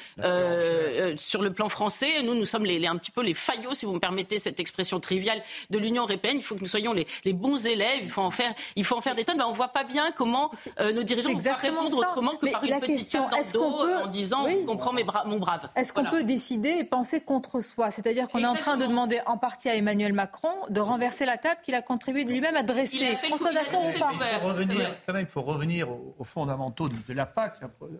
sur 1.16 1.42
le 1.42 1.53
plan 1.53 1.68
français. 1.68 2.23
Nous, 2.23 2.35
nous 2.35 2.45
sommes 2.45 2.64
les, 2.64 2.79
les, 2.79 2.87
un 2.87 2.97
petit 2.97 3.11
peu 3.11 3.23
les 3.23 3.35
faillots, 3.35 3.75
si 3.75 3.87
vous 3.87 3.95
me 3.95 4.01
permettez 4.01 4.38
cette 4.38 4.61
expression 4.61 5.01
triviale, 5.01 5.42
de 5.71 5.79
l'Union 5.79 6.03
européenne. 6.03 6.37
Il 6.37 6.42
faut 6.42 6.55
que 6.55 6.61
nous 6.61 6.71
soyons 6.72 6.92
les, 6.92 7.32
bons 7.32 7.66
élèves, 7.66 8.00
il 8.02 8.11
faut 8.11 8.22
en 8.22 8.30
faire, 8.30 8.52
il 8.76 8.85
faut 8.85 8.96
en 8.96 9.00
faire 9.00 9.14
des 9.14 9.24
tonnes, 9.24 9.37
mais 9.37 9.44
on 9.44 9.50
ne 9.50 9.56
voit 9.56 9.68
pas 9.68 9.85
bien 9.85 10.11
comment 10.12 10.50
euh, 10.80 10.92
nos 10.92 11.02
dirigeants 11.02 11.32
vont 11.32 11.54
répondre 11.54 11.96
autrement 11.96 12.37
que 12.37 12.50
par 12.50 12.64
une 12.64 12.80
petite 12.80 13.11
tape 13.11 13.30
dans 13.30 13.37
le 13.37 13.52
dos 13.52 14.04
en 14.04 14.06
disant 14.06 14.44
oui. 14.46 14.64
comprends 14.66 14.92
mes 14.92 15.04
mon 15.26 15.38
brave. 15.38 15.68
Est-ce 15.76 15.92
qu'on 15.92 16.04
peut 16.04 16.24
décider 16.24 16.70
et 16.70 16.85
penser 16.85 17.20
contre 17.20 17.61
soi? 17.61 17.90
C'est-à-dire 17.90 18.28
qu'on 18.28 18.38
est 18.38 18.46
en 18.46 18.54
train 18.54 18.76
de 18.76 18.87
demander 18.87 19.20
en 19.26 19.37
partie 19.37 19.68
à 19.68 19.76
Emmanuel 19.76 20.12
Macron 20.12 20.52
de 20.70 20.80
renverser 20.80 21.26
la 21.26 21.37
table 21.37 21.61
qu'il 21.62 21.74
a 21.74 21.82
contribué 21.82 22.24
de 22.24 22.30
lui-même 22.30 22.56
à 22.56 22.62
dresser. 22.62 23.16
On 23.30 23.37
soit 23.37 23.52
d'accord 23.52 23.85
ou 23.85 23.98
pas 23.98 24.12
il 24.12 24.40
faut 24.40 24.48
revenir, 24.48 24.94
quand 25.06 25.12
même, 25.12 25.26
il 25.26 25.30
faut 25.30 25.42
revenir 25.42 25.88
aux, 25.90 26.24
fondamentaux 26.24 26.88
de, 26.88 27.12
la 27.12 27.26
PAC, 27.26 27.58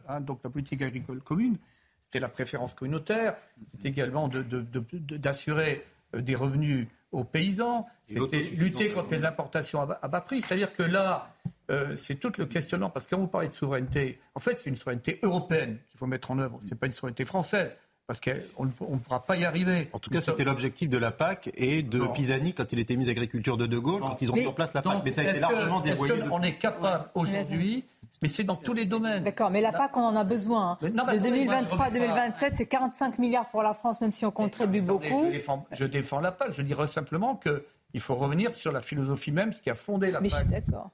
hein, 0.09 0.21
donc 0.21 0.41
la 0.45 0.51
politique 0.51 0.81
agricole 0.83 1.21
commune. 1.21 1.59
C'était 2.03 2.21
la 2.21 2.29
préférence 2.29 2.75
communautaire, 2.75 3.37
c'était 3.71 3.89
également 3.89 4.29
d'assurer 4.29 5.87
de, 6.13 6.21
des 6.21 6.35
revenus 6.35 6.89
aux 7.13 7.25
paysans, 7.25 7.87
c'était 8.05 8.41
lutter 8.41 8.91
contre 8.91 9.11
les 9.11 9.25
importations 9.25 9.81
à 9.83 10.09
bas, 10.09 10.21
prix. 10.23 10.43
C'est-à-dire 10.43 10.73
que 10.73 10.83
là, 10.83 11.35
euh, 11.71 11.95
c'est 11.95 12.17
tout 12.17 12.33
le 12.39 12.47
questionnement, 12.47 12.91
parce 12.91 13.07
que 13.07 13.15
quand 13.15 13.21
vous 13.21 13.29
parlez 13.29 13.49
de 13.49 13.53
souveraineté, 13.53 14.19
en 14.35 14.41
fait, 14.41 14.59
c'est 14.59 14.71
une 14.71 14.77
souveraineté 14.77 15.21
européenne 15.23 15.79
qu'il 15.91 15.99
faut 15.99 16.07
mettre 16.07 16.31
en 16.31 16.39
œuvre, 16.39 16.59
ce 16.63 16.71
n'est 16.71 16.77
pas 16.77 16.87
une 16.87 16.93
souveraineté 16.93 17.25
française. 17.25 17.77
Parce 18.07 18.21
qu'on 18.21 18.65
ne 18.65 18.99
pourra 18.99 19.25
pas 19.25 19.37
y 19.37 19.45
arriver. 19.45 19.89
En 19.93 19.99
tout 19.99 20.11
cas, 20.11 20.21
c'était 20.21 20.45
l'objectif 20.45 20.89
de 20.89 20.99
la 20.99 21.13
PAC 21.13 21.51
et 21.55 21.83
de 21.83 22.07
Pisani 22.07 22.53
quand 22.53 22.73
il 22.73 22.81
était 22.81 22.97
mis 22.97 23.09
agriculture 23.09 23.57
de 23.57 23.67
De 23.67 23.79
Gaulle, 23.79 24.01
quand 24.01 24.21
ils 24.21 24.31
ont 24.31 24.35
mis 24.35 24.47
en 24.47 24.53
place 24.53 24.75
la 24.75 24.83
PAC. 24.83 25.03
mais 25.05 25.11
ça 25.11 25.23
a 25.23 25.25
été 25.25 25.41
largement 25.41 25.81
dévoyé. 25.81 26.15
Est-ce 26.15 26.29
qu'on 26.29 26.43
est 26.43 26.59
capable 26.59 27.09
aujourd'hui 27.15 27.85
mais 28.21 28.29
c'est 28.29 28.45
dans 28.45 28.57
tous 28.57 28.73
les 28.73 28.85
domaines. 28.85 29.25
D'accord, 29.25 29.51
mais 29.51 29.61
la 29.61 29.73
PAC, 29.73 29.97
on 29.97 30.03
en 30.03 30.15
a 30.15 30.25
besoin. 30.25 30.79
Hein. 30.81 30.89
de 30.89 31.19
2023 31.19 31.87
à 31.87 31.91
2027, 31.91 32.55
c'est 32.57 32.67
45 32.67 33.19
milliards 33.19 33.49
pour 33.49 33.63
la 33.63 33.75
France, 33.75 34.01
même 34.01 34.13
si 34.13 34.25
on 34.25 34.31
contribue 34.31 34.81
beaucoup. 34.81 35.27
Je 35.73 35.85
défends, 35.85 36.21
la 36.21 36.33
PAC. 36.33 36.53
Je 36.53 36.63
dirais 36.63 36.87
simplement 36.87 37.37
qu'il 37.37 38.01
faut 38.01 38.15
revenir 38.15 38.55
sur 38.55 38.71
la 38.71 38.81
philosophie 38.81 39.33
même, 39.33 39.53
ce 39.53 39.61
qui 39.61 39.71
a 39.71 39.75
fondé 39.75 40.11
la 40.11 40.21
PAC. 40.21 40.49
d'accord. 40.49 40.91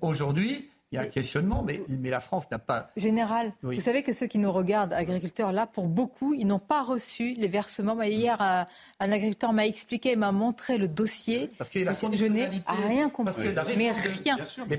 Aujourd'hui, 0.00 0.70
il 0.92 0.96
y 0.96 0.98
a 0.98 1.02
un 1.02 1.06
questionnement, 1.06 1.62
mais, 1.62 1.82
mais 1.88 2.10
la 2.10 2.20
France 2.20 2.50
n'a 2.50 2.58
pas. 2.58 2.90
Général, 2.96 3.52
vous 3.62 3.80
savez 3.80 4.02
que 4.02 4.12
ceux 4.12 4.26
qui 4.26 4.38
nous 4.38 4.52
regardent, 4.52 4.92
agriculteurs, 4.92 5.50
là, 5.50 5.66
pour 5.66 5.88
beaucoup, 5.88 6.34
ils 6.34 6.46
n'ont 6.46 6.58
pas 6.58 6.82
reçu 6.82 7.32
les 7.34 7.48
versements. 7.48 8.00
hier, 8.02 8.40
un, 8.40 8.66
agriculteur 9.00 9.54
m'a 9.54 9.66
expliqué, 9.66 10.16
m'a 10.16 10.32
montré 10.32 10.76
le 10.76 10.88
dossier. 10.88 11.50
Parce 11.56 11.70
que 11.70 11.78
la 11.78 11.94
je 11.94 12.26
n'ai 12.26 12.62
rien 12.66 13.08
compris. 13.08 13.54
mais 13.76 13.90
rien. 13.90 14.36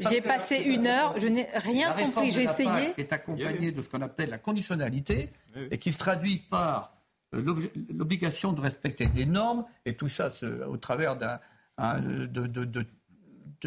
J'ai 0.10 0.22
passé 0.22 0.58
une 0.58 0.86
heure, 0.86 1.18
je 1.20 1.28
n'ai 1.28 1.48
rien 1.56 1.94
compris. 1.94 2.32
J'ai 2.32 2.44
essayé. 2.44 2.92
C'est 2.96 3.12
accompagné 3.12 3.72
de 3.72 3.82
ce 3.82 3.90
qu'on 3.90 4.02
appelle 4.02 4.30
la 4.30 4.38
conditionnalité 4.38 5.32
et 5.72 5.78
qui 5.80 5.92
se 5.92 5.98
traduit 5.98 6.38
par 6.38 6.94
euh, 7.34 7.44
l'obligation 7.90 8.54
de 8.54 8.62
respecter 8.62 9.08
des 9.08 9.26
normes 9.26 9.66
et 9.86 9.96
tout 9.96 10.10
ça 10.10 10.30
au 10.68 10.78
travers 10.78 11.16
d'un 11.16 11.40
de, 11.80 12.26
de, 12.28 12.66
de, 12.66 12.86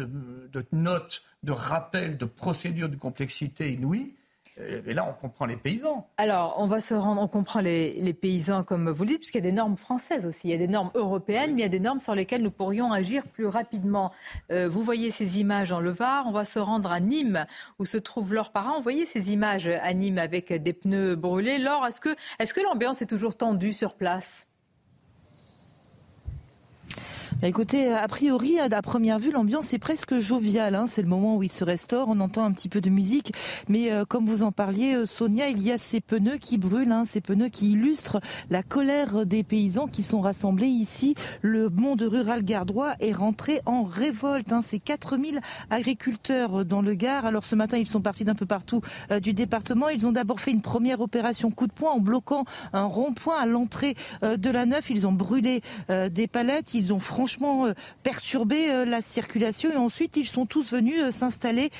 de 0.01 0.65
notes 0.71 1.23
de 1.43 1.51
rappel, 1.51 2.17
de 2.17 2.25
procédures 2.25 2.89
de 2.89 2.95
complexité 2.95 3.71
inouïe. 3.71 4.13
Et 4.59 4.93
là, 4.93 5.07
on 5.07 5.13
comprend 5.13 5.45
les 5.45 5.55
paysans. 5.55 6.09
Alors, 6.17 6.55
on 6.57 6.65
va 6.65 6.81
se 6.81 6.95
rendre, 6.95 7.21
on 7.21 7.27
comprend 7.27 7.59
les, 7.59 8.13
paysans, 8.13 8.63
comme 8.63 8.89
vous 8.89 9.03
le 9.03 9.09
dites, 9.09 9.19
puisqu'il 9.19 9.37
y 9.37 9.45
a 9.45 9.49
des 9.49 9.51
normes 9.51 9.77
françaises 9.77 10.25
aussi. 10.25 10.47
Il 10.47 10.51
y 10.51 10.53
a 10.55 10.57
des 10.57 10.67
normes 10.67 10.89
européennes, 10.95 11.51
mais 11.53 11.61
il 11.61 11.63
y 11.63 11.65
a 11.65 11.69
des 11.69 11.79
normes 11.79 11.99
sur 11.99 12.15
lesquelles 12.15 12.41
nous 12.41 12.51
pourrions 12.51 12.91
agir 12.91 13.27
plus 13.27 13.45
rapidement. 13.45 14.11
Euh, 14.51 14.67
vous 14.67 14.83
voyez 14.83 15.11
ces 15.11 15.39
images 15.39 15.71
en 15.71 15.79
Levar. 15.79 16.25
On 16.25 16.31
va 16.31 16.43
se 16.43 16.57
rendre 16.57 16.91
à 16.91 16.99
Nîmes, 16.99 17.45
où 17.77 17.85
se 17.85 17.97
trouvent 17.97 18.33
leurs 18.33 18.51
parents. 18.51 18.77
Vous 18.77 18.83
voyez 18.83 19.05
ces 19.05 19.31
images 19.31 19.67
à 19.67 19.93
Nîmes 19.93 20.17
avec 20.17 20.51
des 20.51 20.73
pneus 20.73 21.15
brûlés. 21.15 21.59
Laure, 21.59 21.85
est-ce 21.85 22.01
que, 22.01 22.15
est-ce 22.39 22.55
que 22.55 22.61
l'ambiance 22.61 23.03
est 23.03 23.07
toujours 23.07 23.37
tendue 23.37 23.73
sur 23.73 23.93
place? 23.93 24.46
Bah, 27.41 27.47
écoutez, 27.47 27.91
a 27.91 28.07
priori, 28.07 28.59
à 28.59 28.69
première 28.81 29.19
vue, 29.19 29.31
l'ambiance 29.31 29.73
est 29.73 29.79
presque 29.79 30.19
joviale. 30.19 30.75
Hein. 30.75 30.87
C'est 30.87 31.01
le 31.01 31.07
moment 31.07 31.35
où 31.35 31.43
il 31.43 31.51
se 31.51 31.63
restaure, 31.63 32.07
on 32.09 32.19
entend 32.19 32.45
un 32.45 32.51
petit 32.51 32.69
peu 32.69 32.79
de 32.79 32.89
musique. 32.89 33.33
Mais 33.67 33.91
euh, 33.91 34.05
comme 34.05 34.25
vous 34.25 34.43
en 34.43 34.51
parliez, 34.51 34.95
euh, 34.95 35.05
Sonia, 35.05 35.49
il 35.49 35.61
y 35.61 35.71
a 35.71 35.77
ces 35.77 35.99
pneus 35.99 36.37
qui 36.37 36.57
brûlent, 36.57 36.91
hein, 36.91 37.05
ces 37.05 37.21
pneus 37.21 37.49
qui 37.49 37.71
illustrent 37.71 38.21
la 38.49 38.63
colère 38.63 39.25
des 39.25 39.43
paysans 39.43 39.87
qui 39.87 40.03
sont 40.03 40.21
rassemblés 40.21 40.67
ici. 40.67 41.15
Le 41.41 41.69
monde 41.69 42.01
rural 42.01 42.43
gardois 42.43 42.93
est 42.99 43.13
rentré 43.13 43.61
en 43.65 43.83
révolte. 43.83 44.53
Hein. 44.53 44.61
C'est 44.61 44.79
4000 44.79 45.41
agriculteurs 45.69 46.65
dans 46.65 46.81
le 46.81 46.93
Gard. 46.93 47.25
Alors 47.25 47.43
ce 47.43 47.55
matin, 47.55 47.77
ils 47.77 47.87
sont 47.87 48.01
partis 48.01 48.23
d'un 48.23 48.35
peu 48.35 48.45
partout 48.45 48.81
euh, 49.11 49.19
du 49.19 49.33
département. 49.33 49.89
Ils 49.89 50.07
ont 50.07 50.11
d'abord 50.11 50.39
fait 50.39 50.51
une 50.51 50.61
première 50.61 51.01
opération 51.01 51.51
coup 51.51 51.67
de 51.67 51.73
poing 51.73 51.91
en 51.91 51.99
bloquant 51.99 52.45
un 52.73 52.85
rond-point 52.85 53.37
à 53.37 53.45
l'entrée 53.45 53.95
de 54.21 54.49
la 54.49 54.65
Neuf. 54.65 54.89
Ils 54.89 55.05
ont 55.07 55.11
brûlé 55.11 55.61
des 55.89 56.27
palettes. 56.27 56.73
Ils 56.73 56.93
ont 56.93 56.99
franchement 57.17 57.65
euh, 57.65 57.73
perturbé 58.03 58.69
euh, 58.69 58.85
la 58.85 59.01
circulation 59.01 59.71
et 59.71 59.75
ensuite 59.75 60.17
ils 60.17 60.27
sont 60.27 60.45
tous 60.45 60.71
venus 60.71 61.01
euh, 61.01 61.09
s'installer 61.09 61.71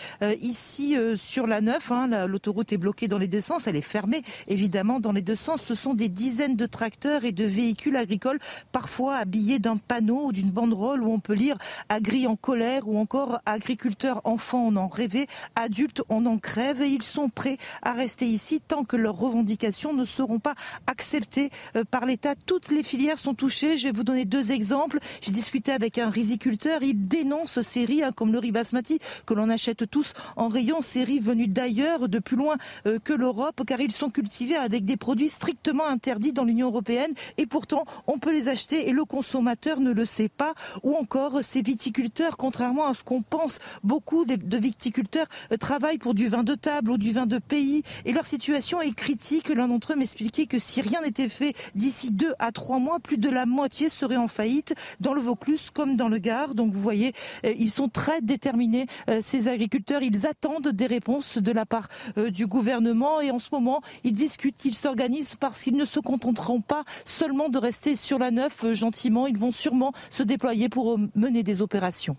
ici 0.41 0.95
sur 1.15 1.45
la 1.45 1.61
9. 1.61 1.91
Hein. 1.91 2.27
L'autoroute 2.27 2.73
est 2.73 2.77
bloquée 2.77 3.07
dans 3.07 3.19
les 3.19 3.27
deux 3.27 3.41
sens, 3.41 3.67
elle 3.67 3.75
est 3.75 3.81
fermée 3.81 4.23
évidemment 4.47 4.99
dans 4.99 5.11
les 5.11 5.21
deux 5.21 5.35
sens. 5.35 5.61
Ce 5.61 5.75
sont 5.75 5.93
des 5.93 6.09
dizaines 6.09 6.55
de 6.55 6.65
tracteurs 6.65 7.23
et 7.23 7.31
de 7.31 7.43
véhicules 7.43 7.95
agricoles, 7.95 8.39
parfois 8.71 9.17
habillés 9.17 9.59
d'un 9.59 9.77
panneau 9.77 10.27
ou 10.27 10.31
d'une 10.31 10.49
banderole 10.49 11.03
où 11.03 11.11
on 11.11 11.19
peut 11.19 11.33
lire 11.33 11.57
Agri 11.89 12.25
en 12.25 12.35
colère 12.35 12.87
ou 12.87 12.97
encore 12.97 13.39
agriculteurs 13.45 14.21
enfants 14.23 14.65
on 14.67 14.75
en 14.75 14.87
rêvait, 14.87 15.27
adultes 15.55 16.01
on 16.09 16.25
en 16.25 16.39
crève 16.39 16.81
et 16.81 16.87
ils 16.87 17.03
sont 17.03 17.29
prêts 17.29 17.57
à 17.83 17.93
rester 17.93 18.25
ici 18.25 18.59
tant 18.59 18.83
que 18.83 18.95
leurs 18.95 19.17
revendications 19.17 19.93
ne 19.93 20.05
seront 20.05 20.39
pas 20.39 20.55
acceptées 20.87 21.51
par 21.91 22.05
l'État. 22.05 22.33
Toutes 22.35 22.71
les 22.71 22.83
filières 22.83 23.19
sont 23.19 23.35
touchées. 23.35 23.77
Je 23.77 23.87
vais 23.87 23.93
vous 23.93 24.03
donner 24.03 24.25
deux 24.25 24.51
exemples. 24.51 24.99
J'ai 25.27 25.33
discuté 25.33 25.73
avec 25.73 25.97
un 25.97 26.09
riziculteur, 26.09 26.83
il 26.83 27.09
dénonce 27.09 27.59
ces 27.59 27.83
riz 27.83 28.01
hein, 28.01 28.13
comme 28.15 28.31
le 28.31 28.39
riz 28.39 28.53
basmati 28.53 28.99
que 29.25 29.33
l'on 29.33 29.49
achète 29.49 29.89
tous 29.89 30.13
en 30.37 30.47
rayon, 30.47 30.81
ces 30.81 31.03
riz 31.03 31.19
venus 31.19 31.49
d'ailleurs, 31.49 32.07
de 32.07 32.19
plus 32.19 32.37
loin 32.37 32.55
euh, 32.85 32.97
que 32.97 33.11
l'Europe, 33.11 33.61
car 33.67 33.81
ils 33.81 33.91
sont 33.91 34.09
cultivés 34.09 34.55
avec 34.55 34.85
des 34.85 34.95
produits 34.95 35.27
strictement 35.27 35.85
interdits 35.85 36.31
dans 36.31 36.45
l'Union 36.45 36.67
européenne. 36.67 37.11
Et 37.37 37.45
pourtant 37.45 37.83
on 38.07 38.19
peut 38.19 38.31
les 38.31 38.47
acheter 38.47 38.87
et 38.87 38.93
le 38.93 39.03
consommateur 39.03 39.81
ne 39.81 39.91
le 39.91 40.05
sait 40.05 40.29
pas. 40.29 40.53
Ou 40.83 40.95
encore 40.95 41.43
ces 41.43 41.61
viticulteurs, 41.61 42.37
contrairement 42.37 42.87
à 42.87 42.93
ce 42.93 43.03
qu'on 43.03 43.21
pense, 43.21 43.59
beaucoup 43.83 44.23
de 44.23 44.57
viticulteurs 44.57 45.27
euh, 45.51 45.57
travaillent 45.57 45.97
pour 45.97 46.13
du 46.13 46.29
vin 46.29 46.43
de 46.43 46.55
table 46.55 46.91
ou 46.91 46.97
du 46.97 47.11
vin 47.11 47.25
de 47.25 47.39
pays. 47.39 47.83
Et 48.05 48.13
leur 48.13 48.25
situation 48.25 48.79
est 48.81 48.95
critique. 48.95 49.49
L'un 49.49 49.67
d'entre 49.67 49.91
eux 49.91 49.97
m'expliquait 49.97 50.45
que 50.45 50.57
si 50.57 50.79
rien 50.79 51.01
n'était 51.01 51.27
fait 51.27 51.53
d'ici 51.75 52.11
deux 52.11 52.31
à 52.39 52.53
trois 52.53 52.79
mois, 52.79 53.01
plus 53.01 53.17
de 53.17 53.29
la 53.29 53.45
moitié 53.45 53.89
serait 53.89 54.15
en 54.15 54.29
faillite 54.29 54.73
le 55.17 55.23
Vaucluse 55.23 55.69
comme 55.71 55.97
dans 55.97 56.07
le 56.07 56.19
Gard. 56.19 56.55
Donc 56.55 56.71
vous 56.71 56.79
voyez, 56.79 57.13
euh, 57.45 57.53
ils 57.57 57.71
sont 57.71 57.89
très 57.89 58.21
déterminés, 58.21 58.85
euh, 59.09 59.19
ces 59.21 59.47
agriculteurs. 59.47 60.03
Ils 60.03 60.25
attendent 60.25 60.69
des 60.69 60.85
réponses 60.85 61.39
de 61.39 61.51
la 61.51 61.65
part 61.65 61.87
euh, 62.17 62.29
du 62.29 62.45
gouvernement 62.45 63.19
et 63.19 63.31
en 63.31 63.39
ce 63.39 63.49
moment, 63.51 63.81
ils 64.03 64.13
discutent, 64.13 64.63
ils 64.63 64.75
s'organisent 64.75 65.35
parce 65.35 65.63
qu'ils 65.63 65.75
ne 65.75 65.85
se 65.85 65.99
contenteront 65.99 66.61
pas 66.61 66.83
seulement 67.03 67.49
de 67.49 67.57
rester 67.57 67.95
sur 67.95 68.19
la 68.19 68.31
neuf 68.31 68.71
gentiment. 68.73 69.27
Ils 69.27 69.37
vont 69.37 69.51
sûrement 69.51 69.91
se 70.09 70.23
déployer 70.23 70.69
pour 70.69 70.97
mener 71.15 71.43
des 71.43 71.61
opérations. 71.61 72.15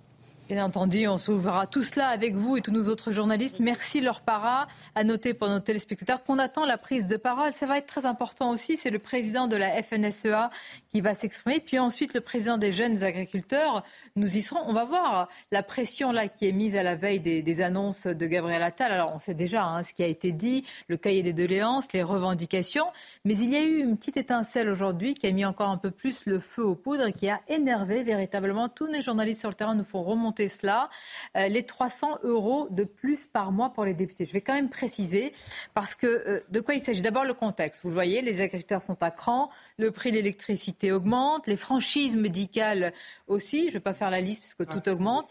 Bien 0.48 0.64
entendu, 0.64 1.06
on 1.08 1.18
s'ouvrira 1.18 1.66
tout 1.66 1.82
cela 1.82 2.08
avec 2.08 2.34
vous 2.34 2.56
et 2.56 2.62
tous 2.62 2.70
nos 2.70 2.88
autres 2.88 3.12
journalistes. 3.12 3.60
Merci 3.60 4.00
leur 4.00 4.22
para. 4.22 4.66
À 4.94 5.04
noter 5.04 5.34
pour 5.34 5.46
nos 5.46 5.60
téléspectateurs 5.60 6.24
qu'on 6.24 6.38
attend 6.38 6.64
la 6.64 6.78
prise 6.78 7.06
de 7.06 7.18
parole. 7.18 7.52
Ça 7.52 7.66
va 7.66 7.76
être 7.76 7.86
très 7.86 8.06
important 8.06 8.48
aussi. 8.48 8.78
C'est 8.78 8.88
le 8.88 8.98
président 8.98 9.46
de 9.46 9.56
la 9.56 9.82
FNSEA 9.82 10.48
qui 10.90 11.02
va 11.02 11.12
s'exprimer. 11.12 11.60
Puis 11.60 11.78
ensuite, 11.78 12.14
le 12.14 12.22
président 12.22 12.56
des 12.56 12.72
jeunes 12.72 13.04
agriculteurs. 13.04 13.84
Nous 14.16 14.38
y 14.38 14.40
serons. 14.40 14.62
On 14.66 14.72
va 14.72 14.86
voir 14.86 15.28
la 15.52 15.62
pression 15.62 16.12
là 16.12 16.28
qui 16.28 16.48
est 16.48 16.52
mise 16.52 16.76
à 16.76 16.82
la 16.82 16.94
veille 16.94 17.20
des, 17.20 17.60
annonces 17.60 18.06
de 18.06 18.26
Gabriel 18.26 18.62
Attal. 18.62 18.90
Alors, 18.90 19.12
on 19.14 19.18
sait 19.18 19.34
déjà 19.34 19.66
hein, 19.66 19.82
ce 19.82 19.92
qui 19.92 20.02
a 20.02 20.06
été 20.06 20.32
dit, 20.32 20.64
le 20.86 20.96
cahier 20.96 21.22
des 21.22 21.34
doléances, 21.34 21.92
les 21.92 22.02
revendications. 22.02 22.86
Mais 23.26 23.36
il 23.36 23.50
y 23.50 23.56
a 23.56 23.62
eu 23.62 23.80
une 23.80 23.98
petite 23.98 24.16
étincelle 24.16 24.70
aujourd'hui 24.70 25.12
qui 25.12 25.26
a 25.26 25.32
mis 25.32 25.44
encore 25.44 25.68
un 25.68 25.76
peu 25.76 25.90
plus 25.90 26.24
le 26.24 26.40
feu 26.40 26.64
aux 26.64 26.74
poudres 26.74 27.08
et 27.08 27.12
qui 27.12 27.28
a 27.28 27.42
énervé 27.48 28.02
véritablement 28.02 28.70
tous 28.70 28.86
les 28.86 29.02
journalistes 29.02 29.40
sur 29.40 29.50
le 29.50 29.54
terrain. 29.54 29.74
Nous 29.74 29.84
font 29.84 30.02
remonter 30.02 30.37
cela, 30.46 30.88
euh, 31.36 31.48
les 31.48 31.64
300 31.64 32.18
euros 32.22 32.68
de 32.70 32.84
plus 32.84 33.26
par 33.26 33.50
mois 33.50 33.70
pour 33.70 33.84
les 33.84 33.94
députés. 33.94 34.24
Je 34.24 34.32
vais 34.32 34.40
quand 34.40 34.54
même 34.54 34.68
préciser 34.68 35.32
parce 35.74 35.96
que 35.96 36.06
euh, 36.06 36.40
de 36.50 36.60
quoi 36.60 36.74
il 36.74 36.84
s'agit? 36.84 37.02
D'abord 37.02 37.24
le 37.24 37.34
contexte. 37.34 37.82
Vous 37.82 37.88
le 37.88 37.94
voyez, 37.94 38.22
les 38.22 38.40
agriculteurs 38.40 38.82
sont 38.82 39.02
à 39.02 39.10
cran, 39.10 39.50
le 39.78 39.90
prix 39.90 40.12
de 40.12 40.16
l'électricité 40.16 40.92
augmente, 40.92 41.48
les 41.48 41.56
franchises 41.56 42.16
médicales 42.16 42.92
aussi. 43.26 43.62
Je 43.62 43.66
ne 43.66 43.72
vais 43.72 43.80
pas 43.80 43.94
faire 43.94 44.10
la 44.10 44.20
liste 44.20 44.42
puisque 44.42 44.66
tout 44.66 44.88
augmente, 44.88 45.28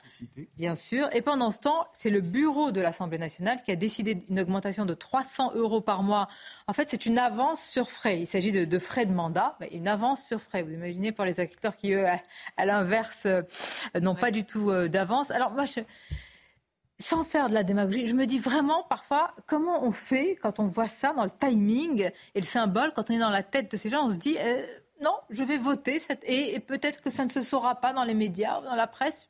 bien 0.58 0.76
sûr. 0.76 1.08
Et 1.14 1.22
pendant 1.22 1.52
ce 1.52 1.60
temps, 1.60 1.88
c'est 1.94 2.10
le 2.10 2.22
bureau 2.22 2.72
de 2.72 2.82
l'Assemblée 2.82 3.18
nationale 3.18 3.62
qui 3.64 3.72
a 3.72 3.76
décidé 3.76 4.16
d'une 4.16 4.40
augmentation 4.40 4.86
de 4.86 4.94
300 4.94 5.54
euros 5.56 5.82
par 5.82 6.04
mois. 6.04 6.28
En 6.68 6.74
fait, 6.74 6.90
c'est 6.90 7.06
une 7.06 7.18
avance 7.18 7.62
sur 7.62 7.90
frais. 7.90 8.20
Il 8.20 8.28
s'agit 8.28 8.52
de, 8.52 8.80
frais 8.80 9.06
de 9.06 9.14
mandat, 9.14 9.56
mais 9.60 9.70
une 9.72 9.88
avance 9.88 10.20
sur 10.28 10.42
frais. 10.42 10.64
Vous 10.64 10.72
imaginez 10.72 11.12
pour 11.12 11.26
les 11.26 11.40
agriculteurs 11.40 11.78
qui, 11.78 11.94
eux, 11.94 12.06
à, 12.58 12.66
l'inverse, 12.66 13.26
euh, 13.26 13.42
n'ont 14.00 14.16
pas 14.16 14.32
du 14.32 14.44
tout 14.44 14.72
d'avance. 14.98 15.32
Alors 15.32 15.52
moi, 15.52 15.66
sans 17.00 17.24
faire 17.24 17.48
de 17.48 17.54
la 17.54 17.64
démagogie, 17.64 18.08
je 18.08 18.14
me 18.14 18.26
dis 18.26 18.40
vraiment 18.40 18.84
parfois 18.84 19.34
comment 19.46 19.84
on 19.84 19.92
fait 19.92 20.36
quand 20.42 20.60
on 20.60 20.68
voit 20.68 20.88
ça 20.88 21.14
dans 21.14 21.24
le 21.24 21.32
timing 21.32 22.10
et 22.36 22.40
le 22.40 22.46
symbole, 22.46 22.92
quand 22.96 23.10
on 23.10 23.14
est 23.14 23.20
dans 23.20 23.30
la 23.30 23.44
tête 23.44 23.72
de 23.72 23.78
ces 23.78 23.90
gens, 23.90 24.08
on 24.08 24.12
se 24.12 24.18
dit 24.18 24.36
euh, 24.40 24.66
non, 25.02 25.14
je 25.30 25.44
vais 25.44 25.58
voter 25.58 26.00
cette... 26.00 26.24
et, 26.26 26.60
peut-être 26.60 27.02
que 27.02 27.12
ça 27.12 27.24
ne 27.24 27.30
se 27.30 27.42
saura 27.42 27.76
pas 27.76 27.94
dans 27.94 28.04
les 28.04 28.16
médias, 28.16 28.62
dans 28.62 28.76
la 28.76 28.88
presse. 28.88 29.30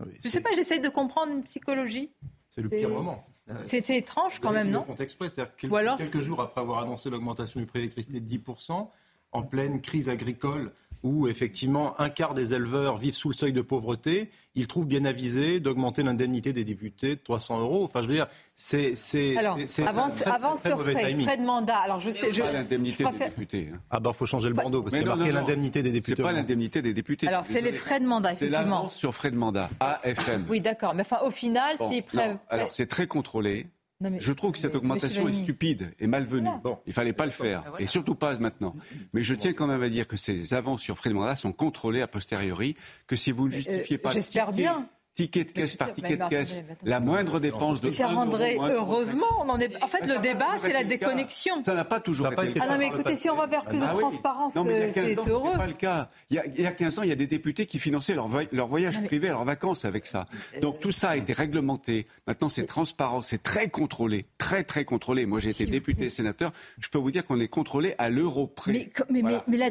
je 0.00 0.06
ne 0.24 0.30
sais 0.30 0.40
pas, 0.40 0.50
j'essaie 0.54 0.78
de 0.78 0.88
comprendre 0.88 1.32
une 1.32 1.42
psychologie. 1.42 2.10
C'est 2.48 2.62
le 2.62 2.70
pire 2.70 2.88
moment. 2.88 3.26
C'est 3.66 3.88
étrange 3.90 4.40
quand 4.40 4.52
même, 4.52 4.70
non 4.70 4.84
Font 4.84 4.94
exprès, 4.96 5.28
c'est-à-dire 5.28 5.56
quelques, 5.56 5.98
quelques 5.98 6.20
jours 6.20 6.40
après 6.40 6.60
avoir 6.60 6.82
annoncé 6.82 7.08
l'augmentation 7.08 7.60
du 7.60 7.66
prix 7.66 7.78
de 7.78 7.82
l'électricité 7.84 8.20
de 8.20 8.28
10%, 8.28 8.88
en 9.32 9.42
pleine 9.42 9.80
crise 9.80 10.08
agricole 10.08 10.72
où 11.02 11.28
effectivement 11.28 12.00
un 12.00 12.10
quart 12.10 12.34
des 12.34 12.54
éleveurs 12.54 12.96
vivent 12.96 13.14
sous 13.14 13.28
le 13.28 13.34
seuil 13.34 13.52
de 13.52 13.60
pauvreté, 13.60 14.30
ils 14.54 14.66
trouvent 14.66 14.86
bien 14.86 15.04
avisé 15.04 15.60
d'augmenter 15.60 16.02
l'indemnité 16.02 16.52
des 16.52 16.64
députés 16.64 17.16
de 17.16 17.20
300 17.20 17.60
euros. 17.60 17.84
Enfin, 17.84 18.02
je 18.02 18.08
veux 18.08 18.14
dire, 18.14 18.26
c'est 18.54 18.94
c'est 18.96 19.36
avant, 19.36 20.08
très, 20.08 20.30
avant 20.30 20.54
très, 20.54 20.70
sur 20.70 20.80
frais, 20.80 20.92
frais, 21.22 21.36
de 21.36 21.44
mandat. 21.44 21.76
Alors 21.78 22.00
je 22.00 22.10
sais, 22.10 22.32
je 22.32 22.42
pas 22.42 22.52
l'indemnité 22.52 23.04
des 23.04 23.18
députés. 23.18 23.68
Hein. 23.72 23.78
Ah 23.90 24.00
ben, 24.00 24.12
faut 24.12 24.26
changer 24.26 24.48
le 24.48 24.54
bandeau 24.54 24.82
parce 24.82 24.94
qu'il 24.94 25.06
y 25.06 25.10
a 25.10 25.14
marqué 25.14 25.32
l'indemnité 25.32 25.82
des 25.82 25.92
députés. 25.92 26.16
C'est 26.16 26.22
pas 26.22 26.32
l'indemnité 26.32 26.82
des 26.82 26.94
députés. 26.94 27.28
Alors 27.28 27.44
c'est 27.44 27.60
les 27.60 27.72
frais 27.72 28.00
de 28.00 28.06
mandat 28.06 28.32
effectivement. 28.32 28.58
C'est 28.58 28.64
l'avance 28.64 28.96
sur 28.96 29.14
frais 29.14 29.30
de 29.30 29.36
mandat 29.36 29.70
AFM. 29.80 30.46
Oui, 30.48 30.60
d'accord. 30.60 30.94
Mais 30.94 31.02
enfin, 31.02 31.20
au 31.24 31.30
final, 31.30 31.76
c'est 31.78 32.04
Alors 32.48 32.68
c'est 32.72 32.86
très 32.86 33.06
contrôlé 33.06 33.66
je 34.00 34.32
trouve 34.32 34.52
que 34.52 34.58
cette 34.58 34.74
augmentation 34.74 35.28
est 35.28 35.32
stupide 35.32 35.92
et 35.98 36.06
malvenue. 36.06 36.48
Bon, 36.62 36.78
il 36.86 36.92
fallait 36.92 37.12
pas 37.12 37.24
le 37.24 37.32
faire, 37.32 37.64
et 37.78 37.86
surtout 37.86 38.14
pas 38.14 38.36
maintenant. 38.38 38.74
Mais 39.12 39.22
je 39.22 39.34
tiens 39.34 39.52
quand 39.52 39.66
même 39.66 39.82
à 39.82 39.88
dire 39.88 40.06
que 40.06 40.16
ces 40.16 40.54
avances 40.54 40.82
sur 40.82 40.96
frais 40.96 41.10
de 41.10 41.14
mandat 41.14 41.36
sont 41.36 41.52
contrôlées 41.52 42.00
a 42.00 42.08
posteriori, 42.08 42.76
que 43.06 43.16
si 43.16 43.32
vous 43.32 43.46
ne 43.46 43.52
justifiez 43.52 43.96
euh, 43.96 44.00
pas... 44.00 44.12
J'espère 44.12 44.52
bien 44.52 44.88
ticket 45.18 45.44
de 45.44 45.50
caisse 45.50 45.74
par 45.74 45.92
ticket 45.92 46.16
de 46.16 46.28
caisse, 46.28 46.64
la 46.84 47.00
moindre 47.00 47.40
dépense 47.40 47.80
de 47.80 47.90
Cher 47.90 48.16
André, 48.16 48.56
heureusement, 48.60 49.26
on 49.40 49.48
en 49.48 49.58
est. 49.58 49.82
En 49.82 49.88
fait, 49.88 50.06
le 50.06 50.20
débat, 50.20 50.58
c'est 50.60 50.72
la 50.72 50.84
déconnexion. 50.84 51.60
Ça 51.64 51.74
n'a 51.74 51.84
pas 51.84 51.98
toujours 51.98 52.32
été 52.32 52.42
le 52.42 52.52
cas. 52.52 52.60
Ah 52.62 52.72
non, 52.72 52.78
mais 52.78 52.86
écoutez, 52.86 53.16
si 53.16 53.28
on 53.28 53.34
va 53.34 53.46
vers 53.46 53.64
plus 53.64 53.78
de 53.78 53.84
ah 53.84 53.88
transparence, 53.88 54.52
c'est 54.52 55.28
heureux. 55.28 55.56
pas 55.56 55.66
le 55.66 55.72
cas. 55.72 56.08
Il 56.30 56.36
y, 56.36 56.66
a, 56.66 56.72
15 56.72 57.00
ans, 57.00 57.02
il 57.02 57.08
y 57.08 57.12
a 57.12 57.16
des 57.16 57.26
députés 57.26 57.66
qui 57.66 57.80
finançaient 57.80 58.14
leur, 58.14 58.28
voyage 58.68 59.02
privé, 59.04 59.28
leurs 59.28 59.44
vacances 59.44 59.84
avec 59.84 60.06
ça. 60.06 60.26
Donc 60.62 60.78
tout 60.80 60.92
ça 60.92 61.10
a 61.10 61.16
été 61.16 61.32
réglementé. 61.32 62.06
Maintenant, 62.28 62.48
c'est 62.48 62.66
transparent, 62.66 63.22
c'est 63.22 63.42
très 63.42 63.68
contrôlé, 63.68 64.26
très 64.38 64.62
très 64.62 64.84
contrôlé. 64.84 65.26
Moi, 65.26 65.40
j'ai 65.40 65.50
été 65.50 65.66
député, 65.66 66.10
sénateur. 66.10 66.52
Je 66.78 66.88
peux 66.88 66.98
vous 66.98 67.10
dire 67.10 67.26
qu'on 67.26 67.40
est 67.40 67.48
contrôlé 67.48 67.94
à 67.98 68.08
l'euro 68.08 68.46
près. 68.46 68.72
Mais, 69.10 69.22
mais, 69.22 69.38
mais, 69.48 69.56
la, 69.56 69.70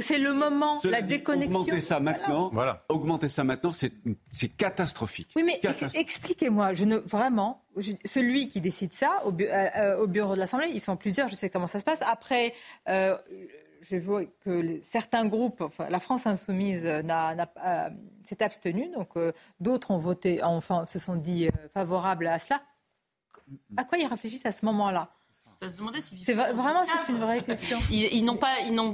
c'est 0.00 0.18
le 0.18 0.32
moment, 0.32 0.80
la 0.82 1.02
déconnexion. 1.02 1.60
Augmenter 1.60 1.80
ça 1.80 2.00
maintenant, 2.00 2.50
augmenter 2.88 3.28
ça 3.28 3.44
maintenant, 3.44 3.72
c'est 3.72 3.92
catastrophique. 4.56 5.30
Oui, 5.36 5.42
mais 5.44 5.60
expliquez-moi, 5.94 6.74
je 6.74 6.84
ne 6.84 6.96
vraiment 6.96 7.62
celui 8.04 8.48
qui 8.48 8.60
décide 8.60 8.92
ça 8.92 9.22
au, 9.24 9.32
euh, 9.32 9.68
euh, 9.76 9.98
au 9.98 10.06
bureau 10.06 10.34
de 10.34 10.40
l'Assemblée, 10.40 10.68
ils 10.72 10.80
sont 10.80 10.96
plusieurs, 10.96 11.28
je 11.28 11.34
sais 11.34 11.50
comment 11.50 11.66
ça 11.66 11.80
se 11.80 11.84
passe. 11.84 12.00
Après. 12.02 12.54
Euh, 12.88 13.16
je 13.82 13.96
vois 13.98 14.24
que 14.24 14.80
certains 14.82 15.26
groupes, 15.26 15.60
enfin, 15.60 15.88
la 15.88 16.00
France 16.00 16.26
insoumise 16.26 16.82
s'est 16.82 18.42
abstenue, 18.42 18.88
donc 18.88 19.10
d'autres 19.60 19.92
ont 19.92 19.98
voté, 19.98 20.42
enfin, 20.42 20.86
se 20.86 20.98
sont 20.98 21.14
dit 21.14 21.48
favorables 21.72 22.26
à 22.26 22.40
cela. 22.40 22.62
À 23.76 23.84
quoi 23.84 23.98
ils 23.98 24.06
réfléchissent 24.06 24.46
à 24.46 24.50
ce 24.50 24.64
moment-là? 24.64 25.15
Ça 25.58 25.70
se 25.70 25.76
demandait 25.76 26.02
si 26.02 26.14
c'est 26.22 26.34
vraiment 26.34 26.84
c'est 26.84 27.10
une 27.10 27.18
vraie 27.18 27.42
question. 27.42 27.78
Ils, 27.90 28.22
n'ont 28.26 28.36
pas, 28.36 28.60
ils 28.66 28.74
n'ont, 28.74 28.92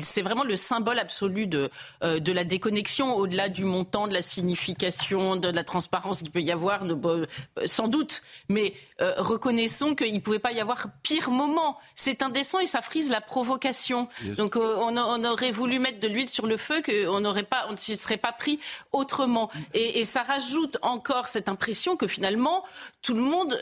c'est 0.00 0.22
vraiment 0.22 0.44
le 0.44 0.54
symbole 0.54 1.00
absolu 1.00 1.48
de 1.48 1.68
euh, 2.04 2.20
de 2.20 2.32
la 2.32 2.44
déconnexion, 2.44 3.16
au-delà 3.16 3.48
du 3.48 3.64
montant, 3.64 4.06
de 4.06 4.12
la 4.12 4.22
signification, 4.22 5.34
de 5.34 5.48
la 5.48 5.64
transparence 5.64 6.20
qu'il 6.20 6.30
peut 6.30 6.40
y 6.40 6.52
avoir, 6.52 6.84
de, 6.84 6.96
euh, 7.04 7.26
sans 7.64 7.88
doute. 7.88 8.22
Mais 8.48 8.74
euh, 9.00 9.14
reconnaissons 9.18 9.96
qu'il 9.96 10.14
ne 10.14 10.20
pouvait 10.20 10.38
pas 10.38 10.52
y 10.52 10.60
avoir 10.60 10.86
pire 11.02 11.30
moment. 11.30 11.76
C'est 11.96 12.22
indécent 12.22 12.60
et 12.60 12.68
ça 12.68 12.82
frise 12.82 13.10
la 13.10 13.20
provocation. 13.20 14.08
Donc 14.36 14.54
on, 14.54 14.96
on, 14.96 15.24
aurait 15.24 15.50
voulu 15.50 15.80
mettre 15.80 15.98
de 15.98 16.06
l'huile 16.06 16.28
sur 16.28 16.46
le 16.46 16.56
feu, 16.56 16.82
qu'on 16.82 17.20
n'aurait 17.20 17.42
pas, 17.42 17.66
on 17.68 17.72
ne 17.72 17.76
s'y 17.76 17.96
serait 17.96 18.16
pas 18.16 18.32
pris 18.32 18.60
autrement. 18.92 19.50
Et, 19.74 19.98
et, 19.98 20.04
ça 20.04 20.22
rajoute 20.22 20.78
encore 20.82 21.26
cette 21.26 21.48
impression 21.48 21.96
que 21.96 22.06
finalement 22.06 22.62
tout 23.02 23.14
le 23.14 23.22
monde 23.22 23.58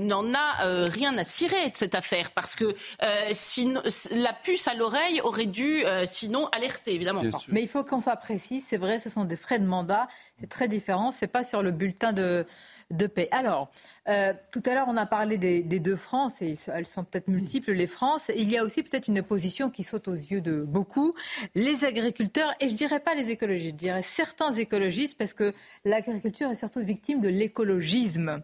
n'en 0.00 0.32
a 0.32 0.86
rien 0.86 1.18
à 1.18 1.24
cirer 1.24 1.55
de 1.70 1.76
cette 1.76 1.94
affaire 1.94 2.30
parce 2.30 2.54
que 2.54 2.64
euh, 3.02 3.28
sinon, 3.32 3.82
la 4.12 4.32
puce 4.32 4.68
à 4.68 4.74
l'oreille 4.74 5.20
aurait 5.22 5.46
dû 5.46 5.84
euh, 5.84 6.04
sinon 6.04 6.48
alerter 6.48 6.94
évidemment. 6.94 7.22
Mais 7.48 7.62
il 7.62 7.68
faut 7.68 7.84
qu'on 7.84 8.00
soit 8.00 8.16
précis. 8.16 8.60
C'est 8.60 8.76
vrai, 8.76 8.98
ce 8.98 9.10
sont 9.10 9.24
des 9.24 9.36
frais 9.36 9.58
de 9.58 9.66
mandat. 9.66 10.08
C'est 10.38 10.48
très 10.48 10.68
différent. 10.68 11.12
C'est 11.12 11.26
pas 11.26 11.44
sur 11.44 11.62
le 11.62 11.70
bulletin 11.70 12.12
de 12.12 12.46
de 12.90 13.06
paix. 13.06 13.28
Alors, 13.32 13.70
euh, 14.08 14.32
tout 14.52 14.62
à 14.66 14.74
l'heure, 14.74 14.86
on 14.88 14.96
a 14.96 15.06
parlé 15.06 15.38
des, 15.38 15.62
deux 15.62 15.96
France, 15.96 16.40
et 16.40 16.54
elles 16.68 16.86
sont 16.86 17.04
peut-être 17.04 17.28
multiples, 17.28 17.72
les 17.72 17.86
France. 17.86 18.30
Il 18.34 18.48
y 18.50 18.56
a 18.56 18.64
aussi 18.64 18.82
peut-être 18.82 19.08
une 19.08 19.18
opposition 19.18 19.70
qui 19.70 19.82
saute 19.82 20.08
aux 20.08 20.14
yeux 20.14 20.40
de 20.40 20.62
beaucoup, 20.62 21.14
les 21.54 21.84
agriculteurs, 21.84 22.54
et 22.60 22.68
je 22.68 22.74
dirais 22.74 23.00
pas 23.00 23.14
les 23.14 23.30
écologistes, 23.30 23.72
je 23.72 23.76
dirais 23.76 24.02
certains 24.02 24.52
écologistes, 24.52 25.18
parce 25.18 25.34
que 25.34 25.52
l'agriculture 25.84 26.50
est 26.50 26.56
surtout 26.56 26.80
victime 26.80 27.20
de 27.20 27.28
l'écologisme. 27.28 28.42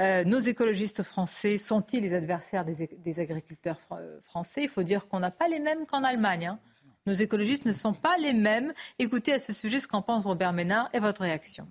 Euh, 0.00 0.24
nos 0.24 0.38
écologistes 0.38 1.02
français 1.02 1.58
sont-ils 1.58 2.02
les 2.02 2.14
adversaires 2.14 2.64
des, 2.64 3.20
agriculteurs 3.20 3.78
euh, 3.92 4.18
français? 4.22 4.62
Il 4.62 4.68
faut 4.70 4.82
dire 4.82 5.08
qu'on 5.08 5.20
n'a 5.20 5.30
pas 5.30 5.46
les 5.46 5.60
mêmes 5.60 5.84
qu'en 5.84 6.02
Allemagne. 6.04 6.46
Hein. 6.46 6.58
Nos 7.06 7.12
écologistes 7.12 7.66
ne 7.66 7.72
sont 7.72 7.92
pas 7.92 8.16
les 8.16 8.32
mêmes. 8.32 8.72
Écoutez 8.98 9.34
à 9.34 9.38
ce 9.38 9.52
sujet 9.52 9.78
ce 9.78 9.86
qu'en 9.86 10.00
pense 10.00 10.24
Robert 10.24 10.54
Ménard 10.54 10.88
et 10.94 11.00
votre 11.00 11.20
réaction. 11.20 11.68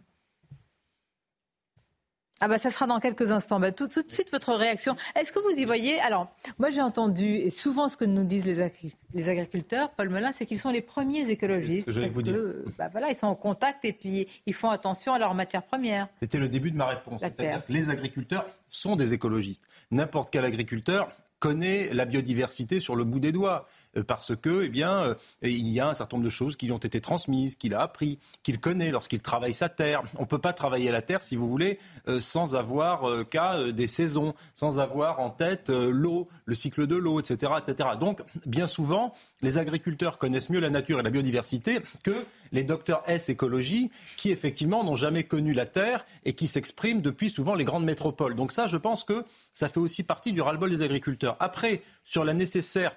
Ah 2.42 2.48
bah 2.48 2.58
ça 2.58 2.70
sera 2.70 2.88
dans 2.88 3.00
quelques 3.00 3.32
instants. 3.32 3.60
Bah, 3.60 3.72
tout, 3.72 3.88
de 3.88 3.94
suite 3.94 4.32
votre 4.32 4.54
réaction. 4.54 4.96
Est-ce 5.16 5.32
que 5.32 5.40
vous 5.40 5.60
y 5.60 5.66
voyez? 5.66 6.00
Alors 6.00 6.34
moi 6.58 6.70
j'ai 6.70 6.82
entendu 6.82 7.26
et 7.26 7.50
souvent 7.50 7.90
ce 7.90 7.98
que 7.98 8.06
nous 8.06 8.24
disent 8.24 8.46
les, 8.46 9.30
agriculteurs, 9.30 9.92
Paul 9.92 10.10
Melun, 10.10 10.32
c'est 10.32 10.46
qu'ils 10.46 10.60
sont 10.60 10.70
les 10.70 10.82
premiers 10.82 11.30
écologistes 11.30 11.92
parce 11.94 12.14
que 12.14 12.66
bah, 12.78 12.90
voilà 12.92 13.10
ils 13.10 13.16
sont 13.16 13.28
en 13.28 13.36
contact 13.36 13.84
et 13.84 13.94
puis 13.94 14.28
ils 14.46 14.54
font 14.54 14.70
attention 14.70 15.14
à 15.14 15.20
leurs 15.20 15.34
matières 15.34 15.64
premières. 15.64 16.08
C'était 16.22 16.38
le 16.38 16.48
début 16.48 16.72
de 16.72 16.78
ma 16.78 16.86
réponse. 16.86 17.22
C'est-à-dire 17.22 17.66
que 17.66 17.74
les 17.74 17.90
agriculteurs 17.90 18.46
sont 18.70 18.96
des 18.96 19.14
écologistes. 19.14 19.64
N'importe 19.92 20.30
quel 20.32 20.46
agriculteur 20.46 21.10
connaît 21.40 21.94
la 21.94 22.06
biodiversité 22.06 22.80
sur 22.80 22.96
le 22.96 23.04
bout 23.04 23.20
des 23.20 23.32
doigts. 23.32 23.66
Euh, 23.98 24.04
parce 24.04 24.36
que, 24.36 24.64
eh 24.64 24.70
bien, 24.70 25.04
euh, 25.04 25.16
il 25.42 25.68
y 25.68 25.80
a 25.80 25.88
un 25.88 25.94
certain 25.94 26.18
nombre 26.18 26.26
de 26.26 26.32
choses 26.32 26.56
qui 26.56 26.68
lui 26.68 26.74
ont 26.74 26.78
été 26.78 27.02
transmises, 27.02 27.56
qu'il 27.56 27.74
a 27.74 27.82
appris, 27.82 28.20
qu'il 28.44 28.60
connaît 28.60 28.92
lorsqu'il 28.92 29.22
travaille 29.22 29.54
sa 29.54 29.70
terre. 29.70 30.04
On 30.18 30.22
ne 30.22 30.28
peut 30.28 30.40
pas 30.40 30.54
travailler 30.54 30.92
la 30.92 31.02
terre, 31.02 31.24
si 31.24 31.36
vous 31.36 31.48
voulez, 31.48 31.80
euh, 32.08 32.20
sans 32.20 32.56
avoir 32.56 33.28
qu'à 33.30 33.72
des 33.72 33.88
saisons, 33.88 34.34
sans 34.54 34.80
avoir 34.80 35.20
en 35.20 35.30
tête 35.30 35.70
l'eau, 35.70 36.28
le 36.46 36.56
cycle 36.56 36.88
de 36.88 36.96
l'eau, 36.96 37.20
etc., 37.20 37.54
etc. 37.58 37.90
Donc, 38.00 38.22
bien 38.46 38.68
souvent, 38.68 39.14
les 39.42 39.58
agriculteurs 39.58 40.18
connaissent 40.18 40.50
mieux 40.50 40.60
la 40.60 40.70
nature 40.70 41.00
et 41.00 41.04
la 41.04 41.10
biodiversité 41.10 41.80
que 42.04 42.26
les 42.52 42.64
docteurs 42.64 43.04
S 43.08 43.30
écologie, 43.30 43.92
qui 44.18 44.32
effectivement 44.32 44.84
n'ont 44.84 44.96
jamais 44.96 45.24
connu 45.24 45.54
la 45.54 45.66
terre 45.66 46.06
et 46.26 46.34
qui 46.34 46.48
s'expriment 46.48 47.02
depuis 47.02 47.30
souvent 47.30 47.56
les 47.56 47.66
grandes 47.66 47.86
métropoles. 47.86 48.36
Donc 48.36 48.52
ça, 48.52 48.68
je 48.68 48.78
pense 48.78 49.04
que 49.04 49.24
ça 49.54 49.70
fait 49.70 49.80
aussi 49.80 50.04
partie 50.04 50.34
du 50.34 50.42
ras-le-bol 50.42 50.70
des 50.70 50.82
agriculteurs. 50.82 51.36
Après, 51.40 51.82
sur 52.04 52.24
la 52.24 52.34
nécessaire 52.34 52.96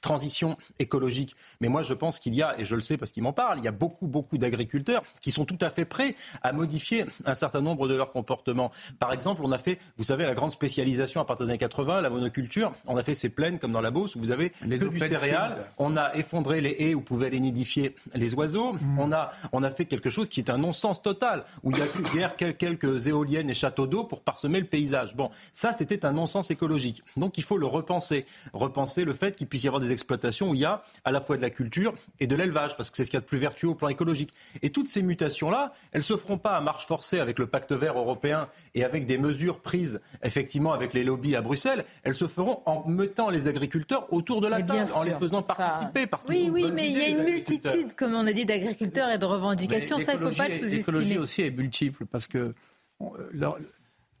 transition 0.00 0.56
écologique. 0.78 1.36
Mais 1.60 1.68
moi, 1.68 1.82
je 1.82 1.94
pense 1.94 2.18
qu'il 2.18 2.34
y 2.34 2.42
a, 2.42 2.58
et 2.58 2.64
je 2.64 2.74
le 2.74 2.80
sais 2.80 2.96
parce 2.96 3.10
qu'il 3.10 3.22
m'en 3.22 3.32
parle, 3.32 3.58
il 3.58 3.64
y 3.64 3.68
a 3.68 3.72
beaucoup, 3.72 4.06
beaucoup 4.06 4.38
d'agriculteurs 4.38 5.02
qui 5.20 5.30
sont 5.30 5.44
tout 5.44 5.58
à 5.60 5.70
fait 5.70 5.84
prêts 5.84 6.14
à 6.42 6.52
modifier 6.52 7.04
un 7.24 7.34
certain 7.34 7.60
nombre 7.60 7.88
de 7.88 7.94
leurs 7.94 8.12
comportements. 8.12 8.70
Par 8.98 9.12
exemple, 9.12 9.42
on 9.44 9.52
a 9.52 9.58
fait, 9.58 9.78
vous 9.96 10.04
savez, 10.04 10.24
la 10.24 10.34
grande 10.34 10.50
spécialisation 10.50 11.20
à 11.20 11.24
partir 11.24 11.46
des 11.46 11.50
années 11.50 11.58
80, 11.58 12.00
la 12.00 12.10
monoculture. 12.10 12.72
On 12.86 12.96
a 12.96 13.02
fait 13.02 13.14
ces 13.14 13.28
plaines 13.28 13.58
comme 13.58 13.72
dans 13.72 13.80
la 13.80 13.90
Beauce 13.90 14.16
où 14.16 14.18
vous 14.18 14.30
avez 14.30 14.50
que 14.50 14.88
du 14.88 14.98
céréal. 14.98 15.66
On 15.78 15.96
a 15.96 16.14
effondré 16.14 16.60
les 16.60 16.76
haies 16.78 16.94
où 16.94 17.00
pouvaient 17.00 17.26
aller 17.26 17.40
nidifier 17.40 17.94
les 18.14 18.34
oiseaux. 18.34 18.74
Mm. 18.74 18.98
On, 18.98 19.12
a, 19.12 19.30
on 19.52 19.62
a 19.62 19.70
fait 19.70 19.84
quelque 19.84 20.10
chose 20.10 20.28
qui 20.28 20.40
est 20.40 20.50
un 20.50 20.58
non-sens 20.58 21.02
total, 21.02 21.44
où 21.62 21.70
il 21.70 21.78
y 21.78 21.82
a 21.82 21.86
plus 21.86 22.02
guère 22.14 22.36
quelques 22.36 23.06
éoliennes 23.06 23.50
et 23.50 23.54
châteaux 23.54 23.86
d'eau 23.86 24.04
pour 24.04 24.22
parsemer 24.22 24.60
le 24.60 24.66
paysage. 24.66 25.14
Bon, 25.14 25.30
ça, 25.52 25.72
c'était 25.72 26.04
un 26.04 26.12
non-sens 26.12 26.50
écologique. 26.50 27.02
Donc, 27.16 27.38
il 27.38 27.44
faut 27.44 27.58
le 27.58 27.66
repenser. 27.66 28.26
Repenser 28.52 29.04
le 29.04 29.12
fait 29.12 29.36
qu'il 29.36 29.46
puisse 29.46 29.64
y 29.64 29.68
avoir 29.68 29.80
des 29.80 29.87
exploitations 29.92 30.50
où 30.50 30.54
il 30.54 30.60
y 30.60 30.64
a 30.64 30.82
à 31.04 31.10
la 31.10 31.20
fois 31.20 31.36
de 31.36 31.42
la 31.42 31.50
culture 31.50 31.94
et 32.20 32.26
de 32.26 32.36
l'élevage, 32.36 32.76
parce 32.76 32.90
que 32.90 32.96
c'est 32.96 33.04
ce 33.04 33.10
qu'il 33.10 33.18
y 33.18 33.22
a 33.22 33.22
de 33.22 33.26
plus 33.26 33.38
vertueux 33.38 33.68
au 33.68 33.74
plan 33.74 33.88
écologique. 33.88 34.30
Et 34.62 34.70
toutes 34.70 34.88
ces 34.88 35.02
mutations-là, 35.02 35.72
elles 35.92 36.00
ne 36.00 36.04
se 36.04 36.16
feront 36.16 36.38
pas 36.38 36.56
à 36.56 36.60
marche 36.60 36.86
forcée 36.86 37.20
avec 37.20 37.38
le 37.38 37.46
pacte 37.46 37.72
vert 37.72 37.98
européen 37.98 38.48
et 38.74 38.84
avec 38.84 39.06
des 39.06 39.18
mesures 39.18 39.60
prises 39.60 40.00
effectivement 40.22 40.72
avec 40.72 40.92
les 40.92 41.04
lobbies 41.04 41.36
à 41.36 41.40
Bruxelles, 41.40 41.84
elles 42.02 42.14
se 42.14 42.26
feront 42.26 42.62
en 42.66 42.88
mettant 42.88 43.30
les 43.30 43.48
agriculteurs 43.48 44.12
autour 44.12 44.40
de 44.40 44.48
la 44.48 44.62
table, 44.62 44.90
en 44.94 45.02
les 45.02 45.14
faisant 45.14 45.42
participer. 45.42 46.06
Parce 46.06 46.24
oui, 46.28 46.48
oui, 46.52 46.70
mais 46.72 46.88
il 46.88 46.98
y 46.98 47.02
a 47.02 47.08
une 47.08 47.24
multitude, 47.24 47.94
comme 47.94 48.14
on 48.14 48.26
a 48.26 48.32
dit, 48.32 48.44
d'agriculteurs 48.44 49.10
et 49.10 49.18
de 49.18 49.24
revendications. 49.24 49.98
Ça, 49.98 50.14
il 50.14 50.20
ne 50.20 50.30
faut 50.30 50.36
pas 50.36 50.48
le 50.48 50.54
sous-estimer. 50.54 50.76
L'écologie 50.76 51.18
aussi 51.18 51.42
est 51.42 51.50
multiple, 51.50 52.06
parce 52.06 52.26
que 52.26 52.54
on, 53.00 53.12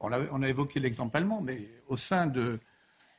on, 0.00 0.12
a, 0.12 0.18
on 0.30 0.42
a, 0.42 0.48
évoqué 0.48 0.80
l'exemple 0.80 1.16
allemand, 1.16 1.40
mais 1.42 1.68
au 1.88 1.96
sein 1.96 2.26
de, 2.26 2.58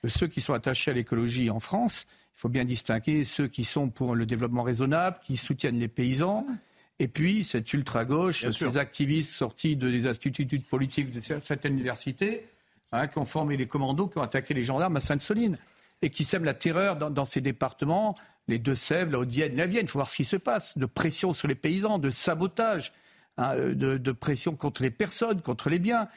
de 0.04 0.10
ceux 0.10 0.28
qui 0.28 0.42
sont 0.42 0.54
attachés 0.54 0.92
à 0.92 0.94
l'écologie 0.94 1.50
en 1.50 1.60
France, 1.60 2.06
il 2.40 2.44
faut 2.44 2.48
bien 2.48 2.64
distinguer 2.64 3.26
ceux 3.26 3.50
qui 3.50 3.66
sont 3.66 3.90
pour 3.90 4.16
le 4.16 4.26
développement 4.26 4.64
raisonnable, 4.64 5.18
qui 5.26 5.36
soutiennent 5.36 5.78
les 5.78 5.90
paysans, 5.90 6.48
et 6.98 7.10
puis 7.10 7.44
cette 7.44 7.74
ultra-gauche, 7.74 8.50
ces 8.50 8.78
activistes 8.78 9.34
sortis 9.34 9.76
de, 9.76 9.92
des 9.92 10.08
instituts 10.08 10.48
politiques 10.62 11.12
de 11.12 11.20
certaines 11.20 11.74
universités, 11.74 12.46
hein, 12.94 13.08
qui 13.08 13.18
ont 13.18 13.26
formé 13.26 13.58
les 13.58 13.68
commandos, 13.68 14.08
qui 14.08 14.20
ont 14.20 14.22
attaqué 14.22 14.54
les 14.54 14.64
gendarmes 14.64 14.96
à 14.96 15.02
Sainte-Soline, 15.02 15.58
et 16.02 16.10
qui 16.10 16.24
sèment 16.24 16.46
la 16.46 16.54
terreur 16.54 16.96
dans, 16.96 17.26
ces 17.26 17.42
départements, 17.42 18.16
les 18.48 18.58
Deux-Sèvres, 18.58 19.12
la 19.12 19.20
Haute-Vienne, 19.20 19.58
la 19.58 19.68
Vienne. 19.68 19.84
Il 19.84 19.90
faut 19.90 20.00
voir 20.00 20.10
ce 20.10 20.16
qui 20.16 20.24
se 20.24 20.38
passe, 20.38 20.78
de 20.78 20.86
pression 20.86 21.34
sur 21.34 21.50
les 21.50 21.56
paysans, 21.56 22.00
de 22.00 22.10
sabotage, 22.10 22.94
hein, 23.36 23.58
de 23.58 24.12
pression 24.14 24.56
contre 24.56 24.82
les 24.82 24.92
personnes, 24.92 25.42
contre 25.42 25.70
les 25.70 25.80
biens. 25.80 26.08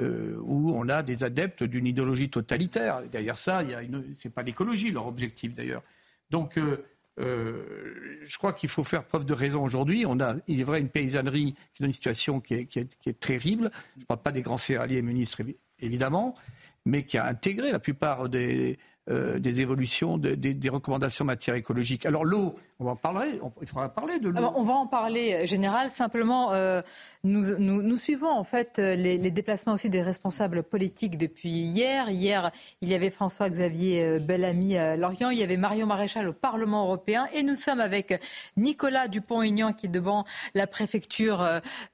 Euh, 0.00 0.36
où 0.40 0.72
on 0.74 0.88
a 0.88 1.02
des 1.02 1.22
adeptes 1.22 1.62
d'une 1.62 1.86
idéologie 1.86 2.30
totalitaire. 2.30 3.02
Derrière 3.10 3.36
ça, 3.36 3.62
ce 3.62 4.28
n'est 4.28 4.32
pas 4.32 4.42
l'écologie 4.42 4.90
leur 4.90 5.06
objectif 5.06 5.54
d'ailleurs. 5.54 5.82
Donc, 6.30 6.56
euh, 6.56 6.82
euh, 7.20 8.18
je 8.22 8.38
crois 8.38 8.54
qu'il 8.54 8.70
faut 8.70 8.84
faire 8.84 9.04
preuve 9.04 9.26
de 9.26 9.34
raison 9.34 9.62
aujourd'hui. 9.62 10.04
On 10.06 10.18
a, 10.18 10.36
il 10.48 10.60
est 10.60 10.64
vrai, 10.64 10.80
une 10.80 10.88
paysannerie 10.88 11.52
qui 11.74 11.82
est 11.82 11.84
dans 11.84 11.86
une 11.86 11.92
situation 11.92 12.40
qui 12.40 12.54
est, 12.54 12.66
qui 12.66 12.78
est 12.80 13.20
terrible. 13.20 13.70
Je 13.96 14.00
ne 14.00 14.06
parle 14.06 14.22
pas 14.22 14.32
des 14.32 14.40
grands 14.40 14.56
céréaliers 14.56 15.02
ministres, 15.02 15.42
évidemment, 15.78 16.34
mais 16.86 17.04
qui 17.04 17.18
a 17.18 17.26
intégré 17.26 17.70
la 17.70 17.78
plupart 17.78 18.30
des, 18.30 18.78
euh, 19.10 19.40
des 19.40 19.60
évolutions, 19.60 20.16
des 20.16 20.68
recommandations 20.68 21.24
en 21.24 21.26
matière 21.26 21.56
écologique. 21.56 22.06
Alors 22.06 22.24
l'eau, 22.24 22.54
on 22.78 22.84
va 22.84 22.92
en 22.92 22.96
parler, 22.96 23.40
il 23.60 23.66
faudra 23.66 23.88
parler 23.88 24.20
de 24.20 24.28
l'eau. 24.28 24.52
on 24.54 24.62
va 24.62 24.74
en 24.74 24.86
parler, 24.86 25.34
euh, 25.34 25.44
Général. 25.44 25.90
Simplement, 25.90 26.52
euh, 26.52 26.82
nous, 27.24 27.58
nous, 27.58 27.96
suivons 27.96 28.30
en 28.30 28.44
fait 28.44 28.78
les, 28.78 29.18
déplacements 29.32 29.72
aussi 29.72 29.90
des 29.90 30.02
responsables 30.02 30.62
politiques 30.62 31.18
depuis 31.18 31.50
hier. 31.50 32.10
Hier, 32.10 32.52
il 32.80 32.90
y 32.90 32.94
avait 32.94 33.10
François-Xavier 33.10 34.20
Bellamy 34.20 34.78
à 34.78 34.96
Lorient, 34.96 35.30
il 35.30 35.38
y 35.38 35.42
avait 35.42 35.56
Marion 35.56 35.88
Maréchal 35.88 36.28
au 36.28 36.32
Parlement 36.32 36.84
européen, 36.84 37.26
et 37.34 37.42
nous 37.42 37.56
sommes 37.56 37.80
avec 37.80 38.22
Nicolas 38.56 39.08
Dupont-Aignan 39.08 39.72
qui 39.72 39.86
est 39.86 39.88
devant 39.88 40.24
la 40.54 40.68
préfecture 40.68 41.44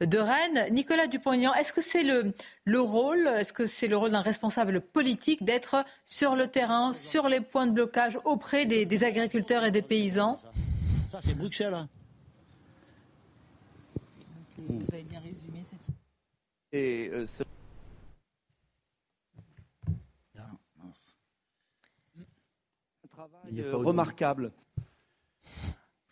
de 0.03 0.19
Rennes. 0.19 0.67
Nicolas 0.73 1.07
Dupont-Aignan, 1.07 1.55
est-ce 1.55 1.73
que 1.73 1.81
c'est 1.81 2.03
le, 2.03 2.35
le 2.69 2.81
rôle, 2.83 3.27
est-ce 3.29 3.55
que 3.55 3.65
c'est 3.65 3.89
le 3.89 3.97
rôle 3.97 4.11
d'un 4.11 4.21
responsable 4.21 4.83
politique 4.83 5.43
d'être 5.43 5.87
sur 6.05 6.37
le 6.37 6.49
terrain, 6.49 6.93
sur 6.93 7.27
les 7.27 7.41
points 7.41 7.67
de 7.67 7.73
blocage 7.73 8.19
auprès 8.27 8.67
des, 8.67 9.05
agriculteurs 9.05 9.65
et 9.65 9.71
des 9.71 9.81
paysans 9.81 10.39
Ça, 11.09 11.21
c'est 11.23 11.35
Bruxelles. 11.35 11.73
Hein. 11.73 11.89
Vous 14.59 14.95
avez 14.95 15.03
bien 15.03 15.21
résumé 15.21 15.63
cette 15.63 15.95
et, 16.73 17.09
euh, 17.11 17.25
Un 23.03 23.09
travail 23.09 23.61
euh, 23.63 23.77
remarquable. 23.77 24.53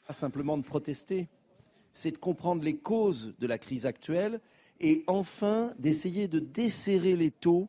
Pas 0.06 0.14
simplement 0.14 0.56
de 0.56 0.62
protester, 0.62 1.28
c'est 1.92 2.12
de 2.12 2.16
comprendre 2.16 2.62
les 2.64 2.78
causes 2.78 3.34
de 3.38 3.46
la 3.46 3.58
crise 3.58 3.84
actuelle 3.84 4.40
et 4.80 5.04
enfin 5.06 5.72
d'essayer 5.78 6.28
de 6.28 6.38
desserrer 6.38 7.16
les 7.16 7.30
taux 7.30 7.68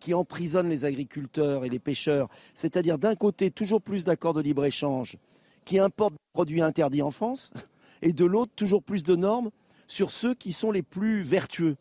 qui 0.00 0.14
emprisonnent 0.14 0.68
les 0.68 0.84
agriculteurs 0.84 1.64
et 1.64 1.68
les 1.68 1.78
pêcheurs. 1.78 2.28
C'est-à-dire 2.54 2.98
d'un 2.98 3.14
côté 3.14 3.50
toujours 3.50 3.80
plus 3.80 4.04
d'accords 4.04 4.32
de 4.32 4.40
libre-échange 4.40 5.16
qui 5.64 5.78
importent 5.78 6.14
des 6.14 6.32
produits 6.32 6.60
interdits 6.60 7.02
en 7.02 7.10
France 7.10 7.52
et 8.02 8.12
de 8.12 8.24
l'autre 8.24 8.52
toujours 8.56 8.82
plus 8.82 9.04
de 9.04 9.14
normes 9.14 9.50
sur 9.86 10.10
ceux 10.10 10.34
qui 10.34 10.52
sont 10.52 10.72
les 10.72 10.82
plus 10.82 11.22
vertueux. 11.22 11.76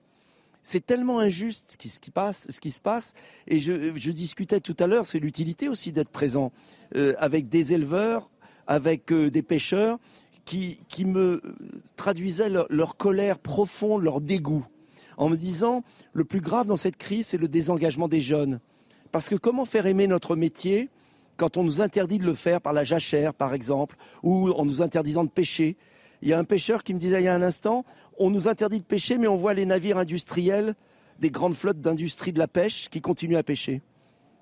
C'est 0.64 0.86
tellement 0.86 1.20
injuste 1.20 1.72
ce 1.72 1.78
qui, 1.78 1.90
se 2.72 2.80
passe. 2.82 3.14
Et 3.48 3.60
je, 3.60 3.94
je 3.96 4.12
discutais 4.12 4.60
tout 4.60 4.76
à 4.80 4.86
l'heure, 4.86 5.08
c'est 5.08 5.18
l'utilité 5.18 5.68
aussi 5.68 5.92
d'être 5.92 6.10
présent 6.10 6.52
euh, 6.96 7.16
avec 7.18 7.50
des 7.50 7.74
éleveurs, 7.74 8.30
avec 8.68 9.12
euh, 9.12 9.32
des 9.32 9.42
pêcheurs 9.42 9.98
qui, 10.46 11.06
me 11.06 11.42
traduisaient 11.96 12.50
leur, 12.50 12.68
leur 12.70 12.98
colère 12.98 13.40
profonde, 13.40 14.04
leur 14.04 14.22
dégoût, 14.22 14.66
en 15.18 15.30
me 15.30 15.38
disant 15.38 15.84
le 16.14 16.26
plus 16.26 16.42
grave 16.42 16.68
dans 16.68 16.78
cette 16.78 16.98
crise, 16.98 17.28
c'est 17.28 17.38
le 17.38 17.48
désengagement 17.48 18.08
des 18.08 18.22
jeunes. 18.22 18.60
Parce 19.12 19.30
que 19.30 19.36
comment 19.36 19.66
faire 19.66 19.86
aimer 19.86 20.08
notre 20.08 20.36
métier 20.36 20.90
quand 21.38 21.58
on 21.58 21.64
nous 21.64 21.82
interdit 21.82 22.18
de 22.18 22.26
le 22.26 22.34
faire 22.34 22.62
par 22.62 22.74
la 22.74 22.84
jachère, 22.84 23.34
par 23.34 23.54
exemple, 23.54 23.96
ou 24.24 24.50
en 24.52 24.66
nous 24.66 24.82
interdisant 24.82 25.24
de 25.24 25.30
pêcher? 25.30 25.78
Il 26.22 26.30
y 26.30 26.34
a 26.34 26.40
un 26.40 26.44
pêcheur 26.44 26.84
qui 26.84 26.94
me 26.94 27.00
disait 27.00 27.22
il 27.22 27.26
y 27.26 27.28
a 27.28 27.34
un 27.34 27.42
instant, 27.42 27.84
on 28.18 28.30
nous 28.30 28.48
interdit 28.48 28.80
de 28.80 28.86
pêcher, 28.86 29.18
mais 29.18 29.28
on 29.28 29.38
voit 29.38 29.54
les 29.54 29.66
navires 29.66 29.98
industriels 29.98 30.76
des 31.20 31.32
grandes 31.32 31.56
flottes 31.56 31.82
d'industrie 31.82 32.34
de 32.34 32.40
la 32.40 32.48
pêche 32.48 32.90
qui 32.90 33.02
continuent 33.02 33.38
à 33.38 33.44
pêcher. 33.44 33.82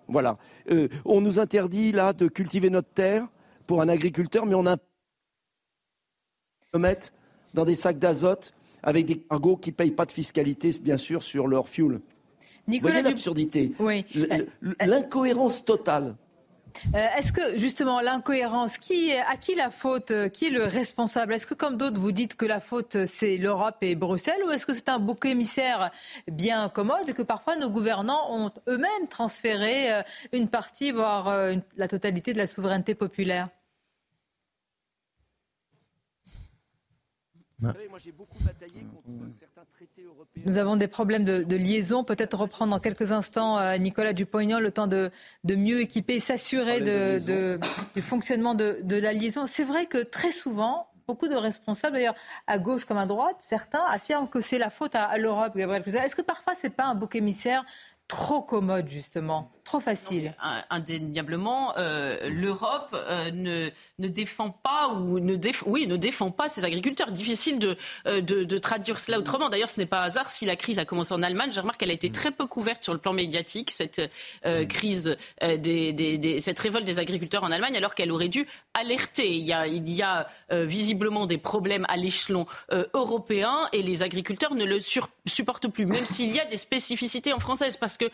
Voilà. 0.08 0.38
Euh, 0.72 0.88
on 1.06 1.22
nous 1.22 1.40
interdit 1.40 1.92
là 1.92 2.14
de 2.14 2.28
cultiver 2.28 2.70
notre 2.70 2.90
terre 2.90 3.28
pour 3.68 3.82
un 3.82 3.90
agriculteur, 3.90 4.46
mais 4.46 4.56
on 4.56 4.66
a 4.66 4.78
mettre 6.78 7.12
dans 7.54 7.66
des 7.66 7.76
sacs 7.76 7.98
d'azote 7.98 8.54
avec 8.84 9.06
des 9.06 9.18
cargos 9.20 9.58
qui 9.58 9.72
ne 9.72 9.76
payent 9.76 9.92
pas 9.92 10.06
de 10.06 10.12
fiscalité, 10.12 10.72
bien 10.82 10.98
sûr, 10.98 11.24
sur 11.24 11.48
leur 11.48 11.68
fuel. 11.68 12.00
Nicolas 12.68 12.94
voyez 12.94 13.04
l'absurdité, 13.10 13.72
Oui. 13.80 14.06
L- 14.14 14.48
l- 14.62 14.76
l'incohérence 14.86 15.66
totale. 15.66 16.16
Euh, 16.94 17.08
Est-ce 17.18 17.34
que 17.34 17.58
justement 17.58 18.00
l'incohérence, 18.00 18.78
qui, 18.78 19.12
à 19.12 19.36
qui 19.38 19.56
la 19.56 19.72
faute, 19.72 20.12
euh, 20.12 20.30
qui 20.30 20.46
est 20.46 20.50
le 20.52 20.66
responsable? 20.66 21.34
Est-ce 21.34 21.48
que 21.48 21.56
comme 21.56 21.78
d'autres 21.78 22.00
vous 22.00 22.12
dites 22.12 22.36
que 22.36 22.46
la 22.46 22.60
faute 22.60 22.96
euh, 22.96 23.06
c'est 23.08 23.38
l'Europe 23.38 23.78
et 23.82 23.96
Bruxelles 23.96 24.40
ou 24.48 24.52
est-ce 24.52 24.68
que 24.68 24.76
c'est 24.76 24.88
un 24.88 25.00
bouc 25.00 25.26
émissaire 25.26 25.90
bien 26.32 26.70
commode 26.70 27.10
et 27.10 27.14
que 27.14 27.24
parfois 27.24 27.56
nos 27.58 27.72
gouvernants 27.72 28.28
ont 28.32 28.52
eux-mêmes 28.68 29.08
transféré 29.10 29.92
euh, 29.92 30.02
une 30.32 30.48
partie, 30.48 30.92
voire 30.92 31.28
euh, 31.28 31.54
une- 31.54 31.64
la 31.76 31.88
totalité 31.88 32.34
de 32.34 32.38
la 32.38 32.46
souveraineté 32.46 32.94
populaire? 32.94 33.48
Nous 40.46 40.58
avons 40.58 40.78
des 40.78 40.88
problèmes 40.88 41.26
de, 41.26 41.44
de 41.44 41.56
liaison. 41.56 42.04
Peut-être 42.04 42.38
reprendre 42.38 42.72
dans 42.72 42.80
quelques 42.80 43.12
instants 43.12 43.58
euh, 43.58 43.78
Nicolas 43.78 44.14
Dupont-Aignan 44.14 44.60
le 44.60 44.72
temps 44.72 44.88
de, 44.88 45.12
de 45.44 45.56
mieux 45.56 45.82
équiper 45.82 46.16
et 46.16 46.20
s'assurer 46.20 46.82
de, 46.82 47.60
du 47.96 48.02
fonctionnement 48.02 48.56
de, 48.56 48.80
de 48.84 48.96
la 48.96 49.12
liaison. 49.14 49.46
C'est 49.46 49.64
vrai 49.64 49.88
que 49.88 50.02
très 50.04 50.32
souvent, 50.32 50.88
beaucoup 51.08 51.28
de 51.28 51.36
responsables, 51.36 51.96
d'ailleurs 51.96 52.16
à 52.48 52.60
gauche 52.60 52.86
comme 52.86 52.98
à 52.98 53.06
droite, 53.06 53.38
certains 53.42 53.84
affirment 53.88 54.28
que 54.30 54.42
c'est 54.42 54.60
la 54.60 54.70
faute 54.70 54.96
à, 54.96 55.06
à 55.06 55.18
l'Europe, 55.18 55.56
Gabriel. 55.56 55.84
Est-ce 55.86 56.16
que 56.16 56.22
parfois 56.22 56.54
c'est 56.56 56.70
pas 56.70 56.86
un 56.86 56.96
bouc 56.96 57.16
émissaire 57.16 57.66
trop 58.08 58.42
commode 58.42 58.90
justement, 58.90 59.52
trop 59.70 59.80
facile 59.80 60.34
Indéniablement, 60.72 61.78
euh, 61.78 62.28
l'Europe 62.28 62.90
euh, 62.96 63.30
ne, 63.30 64.08
défend 64.08 64.50
pas 64.50 64.88
ou 64.90 65.20
ne 65.20 65.36
déf- 65.36 65.62
oui 65.68 65.86
ne 65.86 65.96
défend 65.96 66.32
pas 66.32 66.50
ses 66.50 66.66
agriculteurs. 66.66 67.12
Difficile 67.12 67.60
de, 67.60 67.78
euh, 68.08 68.20
de, 68.20 68.58
traduire 68.58 68.98
cela 68.98 69.20
autrement. 69.20 69.50
D'ailleurs, 69.50 69.70
ce 69.70 69.80
n'est 69.80 69.86
pas 69.86 70.02
hasard 70.02 70.32
si 70.32 70.48
la 70.48 70.56
crise 70.56 70.80
a 70.80 70.86
commencé 70.86 71.14
en 71.14 71.22
Allemagne. 71.22 71.52
Je 71.52 71.60
remarque 71.60 71.80
qu'elle 71.80 71.92
a 71.92 71.94
été 71.94 72.12
très 72.12 72.32
peu 72.32 72.48
couverte 72.48 72.84
sur 72.84 72.94
le 72.94 73.00
plan 73.00 73.14
médiatique 73.14 73.70
cette 73.70 74.02
crise, 74.70 75.18
cette 75.40 76.60
révolte 76.60 76.86
des 76.86 77.00
agriculteurs 77.00 77.44
en 77.44 77.52
Allemagne, 77.52 77.78
alors 77.78 77.94
qu'elle 77.94 78.12
aurait 78.12 78.28
dû 78.28 78.48
alerter. 78.74 79.30
Il 79.30 79.44
y 79.44 80.02
a, 80.02 80.28
visiblement 80.52 81.28
des 81.28 81.38
problèmes 81.38 81.86
à 81.90 81.98
l'échelon 81.98 82.48
européen 82.94 83.56
et 83.72 83.84
les 83.84 84.02
agriculteurs 84.02 84.56
ne 84.56 84.66
le 84.66 84.80
supportent 85.26 85.68
plus, 85.68 85.86
même 85.86 86.06
s'il 86.06 86.36
y 86.36 86.40
a 86.40 86.46
des 86.46 86.58
spécificités 86.58 87.34
en 87.34 87.40
française, 87.40 87.78
parce 87.78 87.98
que 87.98 88.06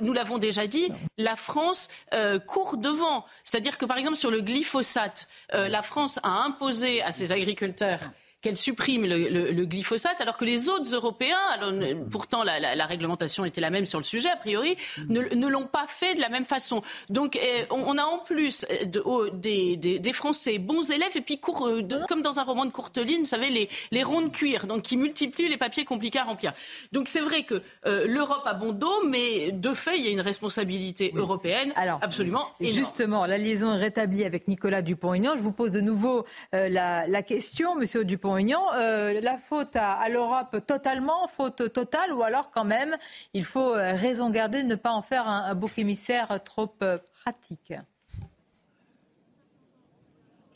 nous 0.00 0.12
l'avons 0.12 0.38
déjà 0.38 0.66
dit, 0.66 0.88
la 1.18 1.36
France 1.36 1.88
euh, 2.14 2.38
court 2.38 2.76
devant. 2.76 3.24
C'est-à-dire 3.44 3.78
que 3.78 3.84
par 3.84 3.98
exemple 3.98 4.16
sur 4.16 4.30
le 4.30 4.40
glyphosate, 4.40 5.28
euh, 5.54 5.68
la 5.68 5.82
France 5.82 6.18
a 6.22 6.44
imposé 6.44 7.02
à 7.02 7.12
ses 7.12 7.32
agriculteurs 7.32 8.00
qu'elle 8.42 8.56
supprime 8.56 9.04
le, 9.04 9.28
le- 9.28 9.50
le 9.50 9.66
glyphosate, 9.66 10.20
alors 10.20 10.36
que 10.36 10.44
les 10.44 10.68
autres 10.68 10.94
Européens, 10.94 11.36
alors, 11.52 11.72
pourtant 12.10 12.42
la, 12.42 12.58
la- 12.58 12.74
la 12.74 12.86
réglementation 12.86 13.44
était 13.44 13.60
la 13.60 13.70
même 13.70 13.86
sur 13.86 13.98
le 13.98 14.04
sujet 14.04 14.30
a 14.30 14.36
priori, 14.36 14.76
ne, 15.08 15.20
ne 15.34 15.48
l'ont 15.48 15.66
pas 15.66 15.86
fait 15.86 16.14
de 16.14 16.20
la 16.20 16.28
même 16.30 16.44
façon. 16.46 16.82
Donc 17.10 17.36
euh, 17.36 17.64
on, 17.70 17.82
on 17.86 17.98
a 17.98 18.04
en 18.04 18.18
plus 18.18 18.64
de- 18.86 19.02
oh, 19.04 19.28
des, 19.30 19.76
des- 19.76 19.98
des 19.98 20.12
Français 20.12 20.58
bons 20.58 20.90
élèves 20.90 21.16
et 21.16 21.20
puis 21.20 21.38
court, 21.38 21.66
euh, 21.66 21.82
de- 21.82 22.00
comme 22.08 22.22
dans 22.22 22.38
un 22.40 22.42
roman 22.44 22.64
de 22.64 22.70
courte 22.70 22.98
ligne, 22.98 23.20
vous 23.20 23.26
savez 23.26 23.50
les, 23.50 23.68
les 23.90 24.02
ronds 24.02 24.22
de 24.22 24.28
cuir, 24.28 24.66
donc 24.66 24.82
qui 24.82 24.96
multiplient 24.96 25.48
les 25.48 25.56
papiers 25.58 25.84
compliqués 25.84 26.18
à 26.20 26.24
remplir. 26.24 26.52
Donc 26.92 27.08
c'est 27.08 27.20
vrai 27.20 27.42
que 27.42 27.60
euh, 27.86 28.06
l'Europe 28.06 28.42
a 28.46 28.54
bon 28.54 28.72
dos, 28.72 29.04
mais 29.06 29.52
de 29.52 29.74
fait 29.74 29.98
il 29.98 30.04
y 30.04 30.08
a 30.08 30.10
une 30.10 30.20
responsabilité 30.20 31.12
européenne 31.14 31.72
absolument 32.02 32.46
énorme. 32.60 32.74
Justement, 32.76 33.26
la 33.26 33.36
liaison 33.38 33.72
est 33.74 33.78
rétablie 33.78 34.24
avec 34.24 34.48
Nicolas 34.48 34.82
Dupont-Aignan. 34.82 35.34
Je 35.36 35.42
vous 35.42 35.52
pose 35.52 35.72
de 35.72 35.80
nouveau 35.80 36.24
euh, 36.54 36.68
la, 36.68 37.06
la 37.06 37.22
question, 37.22 37.74
Monsieur 37.76 38.04
Euh, 38.36 39.20
la 39.20 39.38
faute 39.38 39.74
à, 39.74 40.08
l'Europe 40.08 40.64
totalement, 40.66 41.28
faute 41.28 41.72
totale, 41.72 42.12
ou 42.12 42.22
alors 42.22 42.50
quand 42.50 42.64
même, 42.64 42.96
il 43.34 43.44
faut 43.44 43.74
euh, 43.74 43.92
raison 43.94 44.30
garder 44.30 44.62
de 44.62 44.68
ne 44.68 44.74
pas 44.74 44.92
en 44.92 45.02
faire 45.02 45.26
un, 45.28 45.54
bouc 45.54 45.78
émissaire 45.78 46.40
trop 46.44 46.72
euh, 46.82 46.98
pratique. 47.22 47.72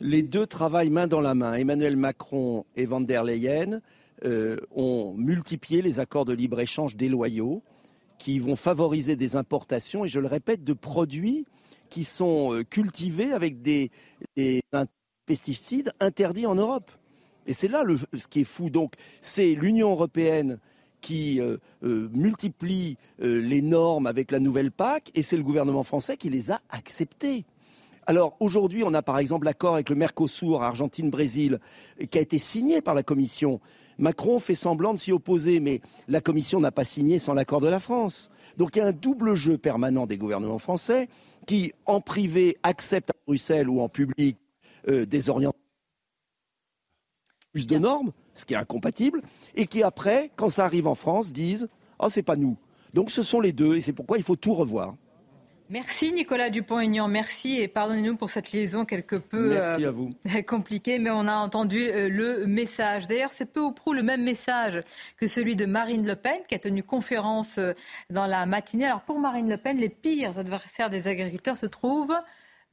Les 0.01 0.23
deux 0.23 0.47
travaillent 0.47 0.91
main 0.91 1.07
dans 1.07 1.21
la 1.21 1.35
main. 1.35 1.55
Emmanuel 1.55 1.97
Macron 1.97 2.65
et 2.77 2.87
Van 2.87 3.01
der 3.01 3.25
Leyen 3.25 3.81
ont 4.75 5.13
multiplié 5.17 5.83
les 5.83 6.01
accords 6.01 6.25
de 6.25 6.33
libre-échange 6.33 6.97
déloyaux 6.97 7.63
qui 8.17 8.39
vont 8.39 8.57
favoriser 8.57 9.17
des 9.17 9.37
importations, 9.37 10.05
et 10.05 10.09
je 10.09 10.19
le 10.19 10.27
répète, 10.27 10.65
de 10.65 10.73
produits 10.73 11.45
qui 11.91 12.05
sont 12.05 12.63
cultivés 12.71 13.33
avec 13.33 13.61
des, 13.61 13.91
pesticides 15.27 15.93
interdits 16.01 16.47
en 16.47 16.55
Europe. 16.55 16.91
Et 17.47 17.53
c'est 17.53 17.69
là 17.69 17.85
ce 18.13 18.27
qui 18.27 18.41
est 18.41 18.45
fou. 18.45 18.71
Donc, 18.71 18.95
c'est 19.21 19.55
l'Union 19.55 19.91
européenne 19.91 20.59
qui 21.05 21.39
euh, 21.39 21.59
euh, 21.83 22.09
multiplie 22.15 22.97
euh, 23.21 23.43
les 23.43 23.61
normes 23.61 24.07
avec 24.07 24.31
la 24.31 24.41
nouvelle 24.41 24.71
PAC, 24.71 25.11
et 25.15 25.23
c'est 25.23 25.37
le 25.37 25.43
gouvernement 25.43 25.83
français 25.83 26.17
qui 26.17 26.31
les 26.31 26.51
a 26.51 26.61
acceptées. 26.71 27.45
Alors 28.07 28.37
aujourd'hui, 28.41 28.85
on 28.87 28.95
a 28.95 29.03
par 29.03 29.19
exemple 29.19 29.45
l'accord 29.45 29.75
avec 29.75 29.91
le 29.91 29.97
Mercosur, 29.97 30.63
Argentine-Brésil, 30.63 31.59
qui 32.11 32.19
a 32.19 32.23
été 32.23 32.39
signé 32.39 32.81
par 32.81 32.95
la 32.95 33.03
Commission. 33.03 33.61
Macron 33.99 34.39
fait 34.39 34.55
semblant 34.55 34.95
de 34.95 34.99
s'y 34.99 35.13
opposer, 35.13 35.61
mais 35.61 35.83
la 36.09 36.23
Commission 36.23 36.59
n'a 36.59 36.73
pas 36.73 36.85
signé 36.85 37.19
sans 37.19 37.35
l'accord 37.35 37.61
de 37.61 37.69
la 37.69 37.81
France. 37.81 38.31
Donc 38.57 38.75
il 38.75 38.79
y 38.79 38.83
a 38.83 38.87
un 38.87 38.93
double 38.93 39.35
jeu 39.35 39.59
permanent 39.59 40.07
des 40.07 40.17
gouvernements 40.17 40.59
français 40.59 41.09
qui, 41.47 41.73
en 41.85 42.01
privé, 42.01 42.57
acceptent 42.63 43.11
à 43.11 43.17
Bruxelles 43.27 43.69
ou 43.69 43.83
en 43.83 43.91
public 43.91 44.39
des 44.87 45.31
orientations 45.31 45.64
plus 47.55 47.67
de 47.67 47.79
normes, 47.79 48.11
ce 48.35 48.45
qui 48.45 48.55
est 48.55 48.57
incompatible, 48.57 49.23
et 49.55 49.67
qui 49.67 49.83
après, 49.83 50.31
quand 50.35 50.51
ça 50.51 50.65
arrive 50.65 50.89
en 50.89 50.97
France, 50.97 51.33
disent 51.33 51.69
«Oh, 52.01 52.09
c'est 52.11 52.25
pas 52.25 52.37
nous». 52.37 52.57
Donc 52.95 53.11
ce 53.11 53.23
sont 53.23 53.41
les 53.41 53.53
deux, 53.53 53.77
et 53.77 53.81
c'est 53.81 53.93
pourquoi 53.93 54.19
il 54.19 54.25
faut 54.25 54.37
tout 54.37 54.55
revoir. 54.55 54.95
Merci 55.71 56.13
Nicolas 56.13 56.51
Dupont-Aignan, 56.51 57.09
merci 57.09 57.59
et 57.59 57.69
pardonnez-nous 57.69 58.17
pour 58.17 58.29
cette 58.29 58.53
liaison 58.53 58.85
quelque 58.85 59.17
peu 59.17 59.59
vous. 59.89 60.11
compliquée, 60.47 60.99
mais 60.99 61.11
on 61.11 61.27
a 61.27 61.37
entendu 61.37 61.89
euh, 61.89 62.09
le 62.11 62.47
message. 62.47 63.07
D'ailleurs, 63.07 63.31
c'est 63.31 63.47
peu 63.47 63.61
ou 63.61 63.73
prou 63.73 63.95
le 63.95 64.03
même 64.03 64.23
message 64.23 64.83
que 65.17 65.27
celui 65.27 65.57
de 65.57 65.65
Marine 65.65 66.07
Le 66.07 66.17
Pen, 66.17 66.41
qui 66.47 66.55
a 66.55 66.59
tenu 66.59 66.83
conférence 66.83 67.57
euh, 67.57 67.73
dans 68.11 68.27
la 68.27 68.45
matinée. 68.45 68.85
Alors 68.85 69.01
pour 69.01 69.19
Marine 69.19 69.49
Le 69.49 69.57
Pen, 69.57 69.79
les 69.79 69.89
pires 69.89 70.39
adversaires 70.39 70.91
des 70.91 71.09
agriculteurs 71.09 71.57
se 71.57 71.67
trouvent 71.67 72.15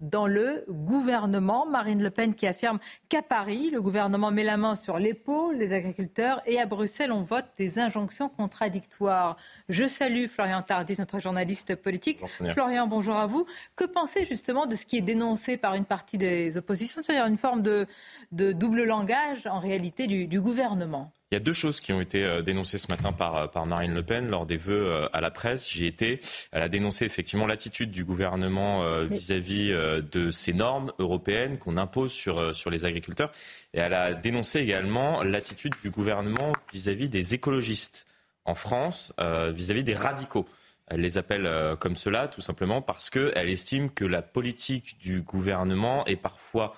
dans 0.01 0.27
le 0.27 0.65
gouvernement. 0.67 1.65
Marine 1.65 2.03
Le 2.03 2.09
Pen 2.09 2.35
qui 2.35 2.47
affirme 2.47 2.79
qu'à 3.07 3.21
Paris, 3.21 3.69
le 3.71 3.81
gouvernement 3.81 4.31
met 4.31 4.43
la 4.43 4.57
main 4.57 4.75
sur 4.75 4.97
l'épaule 4.97 5.57
des 5.57 5.73
agriculteurs 5.73 6.41
et 6.45 6.59
à 6.59 6.65
Bruxelles, 6.65 7.11
on 7.11 7.21
vote 7.21 7.45
des 7.57 7.79
injonctions 7.79 8.27
contradictoires. 8.29 9.37
Je 9.69 9.87
salue 9.87 10.25
Florian 10.27 10.61
Tardis, 10.61 10.95
notre 10.97 11.19
journaliste 11.19 11.75
politique. 11.75 12.19
Florian, 12.53 12.87
bonjour 12.87 13.15
à 13.15 13.27
vous. 13.27 13.45
Que 13.75 13.85
pensez 13.85 14.25
justement 14.25 14.65
de 14.65 14.75
ce 14.75 14.85
qui 14.85 14.97
est 14.97 15.01
dénoncé 15.01 15.57
par 15.57 15.75
une 15.75 15.85
partie 15.85 16.17
des 16.17 16.57
oppositions, 16.57 17.01
c'est-à-dire 17.03 17.27
une 17.27 17.37
forme 17.37 17.61
de, 17.61 17.87
de 18.31 18.51
double 18.51 18.83
langage 18.83 19.45
en 19.45 19.59
réalité 19.59 20.07
du, 20.07 20.27
du 20.27 20.41
gouvernement? 20.41 21.13
Il 21.31 21.35
y 21.35 21.37
a 21.37 21.39
deux 21.39 21.53
choses 21.53 21.79
qui 21.79 21.93
ont 21.93 22.01
été 22.01 22.25
euh, 22.25 22.41
dénoncées 22.41 22.77
ce 22.77 22.89
matin 22.89 23.13
par, 23.13 23.35
euh, 23.37 23.47
par 23.47 23.65
Marine 23.65 23.93
Le 23.93 24.03
Pen 24.03 24.27
lors 24.27 24.45
des 24.45 24.57
vœux 24.57 24.85
euh, 24.85 25.07
à 25.13 25.21
la 25.21 25.31
presse. 25.31 25.71
J'y 25.71 25.85
étais. 25.85 26.19
Elle 26.51 26.61
a 26.61 26.67
dénoncé 26.67 27.05
effectivement 27.05 27.47
l'attitude 27.47 27.89
du 27.89 28.03
gouvernement 28.03 28.83
vis-à-vis 29.05 29.71
de 30.11 30.29
ces 30.29 30.51
normes 30.51 30.91
européennes 30.99 31.57
qu'on 31.57 31.77
impose 31.77 32.11
sur, 32.11 32.53
sur 32.53 32.69
les 32.69 32.83
agriculteurs. 32.83 33.31
Et 33.73 33.79
elle 33.79 33.93
a 33.93 34.13
dénoncé 34.13 34.59
également 34.59 35.23
l'attitude 35.23 35.73
du 35.81 35.89
gouvernement 35.89 36.51
vis-à-vis 36.73 37.07
des 37.07 37.33
écologistes 37.33 38.07
en 38.43 38.55
France, 38.55 39.13
vis-à-vis 39.19 39.83
des 39.83 39.93
radicaux. 39.93 40.47
Elle 40.87 41.01
les 41.01 41.17
appelle 41.17 41.49
comme 41.79 41.95
cela 41.95 42.27
tout 42.27 42.41
simplement 42.41 42.81
parce 42.81 43.09
qu'elle 43.09 43.49
estime 43.49 43.89
que 43.89 44.05
la 44.05 44.21
politique 44.21 44.99
du 44.99 45.21
gouvernement 45.21 46.05
est 46.05 46.17
parfois 46.17 46.73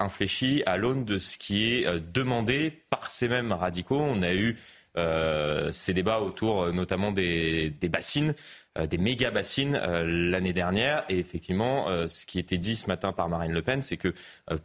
infléchie 0.00 0.62
à 0.66 0.76
l'aune 0.76 1.04
de 1.04 1.18
ce 1.18 1.38
qui 1.38 1.74
est 1.74 1.86
euh, 1.86 2.00
demandé 2.12 2.82
par 2.90 3.10
ces 3.10 3.28
mêmes 3.28 3.52
radicaux. 3.52 4.00
On 4.00 4.22
a 4.22 4.34
eu 4.34 4.56
ces 5.72 5.92
débats 5.92 6.20
autour 6.20 6.72
notamment 6.72 7.10
des, 7.10 7.74
bassines 7.90 8.32
des 8.78 8.96
méga 8.96 9.32
bassines 9.32 9.76
l'année 9.76 10.52
dernière. 10.52 11.04
Et 11.08 11.18
effectivement, 11.18 11.88
ce 12.06 12.24
qui 12.26 12.38
était 12.38 12.58
dit 12.58 12.76
ce 12.76 12.86
matin 12.86 13.12
par 13.12 13.28
Marine 13.28 13.50
Le 13.50 13.60
Pen, 13.60 13.82
c'est 13.82 13.96
que 13.96 14.14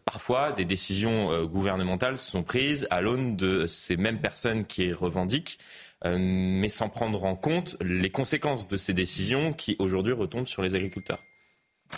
parfois 0.05 0.51
des 0.51 0.65
décisions 0.65 1.45
gouvernementales 1.45 2.19
sont 2.19 2.43
prises 2.43 2.85
à 2.91 3.01
l'aune 3.01 3.37
de 3.37 3.65
ces 3.65 3.97
mêmes 3.97 4.19
personnes 4.21 4.65
qui 4.65 4.93
revendiquent 4.93 5.57
euh, 6.05 6.17
mais 6.19 6.69
sans 6.69 6.87
prendre 6.87 7.25
en 7.25 7.35
compte 7.35 7.75
les 7.81 8.09
conséquences 8.09 8.67
de 8.67 8.77
ces 8.77 8.93
décisions 8.93 9.51
qui 9.51 9.75
aujourd'hui 9.79 10.13
retombent 10.13 10.47
sur 10.47 10.61
les 10.61 10.75
agriculteurs. 10.75 11.21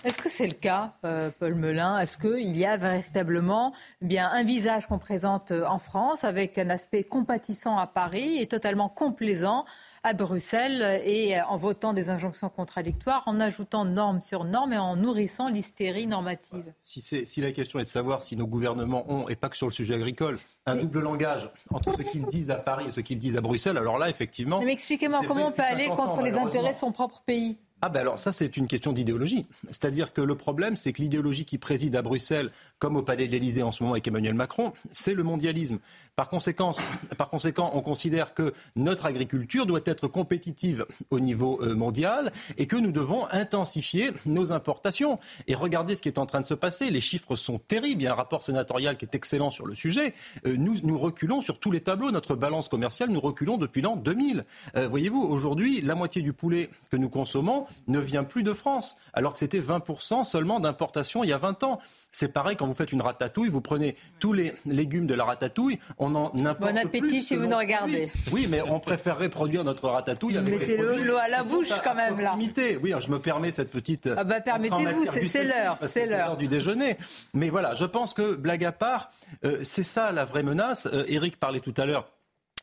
Est-ce 0.03 0.17
que 0.17 0.29
c'est 0.29 0.47
le 0.47 0.53
cas, 0.53 0.93
euh, 1.05 1.29
Paul 1.39 1.55
Melun? 1.55 1.99
Est-ce 1.99 2.17
qu'il 2.17 2.57
y 2.57 2.65
a 2.65 2.77
véritablement 2.77 3.73
eh 4.01 4.05
bien 4.05 4.29
un 4.29 4.43
visage 4.43 4.87
qu'on 4.87 4.99
présente 4.99 5.51
en 5.51 5.79
France 5.79 6.23
avec 6.23 6.57
un 6.57 6.69
aspect 6.69 7.03
compatissant 7.03 7.77
à 7.77 7.87
Paris 7.87 8.39
et 8.39 8.47
totalement 8.47 8.89
complaisant 8.89 9.65
à 10.03 10.13
Bruxelles 10.13 11.01
et 11.05 11.39
en 11.41 11.57
votant 11.57 11.93
des 11.93 12.09
injonctions 12.09 12.49
contradictoires, 12.49 13.23
en 13.27 13.39
ajoutant 13.39 13.85
normes 13.85 14.21
sur 14.21 14.45
normes 14.45 14.73
et 14.73 14.77
en 14.77 14.95
nourrissant 14.95 15.49
l'hystérie 15.49 16.07
normative? 16.07 16.73
Si, 16.81 17.01
si, 17.01 17.41
la 17.41 17.51
question 17.51 17.79
est 17.79 17.83
de 17.83 17.89
savoir 17.89 18.23
si 18.23 18.35
nos 18.35 18.47
gouvernements 18.47 19.05
ont, 19.11 19.29
et 19.29 19.35
pas 19.35 19.49
que 19.49 19.57
sur 19.57 19.67
le 19.67 19.71
sujet 19.71 19.95
agricole, 19.95 20.39
un 20.65 20.75
double 20.75 21.01
langage 21.01 21.51
entre 21.71 21.93
ce 21.95 22.01
qu'ils 22.01 22.25
disent 22.25 22.49
à 22.49 22.55
Paris 22.55 22.85
et 22.87 22.91
ce 22.91 23.01
qu'ils 23.01 23.19
disent 23.19 23.37
à 23.37 23.41
Bruxelles, 23.41 23.77
alors 23.77 23.99
là, 23.99 24.09
effectivement. 24.09 24.59
Mais 24.61 24.73
expliquez-moi 24.73 25.21
comment 25.27 25.47
on 25.47 25.51
peut 25.51 25.61
aller 25.61 25.89
contre 25.89 26.21
les 26.21 26.35
intérêts 26.35 26.73
de 26.73 26.79
son 26.79 26.91
propre 26.91 27.21
pays 27.23 27.59
ah 27.81 27.89
ben 27.89 28.01
alors 28.01 28.19
ça 28.19 28.31
c'est 28.31 28.57
une 28.57 28.67
question 28.67 28.93
d'idéologie. 28.93 29.47
C'est-à-dire 29.67 30.13
que 30.13 30.21
le 30.21 30.35
problème 30.35 30.75
c'est 30.75 30.93
que 30.93 31.01
l'idéologie 31.01 31.45
qui 31.45 31.57
préside 31.57 31.95
à 31.95 32.01
Bruxelles 32.01 32.51
comme 32.79 32.95
au 32.95 33.01
Palais 33.01 33.25
de 33.27 33.31
l'Élysée 33.31 33.63
en 33.63 33.71
ce 33.71 33.83
moment 33.83 33.93
avec 33.93 34.07
Emmanuel 34.07 34.33
Macron, 34.33 34.73
c'est 34.91 35.13
le 35.13 35.23
mondialisme. 35.23 35.79
Par 36.15 36.29
conséquent, 36.29 36.71
par 37.17 37.29
conséquent, 37.29 37.71
on 37.73 37.81
considère 37.81 38.33
que 38.33 38.53
notre 38.75 39.05
agriculture 39.05 39.65
doit 39.65 39.81
être 39.85 40.07
compétitive 40.07 40.85
au 41.09 41.19
niveau 41.19 41.59
euh, 41.61 41.75
mondial 41.75 42.31
et 42.57 42.67
que 42.67 42.75
nous 42.75 42.91
devons 42.91 43.27
intensifier 43.31 44.11
nos 44.25 44.51
importations. 44.51 45.19
Et 45.47 45.55
regardez 45.55 45.95
ce 45.95 46.01
qui 46.01 46.09
est 46.09 46.19
en 46.19 46.25
train 46.25 46.41
de 46.41 46.45
se 46.45 46.53
passer. 46.53 46.89
Les 46.89 47.01
chiffres 47.01 47.35
sont 47.35 47.59
terribles. 47.59 48.01
Il 48.01 48.05
y 48.05 48.07
a 48.07 48.11
un 48.11 48.15
rapport 48.15 48.43
sénatorial 48.43 48.97
qui 48.97 49.05
est 49.05 49.15
excellent 49.15 49.49
sur 49.49 49.65
le 49.65 49.75
sujet. 49.75 50.13
Euh, 50.45 50.55
nous, 50.57 50.75
nous 50.83 50.97
reculons 50.97 51.41
sur 51.41 51.59
tous 51.59 51.71
les 51.71 51.81
tableaux. 51.81 52.11
Notre 52.11 52.35
balance 52.35 52.69
commerciale, 52.69 53.09
nous 53.09 53.19
reculons 53.19 53.57
depuis 53.57 53.81
l'an 53.81 53.95
2000. 53.95 54.45
Euh, 54.75 54.87
voyez-vous, 54.87 55.21
aujourd'hui, 55.21 55.81
la 55.81 55.95
moitié 55.95 56.21
du 56.21 56.33
poulet 56.33 56.69
que 56.89 56.97
nous 56.97 57.09
consommons 57.09 57.65
ne 57.87 57.99
vient 57.99 58.23
plus 58.23 58.43
de 58.43 58.53
France, 58.53 58.97
alors 59.13 59.33
que 59.33 59.39
c'était 59.39 59.59
20% 59.59 60.23
seulement 60.23 60.59
d'importation 60.59 61.23
il 61.23 61.29
y 61.29 61.33
a 61.33 61.37
20 61.37 61.63
ans. 61.63 61.79
C'est 62.11 62.31
pareil 62.31 62.55
quand 62.55 62.67
vous 62.67 62.73
faites 62.73 62.91
une 62.91 63.01
ratatouille, 63.01 63.49
vous 63.49 63.61
prenez 63.61 63.95
tous 64.19 64.33
les 64.33 64.53
légumes 64.65 65.07
de 65.07 65.13
la 65.13 65.23
ratatouille, 65.23 65.79
on 65.97 66.15
en 66.15 66.31
importe 66.45 66.73
Bon 66.73 66.77
appétit 66.77 67.21
si 67.21 67.35
vous 67.35 67.45
nous 67.45 67.57
regardez. 67.57 68.11
Oui, 68.31 68.47
mais 68.49 68.61
on 68.61 68.79
préférerait 68.79 69.29
produire 69.29 69.63
notre 69.63 69.89
ratatouille 69.89 70.37
avec 70.37 70.59
Mettez 70.59 70.77
l'eau 70.77 71.17
à 71.17 71.27
la 71.27 71.43
bouche 71.43 71.69
quand 71.83 71.95
même 71.95 72.17
là. 72.17 72.35
Oui, 72.81 72.93
je 72.99 73.09
me 73.09 73.19
permets 73.19 73.51
cette 73.51 73.69
petite. 73.69 74.09
Ah 74.15 74.23
bah 74.23 74.41
permettez-vous, 74.41 75.05
c'est 75.25 75.43
l'heure, 75.43 75.77
c'est 75.85 76.05
l'heure 76.05 76.37
du 76.37 76.47
déjeuner. 76.47 76.97
Mais 77.33 77.49
voilà, 77.49 77.73
je 77.73 77.85
pense 77.85 78.13
que 78.13 78.35
blague 78.35 78.65
à 78.65 78.71
part, 78.71 79.11
euh, 79.45 79.59
c'est 79.63 79.83
ça 79.83 80.11
la 80.11 80.25
vraie 80.25 80.43
menace. 80.43 80.87
Eric 81.07 81.33
euh, 81.33 81.37
parlait 81.39 81.59
tout 81.59 81.73
à 81.77 81.85
l'heure 81.85 82.05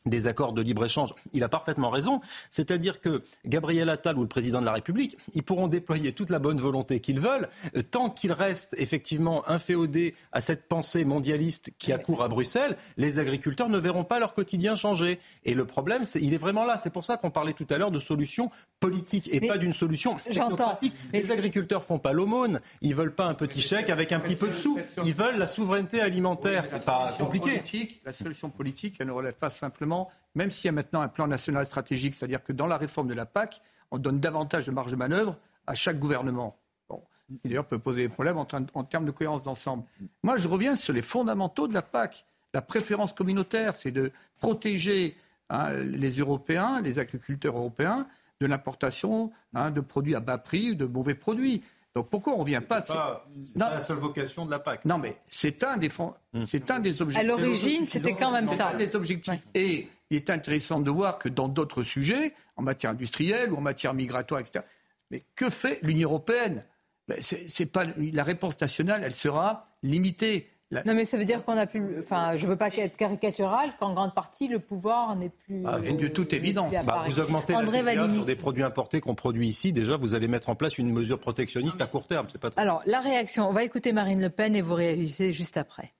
des 0.08 0.26
accords 0.26 0.52
de 0.52 0.62
libre-échange, 0.62 1.14
il 1.32 1.44
a 1.44 1.48
parfaitement 1.48 1.90
raison. 1.90 2.20
C'est-à-dire 2.50 3.00
que 3.00 3.22
Gabriel 3.46 3.88
Attal 3.88 4.18
ou 4.18 4.22
le 4.22 4.28
président 4.28 4.60
de 4.60 4.66
la 4.66 4.72
République, 4.72 5.16
ils 5.34 5.42
pourront 5.42 5.68
déployer 5.68 6.12
toute 6.12 6.30
la 6.30 6.38
bonne 6.38 6.60
volonté 6.60 7.00
qu'ils 7.00 7.20
veulent, 7.20 7.48
euh, 7.76 7.82
tant 7.82 8.10
qu'ils 8.10 8.32
restent 8.32 8.74
effectivement 8.78 9.48
inféodés 9.48 10.14
à 10.32 10.40
cette 10.40 10.68
pensée 10.68 11.04
mondialiste 11.04 11.72
qui 11.78 11.92
accourt 11.92 12.22
à 12.22 12.28
Bruxelles, 12.28 12.76
les 12.96 13.18
agriculteurs 13.18 13.68
ne 13.68 13.78
verront 13.78 14.04
pas 14.04 14.18
leur 14.18 14.34
quotidien 14.34 14.76
changer. 14.76 15.18
Et 15.44 15.54
le 15.54 15.64
problème, 15.64 16.04
c'est, 16.04 16.20
il 16.20 16.34
est 16.34 16.38
vraiment 16.38 16.64
là. 16.64 16.76
C'est 16.76 16.92
pour 16.92 17.04
ça 17.04 17.16
qu'on 17.16 17.30
parlait 17.30 17.52
tout 17.52 17.66
à 17.70 17.78
l'heure 17.78 17.90
de 17.90 17.98
solutions 17.98 18.50
politiques 18.80 19.28
et 19.32 19.40
pas 19.46 19.58
d'une 19.58 19.72
solution 19.72 20.16
technocratique. 20.16 20.94
Les 21.12 21.32
agriculteurs 21.32 21.84
font 21.84 21.98
pas 21.98 22.12
l'aumône. 22.12 22.60
Ils 22.82 22.94
veulent 22.94 23.14
pas 23.14 23.26
un 23.26 23.34
petit 23.34 23.60
chèque 23.60 23.90
avec 23.90 24.12
un 24.12 24.20
petit 24.20 24.36
peu 24.36 24.48
de 24.48 24.54
sous. 24.54 24.78
Ils 25.04 25.14
veulent 25.14 25.38
la 25.38 25.46
souveraineté 25.46 26.00
alimentaire. 26.00 26.64
C'est 26.66 26.84
pas 26.84 27.12
compliqué. 27.18 27.62
la 28.04 28.12
solution 28.12 28.50
politique, 28.50 28.96
elle 29.00 29.08
ne 29.08 29.12
relève 29.12 29.34
pas 29.34 29.50
simplement 29.50 29.97
même 30.34 30.50
s'il 30.50 30.66
y 30.66 30.68
a 30.68 30.72
maintenant 30.72 31.00
un 31.00 31.08
plan 31.08 31.26
national 31.26 31.66
stratégique, 31.66 32.14
c'est-à-dire 32.14 32.42
que 32.42 32.52
dans 32.52 32.66
la 32.66 32.76
réforme 32.76 33.08
de 33.08 33.14
la 33.14 33.26
PAC, 33.26 33.60
on 33.90 33.98
donne 33.98 34.20
davantage 34.20 34.66
de 34.66 34.70
marge 34.70 34.90
de 34.90 34.96
manœuvre 34.96 35.36
à 35.66 35.74
chaque 35.74 35.98
gouvernement. 35.98 36.56
Bon, 36.88 37.02
qui 37.42 37.48
d'ailleurs 37.48 37.66
peut 37.66 37.78
poser 37.78 38.02
des 38.02 38.08
problèmes 38.08 38.38
en, 38.38 38.84
termes 38.84 39.04
de 39.04 39.10
cohérence 39.10 39.42
d'ensemble. 39.42 39.84
Moi, 40.22 40.36
je 40.36 40.48
reviens 40.48 40.76
sur 40.76 40.92
les 40.92 41.02
fondamentaux 41.02 41.68
de 41.68 41.74
la 41.74 41.82
PAC. 41.82 42.24
La 42.54 42.62
préférence 42.62 43.12
communautaire, 43.12 43.74
c'est 43.74 43.90
de 43.90 44.12
protéger 44.38 45.16
hein, 45.50 45.72
les 45.72 46.18
Européens, 46.18 46.80
les 46.80 46.98
agriculteurs 46.98 47.56
européens, 47.56 48.06
de 48.40 48.46
l'importation 48.46 49.32
hein, 49.54 49.70
de 49.70 49.80
produits 49.80 50.14
à 50.14 50.20
bas 50.20 50.38
prix 50.38 50.70
ou 50.70 50.74
de 50.74 50.86
mauvais 50.86 51.14
produits. 51.14 51.62
Donc 51.98 52.10
pourquoi 52.10 52.34
on 52.34 52.36
ne 52.36 52.42
revient 52.42 52.60
pas 52.60 52.80
C'est 52.80 52.92
pas, 52.92 53.24
la 53.58 53.82
seule 53.82 53.96
vocation 53.96 54.46
de 54.46 54.52
la 54.52 54.60
PAC. 54.60 54.84
Non, 54.84 54.98
mais 54.98 55.16
c'est 55.28 55.64
un 55.64 55.76
des 55.76 55.88
hmm. 55.88 56.44
c'est 56.44 56.70
un 56.70 56.78
des 56.78 57.02
objectifs. 57.02 57.24
À 57.24 57.26
l'origine, 57.26 57.86
c'était 57.88 58.12
quand 58.12 58.30
même 58.30 58.48
ça. 58.48 58.68
Un 58.68 58.76
des 58.76 58.94
objectifs. 58.94 59.44
Et 59.52 59.88
il 60.08 60.16
est 60.16 60.30
intéressant 60.30 60.78
de 60.78 60.92
voir 60.92 61.18
que 61.18 61.28
dans 61.28 61.48
d'autres 61.48 61.82
sujets, 61.82 62.34
en 62.54 62.62
matière 62.62 62.92
industrielle 62.92 63.52
ou 63.52 63.56
en 63.56 63.60
matière 63.60 63.94
migratoire, 63.94 64.38
etc. 64.38 64.64
Mais 65.10 65.24
que 65.34 65.50
fait 65.50 65.80
l'Union 65.82 66.10
européenne? 66.10 66.64
Ben, 67.08 67.18
c'est 67.20 67.66
pas 67.66 67.84
la 67.96 68.22
réponse 68.22 68.60
nationale, 68.60 69.02
elle 69.02 69.12
sera 69.12 69.66
limitée. 69.82 70.48
Non, 70.70 70.94
mais 70.94 71.06
ça 71.06 71.16
veut 71.16 71.24
dire 71.24 71.44
qu'on 71.44 71.56
a 71.56 71.66
plus. 71.66 71.98
Enfin, 71.98 72.36
je 72.36 72.44
ne 72.44 72.50
veux 72.50 72.56
pas 72.56 72.68
être 72.68 72.96
caricatural, 72.96 73.70
qu'en 73.78 73.94
grande 73.94 74.14
partie, 74.14 74.48
le 74.48 74.58
pouvoir 74.58 75.16
n'est 75.16 75.30
plus. 75.30 75.62
Ah, 75.66 75.78
de 75.80 76.08
toute 76.08 76.34
évidence. 76.34 76.74
Bah, 76.84 77.04
vous 77.06 77.20
augmentez 77.20 77.54
André 77.54 77.82
la 77.82 77.92
TVA 77.92 78.12
sur 78.12 78.24
des 78.26 78.36
produits 78.36 78.62
importés 78.62 79.00
qu'on 79.00 79.14
produit 79.14 79.48
ici. 79.48 79.72
Déjà, 79.72 79.96
vous 79.96 80.14
allez 80.14 80.28
mettre 80.28 80.50
en 80.50 80.54
place 80.54 80.76
une 80.76 80.92
mesure 80.92 81.18
protectionniste 81.18 81.80
à 81.80 81.86
court 81.86 82.06
terme. 82.06 82.26
C'est 82.30 82.40
pas 82.40 82.50
Alors, 82.56 82.82
la 82.84 83.00
réaction. 83.00 83.48
On 83.48 83.52
va 83.52 83.64
écouter 83.64 83.92
Marine 83.92 84.20
Le 84.20 84.28
Pen 84.28 84.54
et 84.54 84.60
vous 84.60 84.74
réagissez 84.74 85.32
juste 85.32 85.56
après. 85.56 85.94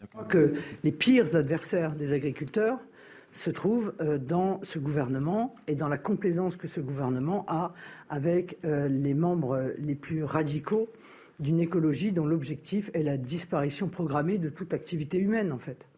Je 0.00 0.06
crois 0.06 0.24
que 0.24 0.54
les 0.82 0.90
pires 0.90 1.36
adversaires 1.36 1.94
des 1.94 2.12
agriculteurs 2.12 2.80
se 3.30 3.50
trouvent 3.50 3.94
euh, 4.00 4.18
dans 4.18 4.58
ce 4.64 4.80
gouvernement 4.80 5.54
et 5.68 5.76
dans 5.76 5.88
la 5.88 5.98
complaisance 5.98 6.56
que 6.56 6.66
ce 6.66 6.80
gouvernement 6.80 7.44
a 7.48 7.72
avec 8.10 8.58
euh, 8.64 8.88
les 8.88 9.14
membres 9.14 9.72
les 9.78 9.94
plus 9.94 10.24
radicaux 10.24 10.88
d'une 11.42 11.58
écologie 11.58 12.12
dont 12.12 12.24
l'objectif 12.24 12.88
est 12.94 13.02
la 13.02 13.16
disparition 13.16 13.88
programmée 13.88 14.38
de 14.38 14.48
toute 14.48 14.72
activité 14.72 15.18
humaine, 15.18 15.50
en 15.52 15.58
fait. 15.58 15.88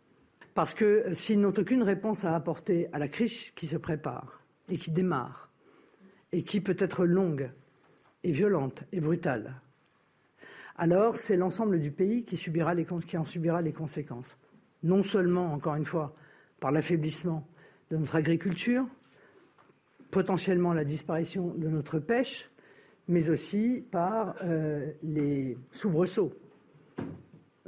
Parce 0.54 0.72
que 0.72 0.84
euh, 0.84 1.14
s'ils 1.14 1.38
n'ont 1.38 1.52
aucune 1.56 1.82
réponse 1.82 2.24
à 2.24 2.34
apporter 2.34 2.88
à 2.94 2.98
la 2.98 3.08
crise 3.08 3.50
qui 3.50 3.66
se 3.66 3.76
prépare 3.76 4.40
et 4.70 4.78
qui 4.78 4.90
démarre, 4.90 5.50
et 6.32 6.42
qui 6.42 6.62
peut 6.62 6.76
être 6.78 7.04
longue 7.04 7.50
et 8.24 8.32
violente 8.32 8.84
et 8.90 9.00
brutale, 9.00 9.60
alors 10.76 11.18
c'est 11.18 11.36
l'ensemble 11.36 11.78
du 11.78 11.90
pays 11.90 12.24
qui, 12.24 12.36
en 13.16 13.24
subira 13.24 13.60
les 13.62 13.72
conséquences. 13.72 14.38
Non 14.82 15.02
seulement, 15.02 15.52
encore 15.52 15.76
une 15.76 15.84
fois, 15.84 16.16
par 16.58 16.72
l'affaiblissement 16.72 17.46
de 17.90 17.98
notre 17.98 18.16
agriculture, 18.16 18.86
potentiellement 20.10 20.72
la 20.72 20.84
disparition 20.84 21.52
de 21.54 21.68
notre 21.68 21.98
pêche, 21.98 22.50
mais 23.08 23.30
aussi 23.30 23.84
par 23.90 24.34
euh, 24.42 24.92
les 25.02 25.56
soubresauts 25.72 26.32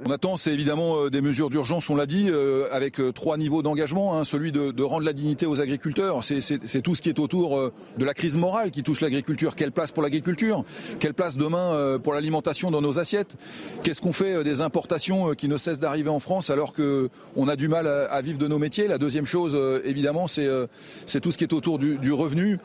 on 0.05 0.11
attend, 0.11 0.37
c'est 0.37 0.53
évidemment 0.53 1.05
euh, 1.05 1.11
des 1.11 1.23
mesures 1.23 1.49
d'urgence, 1.49 1.89
on 1.89 1.97
l'a 1.97 2.05
dit, 2.05 2.27
euh, 2.29 2.69
avec 2.71 3.01
euh, 3.01 3.13
trois 3.13 3.39
niveaux 3.39 3.63
d'engagement. 3.63 4.15
Hein, 4.15 4.25
celui 4.25 4.53
de, 4.53 4.83
rendre 4.83 5.07
la 5.07 5.15
dignité 5.15 5.47
aux 5.47 5.63
agriculteurs, 5.63 6.23
c'est 6.23 6.83
tout 6.83 6.95
ce 6.95 7.01
qui 7.01 7.09
est 7.09 7.19
autour 7.19 7.73
de 7.99 8.05
la 8.05 8.15
crise 8.15 8.37
morale 8.37 8.71
qui 8.71 8.83
touche 8.83 9.01
l'agriculture. 9.01 9.57
Quelle 9.57 9.73
place 9.73 9.91
pour 9.91 10.03
l'agriculture? 10.03 10.65
Quelle 11.01 11.15
place 11.15 11.37
demain 11.37 11.99
pour 12.03 12.15
l'alimentation 12.15 12.71
dans 12.71 12.81
nos 12.81 13.01
assiettes? 13.01 13.37
Qu'est-ce 13.83 14.01
qu'on 14.01 14.13
fait 14.13 14.45
des 14.45 14.61
importations 14.61 15.35
qui 15.35 15.49
ne 15.49 15.57
cessent 15.57 15.81
d'arriver 15.81 16.09
en 16.09 16.21
France 16.21 16.51
alors 16.51 16.73
qu'on 16.73 17.49
a 17.49 17.57
du 17.57 17.67
mal 17.67 17.89
à, 17.89 18.23
vivre 18.23 18.39
de 18.39 18.47
nos 18.47 18.59
métiers? 18.59 18.87
La 18.87 18.99
deuxième 18.99 19.27
chose, 19.27 19.59
évidemment, 19.85 20.29
c'est 20.29 21.21
tout 21.21 21.33
ce 21.33 21.39
qui 21.39 21.45
est 21.45 21.53
autour 21.53 21.79
du, 21.79 21.97
du 21.99 22.13
revenu. 22.13 22.59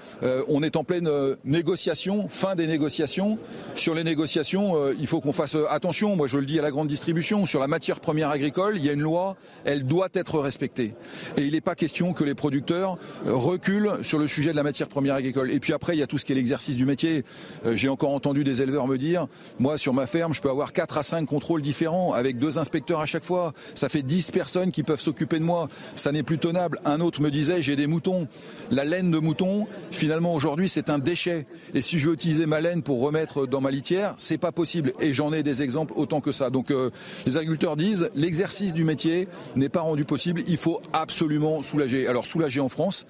on 0.48 0.62
est 0.62 0.76
en 0.76 0.84
pleine 0.84 1.10
négociation, 1.44 2.28
fin 2.30 2.56
des 2.56 2.68
négociations. 2.68 3.40
Sur 3.76 3.96
les 3.96 4.04
négociations, 4.04 4.92
il 4.92 5.08
faut 5.08 5.22
qu'on 5.22 5.34
fasse 5.34 5.58
attention. 5.70 6.16
Moi, 6.16 6.28
je 6.28 6.38
le 6.38 6.46
dis 6.46 6.60
à 6.60 6.62
la 6.62 6.72
grande 6.72 6.88
distribution 6.88 7.21
sur 7.22 7.60
la 7.60 7.68
matière 7.68 8.00
première 8.00 8.30
agricole, 8.30 8.78
il 8.78 8.86
y 8.86 8.90
a 8.90 8.94
une 8.94 9.02
loi, 9.02 9.36
elle 9.64 9.86
doit 9.86 10.10
être 10.14 10.40
respectée. 10.40 10.94
Et 11.38 11.44
il 11.44 11.52
n'est 11.52 11.62
pas 11.62 11.76
question 11.76 12.14
que 12.14 12.24
les 12.24 12.34
producteurs 12.34 12.98
euh, 13.28 13.34
reculent 13.34 14.00
sur 14.02 14.18
le 14.18 14.28
sujet 14.28 14.52
de 14.52 14.56
la 14.56 14.64
matière 14.64 14.88
première 14.88 15.16
agricole. 15.16 15.52
Et 15.52 15.60
puis 15.60 15.72
après, 15.74 15.96
il 15.96 16.00
y 16.00 16.04
a 16.04 16.08
tout 16.08 16.18
ce 16.18 16.26
qui 16.26 16.32
est 16.32 16.36
l'exercice 16.36 16.76
du 16.76 16.86
métier. 16.86 17.24
Euh, 17.66 17.76
j'ai 17.76 17.90
encore 17.90 18.12
entendu 18.12 18.44
des 18.44 18.62
éleveurs 18.62 18.88
me 18.88 18.98
dire, 18.98 19.28
moi 19.60 19.78
sur 19.78 19.94
ma 19.94 20.08
ferme, 20.08 20.34
je 20.34 20.42
peux 20.42 20.50
avoir 20.50 20.74
4 20.74 20.98
à 20.98 21.04
5 21.04 21.26
contrôles 21.26 21.62
différents 21.62 22.14
avec 22.14 22.40
deux 22.40 22.58
inspecteurs 22.58 23.00
à 23.00 23.06
chaque 23.06 23.24
fois. 23.24 23.54
Ça 23.76 23.88
fait 23.88 24.02
10 24.02 24.32
personnes 24.32 24.72
qui 24.72 24.84
peuvent 24.84 25.00
s'occuper 25.00 25.38
de 25.40 25.44
moi. 25.44 25.68
Ça 25.96 26.12
n'est 26.12 26.24
plus 26.24 26.40
tenable. 26.40 26.80
Un 26.86 27.02
autre 27.02 27.22
me 27.22 27.30
disait, 27.30 27.62
j'ai 27.62 27.76
des 27.76 27.88
moutons. 27.88 28.28
La 28.72 28.84
laine 28.84 29.12
de 29.12 29.20
mouton, 29.20 29.68
finalement 29.92 30.34
aujourd'hui, 30.34 30.70
c'est 30.70 30.90
un 30.90 31.00
déchet. 31.00 31.46
Et 31.74 31.82
si 31.82 32.00
je 32.00 32.08
veux 32.08 32.14
utiliser 32.14 32.46
ma 32.46 32.62
laine 32.62 32.82
pour 32.82 33.02
remettre 33.02 33.46
dans 33.46 33.62
ma 33.62 33.72
litière, 33.72 34.16
c'est 34.18 34.40
pas 34.40 34.52
possible. 34.52 34.92
Et 35.00 35.14
j'en 35.14 35.32
ai 35.34 35.44
des 35.44 35.62
exemples 35.62 35.94
autant 35.96 36.22
que 36.22 36.32
ça. 36.32 36.50
Donc 36.50 36.72
euh, 36.72 36.90
Les 37.26 37.38
agriculteurs 37.38 37.76
disent 37.76 38.10
l'exercice 38.16 38.74
du 38.74 38.84
métier 38.84 39.28
n'est 39.56 39.70
pas 39.70 39.82
rendu 39.82 40.06
possible, 40.06 40.44
il 40.48 40.58
faut 40.58 40.82
absolument 40.94 41.62
soulager. 41.62 42.08
Alors 42.08 42.26
soulager 42.26 42.60
en 42.60 42.70
France, 42.70 43.06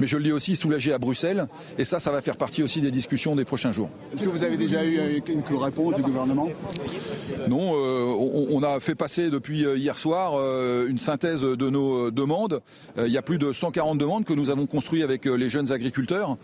mais 0.00 0.06
je 0.06 0.16
le 0.16 0.24
dis 0.24 0.32
aussi 0.32 0.56
soulager 0.56 0.92
à 0.92 0.98
Bruxelles, 0.98 1.46
et 1.78 1.84
ça, 1.84 2.00
ça 2.00 2.10
va 2.10 2.22
faire 2.22 2.36
partie 2.36 2.62
aussi 2.62 2.80
des 2.80 2.90
discussions 2.90 3.36
des 3.36 3.44
prochains 3.44 3.72
jours. 3.72 3.90
Est-ce 4.14 4.24
que 4.24 4.28
vous 4.28 4.44
avez 4.44 4.56
déjà 4.56 4.84
eu 4.84 5.20
une 5.28 5.56
réponse 5.56 5.94
du 5.94 6.02
gouvernement? 6.02 6.48
Non, 7.48 7.72
euh, 7.74 8.14
on, 8.50 8.62
a 8.62 8.80
fait 8.80 8.94
passer 8.94 9.30
depuis 9.30 9.64
euh, 9.64 9.76
hier 9.76 9.98
soir 9.98 10.32
euh, 10.34 10.88
une 10.88 10.98
synthèse 10.98 11.42
de 11.42 11.70
nos 11.70 12.10
demandes. 12.10 12.60
il 12.98 13.10
y 13.10 13.18
a 13.18 13.22
plus 13.22 13.38
de 13.38 13.52
140 13.52 13.98
demandes 13.98 14.24
que 14.24 14.32
nous 14.32 14.50
avons 14.50 14.66
construites 14.66 15.02
avec 15.02 15.24
les 15.24 15.48
jeunes 15.48 15.72
agriculteurs, 15.72 16.36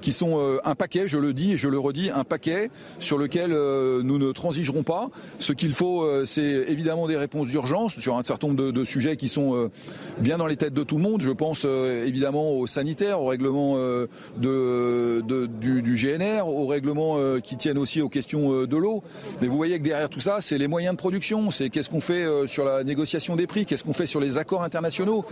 qui 0.00 0.12
sont 0.12 0.58
un 0.64 0.74
paquet, 0.74 1.06
je 1.06 1.18
le 1.18 1.32
dis 1.32 1.52
et 1.52 1.56
je 1.56 1.68
le 1.68 1.78
redis, 1.78 2.10
un 2.10 2.24
paquet 2.24 2.70
sur 2.98 3.18
lequel 3.18 3.50
nous 3.50 4.18
ne 4.18 4.32
transigerons 4.32 4.82
pas. 4.82 5.08
Ce 5.38 5.52
qu'il 5.52 5.72
faut, 5.72 6.08
c'est 6.24 6.49
évidemment 6.50 7.06
des 7.06 7.16
réponses 7.16 7.48
d'urgence 7.48 7.98
sur 7.98 8.16
un 8.16 8.22
certain 8.22 8.48
nombre 8.48 8.72
de, 8.72 8.84
sujets 8.84 9.16
qui 9.16 9.28
sont 9.28 9.70
bien 10.18 10.38
dans 10.38 10.46
les 10.46 10.56
têtes 10.56 10.74
de 10.74 10.82
tout 10.82 10.96
le 10.96 11.02
monde. 11.02 11.20
Je 11.22 11.30
pense 11.30 11.64
évidemment 11.64 12.52
aux 12.52 12.66
sanitaires, 12.66 13.20
au 13.20 13.26
règlement 13.26 13.76
de, 13.76 15.22
du, 15.60 15.82
du, 15.82 15.94
GNR, 15.94 16.46
aux 16.46 16.66
règlements 16.66 17.18
qui 17.40 17.56
tiennent 17.56 17.78
aussi 17.78 18.00
aux 18.00 18.08
questions 18.08 18.64
de 18.64 18.76
l'eau. 18.76 19.02
Mais 19.40 19.48
vous 19.48 19.56
voyez 19.56 19.78
que 19.78 19.84
derrière 19.84 20.08
tout 20.08 20.20
ça, 20.20 20.40
c'est 20.40 20.58
les 20.58 20.68
moyens 20.68 20.94
de 20.94 20.98
production, 20.98 21.50
c'est 21.50 21.70
qu'est-ce 21.70 21.90
qu'on 21.90 22.00
fait 22.00 22.24
euh, 22.24 22.46
sur 22.46 22.64
la 22.64 22.84
négociation 22.84 23.36
des 23.36 23.46
prix, 23.46 23.66
qu'est-ce 23.66 23.84
qu'on 23.84 23.92
fait 23.92 24.06
sur 24.06 24.20
les 24.20 24.38
accords 24.38 24.62
internationaux? 24.62 25.24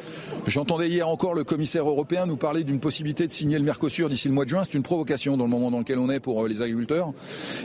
J'entendais 0.47 0.89
hier 0.89 1.09
encore 1.09 1.35
le 1.35 1.45
commissaire 1.45 1.89
européen 1.89 2.27
nous 2.27 2.37
parler 2.37 2.64
d'une 2.64 2.81
possibilité 2.81 3.27
de 3.27 3.33
signer 3.33 3.59
le 3.59 3.64
Mercosur 3.64 4.09
d'ici 4.09 4.29
le 4.29 4.35
mois 4.35 4.45
de 4.45 4.51
juin. 4.51 4.62
C'est 4.64 4.75
une 4.75 4.83
provocation 4.83 5.37
dans 5.37 5.45
le 5.45 5.51
moment 5.51 5.71
dans 5.71 5.79
lequel 5.79 5.99
on 5.99 6.11
est 6.11 6.21
pour 6.21 6.45
euh, 6.45 6.49
les 6.49 6.62
agriculteurs. 6.62 7.12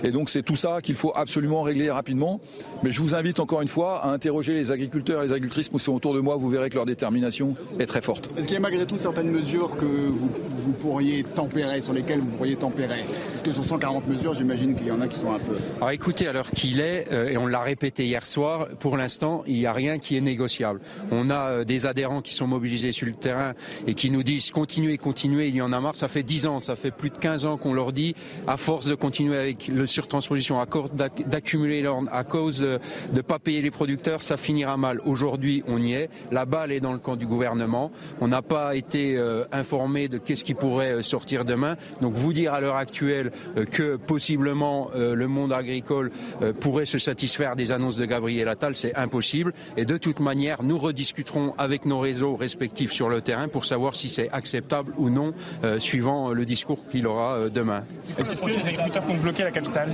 Et 0.03 0.11
donc 0.11 0.29
c'est 0.29 0.43
tout 0.43 0.55
ça 0.55 0.81
qu'il 0.81 0.95
faut 0.95 1.11
absolument 1.15 1.61
régler 1.61 1.89
rapidement. 1.89 2.41
Mais 2.83 2.91
je 2.91 3.01
vous 3.01 3.15
invite 3.15 3.39
encore 3.43 3.61
une 3.61 3.67
fois 3.67 3.97
à 4.05 4.09
interroger 4.09 4.53
les 4.53 4.71
agriculteurs 4.71 5.21
et 5.21 5.27
les 5.27 5.33
agricultrices 5.33 5.67
qui 5.67 5.77
sont 5.77 5.93
autour 5.93 6.13
de 6.13 6.21
moi. 6.21 6.37
Vous 6.37 6.49
verrez 6.49 6.69
que 6.69 6.75
leur 6.75 6.85
détermination 6.85 7.55
est 7.77 7.85
très 7.85 8.01
forte. 8.01 8.29
Est-ce 8.37 8.47
qu'il 8.47 8.53
y 8.53 8.57
a 8.57 8.61
malgré 8.61 8.85
tout 8.85 8.97
certaines 8.97 9.29
mesures 9.29 9.75
que 9.75 9.85
vous, 9.85 10.29
vous 10.59 10.71
pourriez 10.71 11.23
tempérer, 11.23 11.81
sur 11.81 11.93
lesquelles 11.93 12.21
vous 12.21 12.31
pourriez 12.31 12.55
tempérer? 12.55 13.01
Parce 13.31 13.41
que 13.43 13.51
sur 13.51 13.65
140 13.65 14.07
mesures, 14.07 14.33
j'imagine 14.33 14.75
qu'il 14.75 14.87
y 14.87 14.91
en 14.91 15.01
a 15.01 15.07
qui 15.07 15.19
sont 15.19 15.31
un 15.33 15.39
peu... 15.39 15.57
Alors 15.77 15.91
écoutez, 15.91 16.27
à 16.27 16.33
l'heure 16.33 16.51
qu'il 16.51 16.79
est, 16.79 17.11
euh, 17.11 17.27
et 17.27 17.37
on 17.37 17.45
l'a 17.45 17.59
répété 17.59 18.05
hier 18.05 18.25
soir, 18.25 18.69
pour 18.79 18.95
l'instant, 18.95 19.43
il 19.45 19.55
n'y 19.55 19.65
a 19.65 19.73
rien 19.73 19.99
qui 19.99 20.15
est 20.15 20.21
négociable. 20.21 20.79
On 21.11 21.29
a 21.29 21.49
euh, 21.49 21.63
des 21.65 21.85
adhérents 21.85 22.21
qui 22.21 22.33
sont 22.33 22.47
mobilisés 22.47 22.93
sur 22.93 23.07
le 23.07 23.13
terrain 23.13 23.53
et 23.87 23.93
qui 23.93 24.09
nous 24.09 24.23
disent 24.23 24.51
continuez, 24.51 24.97
continuez, 24.97 25.49
il 25.49 25.55
y 25.55 25.61
en 25.61 25.73
a 25.73 25.81
marre. 25.81 25.97
Ça 25.97 26.07
fait 26.07 26.23
10 26.23 26.47
ans, 26.47 26.59
ça 26.61 26.77
fait 26.77 26.91
plus 26.91 27.09
de 27.09 27.17
15 27.17 27.45
ans 27.45 27.57
qu'on 27.57 27.73
leur 27.73 27.91
dit, 27.91 28.15
à 28.47 28.55
force 28.55 28.85
de 28.85 28.95
continuer 28.95 29.35
avec 29.35 29.67
le 29.67 29.85
surtransposition, 29.85 30.61
à 30.61 30.65
cause 30.65 30.91
d'accumuler 30.93 31.81
l'ordre, 31.81 32.09
à 32.13 32.23
cause 32.23 32.59
de 32.59 32.79
ne 33.13 33.21
payer 33.39 33.61
les 33.61 33.71
producteurs, 33.71 34.21
ça 34.21 34.37
finira 34.37 34.77
mal. 34.77 34.99
Aujourd'hui, 35.05 35.63
on 35.67 35.81
y 35.81 35.93
est. 35.93 36.09
La 36.31 36.45
balle 36.45 36.71
est 36.71 36.79
dans 36.79 36.93
le 36.93 36.99
camp 36.99 37.15
du 37.15 37.27
gouvernement. 37.27 37.91
On 38.21 38.27
n'a 38.27 38.41
pas 38.41 38.75
été 38.75 39.17
euh, 39.17 39.45
informé 39.51 40.07
de 40.07 40.17
qu'est-ce 40.17 40.43
qui 40.43 40.53
pourrait 40.53 41.03
sortir 41.03 41.45
demain. 41.45 41.75
Donc 42.01 42.13
vous 42.13 42.33
dire 42.33 42.53
à 42.53 42.61
l'heure 42.61 42.75
actuelle 42.75 43.31
que 43.71 43.95
possiblement 43.95 44.89
le 44.95 45.27
monde 45.27 45.53
agricole 45.53 46.11
pourrait 46.59 46.85
se 46.85 46.97
satisfaire 46.97 47.55
des 47.55 47.71
annonces 47.71 47.97
de 47.97 48.05
Gabriel 48.05 48.47
Attal, 48.47 48.75
c'est 48.75 48.95
impossible. 48.95 49.53
Et 49.77 49.85
de 49.85 49.97
toute 49.97 50.19
manière, 50.19 50.63
nous 50.63 50.77
rediscuterons 50.77 51.53
avec 51.57 51.85
nos 51.85 51.99
réseaux 51.99 52.35
respectifs 52.35 52.91
sur 52.91 53.09
le 53.09 53.21
terrain 53.21 53.47
pour 53.47 53.65
savoir 53.65 53.95
si 53.95 54.09
c'est 54.09 54.29
acceptable 54.31 54.93
ou 54.97 55.09
non, 55.09 55.33
euh, 55.63 55.79
suivant 55.79 56.31
le 56.31 56.45
discours 56.45 56.79
qu'il 56.91 57.07
aura 57.07 57.35
euh, 57.35 57.49
demain. 57.49 57.83
Est-ce 58.17 58.41
que 58.41 58.49
les 58.49 58.67
agriculteurs 58.67 59.03
vont 59.03 59.15
bloquer 59.15 59.43
la 59.43 59.51
capitale? 59.51 59.91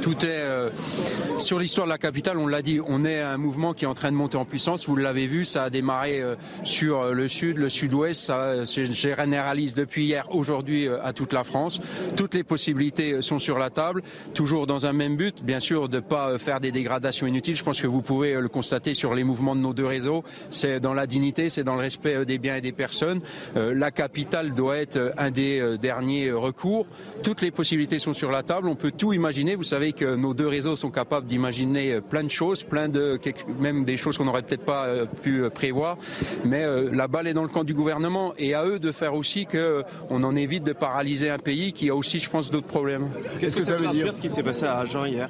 Tout 0.00 0.24
est 0.24 0.28
euh, 0.28 0.70
sur 1.38 1.58
l'histoire 1.58 1.86
de 1.86 1.92
la 1.92 1.98
capitale. 1.98 2.38
On 2.38 2.46
l'a 2.46 2.62
dit, 2.62 2.80
on 2.86 3.04
est 3.04 3.20
un 3.20 3.36
mouvement 3.36 3.74
qui 3.74 3.84
est 3.84 3.88
en 3.88 3.94
train 3.94 4.10
de 4.10 4.16
monter 4.16 4.36
en 4.36 4.44
puissance. 4.44 4.86
Vous 4.86 4.96
l'avez 4.96 5.26
vu, 5.26 5.44
ça 5.44 5.64
a 5.64 5.70
démarré 5.70 6.20
euh, 6.20 6.36
sur 6.62 7.00
euh, 7.00 7.12
le 7.12 7.28
sud, 7.28 7.58
le 7.58 7.68
sud-ouest. 7.68 8.20
Ça 8.20 8.66
se 8.66 8.84
généralise 8.84 9.74
depuis 9.74 10.04
hier, 10.04 10.26
aujourd'hui 10.30 10.88
à 10.88 11.12
toute 11.12 11.32
la 11.32 11.44
France. 11.44 11.80
Toutes 12.16 12.34
les 12.34 12.44
possibilités 12.44 13.22
sont 13.22 13.38
sur 13.38 13.58
la 13.58 13.70
table, 13.70 14.02
toujours 14.34 14.66
dans 14.66 14.86
un 14.86 14.92
même 14.92 15.16
but, 15.16 15.42
bien 15.42 15.60
sûr, 15.60 15.88
de 15.88 15.96
ne 15.96 16.02
pas 16.02 16.38
faire 16.38 16.60
des 16.60 16.72
dégradations 16.72 17.26
inutiles. 17.26 17.56
Je 17.56 17.64
pense 17.64 17.80
que 17.80 17.86
vous 17.86 18.02
pouvez 18.02 18.40
le 18.40 18.48
constater 18.48 18.94
sur 18.94 19.14
les 19.14 19.24
mouvements 19.24 19.56
de 19.56 19.60
nos 19.60 19.72
deux 19.72 19.86
réseaux. 19.86 20.22
C'est 20.50 20.80
dans 20.80 20.94
la 20.94 21.06
dignité, 21.06 21.50
c'est 21.50 21.64
dans 21.64 21.74
le 21.74 21.80
respect 21.80 22.24
des 22.24 22.38
biens 22.38 22.56
et 22.56 22.60
des 22.60 22.72
personnes. 22.72 23.20
La 23.54 23.90
capitale 23.90 24.54
doit 24.54 24.76
être 24.76 25.12
un 25.18 25.30
des 25.30 25.76
derniers 25.80 26.30
recours. 26.32 26.86
Toutes 27.22 27.40
les 27.40 27.50
possibilités 27.50 27.98
sont 27.98 28.12
sur 28.12 28.30
la 28.30 28.42
table. 28.42 28.68
On 28.68 28.74
peut 28.74 28.92
tout 28.92 29.12
imaginer. 29.12 29.56
Vous 29.56 29.64
savez 29.64 29.93
que 29.94 30.16
nos 30.16 30.34
deux 30.34 30.48
réseaux 30.48 30.76
sont 30.76 30.90
capables 30.90 31.26
d'imaginer 31.26 32.00
plein 32.00 32.24
de 32.24 32.30
choses, 32.30 32.62
plein 32.62 32.88
de 32.88 33.18
même 33.60 33.84
des 33.84 33.96
choses 33.96 34.18
qu'on 34.18 34.24
n'aurait 34.24 34.42
peut-être 34.42 34.64
pas 34.64 34.86
euh, 34.86 35.06
pu 35.06 35.42
euh, 35.42 35.50
prévoir. 35.50 35.96
Mais 36.44 36.64
euh, 36.64 36.90
la 36.92 37.08
balle 37.08 37.26
est 37.26 37.34
dans 37.34 37.42
le 37.42 37.48
camp 37.48 37.64
du 37.64 37.74
gouvernement 37.74 38.34
et 38.38 38.54
à 38.54 38.64
eux 38.64 38.78
de 38.78 38.92
faire 38.92 39.14
aussi 39.14 39.46
qu'on 39.46 40.22
en 40.22 40.36
évite 40.36 40.64
de 40.64 40.72
paralyser 40.72 41.30
un 41.30 41.38
pays 41.38 41.72
qui 41.72 41.88
a 41.90 41.94
aussi, 41.94 42.18
je 42.18 42.30
pense, 42.30 42.50
d'autres 42.50 42.66
problèmes. 42.66 43.08
Qu'est-ce 43.40 43.56
que 43.56 43.64
ça 43.64 43.76
veut 43.76 43.88
dire 43.88 44.12
ce 44.12 44.20
qui 44.20 44.28
s'est 44.28 44.42
passé 44.42 44.64
à 44.64 44.78
Agen 44.78 45.06
hier? 45.06 45.28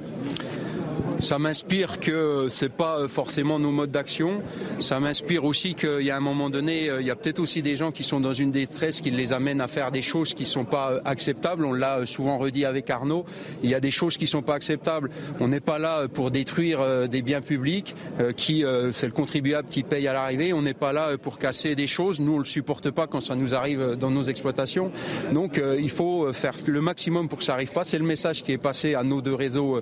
Ça 1.19 1.39
m'inspire 1.39 1.99
que 1.99 2.47
c'est 2.49 2.71
pas 2.71 3.07
forcément 3.07 3.59
nos 3.59 3.71
modes 3.71 3.91
d'action. 3.91 4.41
Ça 4.79 4.99
m'inspire 4.99 5.45
aussi 5.45 5.73
qu'il 5.73 6.01
y 6.01 6.11
a 6.11 6.17
un 6.17 6.21
moment 6.21 6.49
donné, 6.49 6.89
il 6.99 7.05
y 7.05 7.11
a 7.11 7.15
peut-être 7.15 7.39
aussi 7.39 7.61
des 7.61 7.75
gens 7.75 7.91
qui 7.91 8.03
sont 8.03 8.19
dans 8.19 8.33
une 8.33 8.51
détresse 8.51 9.01
qui 9.01 9.11
les 9.11 9.33
amènent 9.33 9.61
à 9.61 9.67
faire 9.67 9.91
des 9.91 10.01
choses 10.01 10.33
qui 10.33 10.45
sont 10.45 10.65
pas 10.65 11.01
acceptables. 11.05 11.65
On 11.65 11.73
l'a 11.73 12.05
souvent 12.05 12.37
redit 12.37 12.65
avec 12.65 12.89
Arnaud. 12.89 13.25
Il 13.63 13.69
y 13.69 13.75
a 13.75 13.79
des 13.79 13.91
choses 13.91 14.17
qui 14.17 14.27
sont 14.27 14.41
pas 14.41 14.55
acceptables. 14.55 15.09
On 15.39 15.47
n'est 15.47 15.59
pas 15.59 15.79
là 15.79 16.07
pour 16.07 16.31
détruire 16.31 16.79
euh, 16.81 17.07
des 17.07 17.21
biens 17.21 17.41
publics 17.41 17.95
euh, 18.19 18.31
qui, 18.31 18.63
euh, 18.63 18.91
c'est 18.91 19.07
le 19.07 19.11
contribuable 19.11 19.67
qui 19.69 19.83
paye 19.83 20.07
à 20.07 20.13
l'arrivée. 20.13 20.53
On 20.53 20.61
n'est 20.61 20.73
pas 20.73 20.93
là 20.93 21.17
pour 21.17 21.37
casser 21.37 21.75
des 21.75 21.87
choses. 21.87 22.19
Nous, 22.19 22.33
on 22.33 22.39
le 22.39 22.45
supporte 22.45 22.91
pas 22.91 23.07
quand 23.07 23.21
ça 23.21 23.35
nous 23.35 23.53
arrive 23.53 23.95
dans 23.99 24.11
nos 24.11 24.23
exploitations. 24.23 24.91
Donc, 25.31 25.61
il 25.79 25.89
faut 25.89 26.31
faire 26.33 26.55
le 26.67 26.81
maximum 26.81 27.29
pour 27.29 27.39
que 27.39 27.43
ça 27.43 27.53
arrive 27.53 27.71
pas. 27.71 27.83
C'est 27.83 27.97
le 27.97 28.05
message 28.05 28.43
qui 28.43 28.51
est 28.51 28.57
passé 28.57 28.95
à 28.95 29.03
nos 29.03 29.21
deux 29.21 29.33
réseaux 29.33 29.81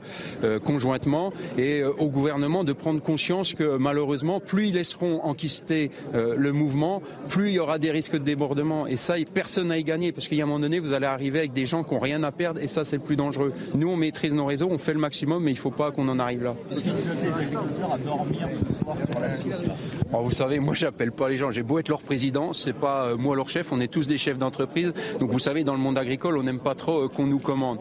conjointement 0.63 1.22
et 1.57 1.81
euh, 1.81 1.91
au 1.99 2.07
gouvernement 2.07 2.63
de 2.63 2.73
prendre 2.73 3.01
conscience 3.01 3.53
que 3.53 3.77
malheureusement, 3.77 4.39
plus 4.39 4.67
ils 4.67 4.73
laisseront 4.73 5.21
enquister 5.23 5.91
euh, 6.13 6.35
le 6.37 6.51
mouvement, 6.51 7.01
plus 7.29 7.49
il 7.49 7.53
y 7.53 7.59
aura 7.59 7.79
des 7.79 7.91
risques 7.91 8.13
de 8.13 8.17
débordement. 8.19 8.87
Et 8.87 8.97
ça, 8.97 9.15
personne 9.33 9.67
n'a 9.67 9.77
y 9.77 9.83
gagné 9.83 10.11
parce 10.11 10.27
qu'il 10.27 10.37
y 10.37 10.41
a 10.41 10.43
un 10.43 10.47
moment 10.47 10.59
donné, 10.59 10.79
vous 10.79 10.93
allez 10.93 11.05
arriver 11.05 11.39
avec 11.39 11.53
des 11.53 11.65
gens 11.65 11.83
qui 11.83 11.93
n'ont 11.93 11.99
rien 11.99 12.23
à 12.23 12.31
perdre 12.31 12.59
et 12.61 12.67
ça, 12.67 12.83
c'est 12.83 12.95
le 12.95 13.01
plus 13.01 13.15
dangereux. 13.15 13.53
Nous, 13.75 13.87
on 13.87 13.95
maîtrise 13.95 14.33
nos 14.33 14.45
réseaux, 14.45 14.67
on 14.69 14.77
fait 14.77 14.93
le 14.93 14.99
maximum, 14.99 15.43
mais 15.43 15.51
il 15.51 15.55
ne 15.55 15.59
faut 15.59 15.71
pas 15.71 15.91
qu'on 15.91 16.07
en 16.09 16.19
arrive 16.19 16.43
là. 16.43 16.55
Est-ce 16.71 16.83
que 16.83 16.89
vous 16.89 17.23
les 17.23 17.33
agriculteurs 17.33 17.93
à 17.93 17.97
dormir 17.97 18.47
ce 18.53 18.83
soir 18.83 18.97
sur 18.97 19.19
la 19.19 19.29
6 19.29 19.65
oh, 20.13 20.21
Vous 20.21 20.31
savez, 20.31 20.59
moi, 20.59 20.73
j'appelle 20.73 21.11
pas 21.11 21.29
les 21.29 21.37
gens. 21.37 21.51
J'ai 21.51 21.63
beau 21.63 21.79
être 21.79 21.89
leur 21.89 22.01
président, 22.01 22.53
c'est 22.53 22.73
pas 22.73 23.07
euh, 23.07 23.17
moi 23.17 23.35
leur 23.35 23.49
chef. 23.49 23.71
On 23.71 23.79
est 23.79 23.87
tous 23.87 24.07
des 24.07 24.17
chefs 24.17 24.37
d'entreprise. 24.37 24.93
Donc, 25.19 25.31
vous 25.31 25.39
savez, 25.39 25.63
dans 25.63 25.73
le 25.73 25.79
monde 25.79 25.97
agricole, 25.97 26.37
on 26.37 26.43
n'aime 26.43 26.59
pas 26.59 26.75
trop 26.75 27.07
qu'on 27.09 27.25
nous 27.25 27.39
commande. 27.39 27.79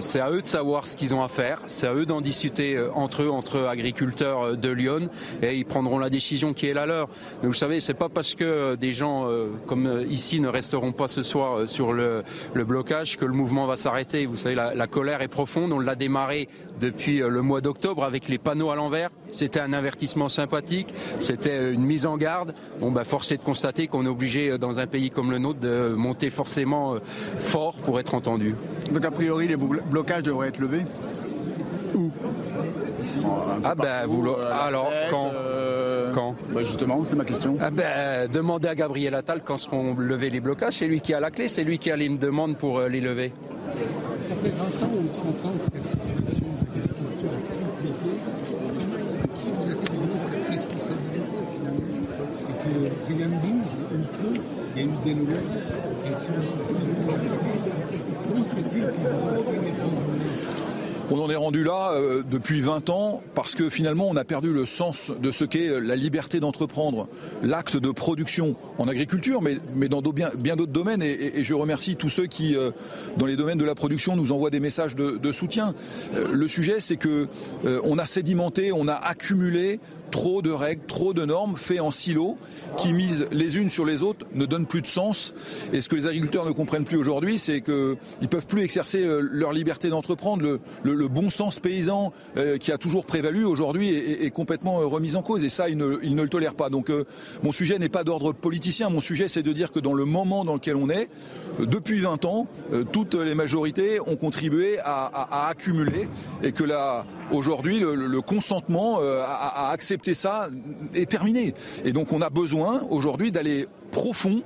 c'est 0.00 0.20
à 0.20 0.30
eux 0.30 0.42
de 0.42 0.46
savoir 0.46 0.86
ce 0.86 0.96
qu'ils 0.96 1.14
ont 1.14 1.22
à 1.22 1.28
faire. 1.28 1.60
C'est 1.66 1.86
à 1.86 1.94
eux 1.94 2.06
d'en 2.06 2.20
discuter 2.20 2.63
euh, 2.72 2.88
entre 2.94 3.22
eux, 3.22 3.30
entre 3.30 3.60
agriculteurs 3.66 4.42
euh, 4.42 4.56
de 4.56 4.70
Lyon, 4.70 5.08
et 5.42 5.56
ils 5.56 5.64
prendront 5.64 5.98
la 5.98 6.10
décision 6.10 6.52
qui 6.52 6.66
est 6.66 6.74
la 6.74 6.86
leur. 6.86 7.08
Mais 7.42 7.48
vous 7.48 7.54
savez, 7.54 7.80
c'est 7.80 7.94
pas 7.94 8.08
parce 8.08 8.34
que 8.34 8.44
euh, 8.44 8.76
des 8.76 8.92
gens 8.92 9.28
comme 9.66 10.04
ici 10.08 10.40
ne 10.40 10.48
resteront 10.48 10.92
pas 10.92 11.08
ce 11.08 11.22
soir 11.22 11.68
sur 11.68 11.92
le, 11.92 12.24
blocage 12.54 13.16
que 13.16 13.24
le 13.24 13.32
mouvement 13.32 13.66
va 13.66 13.76
s'arrêter. 13.76 14.26
Vous 14.26 14.36
savez, 14.36 14.54
la, 14.54 14.86
colère 14.86 15.22
est 15.22 15.28
profonde. 15.28 15.72
On 15.72 15.78
l'a 15.78 15.94
démarré 15.94 16.48
depuis 16.80 17.18
le 17.18 17.42
mois 17.42 17.60
d'octobre 17.60 18.04
avec 18.04 18.28
les 18.28 18.38
panneaux 18.38 18.70
à 18.70 18.76
l'envers. 18.76 19.10
C'était 19.30 19.60
un 19.60 19.72
avertissement 19.72 20.28
sympathique, 20.28 20.94
c'était 21.20 21.72
une 21.72 21.84
mise 21.84 22.06
en 22.06 22.16
garde. 22.16 22.54
Bon, 22.80 22.90
bah, 22.90 23.04
force 23.04 23.32
est 23.32 23.36
de 23.36 23.42
constater 23.42 23.86
qu'on 23.88 24.06
est 24.06 24.08
obligé, 24.08 24.56
dans 24.58 24.78
un 24.78 24.86
pays 24.86 25.10
comme 25.10 25.30
le 25.30 25.38
nôtre, 25.38 25.60
de 25.60 25.88
monter 25.96 26.30
forcément 26.30 26.96
fort 27.38 27.74
pour 27.76 27.98
être 28.00 28.14
entendu. 28.14 28.54
Donc, 28.92 29.04
a 29.04 29.10
priori, 29.10 29.48
les 29.48 29.56
blocages 29.56 30.22
devraient 30.22 30.48
être 30.48 30.58
levés? 30.58 30.84
Où 31.94 32.10
ah 33.64 33.74
ben 33.74 34.06
vous 34.06 34.26
alors 34.52 34.90
quand 35.10 35.30
euh, 35.34 36.12
quand 36.12 36.34
bah, 36.52 36.62
justement 36.62 37.04
c'est 37.04 37.16
ma 37.16 37.24
question. 37.24 37.56
Ah 37.60 37.70
ben 37.70 38.28
demandez 38.32 38.68
à 38.68 38.74
Gabriel 38.74 39.14
Attal 39.14 39.42
quand 39.44 39.58
seront 39.58 39.94
levés 39.96 40.30
les 40.30 40.40
blocages, 40.40 40.74
c'est 40.74 40.86
lui 40.86 41.00
qui 41.00 41.14
a 41.14 41.20
la 41.20 41.30
clé, 41.30 41.48
c'est 41.48 41.64
lui 41.64 41.78
qui 41.78 41.90
a 41.90 41.96
les 41.96 42.08
demandes 42.08 42.56
pour 42.56 42.78
euh, 42.78 42.88
les 42.88 43.00
lever. 43.00 43.32
Ça 44.28 44.34
fait 44.36 44.48
20 44.48 44.64
ans 44.64 44.92
ou 44.94 45.06
30 45.42 45.44
ans 45.44 45.58
que 45.58 45.70
cette 45.70 46.28
situation 46.28 46.46
d'agriculture 46.60 47.30
est 47.30 47.48
compliquée. 47.64 48.18
Qui 49.36 49.48
vous 49.50 49.72
attribue 49.72 50.18
cette 50.30 50.48
responsabilité 50.48 51.38
finalement? 51.52 51.94
Et 52.48 52.54
que 52.62 52.72
rien 53.12 53.28
ne 53.28 53.38
bouge 53.38 53.72
ou 53.92 53.98
peu, 54.22 54.40
il 54.76 54.82
y 54.82 54.84
a 54.84 54.88
eu 54.88 54.96
des 55.04 55.14
lois, 55.14 55.42
elles 56.06 56.16
sont 56.16 56.32
plus 56.32 56.94
Comment 58.26 58.44
se 58.44 58.54
fait-il 58.54 58.82
que 58.82 58.90
vous 58.90 59.26
en 59.26 59.42
soyez 59.42 59.60
les 59.60 60.43
On 61.16 61.20
en 61.20 61.30
est 61.30 61.36
rendu 61.36 61.62
là 61.62 61.92
euh, 61.92 62.24
depuis 62.28 62.60
20 62.60 62.90
ans 62.90 63.22
parce 63.36 63.54
que 63.54 63.70
finalement 63.70 64.08
on 64.08 64.16
a 64.16 64.24
perdu 64.24 64.52
le 64.52 64.66
sens 64.66 65.12
de 65.16 65.30
ce 65.30 65.44
qu'est 65.44 65.80
la 65.80 65.94
liberté 65.94 66.40
d'entreprendre, 66.40 67.06
l'acte 67.40 67.76
de 67.76 67.92
production 67.92 68.56
en 68.78 68.88
agriculture, 68.88 69.40
mais, 69.40 69.88
dans 69.88 70.00
bien, 70.00 70.30
d'autres 70.56 70.72
domaines. 70.72 71.02
Et, 71.02 71.44
je 71.44 71.54
remercie 71.54 71.94
tous 71.94 72.08
ceux 72.08 72.26
qui, 72.26 72.56
euh, 72.56 72.72
dans 73.16 73.26
les 73.26 73.36
domaines 73.36 73.58
de 73.58 73.64
la 73.64 73.76
production, 73.76 74.16
nous 74.16 74.32
envoient 74.32 74.50
des 74.50 74.58
messages 74.58 74.96
de, 74.96 75.32
soutien. 75.32 75.74
Euh, 76.16 76.26
le 76.32 76.48
sujet, 76.48 76.80
c'est 76.80 76.96
que 76.96 77.28
euh, 77.64 77.80
on 77.84 77.98
a 77.98 78.06
sédimenté, 78.06 78.72
on 78.72 78.88
a 78.88 78.94
accumulé 78.94 79.78
trop 80.14 80.42
de 80.42 80.52
règles, 80.52 80.86
trop 80.86 81.12
de 81.12 81.24
normes 81.24 81.56
faits 81.56 81.80
en 81.80 81.90
silos 81.90 82.36
qui 82.78 82.92
misent 82.92 83.26
les 83.32 83.58
unes 83.58 83.68
sur 83.68 83.84
les 83.84 84.04
autres 84.04 84.24
ne 84.32 84.46
donnent 84.46 84.64
plus 84.64 84.80
de 84.80 84.86
sens. 84.86 85.34
Et 85.72 85.80
ce 85.80 85.88
que 85.88 85.96
les 85.96 86.06
agriculteurs 86.06 86.46
ne 86.46 86.52
comprennent 86.52 86.84
plus 86.84 86.96
aujourd'hui, 86.96 87.36
c'est 87.36 87.62
qu'ils 87.62 87.96
ne 88.22 88.26
peuvent 88.28 88.46
plus 88.46 88.62
exercer 88.62 89.02
euh, 89.02 89.18
leur 89.20 89.52
liberté 89.52 89.88
d'entreprendre. 89.88 90.44
Le, 90.44 90.60
le, 90.84 90.94
le, 90.94 91.08
bon 91.08 91.30
sens 91.30 91.58
paysan 91.58 92.12
euh, 92.36 92.58
qui 92.58 92.70
a 92.70 92.78
toujours 92.78 93.06
prévalu 93.06 93.44
aujourd'hui 93.44 93.88
est, 93.88 94.24
est, 94.24 94.30
complètement 94.30 94.80
euh, 94.80 94.86
remis 94.86 95.16
en 95.16 95.22
cause. 95.22 95.42
Et 95.42 95.48
ça, 95.48 95.68
ils 95.68 95.76
ne, 95.76 95.98
ils 96.04 96.14
ne 96.14 96.22
le 96.22 96.28
tolèrent 96.28 96.54
pas. 96.54 96.70
Donc 96.70 96.90
euh, 96.90 97.04
mon 97.42 97.50
sujet 97.50 97.80
n'est 97.80 97.88
pas 97.88 98.04
d'ordre 98.04 98.32
politicien. 98.32 98.90
Mon 98.90 99.00
sujet, 99.00 99.26
c'est 99.26 99.42
de 99.42 99.52
dire 99.52 99.72
que 99.72 99.80
dans 99.80 99.94
le 99.94 100.04
moment 100.04 100.44
dans 100.44 100.54
lequel 100.54 100.76
on 100.76 100.90
est, 100.90 101.08
euh, 101.58 101.66
depuis 101.66 101.98
20 101.98 102.24
ans, 102.24 102.46
toutes 102.92 103.14
les 103.14 103.34
majorités 103.34 103.98
ont 104.06 104.16
contribué 104.16 104.78
à, 104.78 105.06
à, 105.06 105.46
à 105.46 105.48
accumuler 105.48 106.08
et 106.44 106.52
que 106.52 106.62
là, 106.62 107.04
aujourd'hui, 107.32 107.80
le, 107.80 107.94
le, 107.94 108.20
consentement 108.20 109.00
à, 109.00 109.68
à 109.68 109.70
accepter 109.72 110.03
ça 110.12 110.48
est 110.94 111.08
terminé. 111.08 111.54
Et 111.86 111.92
donc 111.92 112.12
on 112.12 112.20
a 112.20 112.28
besoin 112.28 112.82
aujourd'hui 112.90 113.32
d'aller 113.32 113.66
profond 113.90 114.42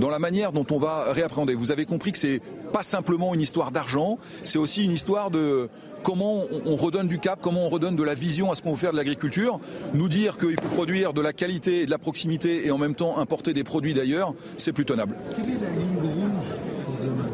dans 0.00 0.10
la 0.10 0.18
manière 0.18 0.50
dont 0.52 0.66
on 0.70 0.78
va 0.78 1.12
réappréhender. 1.12 1.54
Vous 1.54 1.70
avez 1.70 1.84
compris 1.84 2.10
que 2.10 2.18
c'est 2.18 2.40
pas 2.72 2.82
simplement 2.82 3.34
une 3.34 3.40
histoire 3.40 3.70
d'argent, 3.70 4.18
c'est 4.42 4.58
aussi 4.58 4.84
une 4.84 4.90
histoire 4.90 5.30
de 5.30 5.68
comment 6.02 6.44
on 6.64 6.76
redonne 6.76 7.06
du 7.06 7.18
cap, 7.18 7.38
comment 7.42 7.66
on 7.66 7.68
redonne 7.68 7.94
de 7.94 8.02
la 8.02 8.14
vision 8.14 8.50
à 8.50 8.54
ce 8.54 8.62
qu'on 8.62 8.72
veut 8.72 8.78
faire 8.78 8.92
de 8.92 8.96
l'agriculture. 8.96 9.60
Nous 9.94 10.08
dire 10.08 10.38
qu'il 10.38 10.58
faut 10.60 10.68
produire 10.74 11.12
de 11.12 11.20
la 11.20 11.32
qualité 11.32 11.82
et 11.82 11.86
de 11.86 11.90
la 11.90 11.98
proximité 11.98 12.66
et 12.66 12.70
en 12.70 12.78
même 12.78 12.94
temps 12.94 13.18
importer 13.18 13.52
des 13.52 13.64
produits 13.64 13.94
d'ailleurs, 13.94 14.34
c'est 14.56 14.72
plus 14.72 14.84
tenable. 14.84 15.14
Quelle 15.34 15.50
est 15.50 15.60
la 15.62 15.70
ligne 15.70 15.98
rouge 16.00 16.52
demain 17.04 17.30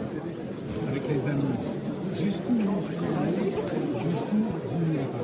avec 0.90 1.02
les 1.08 1.30
annonces? 1.30 1.76
Jusqu'où 2.12 2.52
vous 2.52 2.60
n'irez 4.90 5.06
pas 5.06 5.18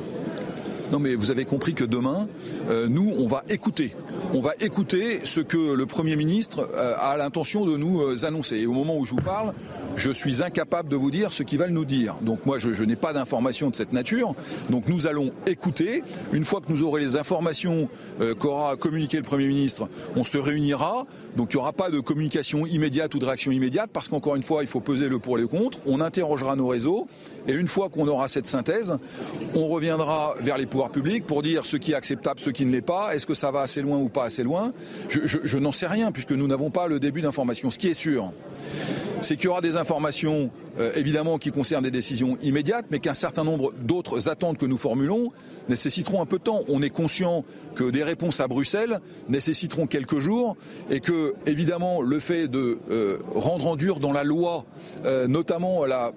non 0.91 0.99
mais 0.99 1.15
vous 1.15 1.29
avez 1.29 1.45
compris 1.45 1.73
que 1.73 1.83
demain, 1.83 2.27
euh, 2.69 2.87
nous, 2.87 3.13
on 3.17 3.27
va 3.27 3.43
écouter. 3.49 3.95
On 4.33 4.41
va 4.41 4.53
écouter 4.59 5.21
ce 5.23 5.39
que 5.39 5.73
le 5.73 5.85
Premier 5.85 6.15
ministre 6.15 6.67
euh, 6.73 6.95
a 6.97 7.15
l'intention 7.17 7.65
de 7.65 7.77
nous 7.77 8.01
euh, 8.01 8.25
annoncer. 8.25 8.57
Et 8.57 8.65
au 8.65 8.73
moment 8.73 8.97
où 8.97 9.05
je 9.05 9.11
vous 9.11 9.21
parle, 9.21 9.53
je 9.95 10.09
suis 10.09 10.41
incapable 10.41 10.89
de 10.89 10.95
vous 10.95 11.11
dire 11.11 11.31
ce 11.31 11.43
qu'il 11.43 11.59
va 11.59 11.67
nous 11.67 11.85
dire. 11.85 12.15
Donc 12.21 12.45
moi, 12.45 12.57
je, 12.57 12.83
n'ai 12.83 12.95
pas 12.95 13.13
d'informations 13.13 13.69
de 13.69 13.75
cette 13.75 13.93
nature. 13.93 14.33
Donc 14.69 14.87
nous 14.87 15.05
allons 15.05 15.29
écouter. 15.45 16.03
Une 16.33 16.43
fois 16.43 16.61
que 16.61 16.71
nous 16.71 16.83
aurons 16.83 16.95
les 16.95 17.17
informations 17.17 17.89
qu'aura 18.39 18.75
communiqué 18.75 19.17
le 19.17 19.23
Premier 19.23 19.47
ministre, 19.47 19.87
on 20.15 20.23
se 20.23 20.37
réunira. 20.37 21.05
Donc 21.35 21.53
il 21.53 21.57
n'y 21.57 21.61
aura 21.61 21.73
pas 21.73 21.89
de 21.89 21.99
communication 21.99 22.65
immédiate 22.65 23.13
ou 23.15 23.19
de 23.19 23.25
réaction 23.25 23.51
immédiate 23.51 23.89
parce 23.91 24.07
qu'encore 24.07 24.35
une 24.35 24.43
fois, 24.43 24.63
il 24.63 24.67
faut 24.67 24.79
peser 24.79 25.09
le 25.09 25.19
pour 25.19 25.37
et 25.37 25.41
le 25.41 25.47
contre. 25.47 25.79
On 25.85 26.01
interrogera 26.01 26.55
nos 26.55 26.67
réseaux. 26.67 27.07
Et 27.47 27.53
une 27.53 27.67
fois 27.67 27.89
qu'on 27.89 28.07
aura 28.07 28.27
cette 28.27 28.45
synthèse, 28.45 28.97
on 29.55 29.67
reviendra 29.67 30.35
vers 30.41 30.57
les 30.57 30.65
pouvoirs 30.87 31.21
pour 31.27 31.41
dire 31.41 31.65
ce 31.65 31.77
qui 31.77 31.91
est 31.91 31.95
acceptable, 31.95 32.39
ce 32.39 32.49
qui 32.49 32.65
ne 32.65 32.71
l'est 32.71 32.81
pas. 32.81 33.13
Est-ce 33.13 33.25
que 33.25 33.33
ça 33.33 33.51
va 33.51 33.61
assez 33.61 33.81
loin 33.81 33.97
ou 33.97 34.09
pas 34.09 34.25
assez 34.25 34.43
loin? 34.43 34.71
Je 35.09 35.57
n'en 35.57 35.71
sais 35.71 35.87
rien 35.87 36.11
puisque 36.11 36.31
nous 36.31 36.47
n'avons 36.47 36.69
pas 36.69 36.87
le 36.87 36.99
début 36.99 37.21
d'information. 37.21 37.69
Ce 37.69 37.77
qui 37.77 37.87
est 37.87 37.93
sûr, 37.93 38.31
c'est 39.21 39.35
qu'il 39.35 39.45
y 39.45 39.47
aura 39.49 39.61
des 39.61 39.75
informations 39.75 40.49
euh, 40.79 40.91
évidemment 40.95 41.37
qui 41.37 41.51
concernent 41.51 41.83
des 41.83 41.91
décisions 41.91 42.37
immédiates, 42.41 42.85
mais 42.89 42.99
qu'un 42.99 43.13
certain 43.13 43.43
nombre 43.43 43.73
d'autres 43.81 44.29
attentes 44.29 44.57
que 44.57 44.65
nous 44.65 44.77
formulons 44.77 45.31
nécessiteront 45.67 46.21
un 46.21 46.25
peu 46.25 46.37
de 46.37 46.43
temps. 46.43 46.61
On 46.69 46.81
est 46.81 46.89
conscient 46.89 47.43
que 47.75 47.89
des 47.89 48.03
réponses 48.03 48.39
à 48.39 48.47
Bruxelles 48.47 48.99
nécessiteront 49.27 49.87
quelques 49.87 50.19
jours 50.19 50.55
et 50.89 51.01
que 51.01 51.33
évidemment 51.45 52.01
le 52.01 52.19
fait 52.19 52.47
de 52.47 52.79
euh, 52.89 53.17
rendre 53.35 53.67
en 53.67 53.75
dur 53.75 53.99
dans 53.99 54.13
la 54.13 54.23
loi, 54.23 54.65
euh, 55.05 55.27
notamment 55.27 55.85
la 55.85 56.13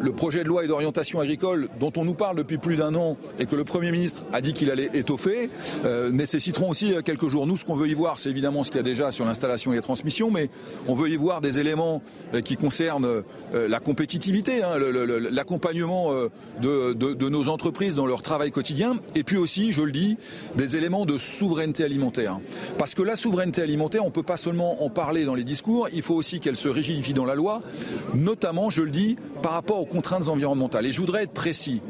le 0.00 0.12
projet 0.12 0.42
de 0.42 0.48
loi 0.48 0.64
et 0.64 0.68
d'orientation 0.68 1.20
agricole 1.20 1.68
dont 1.80 1.92
on 1.96 2.04
nous 2.04 2.14
parle 2.14 2.36
depuis 2.36 2.58
plus 2.58 2.76
d'un 2.76 2.94
an 2.94 3.16
et 3.38 3.46
que 3.46 3.56
le 3.56 3.64
Premier 3.64 3.90
ministre 3.90 4.24
a 4.32 4.40
dit 4.40 4.52
qu'il 4.52 4.70
allait 4.70 4.90
étoffer, 4.94 5.50
euh, 5.84 6.10
nécessiteront 6.10 6.70
aussi 6.70 6.94
quelques 7.04 7.28
jours. 7.28 7.46
Nous, 7.46 7.56
ce 7.56 7.64
qu'on 7.64 7.76
veut 7.76 7.88
y 7.88 7.94
voir, 7.94 8.18
c'est 8.18 8.30
évidemment 8.30 8.64
ce 8.64 8.70
qu'il 8.70 8.78
y 8.78 8.80
a 8.80 8.84
déjà 8.84 9.10
sur 9.10 9.24
l'installation 9.24 9.72
et 9.72 9.76
les 9.76 9.82
transmissions, 9.82 10.30
mais 10.30 10.50
on 10.86 10.94
veut 10.94 11.08
y 11.08 11.16
voir 11.16 11.40
des 11.40 11.58
éléments 11.58 12.02
euh, 12.34 12.40
qui 12.40 12.56
concernent 12.56 13.06
euh, 13.54 13.68
la 13.68 13.80
compétitivité, 13.80 14.62
hein, 14.62 14.78
l'accompagnement 15.30 16.12
de, 16.60 16.92
de, 16.92 17.14
de 17.14 17.28
nos 17.28 17.48
entreprises 17.48 17.94
dans 17.94 18.06
leur 18.06 18.22
travail 18.22 18.50
quotidien, 18.50 18.96
et 19.14 19.22
puis 19.22 19.36
aussi, 19.36 19.72
je 19.72 19.82
le 19.82 19.92
dis, 19.92 20.16
des 20.56 20.76
éléments 20.76 21.06
de 21.06 21.18
souveraineté 21.18 21.84
alimentaire. 21.84 22.38
Parce 22.78 22.94
que 22.94 23.02
la 23.02 23.16
souveraineté 23.16 23.62
alimentaire, 23.62 24.02
on 24.02 24.08
ne 24.08 24.12
peut 24.12 24.22
pas 24.22 24.36
seulement 24.36 24.82
en 24.84 24.90
parler 24.90 25.24
dans 25.24 25.34
les 25.34 25.44
discours, 25.44 25.88
il 25.92 26.02
faut 26.02 26.14
aussi 26.14 26.40
qu'elle 26.40 26.56
se 26.56 26.68
rigidifie 26.68 27.14
dans 27.14 27.24
la 27.24 27.34
loi, 27.34 27.62
notamment, 28.14 28.70
je 28.70 28.82
le 28.82 28.90
dis, 28.90 29.16
par 29.42 29.52
rapport 29.52 29.75
aux 29.76 29.86
contraintes 29.86 30.28
environnementales. 30.28 30.86
Et 30.86 30.92
je 30.92 31.00
voudrais 31.00 31.24
être 31.24 31.32
précis. 31.32 31.80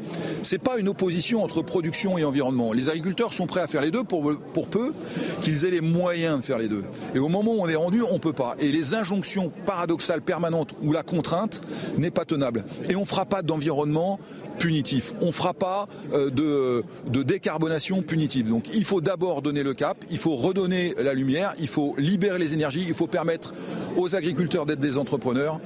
Ce 0.41 0.55
n'est 0.55 0.59
pas 0.59 0.77
une 0.77 0.89
opposition 0.89 1.43
entre 1.43 1.61
production 1.61 2.17
et 2.17 2.23
environnement. 2.23 2.73
Les 2.73 2.89
agriculteurs 2.89 3.33
sont 3.33 3.47
prêts 3.47 3.61
à 3.61 3.67
faire 3.67 3.81
les 3.81 3.91
deux 3.91 4.03
pour, 4.03 4.33
peu 4.69 4.93
qu'ils 5.41 5.65
aient 5.65 5.71
les 5.71 5.81
moyens 5.81 6.39
de 6.39 6.45
faire 6.45 6.57
les 6.57 6.67
deux. 6.67 6.83
Et 7.15 7.19
au 7.19 7.29
moment 7.29 7.53
où 7.53 7.61
on 7.61 7.67
est 7.67 7.75
rendu, 7.75 8.01
on 8.01 8.15
ne 8.15 8.19
peut 8.19 8.33
pas. 8.33 8.55
Et 8.59 8.71
les 8.71 8.93
injonctions 8.93 9.51
paradoxales 9.65 10.21
permanentes 10.21 10.73
où 10.81 10.91
la 10.91 11.03
contrainte 11.03 11.61
n'est 11.97 12.11
pas 12.11 12.25
tenable. 12.25 12.65
Et 12.89 12.95
on 12.95 13.05
fera 13.05 13.25
pas 13.25 13.41
d'environnement 13.41 14.19
punitif. 14.57 15.13
On 15.21 15.27
ne 15.27 15.31
fera 15.31 15.53
pas 15.53 15.87
euh, 16.13 16.29
de, 16.29 17.23
décarbonation 17.23 18.01
punitive. 18.01 18.49
Donc 18.49 18.65
il 18.73 18.83
faut 18.83 19.01
d'abord 19.01 19.41
donner 19.41 19.63
le 19.63 19.73
cap, 19.73 19.97
il 20.09 20.17
faut 20.17 20.35
redonner 20.35 20.93
la 20.97 21.13
lumière, 21.13 21.53
il 21.59 21.67
faut 21.67 21.95
libérer 21.97 22.39
les 22.39 22.53
énergies, 22.53 22.85
il 22.87 22.93
faut 22.93 23.07
permettre 23.07 23.53
aux 23.95 24.15
agriculteurs 24.15 24.65
d'être 24.65 24.79
des 24.79 24.97
entrepreneurs. 24.97 25.59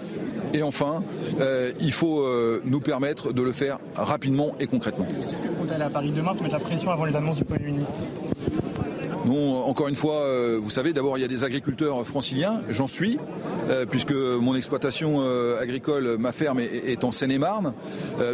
Et 0.53 0.63
enfin, 0.63 1.03
euh, 1.39 1.71
il 1.79 1.93
faut 1.93 2.21
euh, 2.21 2.61
nous 2.65 2.81
permettre 2.81 3.31
de 3.31 3.41
le 3.41 3.51
faire 3.51 3.79
rapidement 3.95 4.53
et 4.59 4.67
concrètement. 4.67 5.07
Est-ce 5.31 5.41
que 5.41 5.47
vous 5.47 5.55
comptez 5.55 5.75
aller 5.75 5.83
à 5.83 5.89
Paris 5.89 6.11
demain 6.11 6.33
pour 6.33 6.43
mettre 6.43 6.55
la 6.55 6.59
pression 6.59 6.91
avant 6.91 7.05
les 7.05 7.15
annonces 7.15 7.37
du 7.37 7.45
Premier 7.45 7.67
ministre? 7.67 7.93
Non, 9.25 9.65
encore 9.65 9.87
une 9.87 9.95
fois, 9.95 10.21
euh, 10.21 10.59
vous 10.61 10.69
savez, 10.69 10.93
d'abord, 10.93 11.17
il 11.17 11.21
y 11.21 11.25
a 11.25 11.27
des 11.27 11.43
agriculteurs 11.43 12.05
franciliens, 12.07 12.61
j'en 12.69 12.87
suis, 12.87 13.19
euh, 13.69 13.85
puisque 13.85 14.13
mon 14.13 14.55
exploitation 14.55 15.17
euh, 15.21 15.61
agricole, 15.61 16.17
ma 16.17 16.31
ferme, 16.31 16.59
est, 16.59 17.03
en 17.03 17.11
Seine-et-Marne. 17.11 17.73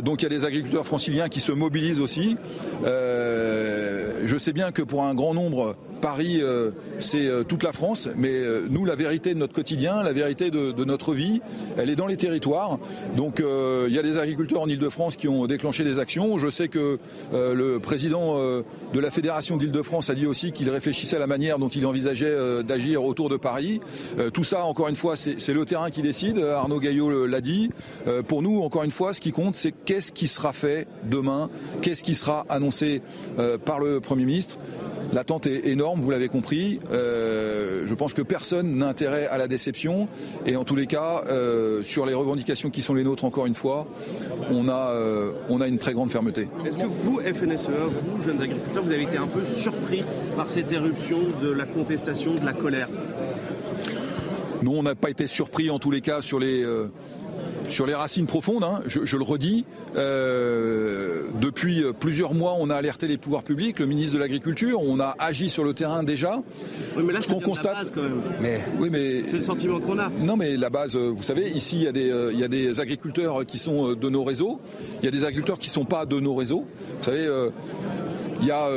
Donc 0.03 0.21
il 0.21 0.23
y 0.23 0.25
a 0.25 0.29
des 0.29 0.45
agriculteurs 0.45 0.85
franciliens 0.85 1.29
qui 1.29 1.39
se 1.39 1.51
mobilisent 1.51 1.99
aussi. 1.99 2.38
Je 2.83 4.38
sais 4.38 4.53
bien 4.53 4.71
que 4.71 4.81
pour 4.81 5.03
un 5.03 5.13
grand 5.13 5.33
nombre, 5.33 5.75
Paris, 6.01 6.39
euh, 6.41 6.71
c'est 6.99 7.29
toute 7.47 7.63
la 7.63 7.71
France, 7.71 8.09
mais 8.15 8.41
nous, 8.69 8.85
la 8.85 8.95
vérité 8.95 9.33
de 9.33 9.39
notre 9.39 9.53
quotidien, 9.53 10.03
la 10.03 10.13
vérité 10.13 10.51
de, 10.51 10.83
notre 10.83 11.13
vie, 11.13 11.41
elle 11.77 11.89
est 11.89 11.95
dans 11.95 12.07
les 12.07 12.17
territoires. 12.17 12.79
Donc 13.15 13.41
il 13.41 13.93
y 13.93 13.99
a 13.99 14.03
des 14.03 14.17
agriculteurs 14.17 14.61
en 14.61 14.67
Ile-de-France 14.67 15.15
qui 15.15 15.27
ont 15.27 15.45
déclenché 15.47 15.83
des 15.83 15.99
actions. 15.99 16.37
Je 16.37 16.49
sais 16.49 16.67
que 16.67 16.97
le 17.33 17.77
président 17.79 18.37
de 18.37 18.99
la 18.99 19.11
Fédération 19.11 19.57
d'Île-de-France 19.57 20.09
a 20.09 20.15
dit 20.15 20.25
aussi 20.25 20.51
qu'il 20.51 20.69
réfléchissait 20.69 21.17
à 21.17 21.19
la 21.19 21.27
manière 21.27 21.59
dont 21.59 21.67
il 21.67 21.85
envisageait 21.85 22.63
d'agir 22.63 23.03
autour 23.03 23.29
de 23.29 23.37
Paris. 23.37 23.79
tout 24.33 24.43
ça, 24.43 24.63
encore 24.63 24.87
une 24.87 24.95
fois, 24.95 25.15
c'est 25.15 25.53
le 25.53 25.65
terrain 25.65 25.89
qui 25.89 26.01
décide. 26.01 26.39
Arnaud 26.39 26.79
Gaillot 26.79 27.27
l'a 27.27 27.41
dit. 27.41 27.69
pour 28.27 28.41
nous, 28.41 28.61
encore 28.61 28.83
une 28.83 28.91
fois, 28.91 29.13
ce 29.13 29.21
qui 29.21 29.31
compte, 29.31 29.55
c'est 29.55 29.71
qu'est-ce 29.71 30.11
qui 30.11 30.27
sera 30.27 30.53
fait 30.53 30.87
demain, 31.03 31.49
qu'est-ce 31.81 32.03
qui 32.03 32.15
sera 32.15 32.45
annoncé 32.49 33.01
euh, 33.39 33.57
par 33.57 33.79
le 33.79 33.99
Premier 33.99 34.25
ministre. 34.25 34.57
L'attente 35.13 35.47
est 35.47 35.67
énorme, 35.67 36.01
vous 36.01 36.11
l'avez 36.11 36.27
compris. 36.27 36.79
Euh, 36.91 37.83
je 37.85 37.93
pense 37.93 38.13
que 38.13 38.21
personne 38.21 38.77
n'a 38.77 38.87
intérêt 38.87 39.27
à 39.27 39.37
la 39.37 39.47
déception. 39.47 40.07
Et 40.45 40.55
en 40.55 40.63
tous 40.63 40.75
les 40.75 40.87
cas, 40.87 41.23
euh, 41.29 41.81
sur 41.83 42.05
les 42.05 42.13
revendications 42.13 42.69
qui 42.69 42.81
sont 42.81 42.93
les 42.93 43.03
nôtres, 43.03 43.25
encore 43.25 43.45
une 43.45 43.55
fois, 43.55 43.87
on 44.51 44.67
a, 44.67 44.91
euh, 44.91 45.31
on 45.49 45.61
a 45.61 45.67
une 45.67 45.77
très 45.77 45.93
grande 45.93 46.11
fermeté. 46.11 46.47
Est-ce 46.65 46.77
que 46.77 46.85
vous, 46.85 47.19
FNSE, 47.21 47.69
vous, 47.91 48.21
jeunes 48.21 48.41
agriculteurs, 48.41 48.83
vous 48.83 48.91
avez 48.91 49.03
été 49.03 49.17
un 49.17 49.27
peu 49.27 49.45
surpris 49.45 50.03
par 50.35 50.49
cette 50.49 50.71
éruption 50.71 51.19
de 51.41 51.49
la 51.49 51.65
contestation, 51.65 52.35
de 52.35 52.45
la 52.45 52.53
colère? 52.53 52.89
Nous, 54.61 54.71
on 54.71 54.83
n'a 54.83 54.95
pas 54.95 55.09
été 55.09 55.27
surpris 55.27 55.69
en 55.69 55.79
tous 55.79 55.91
les 55.91 56.01
cas 56.01 56.21
sur 56.21 56.39
les, 56.39 56.65
sur 57.69 57.85
les 57.85 57.93
racines 57.93 58.25
profondes, 58.25 58.63
hein, 58.63 58.81
je, 58.85 59.03
je, 59.03 59.17
le 59.17 59.23
redis. 59.23 59.65
Euh, 59.95 61.23
depuis 61.41 61.83
plusieurs 61.99 62.33
mois, 62.33 62.55
on 62.59 62.69
a 62.69 62.75
alerté 62.75 63.07
les 63.07 63.17
pouvoirs 63.17 63.43
publics, 63.43 63.79
le 63.79 63.85
ministre 63.85 64.15
de 64.15 64.19
l'Agriculture, 64.19 64.81
on 64.81 64.99
a 64.99 65.15
agi 65.19 65.49
sur 65.49 65.63
le 65.63 65.73
terrain 65.73 66.03
déjà. 66.03 66.41
Oui, 66.95 67.03
mais 67.05 67.13
là, 67.13 67.19
c'est 67.21 67.41
constate. 67.41 67.73
Base, 67.73 67.91
quand 67.93 68.03
même. 68.03 68.21
Mais, 68.41 68.61
oui, 68.79 68.89
mais 68.91 69.23
c'est 69.23 69.38
le 69.38 69.41
sentiment 69.41 69.79
qu'on 69.79 69.99
a. 69.99 70.09
Non, 70.21 70.38
mais 70.38 70.57
la 70.57 70.69
base, 70.69 70.95
vous 70.95 71.23
savez, 71.23 71.49
ici, 71.49 71.77
il 71.77 71.83
y, 71.83 71.88
a 71.88 71.91
des, 71.91 72.29
il 72.33 72.39
y 72.39 72.43
a 72.43 72.47
des 72.47 72.79
agriculteurs 72.79 73.45
qui 73.45 73.57
sont 73.57 73.93
de 73.93 74.09
nos 74.09 74.23
réseaux, 74.23 74.59
il 75.01 75.05
y 75.05 75.07
a 75.07 75.11
des 75.11 75.23
agriculteurs 75.23 75.59
qui 75.59 75.69
ne 75.69 75.73
sont 75.73 75.85
pas 75.85 76.05
de 76.05 76.19
nos 76.19 76.35
réseaux. 76.35 76.65
Vous 76.99 77.03
savez, 77.03 77.25
euh, 77.25 77.49
il 78.41 78.47
y 78.47 78.51
a 78.51 78.69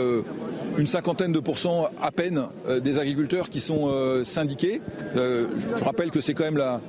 une 0.79 0.87
cinquantaine 0.87 1.33
de 1.33 1.41
pourcents 1.41 1.89
à 2.01 2.11
peine 2.11 2.47
euh, 2.69 2.81
des 2.81 2.99
agriculteurs 2.99 3.51
qui 3.51 3.61
sont 3.61 3.89
euh, 3.89 4.25
syndiqués. 4.25 4.81
Euh, 5.17 5.47
je 5.77 5.85
rappelle 5.85 6.11
que 6.11 6.21
c'est 6.21 6.35
quand 6.35 6.45
même 6.45 6.57
la, 6.57 6.81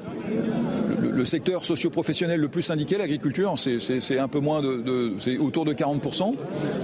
le, 1.13 1.25
secteur 1.25 1.65
socio-professionnel 1.65 2.39
le 2.39 2.47
plus 2.47 2.61
syndiqué, 2.61 2.97
l'agriculture, 2.97 3.55
c'est 3.57 4.19
un 4.19 4.27
peu 4.27 4.39
moins 4.39 4.61
de, 4.61 5.13
c'est 5.19 5.37
autour 5.37 5.65
de 5.65 5.73
40%. 5.73 6.35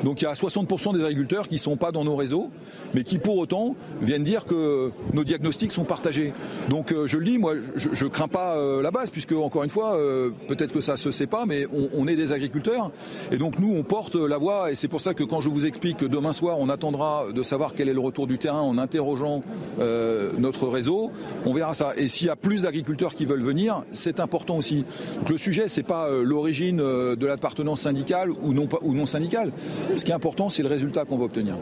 Donc 0.03 0.21
il 0.21 0.25
y 0.25 0.27
a 0.27 0.33
60% 0.33 0.97
des 0.97 1.03
agriculteurs 1.03 1.47
qui 1.47 1.55
ne 1.55 1.59
sont 1.59 1.77
pas 1.77 1.91
dans 1.91 2.03
nos 2.03 2.15
réseaux, 2.15 2.49
mais 2.93 3.03
qui 3.03 3.19
pour 3.19 3.37
autant 3.37 3.75
viennent 4.01 4.23
dire 4.23 4.45
que 4.45 4.91
nos 5.13 5.23
diagnostics 5.23 5.71
sont 5.71 5.83
partagés. 5.83 6.33
Donc 6.69 6.91
euh, 6.91 7.07
je 7.07 7.17
le 7.17 7.25
dis, 7.25 7.37
moi, 7.37 7.55
je, 7.75 7.89
je 7.91 8.05
crains 8.05 8.27
pas 8.27 8.57
euh, 8.57 8.81
la 8.81 8.91
base, 8.91 9.09
puisque 9.09 9.33
encore 9.33 9.63
une 9.63 9.69
fois, 9.69 9.95
euh, 9.95 10.31
peut-être 10.47 10.73
que 10.73 10.81
ça 10.81 10.95
se 10.95 11.11
sait 11.11 11.27
pas, 11.27 11.45
mais 11.45 11.65
on, 11.73 11.89
on, 11.93 12.07
est 12.07 12.15
des 12.15 12.31
agriculteurs, 12.31 12.91
et 13.31 13.37
donc 13.37 13.59
nous, 13.59 13.73
on 13.75 13.83
porte 13.83 14.15
la 14.15 14.37
voix, 14.37 14.71
et 14.71 14.75
c'est 14.75 14.87
pour 14.87 15.01
ça 15.01 15.13
que 15.13 15.23
quand 15.23 15.41
je 15.41 15.49
vous 15.49 15.65
explique 15.65 15.97
que 15.97 16.05
demain 16.05 16.31
soir, 16.31 16.57
on 16.59 16.69
attendra 16.69 17.25
de 17.33 17.43
savoir 17.43 17.73
quel 17.73 17.89
est 17.89 17.93
le 17.93 17.99
retour 17.99 18.27
du 18.27 18.37
terrain 18.37 18.61
en 18.61 18.77
interrogeant 18.77 19.41
notre 20.37 20.67
réseau, 20.67 21.11
on 21.45 21.53
verra 21.53 21.73
ça. 21.73 21.93
Et 21.97 22.07
s'il 22.07 22.27
y 22.27 22.29
a 22.29 22.35
plus 22.35 22.63
d'agriculteurs 22.63 23.15
qui 23.15 23.25
veulent 23.25 23.43
venir, 23.43 23.83
c'est 23.93 24.16
important 24.19 24.57
aussi. 24.57 24.85
Donc 25.17 25.29
le 25.29 25.37
sujet, 25.37 25.67
c'est 25.67 25.83
pas 25.83 26.09
l'origine 26.09 26.77
de 26.77 27.25
l'appartenance 27.25 27.81
syndicale 27.81 28.31
ou 28.31 28.53
non, 28.53 28.67
ou 28.81 28.93
non 28.93 29.05
syndicale. 29.05 29.51
Ce 29.95 30.03
qui 30.03 30.11
est 30.11 30.15
important, 30.15 30.49
c'est 30.49 30.63
le 30.63 30.69
résultat 30.69 31.05
qu'on 31.05 31.17
va 31.17 31.25
obtenir. 31.25 31.55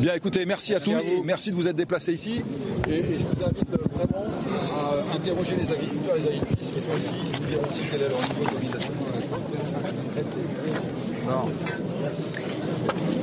Bien, 0.00 0.14
écoutez, 0.14 0.44
merci 0.44 0.74
à 0.74 0.80
tous. 0.80 1.14
Merci 1.24 1.50
de 1.50 1.56
vous 1.56 1.68
être 1.68 1.76
déplacés 1.76 2.12
ici. 2.12 2.42
Et, 2.88 2.92
et, 2.92 3.02
je 3.18 3.24
vous 3.24 3.44
invite 3.44 3.70
vraiment 3.70 4.26
à 4.72 5.16
interroger 5.16 5.54
les 5.56 5.70
et 5.72 5.76
les 6.18 6.26
agricultrices 6.26 6.70
qui 6.70 6.80
sont 6.80 6.98
ici. 6.98 7.14
Ils 7.24 7.40
vous 7.40 7.46
diront 7.46 7.62
aussi 7.70 7.80
quel 7.90 8.02
est 8.02 8.08
leur 8.08 8.20
niveau 8.20 8.44
d'organisation. 8.44 8.92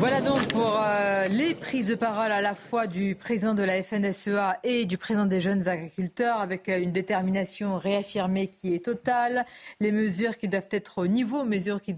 Voilà 0.02 0.20
donc 0.20 0.47
pour 0.47 0.80
euh, 0.82 1.28
les 1.28 1.54
prises 1.54 1.89
de 1.89 1.93
parole 1.93 2.32
à 2.32 2.41
la 2.41 2.56
fois 2.56 2.88
du 2.88 3.14
président 3.14 3.54
de 3.54 3.62
la 3.62 3.84
FNSEA 3.84 4.58
et 4.64 4.86
du 4.86 4.97
président 4.97 5.28
des 5.28 5.41
jeunes 5.41 5.68
agriculteurs 5.68 6.41
avec 6.41 6.70
euh, 6.70 6.80
une 6.80 6.91
détermination 6.91 7.78
réaffirmée 7.78 8.47
qui 8.47 8.74
est 8.74 8.84
totale. 8.84 9.45
Les 9.80 9.91
mesures 9.91 10.39
qui 10.39 10.47
doivent 10.47 10.70
être 10.72 10.97
au 10.97 11.06
niveau, 11.06 11.43
mesures 11.43 11.80
qui, 11.80 11.95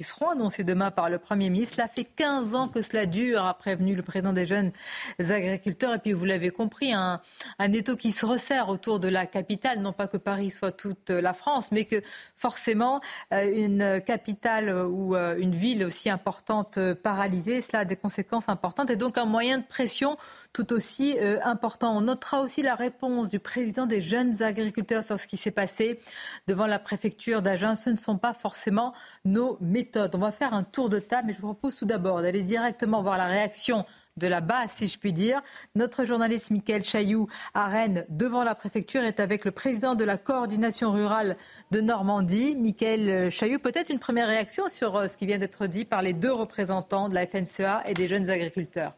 seront 0.00 0.30
annoncées 0.30 0.64
demain 0.64 0.90
par 0.90 1.10
le 1.10 1.18
Premier 1.18 1.50
ministre. 1.50 1.74
Cela 1.74 1.88
fait 1.88 2.04
15 2.04 2.54
ans 2.54 2.68
que 2.68 2.80
cela 2.80 3.04
dure, 3.04 3.44
a 3.44 3.52
prévenu 3.52 3.94
le 3.94 4.02
président 4.02 4.32
des 4.32 4.46
jeunes 4.46 4.72
agriculteurs. 5.18 5.92
Et 5.92 5.98
puis 5.98 6.14
vous 6.14 6.24
l'avez 6.24 6.48
compris, 6.48 6.94
un, 6.94 7.20
un 7.58 7.72
étau 7.74 7.96
qui 7.96 8.12
se 8.12 8.24
resserre 8.24 8.70
autour 8.70 8.98
de 8.98 9.08
la 9.08 9.26
capitale. 9.26 9.80
Non 9.80 9.92
pas 9.92 10.06
que 10.06 10.16
Paris 10.16 10.48
soit 10.48 10.72
toute 10.72 11.10
la 11.10 11.34
France, 11.34 11.70
mais 11.70 11.84
que 11.84 12.00
forcément 12.38 13.02
euh, 13.34 13.44
une 13.54 14.00
capitale 14.00 14.74
ou 14.74 15.14
une 15.14 15.54
ville 15.54 15.84
aussi 15.84 16.08
importante 16.08 16.78
paralysée 17.02 17.41
cela 17.42 17.80
a 17.80 17.84
des 17.84 17.96
conséquences 17.96 18.48
importantes 18.48 18.90
et 18.90 18.96
donc 18.96 19.18
un 19.18 19.24
moyen 19.24 19.58
de 19.58 19.64
pression 19.64 20.16
tout 20.52 20.72
aussi 20.72 21.16
euh, 21.18 21.38
important. 21.44 21.96
On 21.96 22.02
notera 22.02 22.40
aussi 22.40 22.62
la 22.62 22.74
réponse 22.74 23.28
du 23.28 23.38
président 23.38 23.86
des 23.86 24.00
jeunes 24.00 24.42
agriculteurs 24.42 25.04
sur 25.04 25.18
ce 25.18 25.26
qui 25.26 25.36
s'est 25.36 25.50
passé 25.50 26.00
devant 26.46 26.66
la 26.66 26.78
préfecture 26.78 27.42
d'Agen. 27.42 27.76
Ce 27.76 27.90
ne 27.90 27.96
sont 27.96 28.18
pas 28.18 28.34
forcément 28.34 28.94
nos 29.24 29.58
méthodes. 29.60 30.14
On 30.14 30.18
va 30.18 30.32
faire 30.32 30.54
un 30.54 30.62
tour 30.62 30.88
de 30.88 30.98
table, 30.98 31.28
mais 31.28 31.34
je 31.34 31.40
vous 31.40 31.48
propose 31.48 31.78
tout 31.78 31.86
d'abord 31.86 32.22
d'aller 32.22 32.42
directement 32.42 33.02
voir 33.02 33.18
la 33.18 33.26
réaction 33.26 33.84
de 34.16 34.26
la 34.26 34.40
base, 34.40 34.70
si 34.72 34.88
je 34.88 34.98
puis 34.98 35.12
dire. 35.12 35.42
Notre 35.74 36.04
journaliste 36.04 36.50
Mickaël 36.50 36.82
Chailloux 36.82 37.26
à 37.54 37.66
Rennes, 37.66 38.04
devant 38.08 38.44
la 38.44 38.54
préfecture, 38.54 39.02
est 39.02 39.20
avec 39.20 39.44
le 39.44 39.50
président 39.50 39.94
de 39.94 40.04
la 40.04 40.16
coordination 40.16 40.92
rurale 40.92 41.36
de 41.70 41.80
Normandie, 41.80 42.54
Mickaël 42.56 43.30
Chailloux. 43.30 43.58
Peut-être 43.58 43.90
une 43.90 43.98
première 43.98 44.28
réaction 44.28 44.68
sur 44.68 44.96
euh, 44.96 45.08
ce 45.08 45.16
qui 45.16 45.26
vient 45.26 45.38
d'être 45.38 45.66
dit 45.66 45.84
par 45.84 46.02
les 46.02 46.12
deux 46.12 46.32
représentants 46.32 47.08
de 47.08 47.14
la 47.14 47.26
FNCA 47.26 47.82
et 47.86 47.94
des 47.94 48.08
jeunes 48.08 48.30
agriculteurs? 48.30 48.94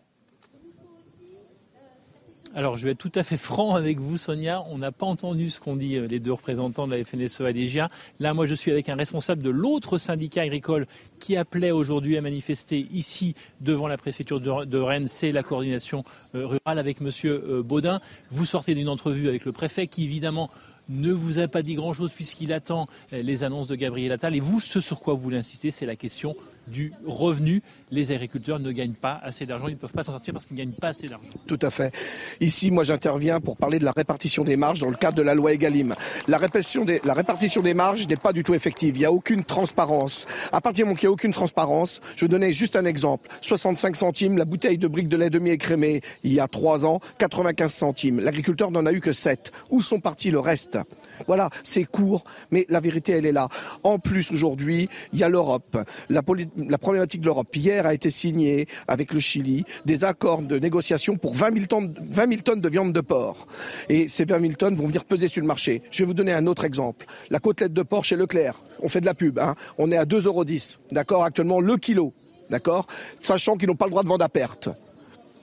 Alors, 2.57 2.77
je 2.77 2.85
vais 2.85 2.93
être 2.93 2.99
tout 2.99 3.11
à 3.17 3.25
fait 3.25 3.37
franc 3.37 3.75
avec 3.75 3.99
vous, 3.99 4.17
Sonia. 4.17 4.65
On 4.71 4.79
n'a 4.79 4.93
pas 4.93 5.07
entendu 5.07 5.51
ce 5.51 5.59
qu'ont 5.59 5.75
dit 5.75 5.97
euh, 5.97 6.07
les 6.07 6.21
deux 6.21 6.33
représentants 6.33 6.87
de 6.87 6.95
la 6.95 7.05
FNSEA. 7.05 7.91
Là, 8.21 8.33
moi, 8.33 8.47
je 8.47 8.55
suis 8.55 8.71
avec 8.71 8.89
un 8.89 8.95
responsable 8.95 9.43
de 9.43 9.51
l'autre 9.51 9.99
syndicat 9.99 10.43
agricole 10.43 10.87
qui 11.19 11.37
appelait 11.37 11.73
aujourd'hui 11.73 12.17
à 12.17 12.21
manifester 12.21 12.87
ici 12.93 13.35
devant 13.61 13.89
la 13.89 13.97
préfecture 13.97 14.41
de 14.41 14.79
Rennes. 14.79 15.09
C'est 15.09 15.33
la 15.33 15.43
coordination 15.43 16.05
euh, 16.37 16.47
rurale 16.47 16.79
avec 16.79 17.01
Monsieur 17.01 17.43
euh, 17.45 17.63
Baudin. 17.65 18.01
Vous 18.31 18.45
sortez 18.45 18.77
d'une 18.77 18.89
entrevue 18.89 19.27
avec 19.27 19.45
le 19.45 19.51
préfet 19.51 19.89
qui, 19.89 20.05
évidemment, 20.05 20.49
ne 20.89 21.11
vous 21.11 21.41
a 21.41 21.49
pas 21.49 21.63
dit 21.63 21.75
grand-chose 21.75 22.13
puisqu'il 22.13 22.53
attend 22.53 22.87
les 23.11 23.43
annonces 23.43 23.67
de 23.67 23.75
Gabriel 23.75 24.13
Attal. 24.13 24.37
Et 24.37 24.41
vous, 24.41 24.61
ce 24.61 24.81
sur 24.81 25.01
quoi 25.01 25.15
vous 25.15 25.21
voulez 25.21 25.39
insister, 25.39 25.71
c'est 25.71 25.87
la 25.87 25.97
question 25.97 26.35
du 26.69 26.93
revenu. 27.07 27.63
Les 27.91 28.13
agriculteurs 28.13 28.59
ne 28.59 28.73
gagnent 28.73 28.93
pas 28.95 29.21
assez 29.23 29.47
d'argent, 29.47 29.69
ils 29.69 29.75
ne 29.75 29.79
peuvent 29.79 29.93
pas 29.93 30.03
s'en 30.03 30.13
sortir 30.13 30.33
parce 30.33 30.47
qu'ils 30.47 30.57
ne 30.57 30.63
gagnent 30.63 30.75
pas 30.75 30.89
assez 30.89 31.09
d'argent. 31.09 31.29
Tout 31.47 31.59
à 31.63 31.71
fait. 31.71 31.95
Ici, 32.41 32.71
moi, 32.71 32.85
j'interviens 32.85 33.41
pour 33.41 33.57
parler 33.57 33.79
de 33.79 33.85
la 33.85 33.93
répartition 33.93 34.45
des 34.45 34.57
marges 34.57 34.81
dans 34.81 34.91
le 34.91 34.97
cadre 34.97 35.17
de 35.17 35.23
la 35.23 35.35
loi 35.35 35.53
Egalim. 35.53 35.95
La 36.29 36.39
répartition 36.39 36.85
des, 36.85 37.75
marges 37.75 38.09
n'est 38.09 38.17
pas 38.17 38.33
du 38.33 38.43
tout 38.43 38.55
effective. 38.55 38.97
Il 38.97 39.01
n'y 39.01 39.05
a 39.05 39.13
aucune 39.13 39.45
transparence. 39.45 40.27
À 40.53 40.61
partir 40.61 40.85
du 40.85 40.89
moment 40.89 40.97
qu'il 40.97 41.07
n'y 41.09 41.11
a 41.11 41.13
aucune 41.13 41.33
transparence, 41.33 42.01
je 42.17 42.27
donnais 42.27 42.53
juste 42.53 42.77
un 42.77 42.85
exemple. 42.85 43.29
65 43.41 43.97
centimes, 43.97 44.39
la 44.39 44.45
bouteille 44.45 44.79
de 44.79 44.89
briques 44.89 45.09
de 45.09 45.17
lait 45.17 45.31
demi-écrémé 45.31 46.01
il 46.23 46.33
y 46.33 46.41
a 46.41 46.49
3 46.49 46.87
ans, 46.87 47.01
95 47.19 47.73
centimes. 47.73 48.21
L'agriculteur 48.21 48.71
n'en 48.71 48.87
a 48.87 48.93
eu 48.93 49.01
que 49.01 49.13
7. 49.13 49.53
Où 49.71 49.83
sont 49.83 50.01
partis 50.01 50.31
le 50.31 50.41
reste? 50.41 50.79
Voilà, 51.27 51.51
c'est 51.63 51.85
court, 51.85 52.25
mais 52.51 52.67
la 52.69 52.81
vérité, 52.81 53.13
elle 53.13 53.27
est 53.27 53.33
là. 53.33 53.49
En 53.83 53.99
plus, 53.99 54.33
aujourd'hui, 54.33 54.89
il 55.13 55.19
y 55.19 55.25
a 55.25 55.29
l'Europe. 55.29 55.79
La, 56.09 56.23
problématique 56.23 57.21
de 57.21 57.27
l'Europe. 57.27 57.55
Hier 57.55 57.87
a 57.87 57.95
été 57.95 58.11
signé 58.11 58.67
avec 58.89 59.13
le 59.13 59.21
Chili 59.21 59.65
des 59.85 60.05
accords 60.05 60.43
de 60.43 60.59
négociation 60.59 61.17
pour 61.17 61.35
20 61.35 61.55
000, 61.55 61.67
tonnes, 61.67 61.95
20 62.11 62.29
000 62.29 62.41
tonnes 62.43 62.61
de 62.61 62.69
viande 62.69 62.93
de 62.93 63.01
porc. 63.01 63.47
Et 63.89 64.09
ces 64.09 64.25
20 64.25 64.41
000 64.41 64.53
tonnes 64.55 64.75
vont 64.77 64.87
venir 64.87 65.05
peser 65.05 65.29
sur 65.29 65.41
le 65.41 65.47
marché. 65.47 65.83
Je 65.91 66.03
vais 66.03 66.07
vous 66.07 66.15
donner 66.15 66.33
un 66.33 66.47
autre 66.47 66.65
exemple. 66.65 67.07
La 67.31 67.39
côtelette 67.39 67.73
de 67.73 67.83
porc 67.83 68.05
chez 68.05 68.17
Leclerc. 68.17 68.57
On 68.81 68.89
fait 68.89 69.01
de 69.01 69.07
la 69.07 69.15
pub. 69.15 69.39
Hein. 69.39 69.55
On 69.79 69.91
est 69.91 69.97
à 69.97 70.05
2,10 70.05 70.27
euros. 70.27 70.45
D'accord 70.91 71.25
Actuellement, 71.25 71.61
le 71.61 71.77
kilo. 71.77 72.13
D'accord 72.51 72.87
Sachant 73.21 73.57
qu'ils 73.57 73.69
n'ont 73.69 73.77
pas 73.77 73.87
le 73.87 73.91
droit 73.91 74.03
de 74.03 74.09
vendre 74.09 74.25
à 74.25 74.29
perte. 74.29 74.69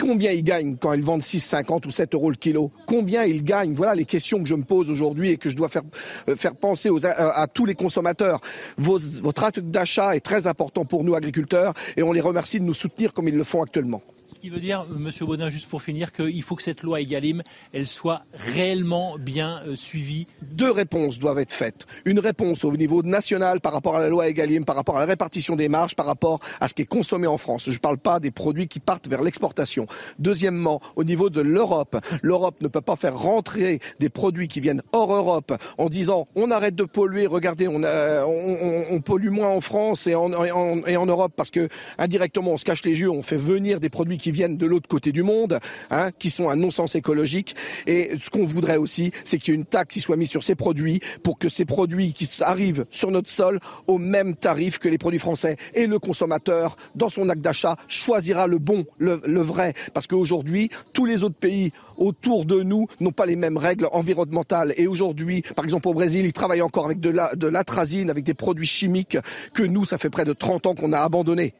Combien 0.01 0.31
ils 0.31 0.43
gagnent 0.43 0.77
quand 0.77 0.93
ils 0.93 1.03
vendent 1.03 1.21
6,50 1.21 1.85
ou 1.85 1.91
7 1.91 2.15
euros 2.15 2.31
le 2.31 2.35
kilo? 2.35 2.71
Combien 2.87 3.23
ils 3.23 3.43
gagnent? 3.43 3.73
Voilà 3.73 3.93
les 3.93 4.05
questions 4.05 4.41
que 4.41 4.49
je 4.49 4.55
me 4.55 4.63
pose 4.63 4.89
aujourd'hui 4.89 5.29
et 5.29 5.37
que 5.37 5.47
je 5.47 5.55
dois 5.55 5.69
faire, 5.69 5.83
euh, 6.27 6.35
faire 6.35 6.55
penser 6.55 6.89
aux, 6.89 7.05
à, 7.05 7.45
tous 7.45 7.67
les 7.67 7.75
consommateurs. 7.75 8.41
Votre 8.77 9.43
acte 9.43 9.59
d'achat 9.59 10.15
est 10.15 10.21
très 10.21 10.47
important 10.47 10.85
pour 10.85 11.03
nous, 11.03 11.13
agriculteurs, 11.13 11.75
et 11.97 12.01
on 12.01 12.13
les 12.13 12.21
remercie 12.21 12.59
de 12.59 12.65
nous 12.65 12.73
soutenir 12.73 13.13
comme 13.13 13.27
ils 13.27 13.37
le 13.37 13.43
font 13.43 13.61
actuellement. 13.61 14.01
Ce 14.33 14.39
qui 14.39 14.49
veut 14.49 14.61
dire, 14.61 14.85
Monsieur 14.89 15.25
Baudin, 15.25 15.49
juste 15.49 15.67
pour 15.67 15.81
finir, 15.81 16.13
qu'il 16.13 16.41
faut 16.41 16.55
que 16.55 16.63
cette 16.63 16.83
loi 16.83 17.01
Egalim, 17.01 17.43
elle 17.73 17.85
soit 17.85 18.21
réellement 18.33 19.17
bien 19.19 19.61
euh, 19.67 19.75
suivie. 19.75 20.27
Deux 20.53 20.71
réponses 20.71 21.19
doivent 21.19 21.39
être 21.39 21.51
faites. 21.51 21.85
Une 22.05 22.19
réponse 22.19 22.63
au 22.63 22.71
niveau 22.71 23.03
national 23.03 23.59
par 23.59 23.73
rapport 23.73 23.97
à 23.97 23.99
la 23.99 24.07
loi 24.07 24.29
Egalim, 24.29 24.63
par 24.63 24.77
rapport 24.77 24.95
à 24.95 25.01
la 25.01 25.05
répartition 25.05 25.57
des 25.57 25.67
marges, 25.67 25.95
par 25.95 26.05
rapport 26.05 26.39
à 26.61 26.69
ce 26.69 26.73
qui 26.73 26.83
est 26.83 26.85
consommé 26.85 27.27
en 27.27 27.37
France. 27.37 27.65
Je 27.65 27.71
ne 27.71 27.77
parle 27.77 27.97
pas 27.97 28.21
des 28.21 28.31
produits 28.31 28.69
qui 28.69 28.79
partent 28.79 29.09
vers 29.09 29.21
l'exportation. 29.21 29.85
Deuxièmement, 30.17 30.79
au 30.95 31.03
niveau 31.03 31.29
de 31.29 31.41
l'Europe, 31.41 31.97
l'Europe 32.21 32.61
ne 32.61 32.69
peut 32.69 32.79
pas 32.79 32.95
faire 32.95 33.17
rentrer 33.17 33.81
des 33.99 34.09
produits 34.09 34.47
qui 34.47 34.61
viennent 34.61 34.81
hors 34.93 35.13
Europe 35.13 35.51
en 35.77 35.89
disant 35.89 36.25
on 36.35 36.51
arrête 36.51 36.75
de 36.75 36.85
polluer, 36.85 37.27
regardez, 37.27 37.67
on, 37.67 37.81
on 37.83 39.01
pollue 39.01 39.29
moins 39.29 39.49
en 39.49 39.59
France 39.59 40.07
et 40.07 40.15
en, 40.15 40.31
et 40.45 40.51
en, 40.51 40.77
et 40.85 40.95
en 40.95 41.05
Europe 41.05 41.33
parce 41.35 41.51
que 41.51 41.67
indirectement 41.97 42.51
on 42.51 42.57
se 42.57 42.63
cache 42.63 42.85
les 42.85 42.97
yeux, 43.01 43.11
on 43.11 43.23
fait 43.23 43.35
venir 43.35 43.81
des 43.81 43.89
produits 43.89 44.20
qui 44.21 44.31
viennent 44.31 44.57
de 44.57 44.65
l'autre 44.65 44.87
côté 44.87 45.11
du 45.11 45.23
monde, 45.23 45.59
hein, 45.89 46.11
qui 46.17 46.29
sont 46.29 46.49
un 46.49 46.55
non-sens 46.55 46.95
écologique. 46.95 47.55
Et 47.87 48.11
ce 48.21 48.29
qu'on 48.29 48.45
voudrait 48.45 48.77
aussi, 48.77 49.11
c'est 49.25 49.37
qu'il 49.37 49.53
y 49.53 49.57
ait 49.57 49.59
une 49.59 49.65
taxe 49.65 49.95
qui 49.95 49.99
soit 49.99 50.15
mise 50.15 50.29
sur 50.29 50.43
ces 50.43 50.55
produits 50.55 51.01
pour 51.23 51.37
que 51.37 51.49
ces 51.49 51.65
produits 51.65 52.13
qui 52.13 52.29
arrivent 52.41 52.85
sur 52.91 53.11
notre 53.11 53.29
sol 53.29 53.59
au 53.87 53.97
même 53.97 54.35
tarif 54.35 54.79
que 54.79 54.87
les 54.87 54.97
produits 54.97 55.19
français. 55.19 55.57
Et 55.73 55.87
le 55.87 55.99
consommateur, 55.99 56.77
dans 56.95 57.09
son 57.09 57.27
acte 57.29 57.41
d'achat, 57.41 57.75
choisira 57.87 58.47
le 58.47 58.59
bon, 58.59 58.85
le, 58.99 59.41
vrai. 59.41 59.73
Parce 59.93 60.07
qu'aujourd'hui, 60.07 60.69
tous 60.93 61.05
les 61.05 61.23
autres 61.23 61.39
pays 61.39 61.71
autour 61.97 62.45
de 62.45 62.61
nous 62.61 62.87
n'ont 62.99 63.11
pas 63.11 63.25
les 63.25 63.35
mêmes 63.35 63.57
règles 63.57 63.87
environnementales. 63.91 64.73
Et 64.77 64.87
aujourd'hui, 64.87 65.41
par 65.55 65.65
exemple 65.65 65.87
au 65.87 65.93
Brésil, 65.93 66.25
ils 66.25 66.33
travaillent 66.33 66.61
encore 66.61 66.85
avec 66.85 66.99
de 66.99 67.47
l'atrazine, 67.47 68.07
la, 68.07 68.11
avec 68.11 68.23
des 68.23 68.33
produits 68.33 68.67
chimiques 68.67 69.17
que 69.53 69.63
nous, 69.63 69.85
ça 69.85 69.97
fait 69.97 70.09
près 70.09 70.25
de 70.25 70.33
30 70.33 70.67
ans 70.67 70.75
qu'on 70.75 70.93
a 70.93 70.99
abandonnés. 70.99 71.53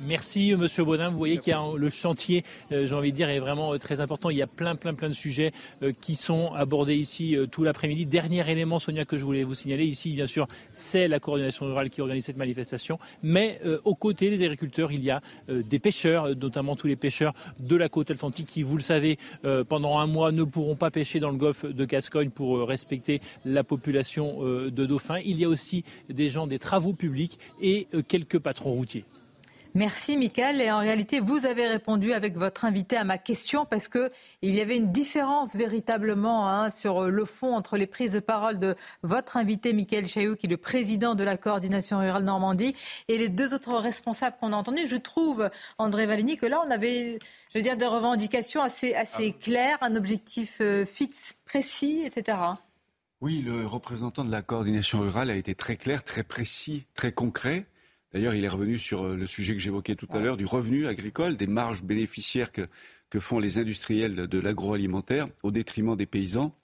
Merci 0.00 0.54
Monsieur 0.56 0.84
Baudin. 0.84 1.08
Vous 1.08 1.18
voyez 1.18 1.38
qu'il 1.38 1.52
y 1.52 1.54
a 1.54 1.62
le 1.76 1.88
chantier, 1.88 2.44
euh, 2.72 2.86
j'ai 2.86 2.94
envie 2.94 3.12
de 3.12 3.16
dire, 3.16 3.30
est 3.30 3.38
vraiment 3.38 3.72
euh, 3.72 3.78
très 3.78 4.00
important. 4.00 4.28
Il 4.28 4.36
y 4.36 4.42
a 4.42 4.46
plein, 4.46 4.74
plein, 4.74 4.92
plein 4.92 5.08
de 5.08 5.14
sujets 5.14 5.52
euh, 5.82 5.92
qui 5.98 6.14
sont 6.16 6.52
abordés 6.52 6.96
ici 6.96 7.36
tout 7.50 7.62
l'après-midi. 7.62 8.04
Dernier 8.04 8.48
élément, 8.50 8.78
Sonia, 8.78 9.04
que 9.04 9.16
je 9.16 9.24
voulais 9.24 9.44
vous 9.44 9.54
signaler 9.54 9.84
ici, 9.84 10.12
bien 10.12 10.26
sûr, 10.26 10.48
c'est 10.72 11.08
la 11.08 11.20
coordination 11.20 11.66
rurale 11.66 11.90
qui 11.90 12.00
organise 12.00 12.24
cette 12.24 12.36
manifestation. 12.36 12.98
Mais 13.22 13.60
aux 13.84 13.94
côtés 13.94 14.30
des 14.30 14.42
agriculteurs, 14.42 14.92
il 14.92 15.02
y 15.02 15.10
a 15.10 15.20
des 15.48 15.78
pêcheurs, 15.78 16.34
notamment 16.36 16.76
tous 16.76 16.86
les 16.86 16.96
pêcheurs 16.96 17.32
de 17.60 17.76
la 17.76 17.88
côte 17.88 18.10
atlantique, 18.10 18.46
qui, 18.46 18.62
vous 18.62 18.76
le 18.76 18.82
savez, 18.82 19.18
pendant 19.68 19.98
un 19.98 20.06
mois 20.06 20.32
ne 20.32 20.44
pourront 20.44 20.76
pas 20.76 20.90
pêcher 20.90 21.20
dans 21.20 21.30
le 21.30 21.36
golfe 21.36 21.64
de 21.64 21.84
Gascogne 21.84 22.30
pour 22.30 22.66
respecter 22.66 23.20
la 23.44 23.64
population 23.64 24.42
de 24.42 24.86
dauphins. 24.86 25.20
Il 25.24 25.38
y 25.38 25.44
a 25.44 25.48
aussi 25.48 25.84
des 26.08 26.28
gens 26.28 26.46
des 26.46 26.58
travaux 26.58 26.92
publics 26.92 27.38
et 27.60 27.88
quelques 28.08 28.38
patrons 28.38 28.72
routiers. 28.72 29.04
Merci, 29.76 30.16
Michael. 30.16 30.60
Et 30.60 30.70
en 30.70 30.78
réalité, 30.78 31.18
vous 31.18 31.46
avez 31.46 31.66
répondu 31.66 32.12
avec 32.12 32.36
votre 32.36 32.64
invité 32.64 32.96
à 32.96 33.02
ma 33.02 33.18
question 33.18 33.66
parce 33.66 33.88
que 33.88 34.12
il 34.40 34.54
y 34.54 34.60
avait 34.60 34.76
une 34.76 34.92
différence 34.92 35.56
véritablement 35.56 36.48
hein, 36.48 36.70
sur 36.70 37.10
le 37.10 37.24
fond 37.24 37.56
entre 37.56 37.76
les 37.76 37.88
prises 37.88 38.12
de 38.12 38.20
parole 38.20 38.60
de 38.60 38.76
votre 39.02 39.36
invité, 39.36 39.72
Michael 39.72 40.06
Chaillou, 40.06 40.36
qui 40.36 40.46
est 40.46 40.48
le 40.48 40.58
président 40.58 41.16
de 41.16 41.24
la 41.24 41.36
coordination 41.36 41.98
rurale 41.98 42.22
Normandie, 42.22 42.76
et 43.08 43.18
les 43.18 43.28
deux 43.28 43.52
autres 43.52 43.74
responsables 43.74 44.36
qu'on 44.38 44.52
a 44.52 44.56
entendus. 44.56 44.86
Je 44.86 44.94
trouve, 44.94 45.50
André 45.78 46.06
Valigny, 46.06 46.36
que 46.36 46.46
là, 46.46 46.62
on 46.64 46.70
avait, 46.70 47.18
je 47.52 47.58
veux 47.58 47.62
dire, 47.64 47.76
des 47.76 47.86
revendications 47.86 48.62
assez, 48.62 48.94
assez 48.94 49.34
Ah. 49.36 49.42
claires, 49.42 49.78
un 49.80 49.96
objectif 49.96 50.58
euh, 50.60 50.86
fixe, 50.86 51.34
précis, 51.46 52.02
etc. 52.06 52.38
Oui, 53.20 53.42
le 53.42 53.66
représentant 53.66 54.22
de 54.22 54.30
la 54.30 54.42
coordination 54.42 55.00
rurale 55.00 55.30
a 55.30 55.34
été 55.34 55.56
très 55.56 55.76
clair, 55.76 56.04
très 56.04 56.22
précis, 56.22 56.86
très 56.94 57.10
concret. 57.10 57.66
D'ailleurs, 58.14 58.36
il 58.36 58.44
est 58.44 58.48
revenu 58.48 58.78
sur 58.78 59.02
euh, 59.02 59.16
le 59.16 59.26
sujet 59.26 59.54
que 59.54 59.58
j'évoquais 59.58 59.96
tout 59.96 60.06
à 60.10 60.20
l'heure, 60.20 60.36
du 60.36 60.46
revenu 60.46 60.86
agricole, 60.86 61.36
des 61.36 61.48
marges 61.48 61.82
bénéficiaires 61.82 62.52
que, 62.52 62.62
que 63.10 63.18
font 63.18 63.40
les 63.40 63.58
industriels 63.58 64.14
de, 64.14 64.26
de 64.26 64.38
l'agroalimentaire 64.38 65.26
au 65.42 65.50
détriment 65.50 65.96
des 65.96 66.06
paysans. 66.06 66.54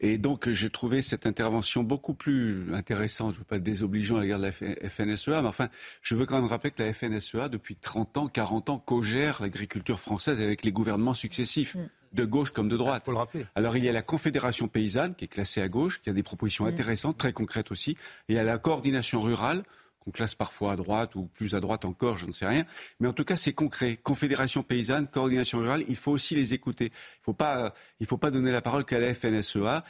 Et 0.00 0.18
donc, 0.18 0.50
j'ai 0.50 0.70
trouvé 0.70 1.00
cette 1.00 1.24
intervention 1.24 1.84
beaucoup 1.84 2.14
plus 2.14 2.74
intéressante. 2.74 3.30
Je 3.30 3.36
ne 3.36 3.38
veux 3.38 3.44
pas 3.44 3.56
être 3.56 3.62
désobligeant 3.62 4.16
à 4.16 4.22
l'égard 4.22 4.40
de 4.40 4.46
la 4.46 4.50
FNSEA, 4.52 5.40
mais 5.40 5.48
enfin, 5.48 5.68
je 6.02 6.16
veux 6.16 6.26
quand 6.26 6.40
même 6.40 6.50
rappeler 6.50 6.72
que 6.72 6.82
la 6.82 6.92
FNSEA, 6.92 7.48
depuis 7.48 7.76
30 7.76 8.16
ans, 8.16 8.26
40 8.26 8.70
ans, 8.70 8.78
co-gère 8.78 9.40
l'agriculture 9.40 10.00
française 10.00 10.40
avec 10.40 10.64
les 10.64 10.72
gouvernements 10.72 11.14
successifs, 11.14 11.76
de 12.12 12.24
gauche 12.24 12.50
comme 12.50 12.68
de 12.68 12.76
droite. 12.76 13.04
faut 13.06 13.12
le 13.12 13.18
rappeler. 13.18 13.46
Alors, 13.54 13.76
il 13.76 13.84
y 13.84 13.88
a 13.88 13.92
la 13.92 14.02
Confédération 14.02 14.66
paysanne, 14.66 15.14
qui 15.14 15.26
est 15.26 15.28
classée 15.28 15.62
à 15.62 15.68
gauche, 15.68 16.00
qui 16.02 16.10
a 16.10 16.12
des 16.12 16.24
propositions 16.24 16.66
intéressantes, 16.66 17.16
très 17.16 17.32
concrètes 17.32 17.70
aussi. 17.70 17.92
Et 18.28 18.32
il 18.32 18.34
y 18.34 18.38
a 18.40 18.44
la 18.44 18.58
coordination 18.58 19.22
rurale, 19.22 19.62
qu'on 20.02 20.10
classe 20.10 20.34
parfois 20.34 20.72
à 20.72 20.76
droite 20.76 21.14
ou 21.14 21.26
plus 21.26 21.54
à 21.54 21.60
droite 21.60 21.84
encore, 21.84 22.18
je 22.18 22.26
ne 22.26 22.32
sais 22.32 22.46
rien. 22.46 22.64
Mais 23.00 23.08
en 23.08 23.12
tout 23.12 23.24
cas, 23.24 23.36
c'est 23.36 23.52
concret. 23.52 23.96
Confédération 23.96 24.62
paysanne, 24.62 25.06
coordination 25.06 25.58
rurale, 25.58 25.84
il 25.88 25.96
faut 25.96 26.12
aussi 26.12 26.34
les 26.34 26.54
écouter. 26.54 26.86
Il 26.86 27.20
ne 27.20 27.24
faut, 27.24 27.32
pas, 27.32 27.74
il 28.00 28.06
faut 28.06 28.18
pas 28.18 28.30
donner 28.30 28.50
la 28.50 28.62
parole 28.62 28.84
qu'à 28.84 28.98
la 28.98 29.14
FNSEA, 29.14 29.84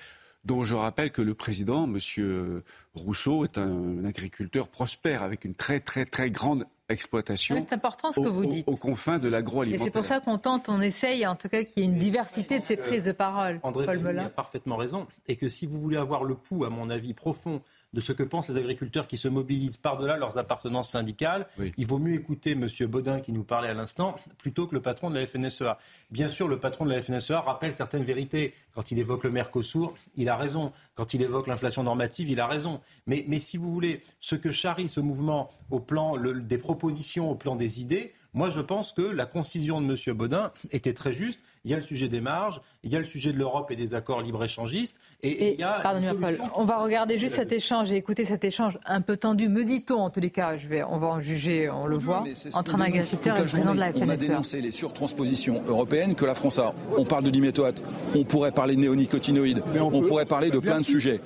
dont 0.44 0.64
je 0.64 0.74
rappelle 0.74 1.12
que 1.12 1.22
le 1.22 1.34
président, 1.34 1.84
M. 1.84 2.62
Rousseau, 2.94 3.44
est 3.44 3.58
un, 3.58 4.04
agriculteur 4.04 4.68
prospère 4.68 5.22
avec 5.22 5.44
une 5.44 5.54
très 5.54 5.80
très 5.80 6.04
très 6.04 6.30
grande 6.30 6.66
exploitation. 6.88 7.56
C'est 7.58 7.72
important 7.72 8.12
ce 8.12 8.20
que 8.20 8.28
vous 8.28 8.44
dites. 8.44 8.68
Aux 8.68 8.76
confins 8.76 9.18
de 9.18 9.28
Et 9.28 9.30
l'agroalimentaire. 9.30 9.84
c'est 9.84 9.90
pour 9.90 10.04
ça 10.04 10.20
qu'on 10.20 10.36
tente, 10.36 10.68
on 10.68 10.80
essaye, 10.80 11.26
en 11.26 11.36
tout 11.36 11.48
cas, 11.48 11.64
qu'il 11.64 11.82
y 11.82 11.86
ait 11.86 11.88
une 11.88 11.96
diversité 11.96 12.58
de 12.58 12.64
ces 12.64 12.76
prises 12.76 13.04
de 13.04 13.12
parole. 13.12 13.60
André 13.62 13.86
Paul 13.86 14.18
a 14.18 14.28
parfaitement 14.28 14.76
raison. 14.76 15.06
Et 15.26 15.36
que 15.36 15.48
si 15.48 15.66
vous 15.66 15.80
voulez 15.80 15.96
avoir 15.96 16.24
le 16.24 16.34
pouls, 16.34 16.64
à 16.64 16.70
mon 16.70 16.90
avis, 16.90 17.14
profond 17.14 17.62
de 17.92 18.00
ce 18.00 18.12
que 18.12 18.22
pensent 18.22 18.48
les 18.48 18.56
agriculteurs 18.56 19.06
qui 19.06 19.16
se 19.16 19.28
mobilisent 19.28 19.76
par-delà 19.76 20.16
leurs 20.16 20.38
appartenances 20.38 20.88
syndicales, 20.90 21.46
il 21.76 21.86
vaut 21.86 21.98
mieux 21.98 22.14
écouter 22.14 22.52
M. 22.52 22.66
Baudin 22.88 23.20
qui 23.20 23.32
nous 23.32 23.44
parlait 23.44 23.68
à 23.68 23.74
l'instant 23.74 24.16
plutôt 24.38 24.66
que 24.66 24.74
le 24.74 24.80
patron 24.80 25.10
de 25.10 25.14
la 25.18 25.26
FNSEA. 25.26 25.76
Bien 26.10 26.28
sûr, 26.28 26.48
le 26.48 26.58
patron 26.58 26.86
de 26.86 26.90
la 26.90 27.02
FNSEA 27.02 27.40
rappelle 27.40 27.72
certaines 27.72 28.04
vérités. 28.04 28.54
Quand 28.74 28.90
il 28.90 28.98
évoque 28.98 29.24
le 29.24 29.30
Mercosur, 29.30 29.94
il 30.16 30.28
a 30.28 30.36
raison. 30.36 30.72
Quand 30.94 31.12
il 31.14 31.20
évoque 31.22 31.46
l'inflation 31.46 31.82
normative, 31.82 32.30
il 32.30 32.40
a 32.40 32.46
raison. 32.46 32.80
Mais, 33.06 33.24
mais 33.28 33.38
si 33.38 33.58
vous 33.58 33.70
voulez, 33.72 34.00
ce 34.20 34.36
que 34.36 34.50
charrie 34.50 34.88
ce 34.88 35.00
mouvement 35.00 35.50
au 35.70 35.80
plan 35.80 36.16
le- 36.16 36.40
des 36.40 36.58
propositions, 36.58 37.30
au 37.30 37.34
plan 37.34 37.56
des 37.56 37.80
idées, 37.82 38.14
moi, 38.34 38.48
je 38.48 38.60
pense 38.60 38.92
que 38.92 39.02
la 39.02 39.26
concision 39.26 39.82
de 39.82 39.86
M. 39.86 40.16
Baudin 40.16 40.52
était 40.70 40.94
très 40.94 41.12
juste. 41.12 41.40
Il 41.64 41.70
y 41.70 41.74
a 41.74 41.76
le 41.76 41.82
sujet 41.82 42.08
des 42.08 42.22
marges, 42.22 42.62
il 42.82 42.90
y 42.90 42.96
a 42.96 42.98
le 42.98 43.04
sujet 43.04 43.30
de 43.30 43.38
l'Europe 43.38 43.70
et 43.70 43.76
des 43.76 43.94
accords 43.94 44.22
libre-échangistes, 44.22 44.96
et, 45.22 45.52
il 45.52 45.60
y 45.60 45.62
a 45.62 45.76
une 45.76 45.82
Pardonnez-moi, 45.82 46.30
Paul. 46.30 46.48
On 46.56 46.64
va 46.64 46.82
regarder 46.82 47.18
juste 47.18 47.36
cet 47.36 47.52
échange 47.52 47.92
et 47.92 47.96
écouter 47.96 48.24
cet 48.24 48.42
échange 48.42 48.78
un 48.86 49.02
peu 49.02 49.18
tendu, 49.18 49.48
me 49.48 49.64
dit-on 49.64 49.98
en 49.98 50.10
tous 50.10 50.20
les 50.20 50.30
cas. 50.30 50.56
Je 50.56 50.66
vais, 50.66 50.82
on 50.82 50.98
va 50.98 51.08
en 51.08 51.20
juger, 51.20 51.68
on 51.68 51.86
le 51.86 51.98
voit, 51.98 52.24
entre 52.54 52.76
un 52.76 52.80
agriculteur 52.80 53.36
et 53.36 53.42
le 53.42 53.46
président 53.46 53.74
de 53.74 53.80
la 53.80 53.92
journée. 53.92 54.06
On 54.06 54.10
a 54.10 54.16
FNSEA. 54.16 54.28
dénoncé 54.28 54.60
les 54.62 54.70
surtranspositions 54.70 55.62
européennes 55.66 56.14
que 56.14 56.24
la 56.24 56.34
France 56.34 56.58
a. 56.58 56.74
On 56.96 57.04
parle 57.04 57.24
de 57.24 57.30
diméthoate, 57.30 57.82
on 58.14 58.24
pourrait 58.24 58.52
parler 58.52 58.76
de 58.76 58.80
néonicotinoïdes, 58.80 59.62
on, 59.78 60.00
pourrait 60.00 60.26
parler 60.26 60.50
de 60.50 60.58
plein 60.58 60.78
de 60.78 60.84
sujets. 60.84 61.20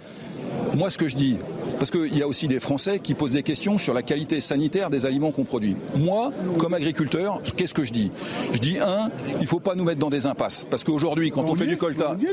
Moi, 0.75 0.91
ce 0.91 0.99
que 0.99 1.09
je 1.09 1.17
dis, 1.17 1.39
parce 1.79 1.91
qu'il 1.91 2.17
y 2.17 2.23
a 2.23 2.29
aussi 2.29 2.49
des 2.49 2.61
Français 2.61 2.99
qui 2.99 3.15
posent 3.15 3.33
des 3.33 3.43
questions 3.43 3.79
sur 3.79 3.95
la 3.95 4.03
qualité 4.03 4.41
sanitaire 4.41 4.91
des 4.91 5.07
aliments 5.07 5.31
qu'on 5.31 5.45
produit. 5.45 5.77
Moi, 5.97 6.33
comme 6.59 6.75
agriculteur, 6.75 7.41
qu'est-ce 7.57 7.75
que 7.75 7.85
je 7.85 7.93
dis? 7.93 8.11
Je 8.53 8.59
dis, 8.59 8.79
un, 8.79 9.11
il 9.35 9.41
ne 9.43 9.47
faut 9.47 9.61
pas 9.61 9.75
nous 9.75 9.85
mettre 9.85 9.99
dans 10.01 10.11
des 10.11 10.27
impasses. 10.27 10.67
Parce 10.71 10.85
qu'aujourd'hui, 10.85 11.31
quand 11.31 11.43
on, 11.45 11.55
fait 11.55 11.67
du 11.67 11.77
colta... 11.77 12.17
mais, 12.21 12.29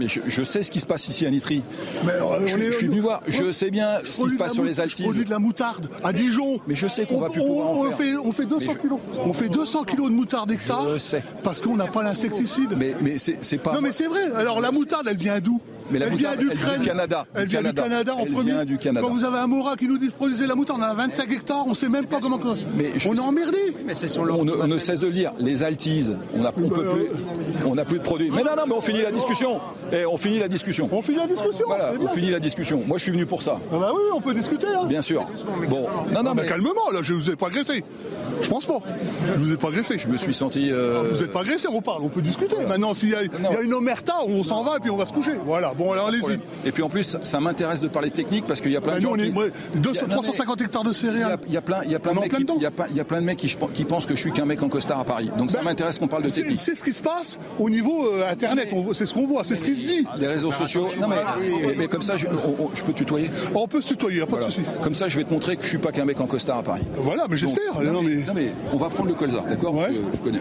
mais 0.00 0.08
je, 0.08 0.20
je 0.26 0.42
sais 0.42 0.62
ce 0.62 0.70
qui 0.70 0.80
se 0.80 0.86
passe 0.86 1.08
ici 1.08 1.26
à 1.26 1.30
Nitry. 1.30 1.62
euh, 2.08 2.46
je, 2.46 2.56
on 2.56 2.60
est- 2.60 2.66
je 2.72 2.76
suis 2.76 2.86
venu 2.86 3.00
voir, 3.00 3.20
je 3.28 3.52
sais 3.52 3.70
bien 3.70 3.98
ce 4.04 4.20
qui 4.20 4.30
se 4.30 4.36
passe 4.36 4.54
sur 4.54 4.64
les 4.64 4.74
Je 4.74 4.80
altises. 4.82 5.04
produis 5.06 5.24
de 5.24 5.30
la 5.30 5.38
moutarde 5.38 5.88
à 6.02 6.12
Dijon. 6.12 6.58
Mais 6.66 6.74
je 6.74 6.86
sais 6.86 7.06
qu'on 7.06 7.16
On- 7.16 7.20
va 7.20 7.28
plus 7.28 7.40
pouvoir 7.40 7.68
en 7.68 7.72
on, 7.80 7.84
faire. 7.90 7.96
fait, 7.98 8.16
on 8.16 8.32
fait 8.32 8.46
200 8.46 8.74
kilos. 8.80 8.98
On 9.24 9.32
fait 9.32 9.48
200 9.48 9.84
kilos 9.84 10.10
de 10.10 10.14
moutarde 10.14 10.50
hectare. 10.50 10.86
Parce 11.42 11.60
qu'on 11.60 11.76
n'a 11.76 11.86
pas 11.86 12.02
l'insecticide. 12.02 12.74
Mais, 12.78 12.94
mais 13.00 13.16
c'est 13.18 13.58
pas. 13.58 13.74
Non, 13.74 13.80
mais 13.80 13.92
c'est 13.92 14.06
vrai. 14.06 14.30
Alors 14.36 14.60
la 14.60 14.70
moutarde, 14.70 15.06
elle 15.10 15.16
vient 15.16 15.38
d'où? 15.40 15.60
Mais 15.92 15.98
la 15.98 16.06
elle 16.06 16.12
moutarde, 16.12 16.38
vient 16.38 16.48
elle 16.50 16.56
d'Ukraine. 16.56 16.80
du 16.80 16.86
Canada, 16.86 17.26
Elle 17.34 17.42
du 17.44 17.50
vient 17.50 17.62
du 17.62 17.72
Canada. 17.74 18.14
En 18.14 18.18
Elle 18.26 18.32
premier. 18.32 18.50
vient 18.52 18.64
du 18.64 18.78
Canada. 18.78 19.06
Quand 19.06 19.12
vous 19.12 19.24
avez 19.24 19.38
un 19.38 19.46
Mora 19.46 19.76
qui 19.76 19.86
nous 19.88 19.98
dit 19.98 20.06
de 20.08 20.12
produire 20.12 20.46
la 20.48 20.54
moutarde, 20.54 20.80
on 20.80 20.84
a 20.84 20.94
25 20.94 21.32
hectares, 21.32 21.64
on 21.66 21.74
sait 21.74 21.88
même 21.88 22.06
pas 22.06 22.18
comment. 22.20 22.38
on 22.42 23.14
est 23.14 23.20
emmerdé. 23.20 23.58
on, 24.18 24.24
ne, 24.44 24.52
on 24.52 24.66
ne 24.66 24.78
cesse 24.78 25.00
de 25.00 25.06
le 25.06 25.12
dire. 25.12 25.32
Les 25.38 25.62
altises, 25.62 26.16
on 26.36 26.44
a, 26.44 26.48
on 26.56 26.68
peut 26.68 26.84
plus, 26.84 27.06
on 27.66 27.74
n'a 27.74 27.84
plus 27.84 27.98
de 27.98 28.04
produits. 28.04 28.30
Mais 28.30 28.42
non, 28.42 28.56
non, 28.56 28.62
mais 28.66 28.74
on 28.74 28.80
finit 28.80 29.02
la 29.02 29.12
discussion. 29.12 29.60
Eh, 29.92 30.04
on 30.06 30.16
finit 30.16 30.38
la 30.38 30.48
discussion. 30.48 30.88
On 30.92 31.02
finit 31.02 31.18
la 31.18 31.26
discussion. 31.26 31.66
Voilà, 31.66 31.92
c'est 31.92 32.04
on 32.04 32.08
finit 32.08 32.30
la 32.30 32.40
discussion. 32.40 32.82
Moi, 32.86 32.98
je 32.98 33.02
suis 33.04 33.12
venu 33.12 33.26
pour 33.26 33.42
ça. 33.42 33.58
Ah 33.72 33.76
bah 33.78 33.90
oui, 33.94 34.00
on 34.14 34.20
peut 34.20 34.34
discuter. 34.34 34.66
Hein. 34.68 34.86
Bien 34.86 35.02
sûr. 35.02 35.26
Bon, 35.68 35.82
non, 36.12 36.22
non, 36.22 36.30
Ah 36.30 36.34
bah 36.34 36.42
mais 36.42 36.46
calmement, 36.48 36.90
là, 36.92 37.00
je 37.02 37.12
vous 37.14 37.30
ai 37.30 37.36
pas 37.36 37.46
agressé. 37.48 37.84
Je 38.42 38.48
pense 38.48 38.64
pas. 38.64 38.78
Je 39.36 39.38
vous 39.42 39.52
ai 39.52 39.56
pas 39.56 39.68
agressé. 39.68 39.98
je 39.98 40.08
me 40.08 40.16
suis 40.16 40.32
senti. 40.32 40.70
euh, 40.72 41.04
Vous 41.12 41.20
n'êtes 41.20 41.32
pas 41.32 41.40
agressé, 41.40 41.68
on 41.70 41.82
parle, 41.82 42.02
on 42.02 42.08
peut 42.08 42.22
discuter. 42.22 42.56
Maintenant, 42.66 42.94
s'il 42.94 43.08
y, 43.10 43.12
y 43.12 43.14
a 43.16 43.60
une 43.60 43.74
omerta, 43.74 44.14
on 44.26 44.42
s'en 44.44 44.62
va 44.62 44.76
et 44.76 44.80
puis 44.80 44.90
on 44.90 44.96
va 44.96 45.04
se 45.04 45.12
coucher. 45.12 45.32
Voilà, 45.44 45.72
bon, 45.80 45.92
alors 45.92 46.08
allez-y. 46.08 46.38
Et 46.66 46.72
puis 46.72 46.82
en 46.82 46.88
plus, 46.88 47.16
ça 47.22 47.40
m'intéresse 47.40 47.80
de 47.80 47.88
parler 47.88 48.10
technique 48.10 48.44
parce 48.46 48.60
qu'il 48.60 48.72
y 48.72 48.76
a 48.76 48.80
plein 48.80 48.92
Bah, 48.94 48.98
de 48.98 49.04
nous, 49.04 49.10
gens 49.10 49.16
on 49.16 49.18
est- 49.24 49.30
qui. 49.30 49.36
ouais, 49.38 49.52
200, 49.76 50.06
Il 50.06 50.10
y 50.10 50.12
a- 50.12 50.16
non, 50.16 50.22
mais- 50.22 50.28
350 50.28 50.60
hectares 50.60 50.84
de 50.84 50.90
Il 50.90 50.94
céréales. 50.94 51.38
il 51.48 51.52
y 51.54 51.56
a 51.56 51.60
plein, 51.62 51.78
il 51.84 51.90
y 51.90 51.94
a 51.94 51.98
plein 51.98 52.14
de 52.14 52.20
mecs 53.26 53.38
qui, 53.38 53.46
il 53.46 53.56
il 53.80 53.86
pensent 53.86 54.06
que 54.06 54.14
je 54.14 54.20
suis 54.20 54.32
qu'un 54.32 54.44
mec 54.44 54.62
en 54.62 54.68
costard 54.68 55.00
à 55.00 55.04
Paris. 55.04 55.30
Donc 55.38 55.50
ça 55.50 55.62
m'intéresse 55.62 55.98
qu'on 55.98 56.08
parle 56.08 56.22
de 56.24 56.30
technique. 56.30 56.58
c'est 56.58 56.74
ce 56.74 56.84
qui 56.84 56.92
se 56.92 57.02
passe 57.02 57.38
au 57.58 57.70
niveau 57.70 58.06
euh, 58.06 58.30
Internet, 58.30 58.68
c'est 58.92 59.06
ce 59.06 59.14
qu'on 59.14 59.26
voit, 59.26 59.42
c'est 59.44 59.56
ce 59.56 59.64
qui 59.64 59.74
se 59.74 59.86
dit. 59.86 60.06
Les 60.18 60.26
réseaux 60.26 60.52
sociaux. 60.52 60.86
Non 61.00 61.08
mais, 61.08 61.16
mais, 61.66 61.74
mais 61.76 61.88
comme 61.88 62.02
ça, 62.02 62.16
je, 62.16 62.26
on- 62.26 62.64
on- 62.64 62.70
je 62.74 62.82
peux 62.82 62.92
tutoyer. 62.92 63.30
On 63.54 63.66
peut 63.66 63.80
se 63.80 63.88
tutoyer, 63.88 64.18
y 64.18 64.22
a 64.22 64.26
pas 64.26 64.32
Voilà. 64.32 64.46
de 64.46 64.52
souci. 64.52 64.66
Comme 64.82 64.94
ça, 64.94 65.08
je 65.08 65.16
vais 65.16 65.24
te 65.24 65.32
montrer 65.32 65.56
que 65.56 65.62
je 65.64 65.68
suis 65.68 65.78
pas 65.78 65.92
qu'un 65.92 66.04
mec 66.04 66.20
en 66.20 66.26
costard 66.26 66.58
à 66.58 66.62
Paris. 66.62 66.82
Voilà, 66.96 67.26
mais 67.28 67.36
j'espère. 67.36 67.80
Non, 67.82 67.92
non, 67.92 68.02
mais- 68.02 68.16
mais, 68.16 68.26
non, 68.26 68.32
mais 68.34 68.52
on 68.72 68.76
va 68.76 68.88
prendre 68.90 69.08
le 69.08 69.14
colza, 69.14 69.42
d'accord 69.48 69.74
Parce 69.74 69.88
que 69.92 69.94
Je 70.14 70.18
connais. 70.20 70.38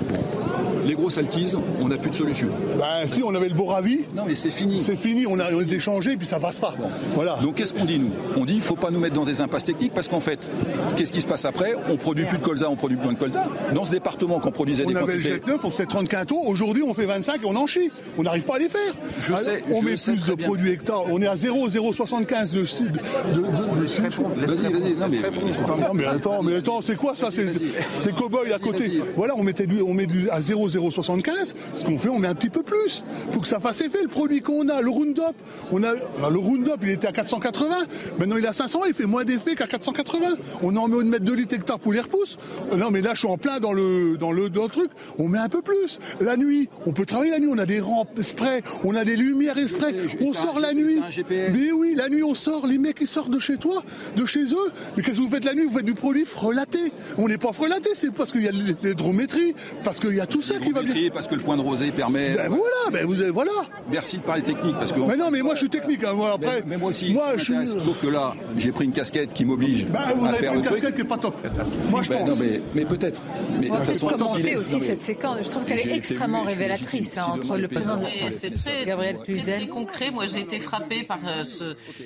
Les 0.86 0.96
grosses 0.96 1.18
altises, 1.18 1.56
on 1.82 1.88
n'a 1.88 1.98
plus 1.98 2.10
de 2.10 2.16
solution. 2.16 2.48
Bah 2.78 3.06
si, 3.06 3.22
on 3.24 3.34
avait 3.36 3.50
le 3.50 3.54
Boravi. 3.54 4.02
Non 4.16 4.24
mais 4.26 4.34
c'est 4.36 4.50
fini. 4.50 4.80
C'est 4.80 4.96
fini, 4.96 5.26
on 5.30 5.40
a, 5.40 5.52
on 5.54 5.62
est 5.62 5.72
échangé 5.72 6.14
et 6.14 6.18
puis 6.18 6.28
ça 6.28 6.40
passe 6.40 6.60
pas. 6.60 6.74
Voilà. 7.16 7.38
Donc 7.42 7.56
qu'est-ce 7.56 7.74
qu'on 7.74 7.86
dit 7.86 8.00
nous? 8.00 8.12
On 8.38 8.46
dit 8.46 8.56
il 8.56 8.62
faut 8.62 8.76
pas 8.76 8.92
nous 8.92 9.00
mettre 9.00 9.16
dans 9.16 9.24
des 9.26 9.42
impasses 9.42 9.64
techniques 9.64 9.94
parce 9.94 10.08
qu'en 10.08 10.20
fait, 10.20 10.50
qu'est-ce 10.96 11.12
qui 11.12 11.22
se 11.22 11.28
passe 11.28 11.46
après? 11.46 11.74
On 11.90 11.98
produit 11.98 12.26
plus 12.26 12.38
de 12.38 12.44
colza, 12.44 12.70
on 12.70 12.76
produit 12.76 12.98
moins 12.98 13.14
de 13.14 13.18
colza. 13.18 13.46
Dans 13.74 13.86
ce 13.86 13.92
département 13.92 14.40
qu'on 14.40 14.52
produisait 14.52 14.84
On 14.86 14.90
des 14.90 14.96
avait 14.98 15.06
le 15.06 15.12
quantités. 15.14 15.34
jet 15.36 15.48
9, 15.48 15.64
on 15.66 15.72
faisait 15.72 15.86
30 15.86 16.08
quintaux, 16.08 16.42
aujourd'hui 16.46 16.84
on 16.84 16.94
fait 16.94 17.06
25 17.06 17.42
et 17.44 17.46
on 17.46 17.56
en 17.56 17.66
chie. 17.68 17.90
On 18.18 18.24
n'arrive 18.24 18.44
pas 18.44 18.56
à 18.56 18.60
les 18.60 18.70
faire. 18.70 18.94
Je 19.20 19.28
Alors, 19.28 19.40
sais, 19.40 19.64
on 19.72 19.82
je 19.82 19.86
met 19.86 19.98
sais 19.98 20.12
plus 20.14 20.26
de 20.28 20.34
bien. 20.36 20.48
produits 20.48 20.72
hectares. 20.72 21.04
On 21.12 21.22
est 21.22 21.28
à 21.28 21.36
0,075 21.36 22.52
de 22.52 22.60
de, 22.60 22.64
de, 22.64 23.42
de, 23.42 23.82
de 23.82 23.86
cible. 23.88 24.08
Vas-y, 24.38 24.72
vas-y. 24.74 24.94
Non 24.94 25.08
mais 25.10 25.88
Non 25.88 25.94
mais 25.94 26.06
attends, 26.06 26.44
mais 26.44 26.56
attends, 26.56 26.82
c'est 26.82 26.96
quoi 26.96 27.16
ça 27.16 27.30
C'est 27.32 27.46
des 27.46 28.12
cow-boys 28.12 28.54
à 28.54 28.60
côté. 28.60 29.00
Voilà, 29.16 29.34
on 29.38 29.44
mettait 29.44 29.66
du, 29.68 29.82
on 29.82 29.94
met 29.94 30.06
du 30.06 30.30
à 30.30 30.42
0,075. 30.42 31.54
Ce 31.76 31.86
qu'on 31.86 31.98
fait, 31.98 32.10
on 32.10 32.20
met 32.20 32.28
un 32.28 32.36
petit 32.36 32.50
peu 32.50 32.64
plus 32.64 33.04
pour 33.32 33.42
que 33.42 33.48
ça 33.48 33.60
fasse 33.60 33.82
effet. 33.82 34.00
Le 34.04 34.08
produit 34.08 34.42
qu'on 34.42 34.68
a, 34.70 34.82
le 34.82 34.90
Roundup, 35.20 35.36
on 35.72 35.84
a 35.84 35.94
le 36.30 36.38
Roundup, 36.38 36.78
il 36.84 36.90
était 36.90 37.08
à 37.08 37.12
480. 37.12 37.76
Maintenant, 38.18 38.38
il 38.38 38.46
est 38.46 38.48
à 38.48 38.54
500. 38.54 38.82
Il 38.88 38.94
fait 38.94 39.06
moins 39.06 39.24
d'effet 39.24 39.56
qu'à 39.56 39.68
480. 39.68 40.38
On 40.64 40.76
en 40.76 40.88
met 40.88 41.02
une 41.02 41.10
mètre 41.10 41.26
de 41.26 41.34
litre 41.34 41.56
hectare 41.56 41.80
pour 41.80 41.94
les 41.94 42.00
repousses. 42.00 42.38
Non, 42.76 42.92
mais 42.92 43.02
là, 43.02 43.12
je 43.14 43.20
suis 43.20 43.28
en 43.28 43.38
plein 43.38 43.60
dans 43.60 43.74
le 43.74 44.18
dans 44.18 44.32
le 44.32 44.50
dans 44.50 44.64
le 44.64 44.70
truc. 44.70 44.92
On 45.18 45.28
met 45.28 45.40
un 45.40 45.50
peu 45.50 45.62
plus. 45.62 46.00
La 46.20 46.38
nuit, 46.38 46.70
on 46.86 46.92
peut 46.92 47.06
travailler 47.06 47.32
la 47.32 47.40
nuit. 47.40 47.50
On 47.52 47.58
a 47.58 47.66
des 47.66 47.80
rampes 47.80 48.22
spray, 48.22 48.62
on 48.84 48.96
a 48.96 49.04
des 49.06 49.16
lumières 49.16 49.58
spray. 49.68 49.96
On 50.22 50.34
sort 50.34 50.60
la 50.60 50.74
nuit. 50.74 51.02
Mais 51.30 51.72
oui, 51.72 51.94
la 51.96 52.10
nuit, 52.10 52.24
on 52.24 52.36
sort. 52.36 52.68
Les 52.68 52.78
mecs, 52.78 52.98
ils 53.02 53.08
sortent 53.08 53.32
de 53.32 53.40
chez 53.40 53.58
toi, 53.58 53.84
de 54.16 54.26
chez 54.26 54.46
eux. 54.46 54.72
Mais 54.96 55.04
qu'est-ce 55.04 55.18
que 55.18 55.22
vous 55.22 55.30
faites 55.30 55.46
la 55.46 55.54
nuit? 55.54 55.66
Vous 55.66 55.76
faites 55.76 55.86
du 55.86 55.94
produit 55.94 56.26
frelaté. 56.26 56.92
On 57.18 57.28
n'est 57.28 57.38
pas 57.38 57.54
frelaté, 57.54 57.90
c'est 57.94 58.12
parce 58.14 58.32
qu'il 58.32 58.44
y 58.44 58.48
a 58.48 58.52
l'hydrométrie, 58.52 59.56
parce 59.84 60.00
qu'il 60.00 60.16
y 60.16 60.22
a 60.22 60.28
tout 60.28 60.42
ça 60.42 60.60
qui 60.60 60.72
va 60.72 60.82
bien 60.82 60.94
parce 61.14 61.28
que 61.28 61.36
le 61.36 61.42
point 61.42 61.58
de 61.58 61.62
rosée 61.62 61.92
permet. 61.92 62.36
Ben 62.36 62.50
voilà, 62.50 62.92
ben 62.92 63.06
vous 63.06 63.22
avez, 63.22 63.32
voilà. 63.32 63.52
Merci 63.92 64.18
de 64.18 64.24
parler 64.24 64.42
technique 64.42 64.76
parce 64.76 64.92
que. 64.92 64.99
Mais 65.08 65.16
non, 65.16 65.32
mais 65.32 65.42
moi 65.42 65.54
je 65.56 65.60
suis 65.60 65.70
technique. 65.70 66.04
Hein, 66.04 66.14
moi, 66.14 66.34
après, 66.34 66.58
mais, 66.62 66.64
mais 66.68 66.78
moi 66.78 66.90
aussi. 66.90 67.12
moi 67.14 67.28
ça 67.32 67.38
je 67.38 67.44
suis. 67.44 67.54
m'intéresse. 67.54 67.84
Sauf 67.84 68.02
que 68.02 68.08
là, 68.08 68.34
j'ai 68.58 68.72
pris 68.72 68.86
une 68.86 68.92
casquette 68.92 69.34
qui 69.34 69.46
m'oblige 69.46 69.86
vous 69.86 70.26
à 70.26 70.30
avez 70.30 70.38
faire 70.38 70.52
pris 70.52 70.54
le 70.54 70.58
une 70.60 70.66
truc. 70.66 70.80
casquette 70.82 70.96
qui 70.96 71.02
est 71.02 71.06
pas 71.06 71.18
top. 71.18 71.36
Moi 71.90 72.04
je 72.04 72.10
Ben, 72.10 72.18
pense. 72.20 72.28
non, 72.30 72.36
mais, 72.40 72.62
mais 72.76 72.86
peut-être. 72.86 73.22
Mais 73.60 73.70
On 73.70 73.74
va 73.76 73.80
de 73.82 73.86
toute 73.86 74.00
peut-être 74.00 74.00
façon, 74.00 74.08
commenter 74.08 74.56
aussi 74.58 74.80
cette 74.80 75.02
séquence. 75.04 75.38
Je 75.44 75.50
trouve 75.50 75.66
qu'elle 75.66 75.80
est 75.80 75.96
extrêmement 75.96 76.44
révélatrice 76.44 77.18
hein, 77.18 77.34
entre 77.34 77.58
le 77.58 77.68
président 77.68 77.98
de 77.98 78.06
Et 78.06 78.32
c'est 78.32 78.52
très, 78.52 78.86
Gabriel 78.86 79.18
Cluzel. 79.20 79.58
très 79.62 79.68
concret. 79.68 80.10
Moi, 80.12 80.26
j'ai 80.26 80.40
été 80.42 80.60
frappée 80.60 81.04
par 81.04 81.20
euh, 81.28 81.44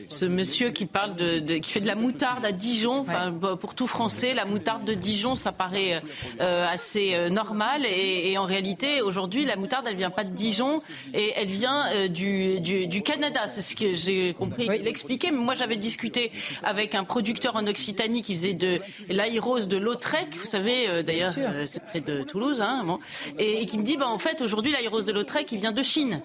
ce, 0.07 0.25
monsieur 0.25 0.69
qui 0.69 0.85
parle 0.85 1.15
de, 1.15 1.39
qui 1.57 1.71
fait 1.71 1.79
de 1.79 1.87
la 1.87 1.95
moutarde 1.95 2.45
à 2.45 2.51
Dijon. 2.51 3.03
Bah, 3.03 3.31
pour 3.59 3.75
tout 3.75 3.87
Français, 3.87 4.33
la 4.33 4.45
moutarde 4.45 4.85
de 4.85 4.93
Dijon, 4.93 5.35
ça 5.35 5.51
paraît 5.51 6.01
euh, 6.41 6.65
assez 6.67 7.13
euh, 7.13 7.29
normal. 7.29 7.81
Et, 7.85 8.37
en 8.37 8.43
réalité, 8.45 9.01
aujourd'hui, 9.01 9.45
la 9.45 9.55
moutarde, 9.55 9.85
elle 9.87 9.95
vient 9.95 10.09
pas 10.09 10.23
de 10.23 10.31
Dijon 10.31 10.79
et 11.13 11.33
elle 11.35 11.47
vient 11.49 11.85
euh, 11.93 12.07
du, 12.07 12.82
du, 12.87 12.87
du 12.87 13.01
Canada. 13.01 13.47
C'est 13.47 13.61
ce 13.61 13.75
que 13.75 13.93
j'ai 13.93 14.33
compris. 14.33 14.67
Il 14.79 14.87
expliquait. 14.87 15.31
Mais 15.31 15.37
moi, 15.37 15.53
j'avais 15.53 15.77
discuté 15.77 16.31
avec 16.63 16.95
un 16.95 17.03
producteur 17.03 17.55
en 17.55 17.65
Occitanie 17.67 18.21
qui 18.21 18.35
faisait 18.35 18.53
de 18.53 18.79
l'aérose 19.09 19.67
de 19.67 19.77
Lautrec. 19.77 20.35
Vous 20.35 20.45
savez, 20.45 20.87
euh, 20.87 21.03
d'ailleurs, 21.03 21.33
euh, 21.37 21.65
c'est 21.65 21.83
près 21.83 21.99
de 21.99 22.23
Toulouse, 22.23 22.61
hein, 22.61 22.83
bon. 22.85 22.99
et, 23.39 23.61
et 23.61 23.65
qui 23.65 23.77
me 23.77 23.83
dit, 23.83 23.97
bah, 23.97 24.07
en 24.07 24.19
fait, 24.19 24.41
aujourd'hui, 24.41 24.71
l'aérose 24.71 25.05
de 25.05 25.11
Lautrec, 25.11 25.51
il 25.51 25.59
vient 25.59 25.71
de 25.71 25.83
Chine. 25.83 26.21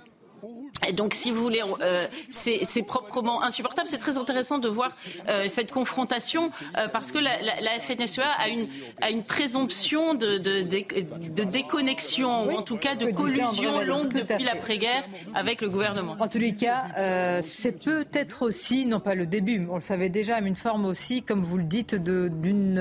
Et 0.87 0.93
donc, 0.93 1.13
si 1.15 1.33
vous 1.33 1.43
voulez, 1.43 1.63
euh, 1.81 2.07
c'est 2.31 2.83
proprement 2.83 3.43
insupportable. 3.43 3.89
C'est 3.89 3.99
très 3.99 4.17
intéressant 4.17 4.59
de 4.59 4.69
voir 4.69 4.91
euh, 5.29 5.49
cette 5.49 5.73
confrontation 5.73 6.51
euh, 6.77 6.87
parce 6.89 7.11
que 7.11 7.19
la, 7.19 7.43
la, 7.43 7.61
la 7.61 7.71
FNSEA 7.81 8.23
a 8.39 8.49
une, 8.49 8.69
a 9.01 9.11
une 9.11 9.25
présomption 9.25 10.15
de, 10.15 10.39
de, 10.39 10.63
de, 10.63 11.31
de 11.31 11.43
déconnexion 11.45 12.47
ou 12.47 12.53
en 12.53 12.63
tout 12.63 12.77
cas 12.77 12.95
de 12.95 13.11
collusion 13.11 13.81
longue 13.83 14.13
depuis 14.13 14.45
l'après-guerre 14.45 15.05
avec 15.35 15.61
le 15.63 15.69
gouvernement. 15.69 16.17
En 16.21 16.29
tous 16.29 16.39
les 16.39 16.55
cas, 16.55 16.85
euh, 16.97 17.41
c'est 17.43 17.83
peut-être 17.85 18.43
aussi, 18.43 18.87
non 18.87 19.01
pas 19.01 19.15
le 19.17 19.27
début, 19.27 19.67
on 19.71 19.77
le 19.77 19.81
savait 19.83 20.09
déjà, 20.11 20.41
mais 20.41 20.49
une 20.49 20.57
forme 20.57 20.85
aussi, 20.85 21.23
comme 21.23 21.43
vous 21.45 21.59
le 21.59 21.65
dites, 21.65 21.95
de- 21.97 22.29
d'une... 22.33 22.79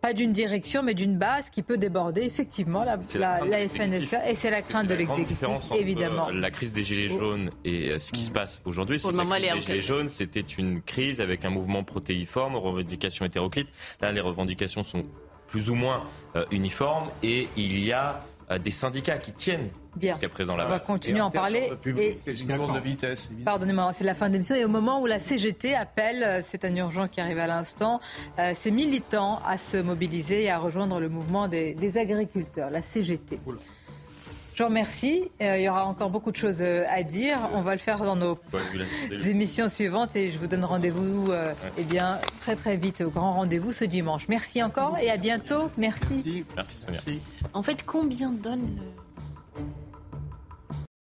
pas 0.00 0.12
d'une 0.12 0.32
direction, 0.32 0.82
mais 0.82 0.94
d'une 0.94 1.18
base 1.18 1.50
qui 1.50 1.62
peut 1.62 1.78
déborder 1.78 2.22
effectivement 2.22 2.84
la, 2.84 2.98
la, 3.16 3.62
et 3.62 4.34
c'est 4.34 4.50
la 4.50 4.62
crainte 4.62 4.86
de 4.86 4.94
la 4.94 5.02
grande 5.04 5.18
l'exécutif, 5.18 5.28
différence 5.28 5.70
entre, 5.70 5.80
évidemment. 5.80 6.28
la 6.30 6.50
crise 6.50 6.72
des 6.72 6.84
Gilets 6.84 7.08
jaunes 7.08 7.50
et 7.64 7.90
euh, 7.90 7.98
ce 7.98 8.12
qui 8.12 8.20
se 8.20 8.30
passe 8.30 8.62
aujourd'hui, 8.64 8.98
c'est 8.98 9.10
que 9.10 9.16
la 9.16 9.24
crise 9.24 9.52
des 9.52 9.60
Gilets 9.60 9.80
jaunes, 9.80 10.08
c'était 10.08 10.40
une 10.40 10.82
crise 10.82 11.20
avec 11.20 11.44
un 11.44 11.50
mouvement 11.50 11.84
protéiforme, 11.84 12.56
revendications 12.56 13.24
hétéroclites. 13.24 13.68
Là, 14.00 14.12
les 14.12 14.20
revendications 14.20 14.84
sont 14.84 15.04
plus 15.46 15.70
ou 15.70 15.74
moins 15.74 16.04
euh, 16.36 16.44
uniformes 16.50 17.08
et 17.22 17.48
il 17.56 17.84
y 17.84 17.92
a 17.92 18.20
des 18.56 18.70
syndicats 18.70 19.18
qui 19.18 19.32
tiennent 19.32 19.68
Bien. 19.96 20.14
jusqu'à 20.14 20.30
présent 20.30 20.56
la 20.56 20.64
On 20.64 20.68
va 20.68 20.78
base. 20.78 20.86
continuer 20.86 21.20
à 21.20 21.26
en 21.26 21.30
parler. 21.30 21.70
Et- 21.84 22.16
C'est 22.24 22.32
une 22.40 22.56
courbe 22.56 22.74
de 22.74 22.80
vitesse. 22.80 23.26
évidemment. 23.26 23.44
Pardonnez-moi, 23.44 23.92
c'est 23.92 24.04
la 24.04 24.14
fin 24.14 24.28
de 24.28 24.32
l'émission. 24.32 24.54
Et 24.54 24.64
au 24.64 24.68
moment 24.68 25.02
où 25.02 25.06
la 25.06 25.18
CGT 25.18 25.74
appelle, 25.74 26.22
euh, 26.22 26.40
c'est 26.42 26.64
un 26.64 26.74
urgent 26.76 27.08
qui 27.08 27.20
arrive 27.20 27.38
à 27.38 27.46
l'instant, 27.46 28.00
euh, 28.38 28.52
ses 28.54 28.70
militants 28.70 29.40
à 29.46 29.58
se 29.58 29.76
mobiliser 29.76 30.44
et 30.44 30.50
à 30.50 30.58
rejoindre 30.58 31.00
le 31.00 31.08
mouvement 31.10 31.48
des, 31.48 31.74
des 31.74 31.98
agriculteurs, 31.98 32.70
la 32.70 32.80
CGT. 32.80 33.38
Je 34.58 34.64
vous 34.64 34.70
remercie. 34.70 35.22
Euh, 35.40 35.56
il 35.56 35.62
y 35.62 35.68
aura 35.68 35.84
encore 35.84 36.10
beaucoup 36.10 36.32
de 36.32 36.36
choses 36.36 36.60
euh, 36.62 36.84
à 36.88 37.04
dire. 37.04 37.38
On 37.54 37.60
va 37.60 37.74
le 37.74 37.78
faire 37.78 38.02
dans 38.02 38.16
nos 38.16 38.36
émissions 39.24 39.68
suivantes 39.68 40.16
et 40.16 40.32
je 40.32 40.38
vous 40.38 40.48
donne 40.48 40.64
rendez-vous 40.64 41.30
euh, 41.30 41.54
eh 41.76 41.84
bien, 41.84 42.18
très 42.40 42.56
très 42.56 42.76
vite 42.76 43.02
au 43.02 43.08
grand 43.08 43.34
rendez-vous 43.34 43.70
ce 43.70 43.84
dimanche. 43.84 44.26
Merci 44.26 44.60
encore 44.60 44.98
et 44.98 45.12
à 45.12 45.16
bientôt. 45.16 45.68
Merci. 45.76 46.44
Merci 46.56 46.76
Sonia. 46.76 46.98
En 47.54 47.62
fait, 47.62 47.84
combien 47.86 48.32
donne 48.32 48.80
le 49.54 49.62